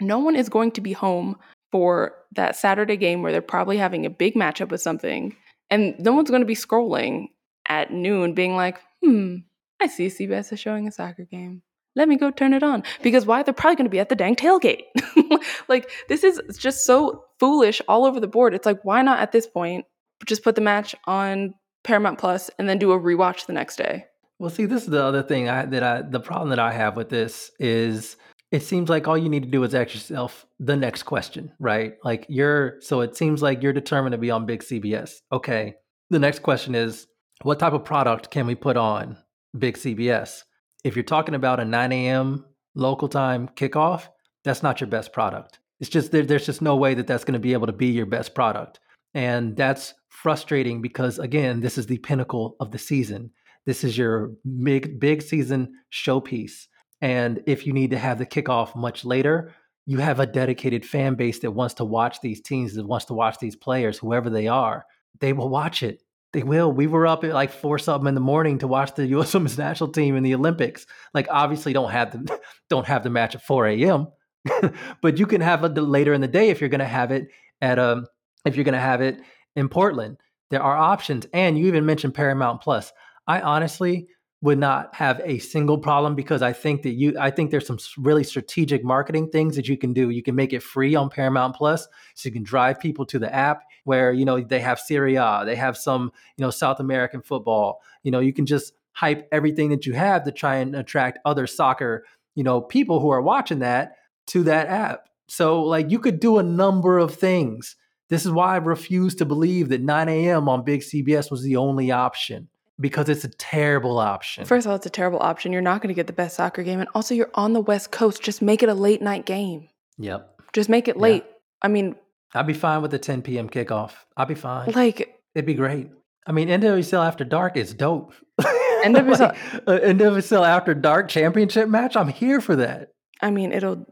no 0.00 0.18
one 0.18 0.36
is 0.36 0.48
going 0.48 0.72
to 0.72 0.80
be 0.80 0.92
home 0.92 1.36
for 1.70 2.14
that 2.32 2.56
Saturday 2.56 2.96
game 2.96 3.22
where 3.22 3.32
they're 3.32 3.40
probably 3.40 3.76
having 3.76 4.06
a 4.06 4.10
big 4.10 4.34
matchup 4.34 4.70
with 4.70 4.82
something. 4.82 5.36
And 5.70 5.94
no 5.98 6.12
one's 6.12 6.30
going 6.30 6.42
to 6.42 6.46
be 6.46 6.54
scrolling 6.54 7.28
at 7.68 7.92
noon 7.92 8.34
being 8.34 8.56
like, 8.56 8.78
hmm, 9.02 9.36
I 9.80 9.86
see 9.86 10.06
CBS 10.06 10.52
is 10.52 10.60
showing 10.60 10.88
a 10.88 10.92
soccer 10.92 11.24
game. 11.24 11.62
Let 11.96 12.08
me 12.08 12.16
go 12.16 12.30
turn 12.30 12.54
it 12.54 12.62
on. 12.62 12.84
Because 13.02 13.26
why? 13.26 13.42
They're 13.42 13.54
probably 13.54 13.76
going 13.76 13.86
to 13.86 13.90
be 13.90 13.98
at 13.98 14.08
the 14.08 14.14
dang 14.14 14.36
tailgate. 14.36 14.82
like, 15.68 15.90
this 16.08 16.22
is 16.22 16.40
just 16.56 16.84
so 16.84 17.24
foolish 17.40 17.82
all 17.88 18.04
over 18.04 18.20
the 18.20 18.28
board. 18.28 18.54
It's 18.54 18.66
like, 18.66 18.84
why 18.84 19.02
not 19.02 19.20
at 19.20 19.32
this 19.32 19.46
point 19.46 19.86
just 20.26 20.44
put 20.44 20.54
the 20.54 20.60
match 20.60 20.94
on 21.06 21.54
Paramount 21.82 22.18
Plus 22.18 22.50
and 22.58 22.68
then 22.68 22.78
do 22.78 22.92
a 22.92 22.98
rewatch 22.98 23.46
the 23.46 23.52
next 23.52 23.76
day? 23.76 24.04
Well, 24.40 24.48
see, 24.48 24.64
this 24.64 24.84
is 24.84 24.88
the 24.88 25.04
other 25.04 25.22
thing 25.22 25.50
I, 25.50 25.66
that 25.66 25.82
I, 25.82 26.00
the 26.00 26.18
problem 26.18 26.48
that 26.48 26.58
I 26.58 26.72
have 26.72 26.96
with 26.96 27.10
this 27.10 27.50
is 27.60 28.16
it 28.50 28.62
seems 28.62 28.88
like 28.88 29.06
all 29.06 29.18
you 29.18 29.28
need 29.28 29.42
to 29.42 29.50
do 29.50 29.62
is 29.64 29.74
ask 29.74 29.92
yourself 29.92 30.46
the 30.58 30.76
next 30.76 31.02
question, 31.02 31.52
right? 31.60 31.96
Like 32.04 32.24
you're, 32.30 32.80
so 32.80 33.02
it 33.02 33.14
seems 33.14 33.42
like 33.42 33.62
you're 33.62 33.74
determined 33.74 34.12
to 34.12 34.18
be 34.18 34.30
on 34.30 34.46
big 34.46 34.62
CBS. 34.62 35.16
Okay. 35.30 35.74
The 36.08 36.18
next 36.18 36.38
question 36.38 36.74
is, 36.74 37.06
what 37.42 37.58
type 37.58 37.74
of 37.74 37.84
product 37.84 38.30
can 38.30 38.46
we 38.46 38.54
put 38.54 38.78
on 38.78 39.18
big 39.58 39.76
CBS? 39.76 40.44
If 40.84 40.96
you're 40.96 41.02
talking 41.02 41.34
about 41.34 41.60
a 41.60 41.64
9 41.66 41.92
a.m. 41.92 42.46
local 42.74 43.08
time 43.08 43.46
kickoff, 43.56 44.08
that's 44.42 44.62
not 44.62 44.80
your 44.80 44.88
best 44.88 45.12
product. 45.12 45.58
It's 45.80 45.90
just, 45.90 46.12
there, 46.12 46.24
there's 46.24 46.46
just 46.46 46.62
no 46.62 46.76
way 46.76 46.94
that 46.94 47.06
that's 47.06 47.24
going 47.24 47.34
to 47.34 47.38
be 47.38 47.52
able 47.52 47.66
to 47.66 47.74
be 47.74 47.88
your 47.88 48.06
best 48.06 48.34
product. 48.34 48.80
And 49.12 49.54
that's 49.54 49.92
frustrating 50.08 50.80
because, 50.80 51.18
again, 51.18 51.60
this 51.60 51.76
is 51.76 51.86
the 51.86 51.98
pinnacle 51.98 52.56
of 52.58 52.70
the 52.70 52.78
season. 52.78 53.32
This 53.66 53.84
is 53.84 53.96
your 53.96 54.32
big, 54.62 54.98
big 54.98 55.22
season 55.22 55.74
showpiece. 55.92 56.66
And 57.00 57.42
if 57.46 57.66
you 57.66 57.72
need 57.72 57.90
to 57.90 57.98
have 57.98 58.18
the 58.18 58.26
kickoff 58.26 58.76
much 58.76 59.04
later, 59.04 59.54
you 59.86 59.98
have 59.98 60.20
a 60.20 60.26
dedicated 60.26 60.84
fan 60.84 61.14
base 61.14 61.40
that 61.40 61.50
wants 61.50 61.74
to 61.74 61.84
watch 61.84 62.20
these 62.20 62.40
teams, 62.40 62.74
that 62.74 62.86
wants 62.86 63.06
to 63.06 63.14
watch 63.14 63.38
these 63.38 63.56
players, 63.56 63.98
whoever 63.98 64.30
they 64.30 64.46
are. 64.46 64.84
They 65.20 65.32
will 65.32 65.48
watch 65.48 65.82
it. 65.82 66.02
They 66.32 66.42
will. 66.42 66.70
We 66.70 66.86
were 66.86 67.06
up 67.06 67.24
at 67.24 67.34
like 67.34 67.50
four 67.50 67.78
something 67.78 68.06
in 68.06 68.14
the 68.14 68.20
morning 68.20 68.58
to 68.58 68.68
watch 68.68 68.94
the 68.94 69.06
U.S. 69.08 69.34
Women's 69.34 69.58
National 69.58 69.90
Team 69.90 70.16
in 70.16 70.22
the 70.22 70.34
Olympics. 70.34 70.86
Like, 71.12 71.26
obviously, 71.30 71.72
don't 71.72 71.90
have 71.90 72.12
the 72.12 72.40
don't 72.70 72.86
have 72.86 73.02
the 73.02 73.10
match 73.10 73.34
at 73.34 73.42
four 73.42 73.66
a.m. 73.66 74.08
but 75.02 75.18
you 75.18 75.26
can 75.26 75.40
have 75.40 75.64
it 75.64 75.74
later 75.74 76.14
in 76.14 76.20
the 76.20 76.28
day 76.28 76.50
if 76.50 76.60
you're 76.60 76.70
going 76.70 76.78
to 76.78 76.86
have 76.86 77.10
it 77.10 77.28
at 77.60 77.78
um 77.78 78.06
if 78.46 78.56
you're 78.56 78.64
going 78.64 78.72
to 78.72 78.80
have 78.80 79.00
it 79.00 79.20
in 79.56 79.68
Portland. 79.68 80.18
There 80.50 80.62
are 80.62 80.76
options, 80.76 81.26
and 81.32 81.58
you 81.58 81.66
even 81.66 81.86
mentioned 81.86 82.14
Paramount 82.14 82.60
Plus. 82.60 82.92
I 83.30 83.40
honestly 83.42 84.08
would 84.42 84.58
not 84.58 84.92
have 84.92 85.20
a 85.24 85.38
single 85.38 85.78
problem 85.78 86.16
because 86.16 86.42
I 86.42 86.52
think 86.52 86.82
that 86.82 86.94
you 86.94 87.14
I 87.16 87.30
think 87.30 87.52
there's 87.52 87.66
some 87.66 87.78
really 87.96 88.24
strategic 88.24 88.82
marketing 88.82 89.28
things 89.28 89.54
that 89.54 89.68
you 89.68 89.76
can 89.76 89.92
do. 89.92 90.10
You 90.10 90.22
can 90.22 90.34
make 90.34 90.52
it 90.52 90.64
free 90.64 90.96
on 90.96 91.10
Paramount 91.10 91.54
Plus 91.54 91.86
so 92.16 92.28
you 92.28 92.32
can 92.32 92.42
drive 92.42 92.80
people 92.80 93.06
to 93.06 93.20
the 93.20 93.32
app 93.32 93.62
where 93.84 94.12
you 94.12 94.24
know 94.24 94.40
they 94.40 94.58
have 94.58 94.80
Serie 94.80 95.14
A, 95.14 95.42
they 95.44 95.54
have 95.54 95.76
some, 95.76 96.10
you 96.36 96.44
know, 96.44 96.50
South 96.50 96.80
American 96.80 97.22
football. 97.22 97.80
You 98.02 98.10
know, 98.10 98.18
you 98.18 98.32
can 98.32 98.46
just 98.46 98.72
hype 98.92 99.28
everything 99.30 99.68
that 99.70 99.86
you 99.86 99.92
have 99.92 100.24
to 100.24 100.32
try 100.32 100.56
and 100.56 100.74
attract 100.74 101.20
other 101.24 101.46
soccer, 101.46 102.04
you 102.34 102.42
know, 102.42 102.60
people 102.60 102.98
who 102.98 103.10
are 103.10 103.22
watching 103.22 103.60
that 103.60 103.92
to 104.28 104.42
that 104.42 104.66
app. 104.66 105.08
So 105.28 105.62
like 105.62 105.88
you 105.88 106.00
could 106.00 106.18
do 106.18 106.38
a 106.38 106.42
number 106.42 106.98
of 106.98 107.14
things. 107.14 107.76
This 108.08 108.26
is 108.26 108.32
why 108.32 108.54
I 108.54 108.56
refuse 108.56 109.14
to 109.16 109.24
believe 109.24 109.68
that 109.68 109.82
9 109.82 110.08
a.m. 110.08 110.48
on 110.48 110.64
Big 110.64 110.80
CBS 110.80 111.30
was 111.30 111.44
the 111.44 111.54
only 111.54 111.92
option 111.92 112.48
because 112.80 113.08
it's 113.08 113.24
a 113.24 113.28
terrible 113.28 113.98
option. 113.98 114.44
First 114.44 114.66
of 114.66 114.70
all, 114.70 114.76
it's 114.76 114.86
a 114.86 114.90
terrible 114.90 115.18
option. 115.20 115.52
You're 115.52 115.62
not 115.62 115.82
going 115.82 115.88
to 115.88 115.94
get 115.94 116.06
the 116.06 116.12
best 116.12 116.36
soccer 116.36 116.62
game. 116.62 116.80
And 116.80 116.88
also, 116.94 117.14
you're 117.14 117.30
on 117.34 117.52
the 117.52 117.60
West 117.60 117.90
Coast. 117.90 118.22
Just 118.22 118.40
make 118.42 118.62
it 118.62 118.68
a 118.68 118.74
late 118.74 119.02
night 119.02 119.26
game. 119.26 119.68
yep. 119.98 120.40
Just 120.52 120.68
make 120.68 120.88
it 120.88 120.96
Yeah. 120.96 121.02
late. 121.02 121.24
I 121.62 121.68
mean, 121.68 121.94
I'd 122.34 122.46
be 122.46 122.54
fine 122.54 122.80
with 122.82 122.90
the 122.90 122.98
10 122.98 123.22
p.m. 123.22 123.48
kickoff. 123.48 123.92
I'd 124.16 124.28
be 124.28 124.34
fine. 124.34 124.70
like, 124.72 125.20
It'd 125.34 125.46
be 125.46 125.54
great. 125.54 125.90
I 126.26 126.32
mean, 126.32 126.48
NWSL 126.48 127.06
After 127.06 127.24
Dark 127.24 127.56
is 127.56 127.72
dope. 127.74 128.12
NWSL 128.40 129.36
like, 129.66 129.82
a 129.82 129.86
NWSL 129.94 130.46
After 130.46 130.74
Dark 130.74 131.08
championship 131.08 131.68
match, 131.68 131.96
I'm 131.96 132.08
here 132.08 132.40
for 132.40 132.56
that. 132.56 132.92
I 133.20 133.30
mean, 133.30 133.52
it'll 133.52 133.84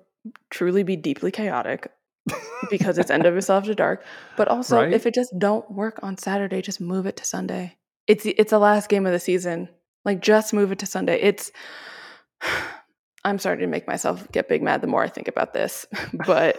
truly 0.51 0.82
be 0.82 0.97
deeply 0.97 1.31
chaotic 1.31 1.90
because 2.70 2.98
it's 2.98 3.10
NWSL 3.10 3.59
After 3.59 3.74
Dark. 3.74 4.05
But 4.36 4.48
also, 4.48 4.77
Right? 4.77 4.93
if 4.93 5.06
it 5.06 5.15
just 5.15 5.32
don't 5.39 5.70
work 5.70 6.01
on 6.02 6.16
Saturday, 6.16 6.62
just 6.62 6.81
move 6.81 7.06
it 7.06 7.16
to 7.19 7.24
Sunday. 7.24 7.77
It's 8.09 8.26
it's 8.26 8.51
the 8.51 8.59
last 8.59 8.89
game 8.89 9.06
of 9.06 9.12
the 9.12 9.20
season. 9.20 9.68
Like, 10.05 10.20
just 10.20 10.52
move 10.52 10.72
it 10.72 10.80
to 10.80 10.86
Sunday. 10.86 11.20
It's. 11.20 11.52
I'm 13.24 13.39
starting 13.39 13.62
to 13.62 13.70
make 13.70 13.86
myself 13.86 14.30
get 14.30 14.48
big 14.48 14.62
mad 14.62 14.80
the 14.80 14.86
more 14.86 15.02
I 15.02 15.09
think 15.09 15.28
about 15.28 15.52
this, 15.52 15.86
but 16.26 16.56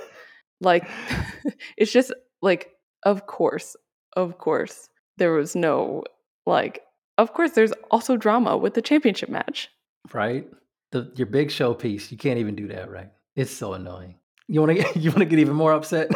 like, 0.61 0.87
it's 1.77 1.91
just 1.91 2.13
like, 2.41 2.69
of 3.03 3.25
course, 3.25 3.75
of 4.15 4.37
course, 4.37 4.89
there 5.17 5.33
was 5.33 5.55
no 5.55 6.03
like. 6.45 6.83
Of 7.17 7.33
course, 7.33 7.51
there's 7.51 7.73
also 7.91 8.15
drama 8.15 8.55
with 8.55 8.75
the 8.75 8.81
championship 8.81 9.29
match. 9.29 9.69
right? 10.13 10.47
The 10.91 11.11
your 11.15 11.27
big 11.27 11.49
showpiece. 11.49 12.11
You 12.11 12.17
can't 12.17 12.39
even 12.39 12.55
do 12.55 12.67
that, 12.67 12.89
right? 12.89 13.09
It's 13.35 13.51
so 13.51 13.73
annoying. 13.73 14.15
You 14.47 14.61
want 14.61 14.77
to 14.77 14.99
you 14.99 15.09
want 15.09 15.19
to 15.19 15.25
get 15.25 15.39
even 15.39 15.55
more 15.55 15.73
upset? 15.73 16.11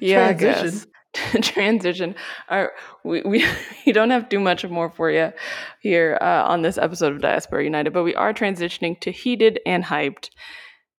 Yeah, 0.00 0.26
I 0.26 0.32
guess. 0.32 0.86
Transition. 1.42 2.14
Right, 2.50 2.68
we, 3.04 3.22
we 3.22 3.44
we 3.86 3.92
don't 3.92 4.10
have 4.10 4.28
too 4.28 4.40
much 4.40 4.64
more 4.64 4.90
for 4.90 5.10
you 5.10 5.32
here 5.80 6.18
uh, 6.20 6.44
on 6.44 6.62
this 6.62 6.78
episode 6.78 7.12
of 7.12 7.20
Diaspora 7.20 7.64
United, 7.64 7.92
but 7.92 8.04
we 8.04 8.14
are 8.14 8.32
transitioning 8.32 9.00
to 9.00 9.10
heated 9.10 9.60
and 9.66 9.84
hyped. 9.84 10.30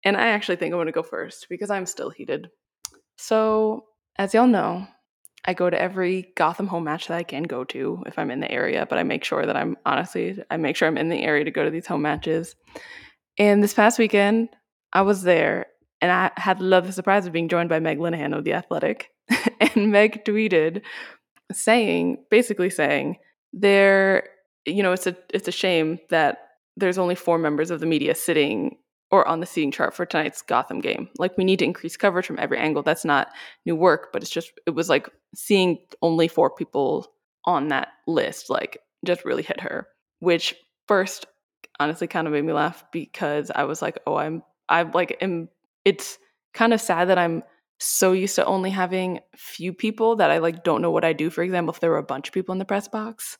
And 0.04 0.16
I 0.16 0.28
actually 0.28 0.56
think 0.56 0.72
I'm 0.72 0.78
going 0.78 0.86
to 0.86 0.92
go 0.92 1.02
first 1.02 1.46
because 1.48 1.70
I'm 1.70 1.86
still 1.86 2.10
heated. 2.10 2.48
So, 3.16 3.84
as 4.16 4.32
y'all 4.32 4.46
know, 4.46 4.86
I 5.44 5.54
go 5.54 5.70
to 5.70 5.80
every 5.80 6.32
Gotham 6.36 6.66
home 6.66 6.84
match 6.84 7.08
that 7.08 7.16
I 7.16 7.22
can 7.22 7.44
go 7.44 7.64
to 7.64 8.02
if 8.06 8.18
I'm 8.18 8.30
in 8.30 8.40
the 8.40 8.50
area, 8.50 8.86
but 8.88 8.98
I 8.98 9.02
make 9.02 9.24
sure 9.24 9.44
that 9.44 9.56
I'm 9.56 9.76
honestly, 9.86 10.42
I 10.50 10.56
make 10.56 10.76
sure 10.76 10.88
I'm 10.88 10.98
in 10.98 11.08
the 11.08 11.22
area 11.22 11.44
to 11.44 11.50
go 11.50 11.64
to 11.64 11.70
these 11.70 11.86
home 11.86 12.02
matches. 12.02 12.56
And 13.38 13.62
this 13.62 13.74
past 13.74 13.98
weekend, 13.98 14.48
I 14.92 15.02
was 15.02 15.22
there 15.22 15.66
and 16.00 16.10
I 16.10 16.30
had 16.36 16.58
the 16.58 16.64
love 16.64 16.86
the 16.86 16.92
surprise 16.92 17.26
of 17.26 17.32
being 17.32 17.48
joined 17.48 17.68
by 17.68 17.78
Meg 17.78 17.98
Linehan 17.98 18.36
of 18.36 18.44
The 18.44 18.54
Athletic. 18.54 19.10
and 19.60 19.92
Meg 19.92 20.24
tweeted 20.24 20.82
saying, 21.52 22.24
basically 22.30 22.70
saying, 22.70 23.18
there, 23.52 24.28
you 24.66 24.82
know, 24.82 24.92
it's 24.92 25.06
a 25.06 25.16
it's 25.32 25.48
a 25.48 25.52
shame 25.52 25.98
that 26.10 26.50
there's 26.76 26.98
only 26.98 27.14
four 27.14 27.38
members 27.38 27.70
of 27.70 27.80
the 27.80 27.86
media 27.86 28.14
sitting 28.14 28.76
or 29.10 29.26
on 29.26 29.40
the 29.40 29.46
seating 29.46 29.72
chart 29.72 29.94
for 29.94 30.06
tonight's 30.06 30.42
Gotham 30.42 30.80
game. 30.80 31.08
Like 31.18 31.36
we 31.36 31.44
need 31.44 31.58
to 31.58 31.64
increase 31.64 31.96
coverage 31.96 32.26
from 32.26 32.38
every 32.38 32.58
angle. 32.58 32.82
That's 32.82 33.04
not 33.04 33.28
new 33.66 33.74
work, 33.74 34.10
but 34.12 34.22
it's 34.22 34.30
just 34.30 34.52
it 34.66 34.70
was 34.70 34.88
like 34.88 35.08
seeing 35.34 35.78
only 36.02 36.28
four 36.28 36.50
people 36.50 37.06
on 37.44 37.68
that 37.68 37.88
list 38.06 38.50
like 38.50 38.78
just 39.04 39.24
really 39.24 39.42
hit 39.42 39.60
her. 39.60 39.88
Which 40.20 40.54
first 40.86 41.26
honestly 41.78 42.06
kind 42.06 42.26
of 42.26 42.32
made 42.32 42.44
me 42.44 42.52
laugh 42.52 42.84
because 42.92 43.50
I 43.54 43.64
was 43.64 43.82
like, 43.82 43.98
"Oh, 44.06 44.16
I'm 44.16 44.42
I'm 44.68 44.92
like 44.92 45.16
am 45.20 45.48
it's 45.84 46.18
kind 46.54 46.72
of 46.72 46.80
sad 46.80 47.08
that 47.08 47.18
I'm 47.18 47.42
so 47.80 48.12
used 48.12 48.36
to 48.36 48.44
only 48.44 48.70
having 48.70 49.20
few 49.36 49.72
people 49.72 50.16
that 50.16 50.30
I 50.30 50.38
like 50.38 50.62
don't 50.62 50.82
know 50.82 50.90
what 50.90 51.04
I 51.04 51.12
do. 51.12 51.30
For 51.30 51.42
example, 51.42 51.72
if 51.72 51.80
there 51.80 51.90
were 51.90 51.98
a 51.98 52.02
bunch 52.02 52.28
of 52.28 52.34
people 52.34 52.52
in 52.52 52.58
the 52.58 52.64
press 52.64 52.88
box, 52.88 53.38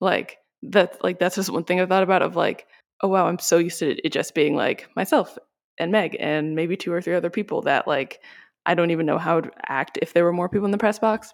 like 0.00 0.38
that 0.62 1.02
like 1.02 1.18
that's 1.18 1.36
just 1.36 1.50
one 1.50 1.64
thing 1.64 1.80
I 1.80 1.86
thought 1.86 2.02
about 2.02 2.22
of 2.22 2.36
like 2.36 2.66
oh 3.02 3.08
wow, 3.08 3.26
I'm 3.26 3.38
so 3.38 3.58
used 3.58 3.78
to 3.80 3.96
it 4.04 4.12
just 4.12 4.34
being 4.34 4.56
like 4.56 4.88
myself 4.96 5.38
and 5.78 5.92
Meg 5.92 6.16
and 6.18 6.54
maybe 6.54 6.76
two 6.76 6.92
or 6.92 7.02
three 7.02 7.14
other 7.14 7.30
people 7.30 7.62
that 7.62 7.86
like 7.86 8.20
I 8.64 8.74
don't 8.74 8.90
even 8.90 9.06
know 9.06 9.18
how 9.18 9.40
to 9.40 9.50
act 9.68 9.98
if 10.02 10.12
there 10.12 10.24
were 10.24 10.32
more 10.32 10.48
people 10.48 10.64
in 10.64 10.72
the 10.72 10.78
press 10.78 10.98
box. 10.98 11.32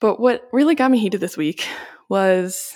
But 0.00 0.20
what 0.20 0.48
really 0.52 0.74
got 0.74 0.90
me 0.90 0.98
heated 0.98 1.20
this 1.20 1.36
week 1.36 1.66
was 2.08 2.74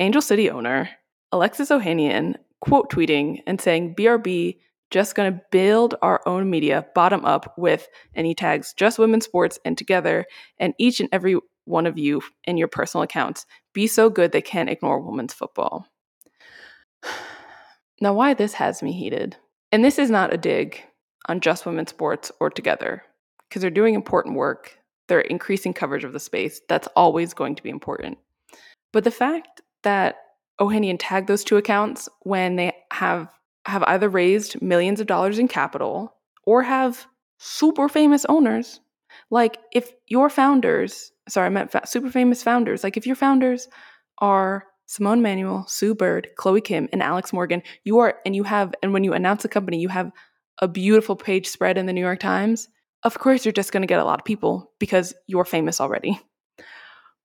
Angel 0.00 0.22
City 0.22 0.50
owner 0.50 0.90
Alexis 1.32 1.70
Ohanian 1.70 2.36
quote 2.60 2.90
tweeting 2.90 3.42
and 3.46 3.60
saying 3.60 3.94
BRB 3.94 4.58
just 4.90 5.14
going 5.14 5.32
to 5.32 5.40
build 5.50 5.94
our 6.02 6.20
own 6.26 6.48
media 6.48 6.86
bottom 6.94 7.24
up 7.24 7.54
with 7.56 7.88
any 8.14 8.34
tags 8.34 8.74
just 8.76 8.98
women's 8.98 9.24
sports 9.24 9.58
and 9.64 9.76
together 9.76 10.24
and 10.58 10.74
each 10.78 11.00
and 11.00 11.08
every 11.12 11.36
one 11.64 11.86
of 11.86 11.98
you 11.98 12.22
in 12.44 12.56
your 12.56 12.68
personal 12.68 13.02
accounts 13.02 13.44
be 13.74 13.86
so 13.86 14.08
good 14.08 14.32
they 14.32 14.40
can't 14.40 14.70
ignore 14.70 15.00
women's 15.00 15.34
football 15.34 15.86
now, 18.00 18.12
why 18.12 18.34
this 18.34 18.54
has 18.54 18.82
me 18.82 18.92
heated, 18.92 19.36
and 19.72 19.84
this 19.84 19.98
is 19.98 20.10
not 20.10 20.32
a 20.32 20.38
dig 20.38 20.82
on 21.26 21.40
just 21.40 21.66
women's 21.66 21.90
sports 21.90 22.32
or 22.40 22.50
together, 22.50 23.02
because 23.48 23.62
they're 23.62 23.70
doing 23.70 23.94
important 23.94 24.36
work. 24.36 24.78
They're 25.08 25.20
increasing 25.20 25.72
coverage 25.72 26.04
of 26.04 26.12
the 26.12 26.20
space. 26.20 26.60
That's 26.68 26.88
always 26.94 27.32
going 27.32 27.54
to 27.56 27.62
be 27.62 27.70
important. 27.70 28.18
But 28.92 29.04
the 29.04 29.10
fact 29.10 29.62
that 29.82 30.16
Ohanian 30.60 30.96
tagged 30.98 31.28
those 31.28 31.44
two 31.44 31.56
accounts 31.56 32.08
when 32.22 32.56
they 32.56 32.74
have 32.92 33.32
have 33.68 33.82
either 33.84 34.08
raised 34.08 34.60
millions 34.60 35.00
of 35.00 35.06
dollars 35.06 35.38
in 35.38 35.48
capital 35.48 36.14
or 36.44 36.62
have 36.62 37.06
super 37.38 37.88
famous 37.88 38.24
owners. 38.28 38.80
Like 39.30 39.58
if 39.72 39.92
your 40.06 40.30
founders, 40.30 41.12
sorry, 41.28 41.46
I 41.46 41.50
meant 41.50 41.72
fa- 41.72 41.86
super 41.86 42.10
famous 42.10 42.42
founders, 42.42 42.82
like 42.82 42.96
if 42.96 43.06
your 43.06 43.16
founders 43.16 43.68
are 44.18 44.64
Simone 44.88 45.20
Manuel, 45.20 45.66
Sue 45.68 45.94
Bird, 45.94 46.30
Chloe 46.36 46.62
Kim, 46.62 46.88
and 46.92 47.02
Alex 47.02 47.32
Morgan. 47.32 47.62
You 47.84 47.98
are, 47.98 48.16
and 48.24 48.34
you 48.34 48.42
have, 48.44 48.74
and 48.82 48.94
when 48.94 49.04
you 49.04 49.12
announce 49.12 49.44
a 49.44 49.48
company, 49.48 49.78
you 49.78 49.88
have 49.88 50.10
a 50.60 50.66
beautiful 50.66 51.14
page 51.14 51.46
spread 51.46 51.76
in 51.76 51.84
the 51.84 51.92
New 51.92 52.00
York 52.00 52.20
Times. 52.20 52.68
Of 53.02 53.18
course, 53.18 53.44
you're 53.44 53.52
just 53.52 53.70
going 53.70 53.82
to 53.82 53.86
get 53.86 54.00
a 54.00 54.04
lot 54.04 54.18
of 54.18 54.24
people 54.24 54.72
because 54.78 55.14
you're 55.26 55.44
famous 55.44 55.78
already. 55.80 56.18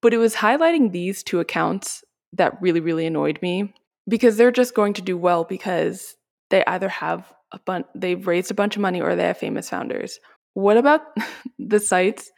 But 0.02 0.14
it 0.14 0.18
was 0.18 0.36
highlighting 0.36 0.92
these 0.92 1.24
two 1.24 1.40
accounts 1.40 2.04
that 2.34 2.62
really, 2.62 2.82
really 2.82 3.06
annoyed 3.06 3.40
me 3.42 3.74
because 4.10 4.36
they're 4.36 4.52
just 4.52 4.76
going 4.76 4.94
to 4.96 5.02
do 5.02 5.18
well 5.18 5.46
because 5.46 6.16
they 6.50 6.64
either 6.66 6.90
have 6.90 7.32
a 7.52 7.60
bunch, 7.60 7.86
they've 7.96 8.26
raised 8.26 8.52
a 8.52 8.56
bunch 8.56 8.76
of 8.76 8.82
money 8.82 9.02
or 9.02 9.16
they 9.16 9.28
have 9.28 9.38
famous 9.38 9.70
founders. 9.70 10.20
What 10.54 10.78
about 10.78 11.02
the 11.60 11.80
sites 11.80 12.32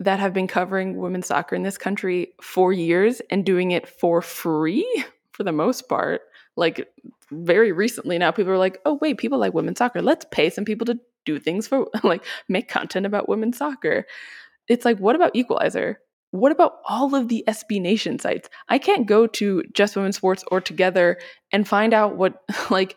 that 0.00 0.20
have 0.20 0.32
been 0.32 0.46
covering 0.46 0.96
women's 0.96 1.26
soccer 1.26 1.56
in 1.56 1.62
this 1.62 1.78
country 1.78 2.32
for 2.40 2.72
years 2.72 3.20
and 3.30 3.44
doing 3.44 3.72
it 3.72 3.88
for 3.88 4.22
free 4.22 4.86
for 5.32 5.44
the 5.44 5.52
most 5.52 5.88
part. 5.88 6.22
Like 6.56 6.88
very 7.30 7.72
recently 7.72 8.18
now, 8.18 8.30
people 8.30 8.52
are 8.52 8.58
like, 8.58 8.78
oh, 8.84 8.98
wait, 9.00 9.18
people 9.18 9.38
like 9.38 9.54
women's 9.54 9.78
soccer. 9.78 10.02
Let's 10.02 10.26
pay 10.30 10.50
some 10.50 10.64
people 10.64 10.86
to 10.86 10.98
do 11.24 11.38
things 11.38 11.66
for 11.66 11.88
like 12.02 12.24
make 12.48 12.68
content 12.68 13.06
about 13.06 13.28
women's 13.28 13.58
soccer. 13.58 14.06
It's 14.68 14.84
like, 14.84 14.98
what 14.98 15.16
about 15.16 15.34
Equalizer? 15.34 16.00
What 16.30 16.52
about 16.52 16.74
all 16.86 17.14
of 17.14 17.28
the 17.28 17.42
SB 17.48 17.80
Nation 17.80 18.18
sites? 18.18 18.50
I 18.68 18.78
can't 18.78 19.06
go 19.06 19.26
to 19.28 19.62
Just 19.72 19.96
Women's 19.96 20.16
Sports 20.16 20.44
or 20.48 20.60
Together 20.60 21.18
and 21.52 21.66
find 21.66 21.94
out 21.94 22.16
what, 22.16 22.42
like, 22.70 22.96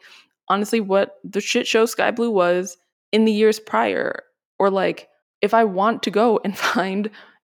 honestly, 0.51 0.81
what 0.81 1.15
the 1.23 1.39
shit 1.39 1.65
show 1.65 1.85
Sky 1.85 2.11
Blue 2.11 2.29
was 2.29 2.77
in 3.13 3.23
the 3.23 3.31
years 3.31 3.59
prior, 3.59 4.23
or 4.59 4.69
like 4.69 5.07
if 5.41 5.53
I 5.53 5.63
want 5.63 6.03
to 6.03 6.11
go 6.11 6.39
and 6.43 6.57
find 6.75 7.09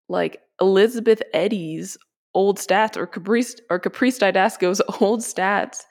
like 0.09 0.41
Elizabeth 0.61 1.23
Eddy's 1.33 1.97
old 2.35 2.59
stats 2.59 2.97
or 2.97 3.07
Caprice 3.07 3.57
or 3.71 3.79
Caprice 3.79 4.19
Dydasco's 4.19 4.83
old 5.01 5.21
stats 5.21 5.83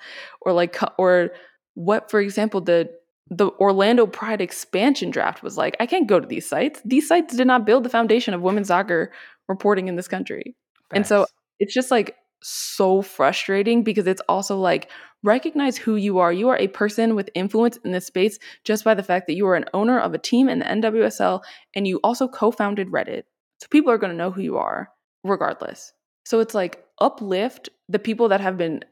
or 0.41 0.51
like 0.51 0.77
or 0.99 1.31
what 1.73 2.11
for 2.11 2.19
example 2.19 2.61
the 2.61 2.89
the 3.29 3.49
Orlando 3.59 4.05
Pride 4.05 4.41
expansion 4.41 5.09
draft 5.09 5.43
was 5.43 5.57
like 5.57 5.77
I 5.79 5.85
can't 5.85 6.07
go 6.07 6.19
to 6.19 6.27
these 6.27 6.47
sites. 6.47 6.81
These 6.83 7.07
sites 7.07 7.35
did 7.35 7.47
not 7.47 7.65
build 7.65 7.83
the 7.83 7.89
foundation 7.89 8.33
of 8.33 8.41
women's 8.41 8.67
soccer 8.67 9.11
reporting 9.47 9.87
in 9.87 9.95
this 9.95 10.07
country. 10.09 10.55
Facts. 10.89 10.95
And 10.95 11.07
so 11.07 11.25
it's 11.59 11.73
just 11.73 11.89
like 11.89 12.15
so 12.41 13.01
frustrating 13.01 13.83
because 13.83 14.07
it's 14.07 14.21
also 14.29 14.57
like 14.57 14.89
recognize 15.23 15.77
who 15.77 15.95
you 15.95 16.19
are. 16.19 16.31
You 16.31 16.49
are 16.49 16.57
a 16.57 16.67
person 16.67 17.15
with 17.15 17.29
influence 17.33 17.77
in 17.83 17.91
this 17.91 18.05
space 18.05 18.37
just 18.63 18.83
by 18.83 18.93
the 18.93 19.03
fact 19.03 19.27
that 19.27 19.35
you 19.35 19.47
are 19.47 19.55
an 19.55 19.65
owner 19.73 19.99
of 19.99 20.13
a 20.13 20.19
team 20.19 20.47
in 20.49 20.59
the 20.59 20.65
NWSL 20.65 21.41
and 21.75 21.87
you 21.87 21.99
also 22.03 22.27
co 22.27 22.51
founded 22.51 22.89
Reddit. 22.89 23.23
So 23.59 23.67
people 23.69 23.91
are 23.91 23.97
going 23.97 24.11
to 24.11 24.17
know 24.17 24.31
who 24.31 24.41
you 24.41 24.57
are 24.57 24.89
regardless. 25.23 25.93
So 26.25 26.39
it's 26.39 26.53
like 26.53 26.83
uplift 26.99 27.69
the 27.89 27.99
people 27.99 28.29
that 28.29 28.41
have 28.41 28.57
been 28.57 28.83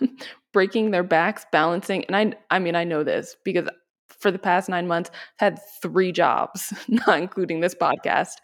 breaking 0.52 0.90
their 0.90 1.02
backs, 1.02 1.44
balancing. 1.50 2.04
And 2.06 2.16
I, 2.16 2.54
I 2.54 2.58
mean, 2.58 2.76
I 2.76 2.84
know 2.84 3.02
this 3.02 3.36
because 3.44 3.68
for 4.08 4.30
the 4.30 4.38
past 4.38 4.68
nine 4.68 4.86
months, 4.86 5.10
I've 5.40 5.54
had 5.54 5.60
three 5.82 6.12
jobs, 6.12 6.72
not 6.88 7.18
including 7.18 7.60
this 7.60 7.74
podcast 7.74 8.36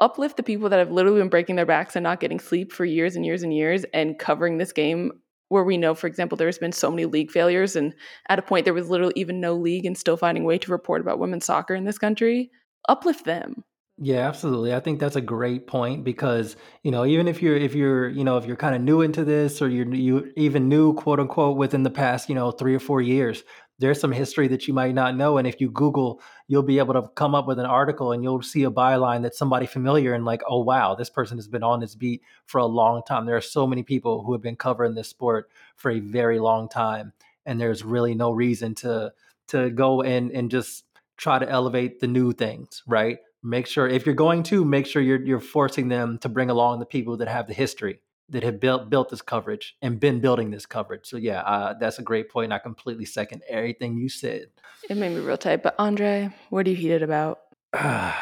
uplift 0.00 0.36
the 0.36 0.42
people 0.42 0.68
that 0.68 0.78
have 0.78 0.90
literally 0.90 1.20
been 1.20 1.28
breaking 1.28 1.56
their 1.56 1.66
backs 1.66 1.96
and 1.96 2.02
not 2.02 2.20
getting 2.20 2.40
sleep 2.40 2.72
for 2.72 2.84
years 2.84 3.16
and 3.16 3.24
years 3.24 3.42
and 3.42 3.54
years 3.54 3.84
and 3.92 4.18
covering 4.18 4.58
this 4.58 4.72
game 4.72 5.12
where 5.48 5.64
we 5.64 5.76
know, 5.76 5.94
for 5.94 6.06
example, 6.06 6.36
there's 6.36 6.58
been 6.58 6.72
so 6.72 6.90
many 6.90 7.04
league 7.04 7.30
failures, 7.30 7.76
and 7.76 7.94
at 8.28 8.38
a 8.38 8.42
point 8.42 8.64
there 8.64 8.74
was 8.74 8.90
literally 8.90 9.12
even 9.16 9.40
no 9.40 9.54
league, 9.54 9.86
and 9.86 9.96
still 9.96 10.16
finding 10.16 10.44
way 10.44 10.58
to 10.58 10.72
report 10.72 11.00
about 11.00 11.18
women's 11.18 11.44
soccer 11.44 11.74
in 11.74 11.84
this 11.84 11.98
country. 11.98 12.50
Uplift 12.88 13.24
them. 13.24 13.62
Yeah, 13.96 14.26
absolutely. 14.26 14.74
I 14.74 14.80
think 14.80 14.98
that's 14.98 15.14
a 15.14 15.20
great 15.20 15.68
point 15.68 16.02
because 16.02 16.56
you 16.82 16.90
know 16.90 17.04
even 17.04 17.28
if 17.28 17.40
you're 17.40 17.56
if 17.56 17.76
you're 17.76 18.08
you 18.08 18.24
know 18.24 18.36
if 18.36 18.44
you're 18.44 18.56
kind 18.56 18.74
of 18.74 18.82
new 18.82 19.02
into 19.02 19.24
this 19.24 19.62
or 19.62 19.68
you're 19.68 19.94
you 19.94 20.32
even 20.36 20.68
new 20.68 20.94
quote 20.94 21.20
unquote 21.20 21.56
within 21.56 21.84
the 21.84 21.90
past 21.90 22.28
you 22.28 22.34
know 22.34 22.50
three 22.50 22.74
or 22.74 22.80
four 22.80 23.00
years, 23.00 23.44
there's 23.78 24.00
some 24.00 24.12
history 24.12 24.48
that 24.48 24.68
you 24.68 24.74
might 24.74 24.94
not 24.94 25.16
know. 25.16 25.38
And 25.38 25.46
if 25.48 25.60
you 25.60 25.70
Google, 25.70 26.20
you'll 26.46 26.62
be 26.62 26.78
able 26.78 26.94
to 26.94 27.08
come 27.14 27.34
up 27.34 27.46
with 27.46 27.58
an 27.58 27.66
article 27.66 28.12
and 28.12 28.22
you'll 28.22 28.42
see 28.42 28.64
a 28.64 28.70
byline 28.70 29.22
that's 29.22 29.38
somebody 29.38 29.66
familiar 29.66 30.14
and 30.14 30.24
like, 30.24 30.42
oh, 30.48 30.62
wow, 30.62 30.94
this 30.94 31.10
person 31.10 31.38
has 31.38 31.48
been 31.48 31.62
on 31.62 31.80
this 31.80 31.94
beat 31.94 32.22
for 32.46 32.58
a 32.58 32.66
long 32.66 33.02
time. 33.02 33.26
There 33.26 33.36
are 33.36 33.40
so 33.40 33.66
many 33.66 33.82
people 33.82 34.22
who 34.22 34.32
have 34.32 34.42
been 34.42 34.56
covering 34.56 34.94
this 34.94 35.08
sport 35.08 35.50
for 35.76 35.90
a 35.90 36.00
very 36.00 36.38
long 36.38 36.68
time. 36.68 37.12
And 37.46 37.60
there's 37.60 37.84
really 37.84 38.14
no 38.14 38.30
reason 38.30 38.74
to 38.76 39.12
to 39.48 39.70
go 39.70 40.02
and 40.02 40.30
and 40.30 40.50
just 40.50 40.84
try 41.16 41.38
to 41.38 41.48
elevate 41.48 42.00
the 42.00 42.06
new 42.06 42.32
things, 42.32 42.82
right? 42.86 43.18
Make 43.42 43.66
sure 43.66 43.86
if 43.86 44.06
you're 44.06 44.14
going 44.14 44.42
to 44.44 44.64
make 44.64 44.86
sure 44.86 45.02
you're 45.02 45.22
you're 45.22 45.40
forcing 45.40 45.88
them 45.88 46.18
to 46.18 46.30
bring 46.30 46.48
along 46.48 46.78
the 46.78 46.86
people 46.86 47.18
that 47.18 47.28
have 47.28 47.46
the 47.46 47.52
history 47.52 48.00
that 48.30 48.42
have 48.42 48.60
built 48.60 48.90
built 48.90 49.10
this 49.10 49.22
coverage 49.22 49.76
and 49.82 50.00
been 50.00 50.20
building 50.20 50.50
this 50.50 50.66
coverage. 50.66 51.06
So 51.06 51.16
yeah, 51.16 51.40
uh, 51.42 51.74
that's 51.78 51.98
a 51.98 52.02
great 52.02 52.30
point. 52.30 52.52
I 52.52 52.58
completely 52.58 53.04
second 53.04 53.42
everything 53.48 53.96
you 53.96 54.08
said. 54.08 54.46
It 54.88 54.96
made 54.96 55.14
me 55.14 55.20
real 55.20 55.36
tight. 55.36 55.62
But 55.62 55.74
Andre, 55.78 56.30
what 56.50 56.66
are 56.66 56.70
you 56.70 56.76
heated 56.76 57.02
about? 57.02 57.40
uh, 57.72 58.12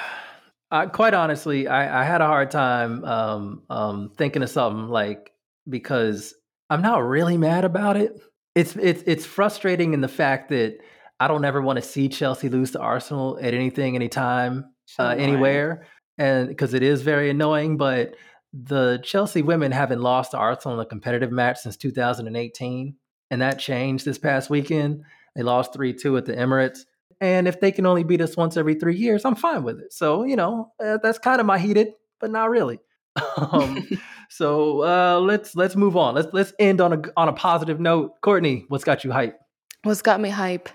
quite 0.92 1.14
honestly, 1.14 1.68
I, 1.68 2.00
I, 2.00 2.04
had 2.04 2.20
a 2.20 2.26
hard 2.26 2.50
time 2.50 3.04
um, 3.04 3.62
um, 3.68 4.12
thinking 4.16 4.42
of 4.42 4.50
something 4.50 4.88
like 4.88 5.32
because 5.68 6.34
I'm 6.70 6.82
not 6.82 7.04
really 7.06 7.36
mad 7.36 7.64
about 7.64 7.96
it. 7.96 8.18
It's 8.54 8.76
it's 8.76 9.02
it's 9.06 9.24
frustrating 9.24 9.94
in 9.94 10.00
the 10.00 10.08
fact 10.08 10.48
that 10.50 10.78
I 11.20 11.28
don't 11.28 11.44
ever 11.44 11.62
want 11.62 11.76
to 11.76 11.82
see 11.82 12.08
Chelsea 12.08 12.48
lose 12.48 12.72
to 12.72 12.80
Arsenal 12.80 13.38
at 13.40 13.54
anything, 13.54 13.94
anytime, 13.94 14.64
uh, 14.98 15.14
anywhere, 15.16 15.86
and 16.18 16.48
because 16.48 16.74
it 16.74 16.82
is 16.82 17.02
very 17.02 17.30
annoying. 17.30 17.76
But 17.76 18.16
the 18.52 19.00
Chelsea 19.02 19.42
women 19.42 19.72
haven't 19.72 20.02
lost 20.02 20.32
to 20.32 20.38
Arsenal 20.38 20.78
in 20.78 20.84
a 20.84 20.88
competitive 20.88 21.32
match 21.32 21.58
since 21.58 21.76
2018, 21.76 22.94
and 23.30 23.40
that 23.40 23.58
changed 23.58 24.04
this 24.04 24.18
past 24.18 24.50
weekend. 24.50 25.02
They 25.34 25.42
lost 25.42 25.72
3 25.72 25.94
2 25.94 26.16
at 26.18 26.26
the 26.26 26.34
Emirates. 26.34 26.80
And 27.20 27.46
if 27.46 27.60
they 27.60 27.70
can 27.70 27.86
only 27.86 28.02
beat 28.02 28.20
us 28.20 28.36
once 28.36 28.56
every 28.56 28.74
three 28.74 28.96
years, 28.96 29.24
I'm 29.24 29.36
fine 29.36 29.62
with 29.62 29.78
it. 29.78 29.92
So, 29.92 30.24
you 30.24 30.34
know, 30.34 30.72
uh, 30.84 30.98
that's 31.02 31.18
kind 31.18 31.40
of 31.40 31.46
my 31.46 31.58
heated, 31.58 31.92
but 32.20 32.32
not 32.32 32.50
really. 32.50 32.80
um, 33.36 33.88
so 34.28 34.82
uh, 34.82 35.20
let's 35.20 35.54
let's 35.54 35.76
move 35.76 35.96
on. 35.96 36.14
Let's 36.14 36.32
let's 36.32 36.52
end 36.58 36.80
on 36.80 36.92
a 36.92 37.02
on 37.16 37.28
a 37.28 37.32
positive 37.32 37.80
note. 37.80 38.20
Courtney, 38.22 38.64
what's 38.68 38.84
got 38.84 39.04
you 39.04 39.12
hype? 39.12 39.38
What's 39.84 40.02
got 40.02 40.20
me 40.20 40.30
hype 40.30 40.68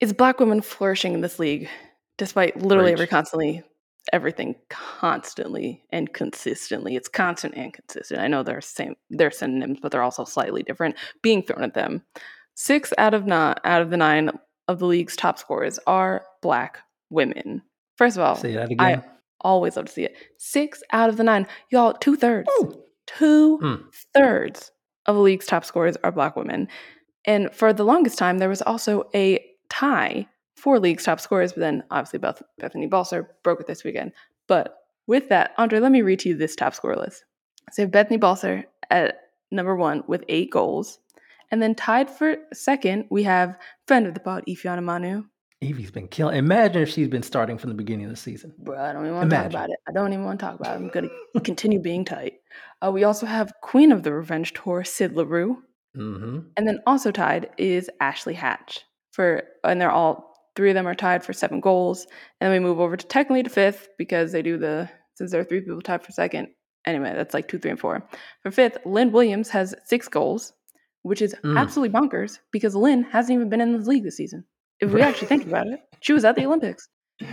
is 0.00 0.12
black 0.12 0.40
women 0.40 0.60
flourishing 0.60 1.14
in 1.14 1.20
this 1.20 1.38
league, 1.38 1.68
despite 2.16 2.60
literally 2.60 2.92
every 2.92 3.06
constantly 3.06 3.62
everything 4.12 4.54
constantly 4.68 5.82
and 5.90 6.12
consistently. 6.12 6.96
It's 6.96 7.08
constant 7.08 7.54
and 7.56 7.72
consistent. 7.72 8.20
I 8.20 8.28
know 8.28 8.42
they're 8.42 8.60
same 8.60 8.96
they're 9.10 9.30
synonyms, 9.30 9.78
but 9.80 9.92
they're 9.92 10.02
also 10.02 10.24
slightly 10.24 10.62
different 10.62 10.96
being 11.22 11.42
thrown 11.42 11.62
at 11.64 11.74
them. 11.74 12.02
Six 12.54 12.92
out 12.98 13.14
of 13.14 13.26
nine 13.26 13.56
out 13.64 13.82
of 13.82 13.90
the 13.90 13.96
nine 13.96 14.30
of 14.68 14.78
the 14.78 14.86
league's 14.86 15.16
top 15.16 15.38
scorers 15.38 15.78
are 15.86 16.24
black 16.42 16.78
women. 17.10 17.62
First 17.96 18.16
of 18.16 18.22
all, 18.22 18.36
Say 18.36 18.52
that 18.54 18.70
again. 18.70 18.80
I 18.80 19.02
always 19.40 19.76
love 19.76 19.86
to 19.86 19.92
see 19.92 20.04
it. 20.04 20.16
Six 20.38 20.82
out 20.92 21.08
of 21.08 21.16
the 21.16 21.24
nine, 21.24 21.46
y'all, 21.70 21.92
two 21.94 22.16
thirds, 22.16 22.48
two 23.06 23.58
Hmm. 23.58 23.74
thirds 24.14 24.72
of 25.06 25.14
the 25.14 25.22
league's 25.22 25.46
top 25.46 25.64
scorers 25.64 25.96
are 26.02 26.10
black 26.12 26.34
women. 26.36 26.68
And 27.24 27.52
for 27.52 27.72
the 27.72 27.84
longest 27.84 28.18
time, 28.18 28.38
there 28.38 28.48
was 28.48 28.62
also 28.62 29.08
a 29.14 29.44
tie 29.68 30.26
for 30.56 30.78
league's 30.78 31.04
top 31.04 31.20
scorers, 31.20 31.52
but 31.52 31.60
then 31.60 31.84
obviously 31.90 32.18
Beth- 32.18 32.42
Bethany 32.58 32.86
Balcer 32.86 33.30
broke 33.42 33.60
it 33.60 33.66
this 33.66 33.84
weekend. 33.84 34.12
But 34.48 34.76
with 35.06 35.28
that, 35.28 35.52
Andre, 35.58 35.78
let 35.78 35.92
me 35.92 36.02
read 36.02 36.20
to 36.20 36.30
you 36.30 36.36
this 36.36 36.56
top 36.56 36.74
score 36.74 36.96
list. 36.96 37.24
So 37.72 37.86
Bethany 37.86 38.16
Balcer 38.16 38.64
at 38.90 39.20
number 39.50 39.76
one 39.76 40.02
with 40.06 40.24
eight 40.28 40.50
goals. 40.50 40.98
And 41.50 41.62
then 41.62 41.74
tied 41.74 42.10
for 42.10 42.36
second, 42.52 43.06
we 43.10 43.22
have 43.22 43.56
friend 43.86 44.06
of 44.06 44.14
the 44.14 44.20
pod, 44.20 44.44
Ifeoma 44.48 44.78
Onumonu. 44.78 45.24
Evie's 45.62 45.90
been 45.90 46.08
killing. 46.08 46.36
Imagine 46.36 46.82
if 46.82 46.90
she's 46.90 47.08
been 47.08 47.22
starting 47.22 47.56
from 47.56 47.70
the 47.70 47.76
beginning 47.76 48.04
of 48.06 48.10
the 48.10 48.16
season. 48.16 48.52
Bro, 48.58 48.78
I 48.78 48.92
don't 48.92 49.04
even 49.04 49.16
want 49.16 49.30
to 49.30 49.36
talk 49.36 49.46
about 49.46 49.70
it. 49.70 49.78
I 49.88 49.92
don't 49.92 50.12
even 50.12 50.24
want 50.24 50.38
to 50.38 50.44
talk 50.44 50.60
about 50.60 50.74
it. 50.74 50.76
I'm 50.76 50.88
going 50.88 51.08
to 51.34 51.40
continue 51.40 51.80
being 51.80 52.04
tight. 52.04 52.34
Uh, 52.84 52.90
we 52.92 53.04
also 53.04 53.24
have 53.26 53.52
Queen 53.62 53.90
of 53.90 54.02
the 54.02 54.12
Revenge 54.12 54.52
Tour, 54.52 54.84
Syd 54.84 55.12
Leroux. 55.12 55.62
hmm 55.94 56.40
And 56.56 56.68
then 56.68 56.80
also 56.86 57.10
tied 57.10 57.48
is 57.56 57.88
Ashley 58.00 58.34
Hatch 58.34 58.82
for, 59.12 59.44
and 59.64 59.80
they're 59.80 59.90
all 59.90 60.35
three 60.56 60.70
of 60.70 60.74
them 60.74 60.86
are 60.88 60.94
tied 60.94 61.22
for 61.22 61.32
seven 61.32 61.60
goals. 61.60 62.06
And 62.40 62.52
then 62.52 62.62
we 62.62 62.66
move 62.68 62.80
over 62.80 62.96
to 62.96 63.06
technically 63.06 63.42
to 63.44 63.50
fifth 63.50 63.88
because 63.98 64.32
they 64.32 64.42
do 64.42 64.58
the 64.58 64.88
since 65.14 65.30
there 65.30 65.40
are 65.40 65.44
three 65.44 65.60
people 65.60 65.80
tied 65.82 66.02
for 66.04 66.12
second. 66.12 66.48
Anyway, 66.86 67.12
that's 67.14 67.34
like 67.34 67.48
two, 67.48 67.58
three, 67.58 67.70
and 67.70 67.80
four. 67.80 68.08
For 68.42 68.50
fifth, 68.50 68.78
Lynn 68.84 69.12
Williams 69.12 69.48
has 69.50 69.74
six 69.84 70.08
goals, 70.08 70.52
which 71.02 71.20
is 71.22 71.34
Mm. 71.44 71.58
absolutely 71.58 71.98
bonkers 71.98 72.38
because 72.52 72.74
Lynn 72.76 73.02
hasn't 73.04 73.34
even 73.34 73.48
been 73.48 73.60
in 73.60 73.72
the 73.72 73.88
league 73.88 74.04
this 74.04 74.16
season. 74.16 74.44
If 74.80 74.92
we 74.92 75.00
actually 75.02 75.28
think 75.28 75.46
about 75.46 75.66
it, 75.68 75.80
she 76.00 76.12
was 76.12 76.24
at 76.24 76.36
the 76.36 76.46
Olympics. 76.46 76.88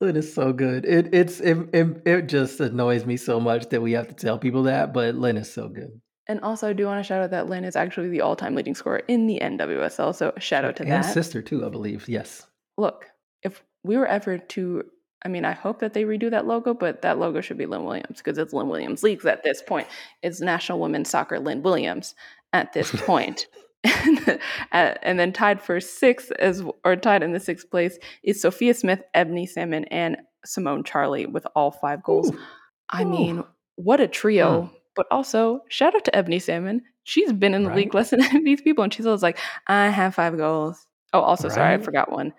It 0.00 0.16
is 0.16 0.34
so 0.34 0.52
good. 0.52 0.84
It 0.84 1.14
it's 1.14 1.38
it, 1.38 1.56
it 1.72 2.02
it 2.04 2.22
just 2.26 2.58
annoys 2.58 3.06
me 3.06 3.16
so 3.16 3.38
much 3.38 3.68
that 3.68 3.80
we 3.80 3.92
have 3.92 4.08
to 4.08 4.14
tell 4.14 4.36
people 4.36 4.64
that, 4.64 4.92
but 4.92 5.14
Lynn 5.14 5.36
is 5.36 5.52
so 5.52 5.68
good. 5.68 6.00
And 6.28 6.40
also, 6.40 6.68
I 6.68 6.72
do 6.72 6.86
want 6.86 7.00
to 7.00 7.06
shout 7.06 7.22
out 7.22 7.30
that 7.30 7.48
Lynn 7.48 7.64
is 7.64 7.74
actually 7.74 8.08
the 8.08 8.20
all-time 8.20 8.54
leading 8.54 8.74
scorer 8.74 9.02
in 9.08 9.26
the 9.26 9.40
NWSL. 9.40 10.14
So 10.14 10.32
shout 10.38 10.64
out 10.64 10.76
to 10.76 10.84
that. 10.84 10.90
and 10.90 11.04
that. 11.04 11.12
sister 11.12 11.42
too, 11.42 11.66
I 11.66 11.68
believe. 11.68 12.08
Yes. 12.08 12.46
look, 12.76 13.10
if 13.42 13.62
we 13.82 13.96
were 13.96 14.06
ever 14.06 14.38
to, 14.38 14.84
I 15.24 15.28
mean, 15.28 15.44
I 15.44 15.52
hope 15.52 15.80
that 15.80 15.94
they 15.94 16.04
redo 16.04 16.30
that 16.30 16.46
logo, 16.46 16.74
but 16.74 17.02
that 17.02 17.18
logo 17.18 17.40
should 17.40 17.58
be 17.58 17.66
Lynn 17.66 17.84
Williams 17.84 18.18
because 18.18 18.38
it's 18.38 18.52
Lynn 18.52 18.68
Williams 18.68 19.02
Leagues 19.02 19.26
at 19.26 19.42
this 19.42 19.62
point. 19.62 19.88
It's 20.22 20.40
National 20.40 20.78
Women's 20.78 21.10
Soccer 21.10 21.40
Lynn 21.40 21.62
Williams 21.62 22.14
at 22.52 22.72
this 22.72 22.90
point. 23.02 23.46
and, 23.84 24.98
and 25.02 25.18
then 25.18 25.32
tied 25.32 25.60
for 25.60 25.80
sixth 25.80 26.30
as 26.38 26.62
or 26.84 26.94
tied 26.94 27.24
in 27.24 27.32
the 27.32 27.40
sixth 27.40 27.68
place 27.68 27.98
is 28.22 28.40
Sophia 28.40 28.74
Smith, 28.74 29.02
Ebony 29.12 29.44
Salmon, 29.44 29.86
and 29.86 30.18
Simone 30.44 30.84
Charley 30.84 31.26
with 31.26 31.46
all 31.56 31.72
five 31.72 32.02
goals. 32.04 32.30
Ooh. 32.30 32.38
I 32.88 33.02
Ooh. 33.02 33.08
mean, 33.08 33.44
what 33.74 34.00
a 34.00 34.06
trio! 34.06 34.62
Mm. 34.62 34.70
But 34.94 35.06
also, 35.10 35.60
shout 35.68 35.94
out 35.94 36.04
to 36.04 36.14
Ebony 36.16 36.38
Salmon. 36.38 36.82
She's 37.04 37.32
been 37.32 37.54
in 37.54 37.64
the 37.64 37.74
league 37.74 37.94
less 37.94 38.10
than 38.10 38.20
these 38.44 38.60
people, 38.62 38.84
and 38.84 38.92
she's 38.92 39.06
always 39.06 39.22
like, 39.22 39.38
"I 39.66 39.88
have 39.88 40.14
five 40.14 40.36
goals." 40.36 40.86
Oh, 41.12 41.20
also, 41.20 41.48
sorry, 41.48 41.74
I 41.74 41.78
forgot 41.78 42.10
one. 42.12 42.32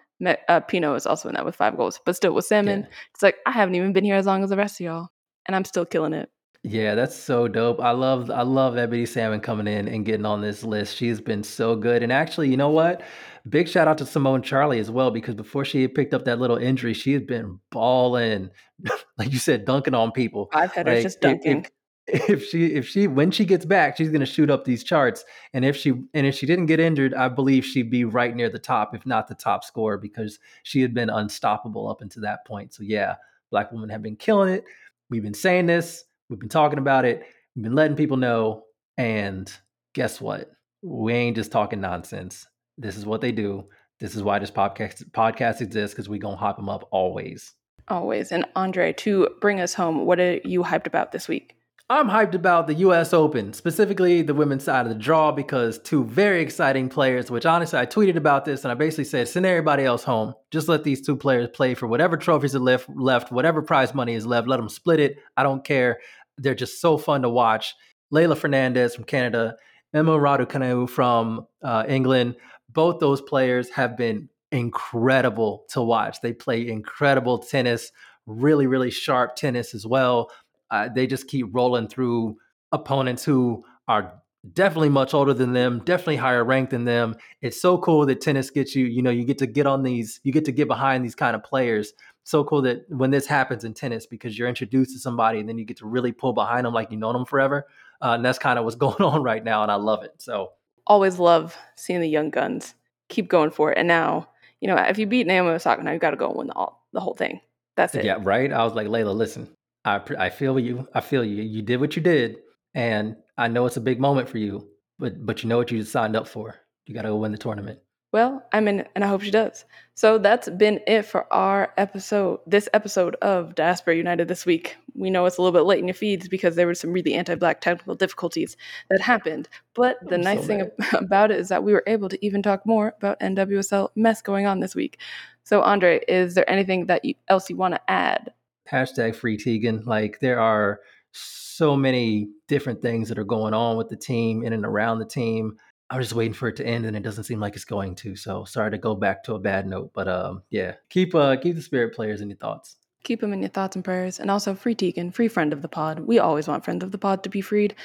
Uh, 0.47 0.61
Pinoe 0.61 0.95
is 0.95 1.05
also 1.05 1.27
in 1.29 1.35
that 1.35 1.45
with 1.45 1.55
five 1.55 1.75
goals, 1.75 1.99
but 2.05 2.15
still 2.15 2.33
with 2.33 2.45
Salmon, 2.45 2.81
Yeah. 2.81 2.87
it's 3.13 3.21
like 3.23 3.35
I 3.45 3.51
haven't 3.51 3.75
even 3.75 3.91
been 3.93 4.05
here 4.05 4.15
as 4.15 4.25
long 4.25 4.43
as 4.43 4.49
the 4.51 4.57
rest 4.57 4.79
of 4.79 4.85
y'all, 4.85 5.07
and 5.47 5.55
I'm 5.55 5.65
still 5.65 5.85
killing 5.85 6.13
it. 6.13 6.29
Yeah, 6.65 6.95
that's 6.95 7.15
so 7.15 7.49
dope. 7.49 7.81
I 7.81 7.91
love 7.91 8.31
I 8.31 8.43
love 8.43 8.77
Ebony 8.77 9.05
Salmon 9.05 9.41
coming 9.41 9.67
in 9.67 9.89
and 9.89 10.05
getting 10.05 10.25
on 10.25 10.39
this 10.41 10.63
list. 10.63 10.95
She's 10.95 11.19
been 11.19 11.43
so 11.43 11.75
good. 11.75 12.03
And 12.03 12.11
actually, 12.13 12.49
you 12.49 12.55
know 12.55 12.69
what? 12.69 13.01
Big 13.49 13.67
shout 13.67 13.89
out 13.89 13.97
to 13.97 14.05
Simone 14.05 14.41
Charley 14.41 14.79
as 14.79 14.89
well, 14.89 15.11
because 15.11 15.35
before 15.35 15.65
she 15.65 15.81
had 15.81 15.93
picked 15.93 16.13
up 16.13 16.23
that 16.23 16.39
little 16.39 16.55
injury, 16.55 16.93
she 16.93 17.11
has 17.13 17.21
been 17.23 17.59
balling, 17.69 18.49
like 19.17 19.33
you 19.33 19.39
said, 19.39 19.65
dunking 19.65 19.93
on 19.93 20.13
people. 20.13 20.47
Five 20.53 20.71
headers, 20.71 20.93
Like, 20.93 21.03
just 21.03 21.17
if- 21.21 21.31
if- 21.31 21.43
dunking. 21.43 21.65
If 22.07 22.45
she 22.45 22.65
if 22.65 22.85
she 22.85 23.07
when 23.07 23.31
she 23.31 23.45
gets 23.45 23.63
back, 23.63 23.95
she's 23.95 24.09
gonna 24.09 24.25
shoot 24.25 24.49
up 24.49 24.65
these 24.65 24.83
charts. 24.83 25.23
And 25.53 25.63
if 25.63 25.77
she 25.77 25.91
and 26.13 26.27
if 26.27 26.35
she 26.35 26.45
didn't 26.45 26.65
get 26.65 26.81
injured, 26.81 27.13
I 27.13 27.29
believe 27.29 27.63
she'd 27.63 27.89
be 27.89 28.03
right 28.03 28.35
near 28.35 28.49
the 28.49 28.59
top, 28.59 28.93
if 28.93 29.05
not 29.05 29.27
the 29.27 29.35
top 29.35 29.63
scorer, 29.63 29.97
because 29.97 30.37
she 30.63 30.81
had 30.81 30.93
been 30.93 31.09
unstoppable 31.09 31.89
up 31.89 32.01
until 32.01 32.21
that 32.23 32.45
point. 32.45 32.73
So 32.73 32.83
yeah, 32.83 33.15
black 33.51 33.71
women 33.71 33.89
have 33.89 34.01
been 34.01 34.17
killing 34.17 34.53
it. 34.53 34.65
We've 35.09 35.23
been 35.23 35.33
saying 35.33 35.67
this, 35.67 36.03
we've 36.29 36.39
been 36.39 36.49
talking 36.49 36.79
about 36.79 37.05
it, 37.05 37.23
we've 37.55 37.63
been 37.63 37.75
letting 37.75 37.95
people 37.95 38.17
know. 38.17 38.65
And 38.97 39.51
guess 39.93 40.19
what? 40.19 40.51
We 40.81 41.13
ain't 41.13 41.37
just 41.37 41.51
talking 41.51 41.79
nonsense. 41.79 42.47
This 42.77 42.97
is 42.97 43.05
what 43.05 43.21
they 43.21 43.31
do. 43.31 43.69
This 43.99 44.15
is 44.15 44.23
why 44.23 44.39
this 44.39 44.51
podcast 44.51 45.09
podcast 45.11 45.61
exists 45.61 45.93
because 45.93 46.09
we 46.09 46.19
gonna 46.19 46.35
hype 46.35 46.57
them 46.57 46.67
up 46.67 46.87
always. 46.91 47.53
Always. 47.87 48.31
And 48.31 48.45
Andre, 48.55 48.93
to 48.93 49.29
bring 49.39 49.59
us 49.59 49.73
home, 49.73 50.05
what 50.05 50.19
are 50.19 50.39
you 50.43 50.63
hyped 50.63 50.87
about 50.87 51.11
this 51.11 51.27
week? 51.27 51.55
I'm 51.93 52.09
hyped 52.09 52.33
about 52.33 52.65
the 52.65 52.73
US 52.73 53.13
Open, 53.13 53.53
specifically 53.53 54.23
the 54.23 54.33
women's 54.33 54.63
side 54.63 54.87
of 54.87 54.89
the 54.89 54.97
draw, 54.97 55.31
because 55.31 55.77
two 55.77 56.03
very 56.05 56.41
exciting 56.41 56.89
players, 56.89 57.29
which 57.29 57.45
honestly 57.45 57.77
I 57.77 57.85
tweeted 57.85 58.15
about 58.15 58.45
this 58.45 58.65
and 58.65 58.71
I 58.71 58.73
basically 58.73 59.03
said, 59.03 59.27
send 59.27 59.45
everybody 59.45 59.85
else 59.85 60.03
home. 60.03 60.33
Just 60.49 60.67
let 60.67 60.83
these 60.83 61.05
two 61.05 61.15
players 61.15 61.49
play 61.53 61.75
for 61.75 61.85
whatever 61.85 62.17
trophies 62.17 62.55
are 62.55 62.59
left, 62.59 62.89
left, 62.95 63.31
whatever 63.31 63.61
prize 63.61 63.93
money 63.93 64.15
is 64.15 64.25
left, 64.25 64.47
let 64.47 64.57
them 64.57 64.69
split 64.69 64.99
it. 64.99 65.19
I 65.37 65.43
don't 65.43 65.63
care. 65.63 65.99
They're 66.39 66.55
just 66.55 66.81
so 66.81 66.97
fun 66.97 67.21
to 67.21 67.29
watch. 67.29 67.75
Leylah 68.11 68.39
Fernandez 68.39 68.95
from 68.95 69.03
Canada, 69.03 69.55
Emma 69.93 70.17
Raducanu 70.17 70.89
from 70.89 71.45
uh, 71.63 71.85
England. 71.87 72.37
Both 72.69 73.01
those 73.01 73.21
players 73.21 73.69
have 73.69 73.95
been 73.95 74.29
incredible 74.51 75.65
to 75.69 75.83
watch. 75.83 76.21
They 76.21 76.33
play 76.33 76.67
incredible 76.67 77.37
tennis, 77.37 77.91
really, 78.25 78.65
really 78.65 78.89
sharp 78.89 79.35
tennis 79.35 79.75
as 79.75 79.85
well. 79.85 80.31
Uh, 80.73 80.89
they 80.89 81.05
just 81.05 81.27
keep 81.27 81.45
rolling 81.51 81.87
through 81.87 82.35
opponents 82.71 83.23
who 83.23 83.63
are 83.87 84.11
definitely 84.53 84.89
much 84.89 85.13
older 85.13 85.31
than 85.31 85.53
them, 85.53 85.83
definitely 85.85 86.15
higher 86.15 86.43
ranked 86.43 86.71
than 86.71 86.83
them. 86.83 87.15
It's 87.43 87.61
so 87.61 87.77
cool 87.77 88.07
that 88.07 88.21
tennis 88.21 88.49
gets 88.49 88.75
you, 88.75 88.87
you 88.87 89.03
know, 89.03 89.11
you 89.11 89.23
get 89.23 89.37
to 89.37 89.45
get 89.45 89.67
on 89.67 89.83
these, 89.83 90.19
you 90.23 90.31
get 90.33 90.45
to 90.45 90.51
get 90.51 90.67
behind 90.67 91.05
these 91.05 91.13
kind 91.13 91.35
of 91.35 91.43
players. 91.43 91.93
So 92.23 92.43
cool 92.43 92.63
that 92.63 92.89
when 92.89 93.11
this 93.11 93.27
happens 93.27 93.65
in 93.65 93.75
tennis, 93.75 94.07
because 94.07 94.35
you're 94.35 94.47
introduced 94.47 94.93
to 94.93 94.99
somebody 94.99 95.39
and 95.39 95.47
then 95.47 95.59
you 95.59 95.63
get 95.63 95.77
to 95.77 95.85
really 95.85 96.11
pull 96.11 96.33
behind 96.33 96.65
them 96.65 96.73
like 96.73 96.89
you 96.89 96.97
know 96.97 97.13
them 97.13 97.25
forever. 97.25 97.67
Uh, 98.01 98.15
and 98.15 98.25
that's 98.25 98.39
kind 98.39 98.57
of 98.57 98.65
what's 98.65 98.75
going 98.87 99.03
on 99.03 99.21
right 99.21 99.43
now. 99.43 99.61
And 99.61 99.71
I 99.71 99.75
love 99.75 100.03
it. 100.03 100.15
So 100.17 100.53
Always 100.87 101.19
love 101.19 101.55
seeing 101.75 102.01
the 102.01 102.09
young 102.09 102.31
guns 102.31 102.73
keep 103.09 103.29
going 103.29 103.51
for 103.51 103.71
it. 103.71 103.77
And 103.77 103.87
now, 103.87 104.27
you 104.59 104.67
know, 104.67 104.75
if 104.75 104.97
you 104.97 105.05
beat 105.05 105.27
Naomi 105.27 105.51
Osaka, 105.51 105.83
now 105.83 105.91
you 105.91 105.99
got 105.99 106.11
to 106.11 106.17
go 106.17 106.29
and 106.29 106.35
win 106.35 106.47
the, 106.47 106.53
all, 106.53 106.83
the 106.93 106.99
whole 106.99 107.13
thing. 107.13 107.41
That's 107.75 107.93
it. 107.93 108.05
Yeah, 108.05 108.17
right. 108.21 108.51
I 108.51 108.63
was 108.63 108.73
like, 108.73 108.87
Leylah, 108.87 109.15
listen, 109.15 109.47
I 109.85 110.01
I 110.17 110.29
feel 110.29 110.59
you. 110.59 110.87
I 110.93 111.01
feel 111.01 111.23
you. 111.23 111.43
You 111.43 111.61
did 111.61 111.79
what 111.79 111.95
you 111.95 112.01
did, 112.01 112.37
and 112.73 113.15
I 113.37 113.47
know 113.47 113.65
it's 113.65 113.77
a 113.77 113.81
big 113.81 113.99
moment 113.99 114.29
for 114.29 114.37
you. 114.37 114.69
But 114.99 115.25
but 115.25 115.43
you 115.43 115.49
know 115.49 115.57
what 115.57 115.71
you 115.71 115.83
signed 115.83 116.15
up 116.15 116.27
for. 116.27 116.55
You 116.85 116.93
got 116.93 117.03
to 117.03 117.09
go 117.09 117.17
win 117.17 117.31
the 117.31 117.37
tournament. 117.37 117.79
Well, 118.13 118.43
I'm 118.51 118.67
in, 118.67 118.85
and 118.93 119.03
I 119.03 119.07
hope 119.07 119.23
she 119.23 119.31
does. 119.31 119.65
So 119.95 120.19
that's 120.19 120.47
been 120.47 120.79
it 120.85 121.01
for 121.01 121.31
our 121.33 121.73
episode, 121.77 122.41
this 122.45 122.69
episode 122.71 123.15
of 123.23 123.55
Diaspora 123.55 123.95
United 123.95 124.27
this 124.27 124.45
week. 124.45 124.75
We 124.93 125.09
know 125.09 125.25
it's 125.25 125.39
a 125.39 125.41
little 125.41 125.59
bit 125.59 125.65
late 125.65 125.79
in 125.79 125.87
your 125.87 125.95
feeds 125.95 126.27
because 126.27 126.55
there 126.55 126.67
were 126.67 126.75
some 126.75 126.93
really 126.93 127.15
anti-black 127.15 127.59
technical 127.59 127.95
difficulties 127.95 128.55
that 128.91 129.01
happened. 129.01 129.49
But 129.73 129.97
the 130.07 130.15
I'm 130.15 130.21
nice 130.21 130.41
so 130.41 130.45
thing 130.45 130.71
about 130.93 131.31
it 131.31 131.39
is 131.39 131.49
that 131.49 131.63
we 131.63 131.73
were 131.73 131.83
able 131.87 132.07
to 132.09 132.23
even 132.23 132.43
talk 132.43 132.63
more 132.67 132.93
about 132.97 133.19
NWSL 133.19 133.89
mess 133.95 134.21
going 134.21 134.45
on 134.45 134.59
this 134.59 134.75
week. 134.75 134.99
So, 135.43 135.63
Andre, 135.63 135.99
is 136.07 136.35
there 136.35 136.47
anything 136.47 136.85
that 136.85 137.03
you, 137.03 137.15
else 137.29 137.49
you 137.49 137.57
want 137.57 137.73
to 137.73 137.81
add? 137.89 138.31
Hashtag 138.71 139.15
free 139.15 139.37
Tegan. 139.37 139.83
Like 139.85 140.19
there 140.19 140.39
are 140.39 140.79
so 141.11 141.75
many 141.75 142.29
different 142.47 142.81
things 142.81 143.09
that 143.09 143.19
are 143.19 143.23
going 143.23 143.53
on 143.53 143.77
with 143.77 143.89
the 143.89 143.97
team 143.97 144.43
in 144.43 144.53
and 144.53 144.65
around 144.65 144.99
the 144.99 145.05
team. 145.05 145.57
I'm 145.89 146.01
just 146.01 146.13
waiting 146.13 146.33
for 146.33 146.47
it 146.47 146.55
to 146.55 146.65
end, 146.65 146.85
and 146.85 146.97
it 146.97 147.03
doesn't 147.03 147.25
seem 147.25 147.39
like 147.39 147.55
it's 147.55 147.65
going 147.65 147.95
to. 147.95 148.15
So 148.15 148.45
sorry 148.45 148.71
to 148.71 148.77
go 148.77 148.95
back 148.95 149.23
to 149.25 149.35
a 149.35 149.39
bad 149.39 149.67
note, 149.67 149.91
but 149.93 150.07
um, 150.07 150.41
yeah, 150.49 150.73
keep 150.89 151.13
uh 151.13 151.35
keep 151.35 151.55
the 151.55 151.61
spirit 151.61 151.93
players 151.93 152.21
in 152.21 152.29
your 152.29 152.37
thoughts. 152.37 152.77
Keep 153.03 153.21
them 153.21 153.33
in 153.33 153.41
your 153.41 153.49
thoughts 153.49 153.75
and 153.75 153.83
prayers. 153.85 154.19
And 154.19 154.31
also, 154.31 154.55
free 154.55 154.75
Tegan, 154.75 155.11
free 155.11 155.27
friend 155.27 155.53
of 155.53 155.61
the 155.61 155.67
pod. 155.67 155.99
We 155.99 156.19
always 156.19 156.47
want 156.47 156.63
friends 156.63 156.83
of 156.83 156.91
the 156.91 156.97
pod 156.97 157.23
to 157.23 157.29
be 157.29 157.41
freed. 157.41 157.75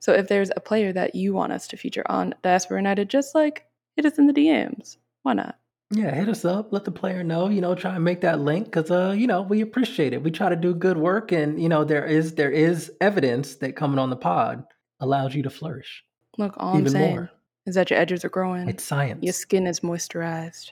So 0.00 0.12
if 0.12 0.26
there's 0.26 0.50
a 0.56 0.60
player 0.60 0.92
that 0.92 1.14
you 1.14 1.32
want 1.32 1.52
us 1.52 1.68
to 1.68 1.76
feature 1.76 2.02
on 2.06 2.34
Diaspora 2.42 2.78
United, 2.78 3.08
just 3.08 3.34
like 3.34 3.66
it 3.96 4.04
is 4.04 4.18
in 4.18 4.26
the 4.26 4.32
DMs. 4.32 4.96
Why 5.22 5.34
not? 5.34 5.56
Yeah, 5.94 6.14
hit 6.14 6.28
us 6.28 6.44
up. 6.44 6.72
Let 6.72 6.84
the 6.84 6.90
player 6.90 7.22
know. 7.22 7.48
You 7.48 7.60
know, 7.60 7.74
try 7.74 7.94
and 7.94 8.02
make 8.04 8.22
that 8.22 8.40
link 8.40 8.64
because, 8.66 8.90
uh, 8.90 9.14
you 9.16 9.26
know, 9.26 9.42
we 9.42 9.60
appreciate 9.60 10.12
it. 10.14 10.22
We 10.22 10.30
try 10.30 10.48
to 10.48 10.56
do 10.56 10.74
good 10.74 10.96
work, 10.96 11.32
and 11.32 11.60
you 11.62 11.68
know, 11.68 11.84
there 11.84 12.04
is 12.06 12.34
there 12.36 12.50
is 12.50 12.90
evidence 13.00 13.56
that 13.56 13.76
coming 13.76 13.98
on 13.98 14.08
the 14.10 14.16
pod 14.16 14.64
allows 15.00 15.34
you 15.34 15.42
to 15.42 15.50
flourish 15.50 16.02
Look, 16.38 16.54
all 16.56 16.76
I'm 16.76 16.88
saying 16.88 17.14
more. 17.16 17.30
is 17.66 17.74
that 17.74 17.90
your 17.90 17.98
edges 17.98 18.24
are 18.24 18.28
growing, 18.30 18.68
It's 18.68 18.84
science. 18.84 19.22
your 19.22 19.32
skin 19.34 19.66
is 19.66 19.80
moisturized, 19.80 20.70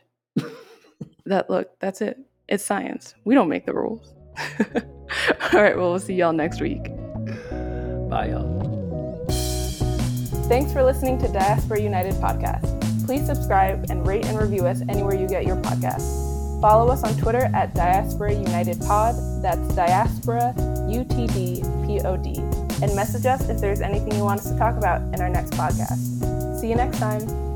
that 1.27 1.51
look, 1.51 1.79
that's 1.81 2.01
it. 2.01 2.19
It's 2.49 2.65
science. 2.65 3.15
We 3.25 3.35
don't 3.35 3.49
make 3.49 3.67
the 3.67 3.75
rules. 3.75 4.15
All 5.53 5.61
right, 5.61 5.77
well, 5.77 5.91
we'll 5.91 5.99
see 6.01 6.15
y'all 6.15 6.33
next 6.33 6.61
week. 6.61 6.85
Bye, 8.09 8.29
y'all. 8.31 9.27
Thanks 10.49 10.73
for 10.73 10.83
listening 10.83 11.19
to 11.19 11.29
Diaspora 11.29 11.81
United 11.81 12.15
podcast. 12.15 12.80
Please 13.11 13.27
subscribe 13.27 13.87
and 13.91 14.07
rate 14.07 14.25
and 14.27 14.39
review 14.39 14.69
us 14.69 14.83
anywhere 14.89 15.17
you 15.17 15.27
get 15.27 15.45
your 15.45 15.57
podcasts. 15.57 16.61
Follow 16.61 16.93
us 16.93 17.03
on 17.03 17.13
Twitter 17.17 17.51
at 17.53 17.75
Diaspora 17.75 18.33
United 18.33 18.79
Pod. 18.83 19.17
That's 19.43 19.75
Diaspora 19.75 20.55
U 20.89 21.03
T 21.03 21.27
D 21.27 21.65
P 21.85 22.01
O 22.03 22.17
D. 22.17 22.37
And 22.81 22.95
message 22.95 23.27
us 23.27 23.49
if 23.49 23.61
there's 23.61 23.81
anything 23.81 24.15
you 24.15 24.23
want 24.23 24.39
us 24.39 24.53
to 24.53 24.57
talk 24.57 24.77
about 24.77 25.03
in 25.13 25.21
our 25.21 25.29
next 25.29 25.55
podcast. 25.55 26.61
See 26.61 26.69
you 26.69 26.77
next 26.77 27.01
time. 27.01 27.50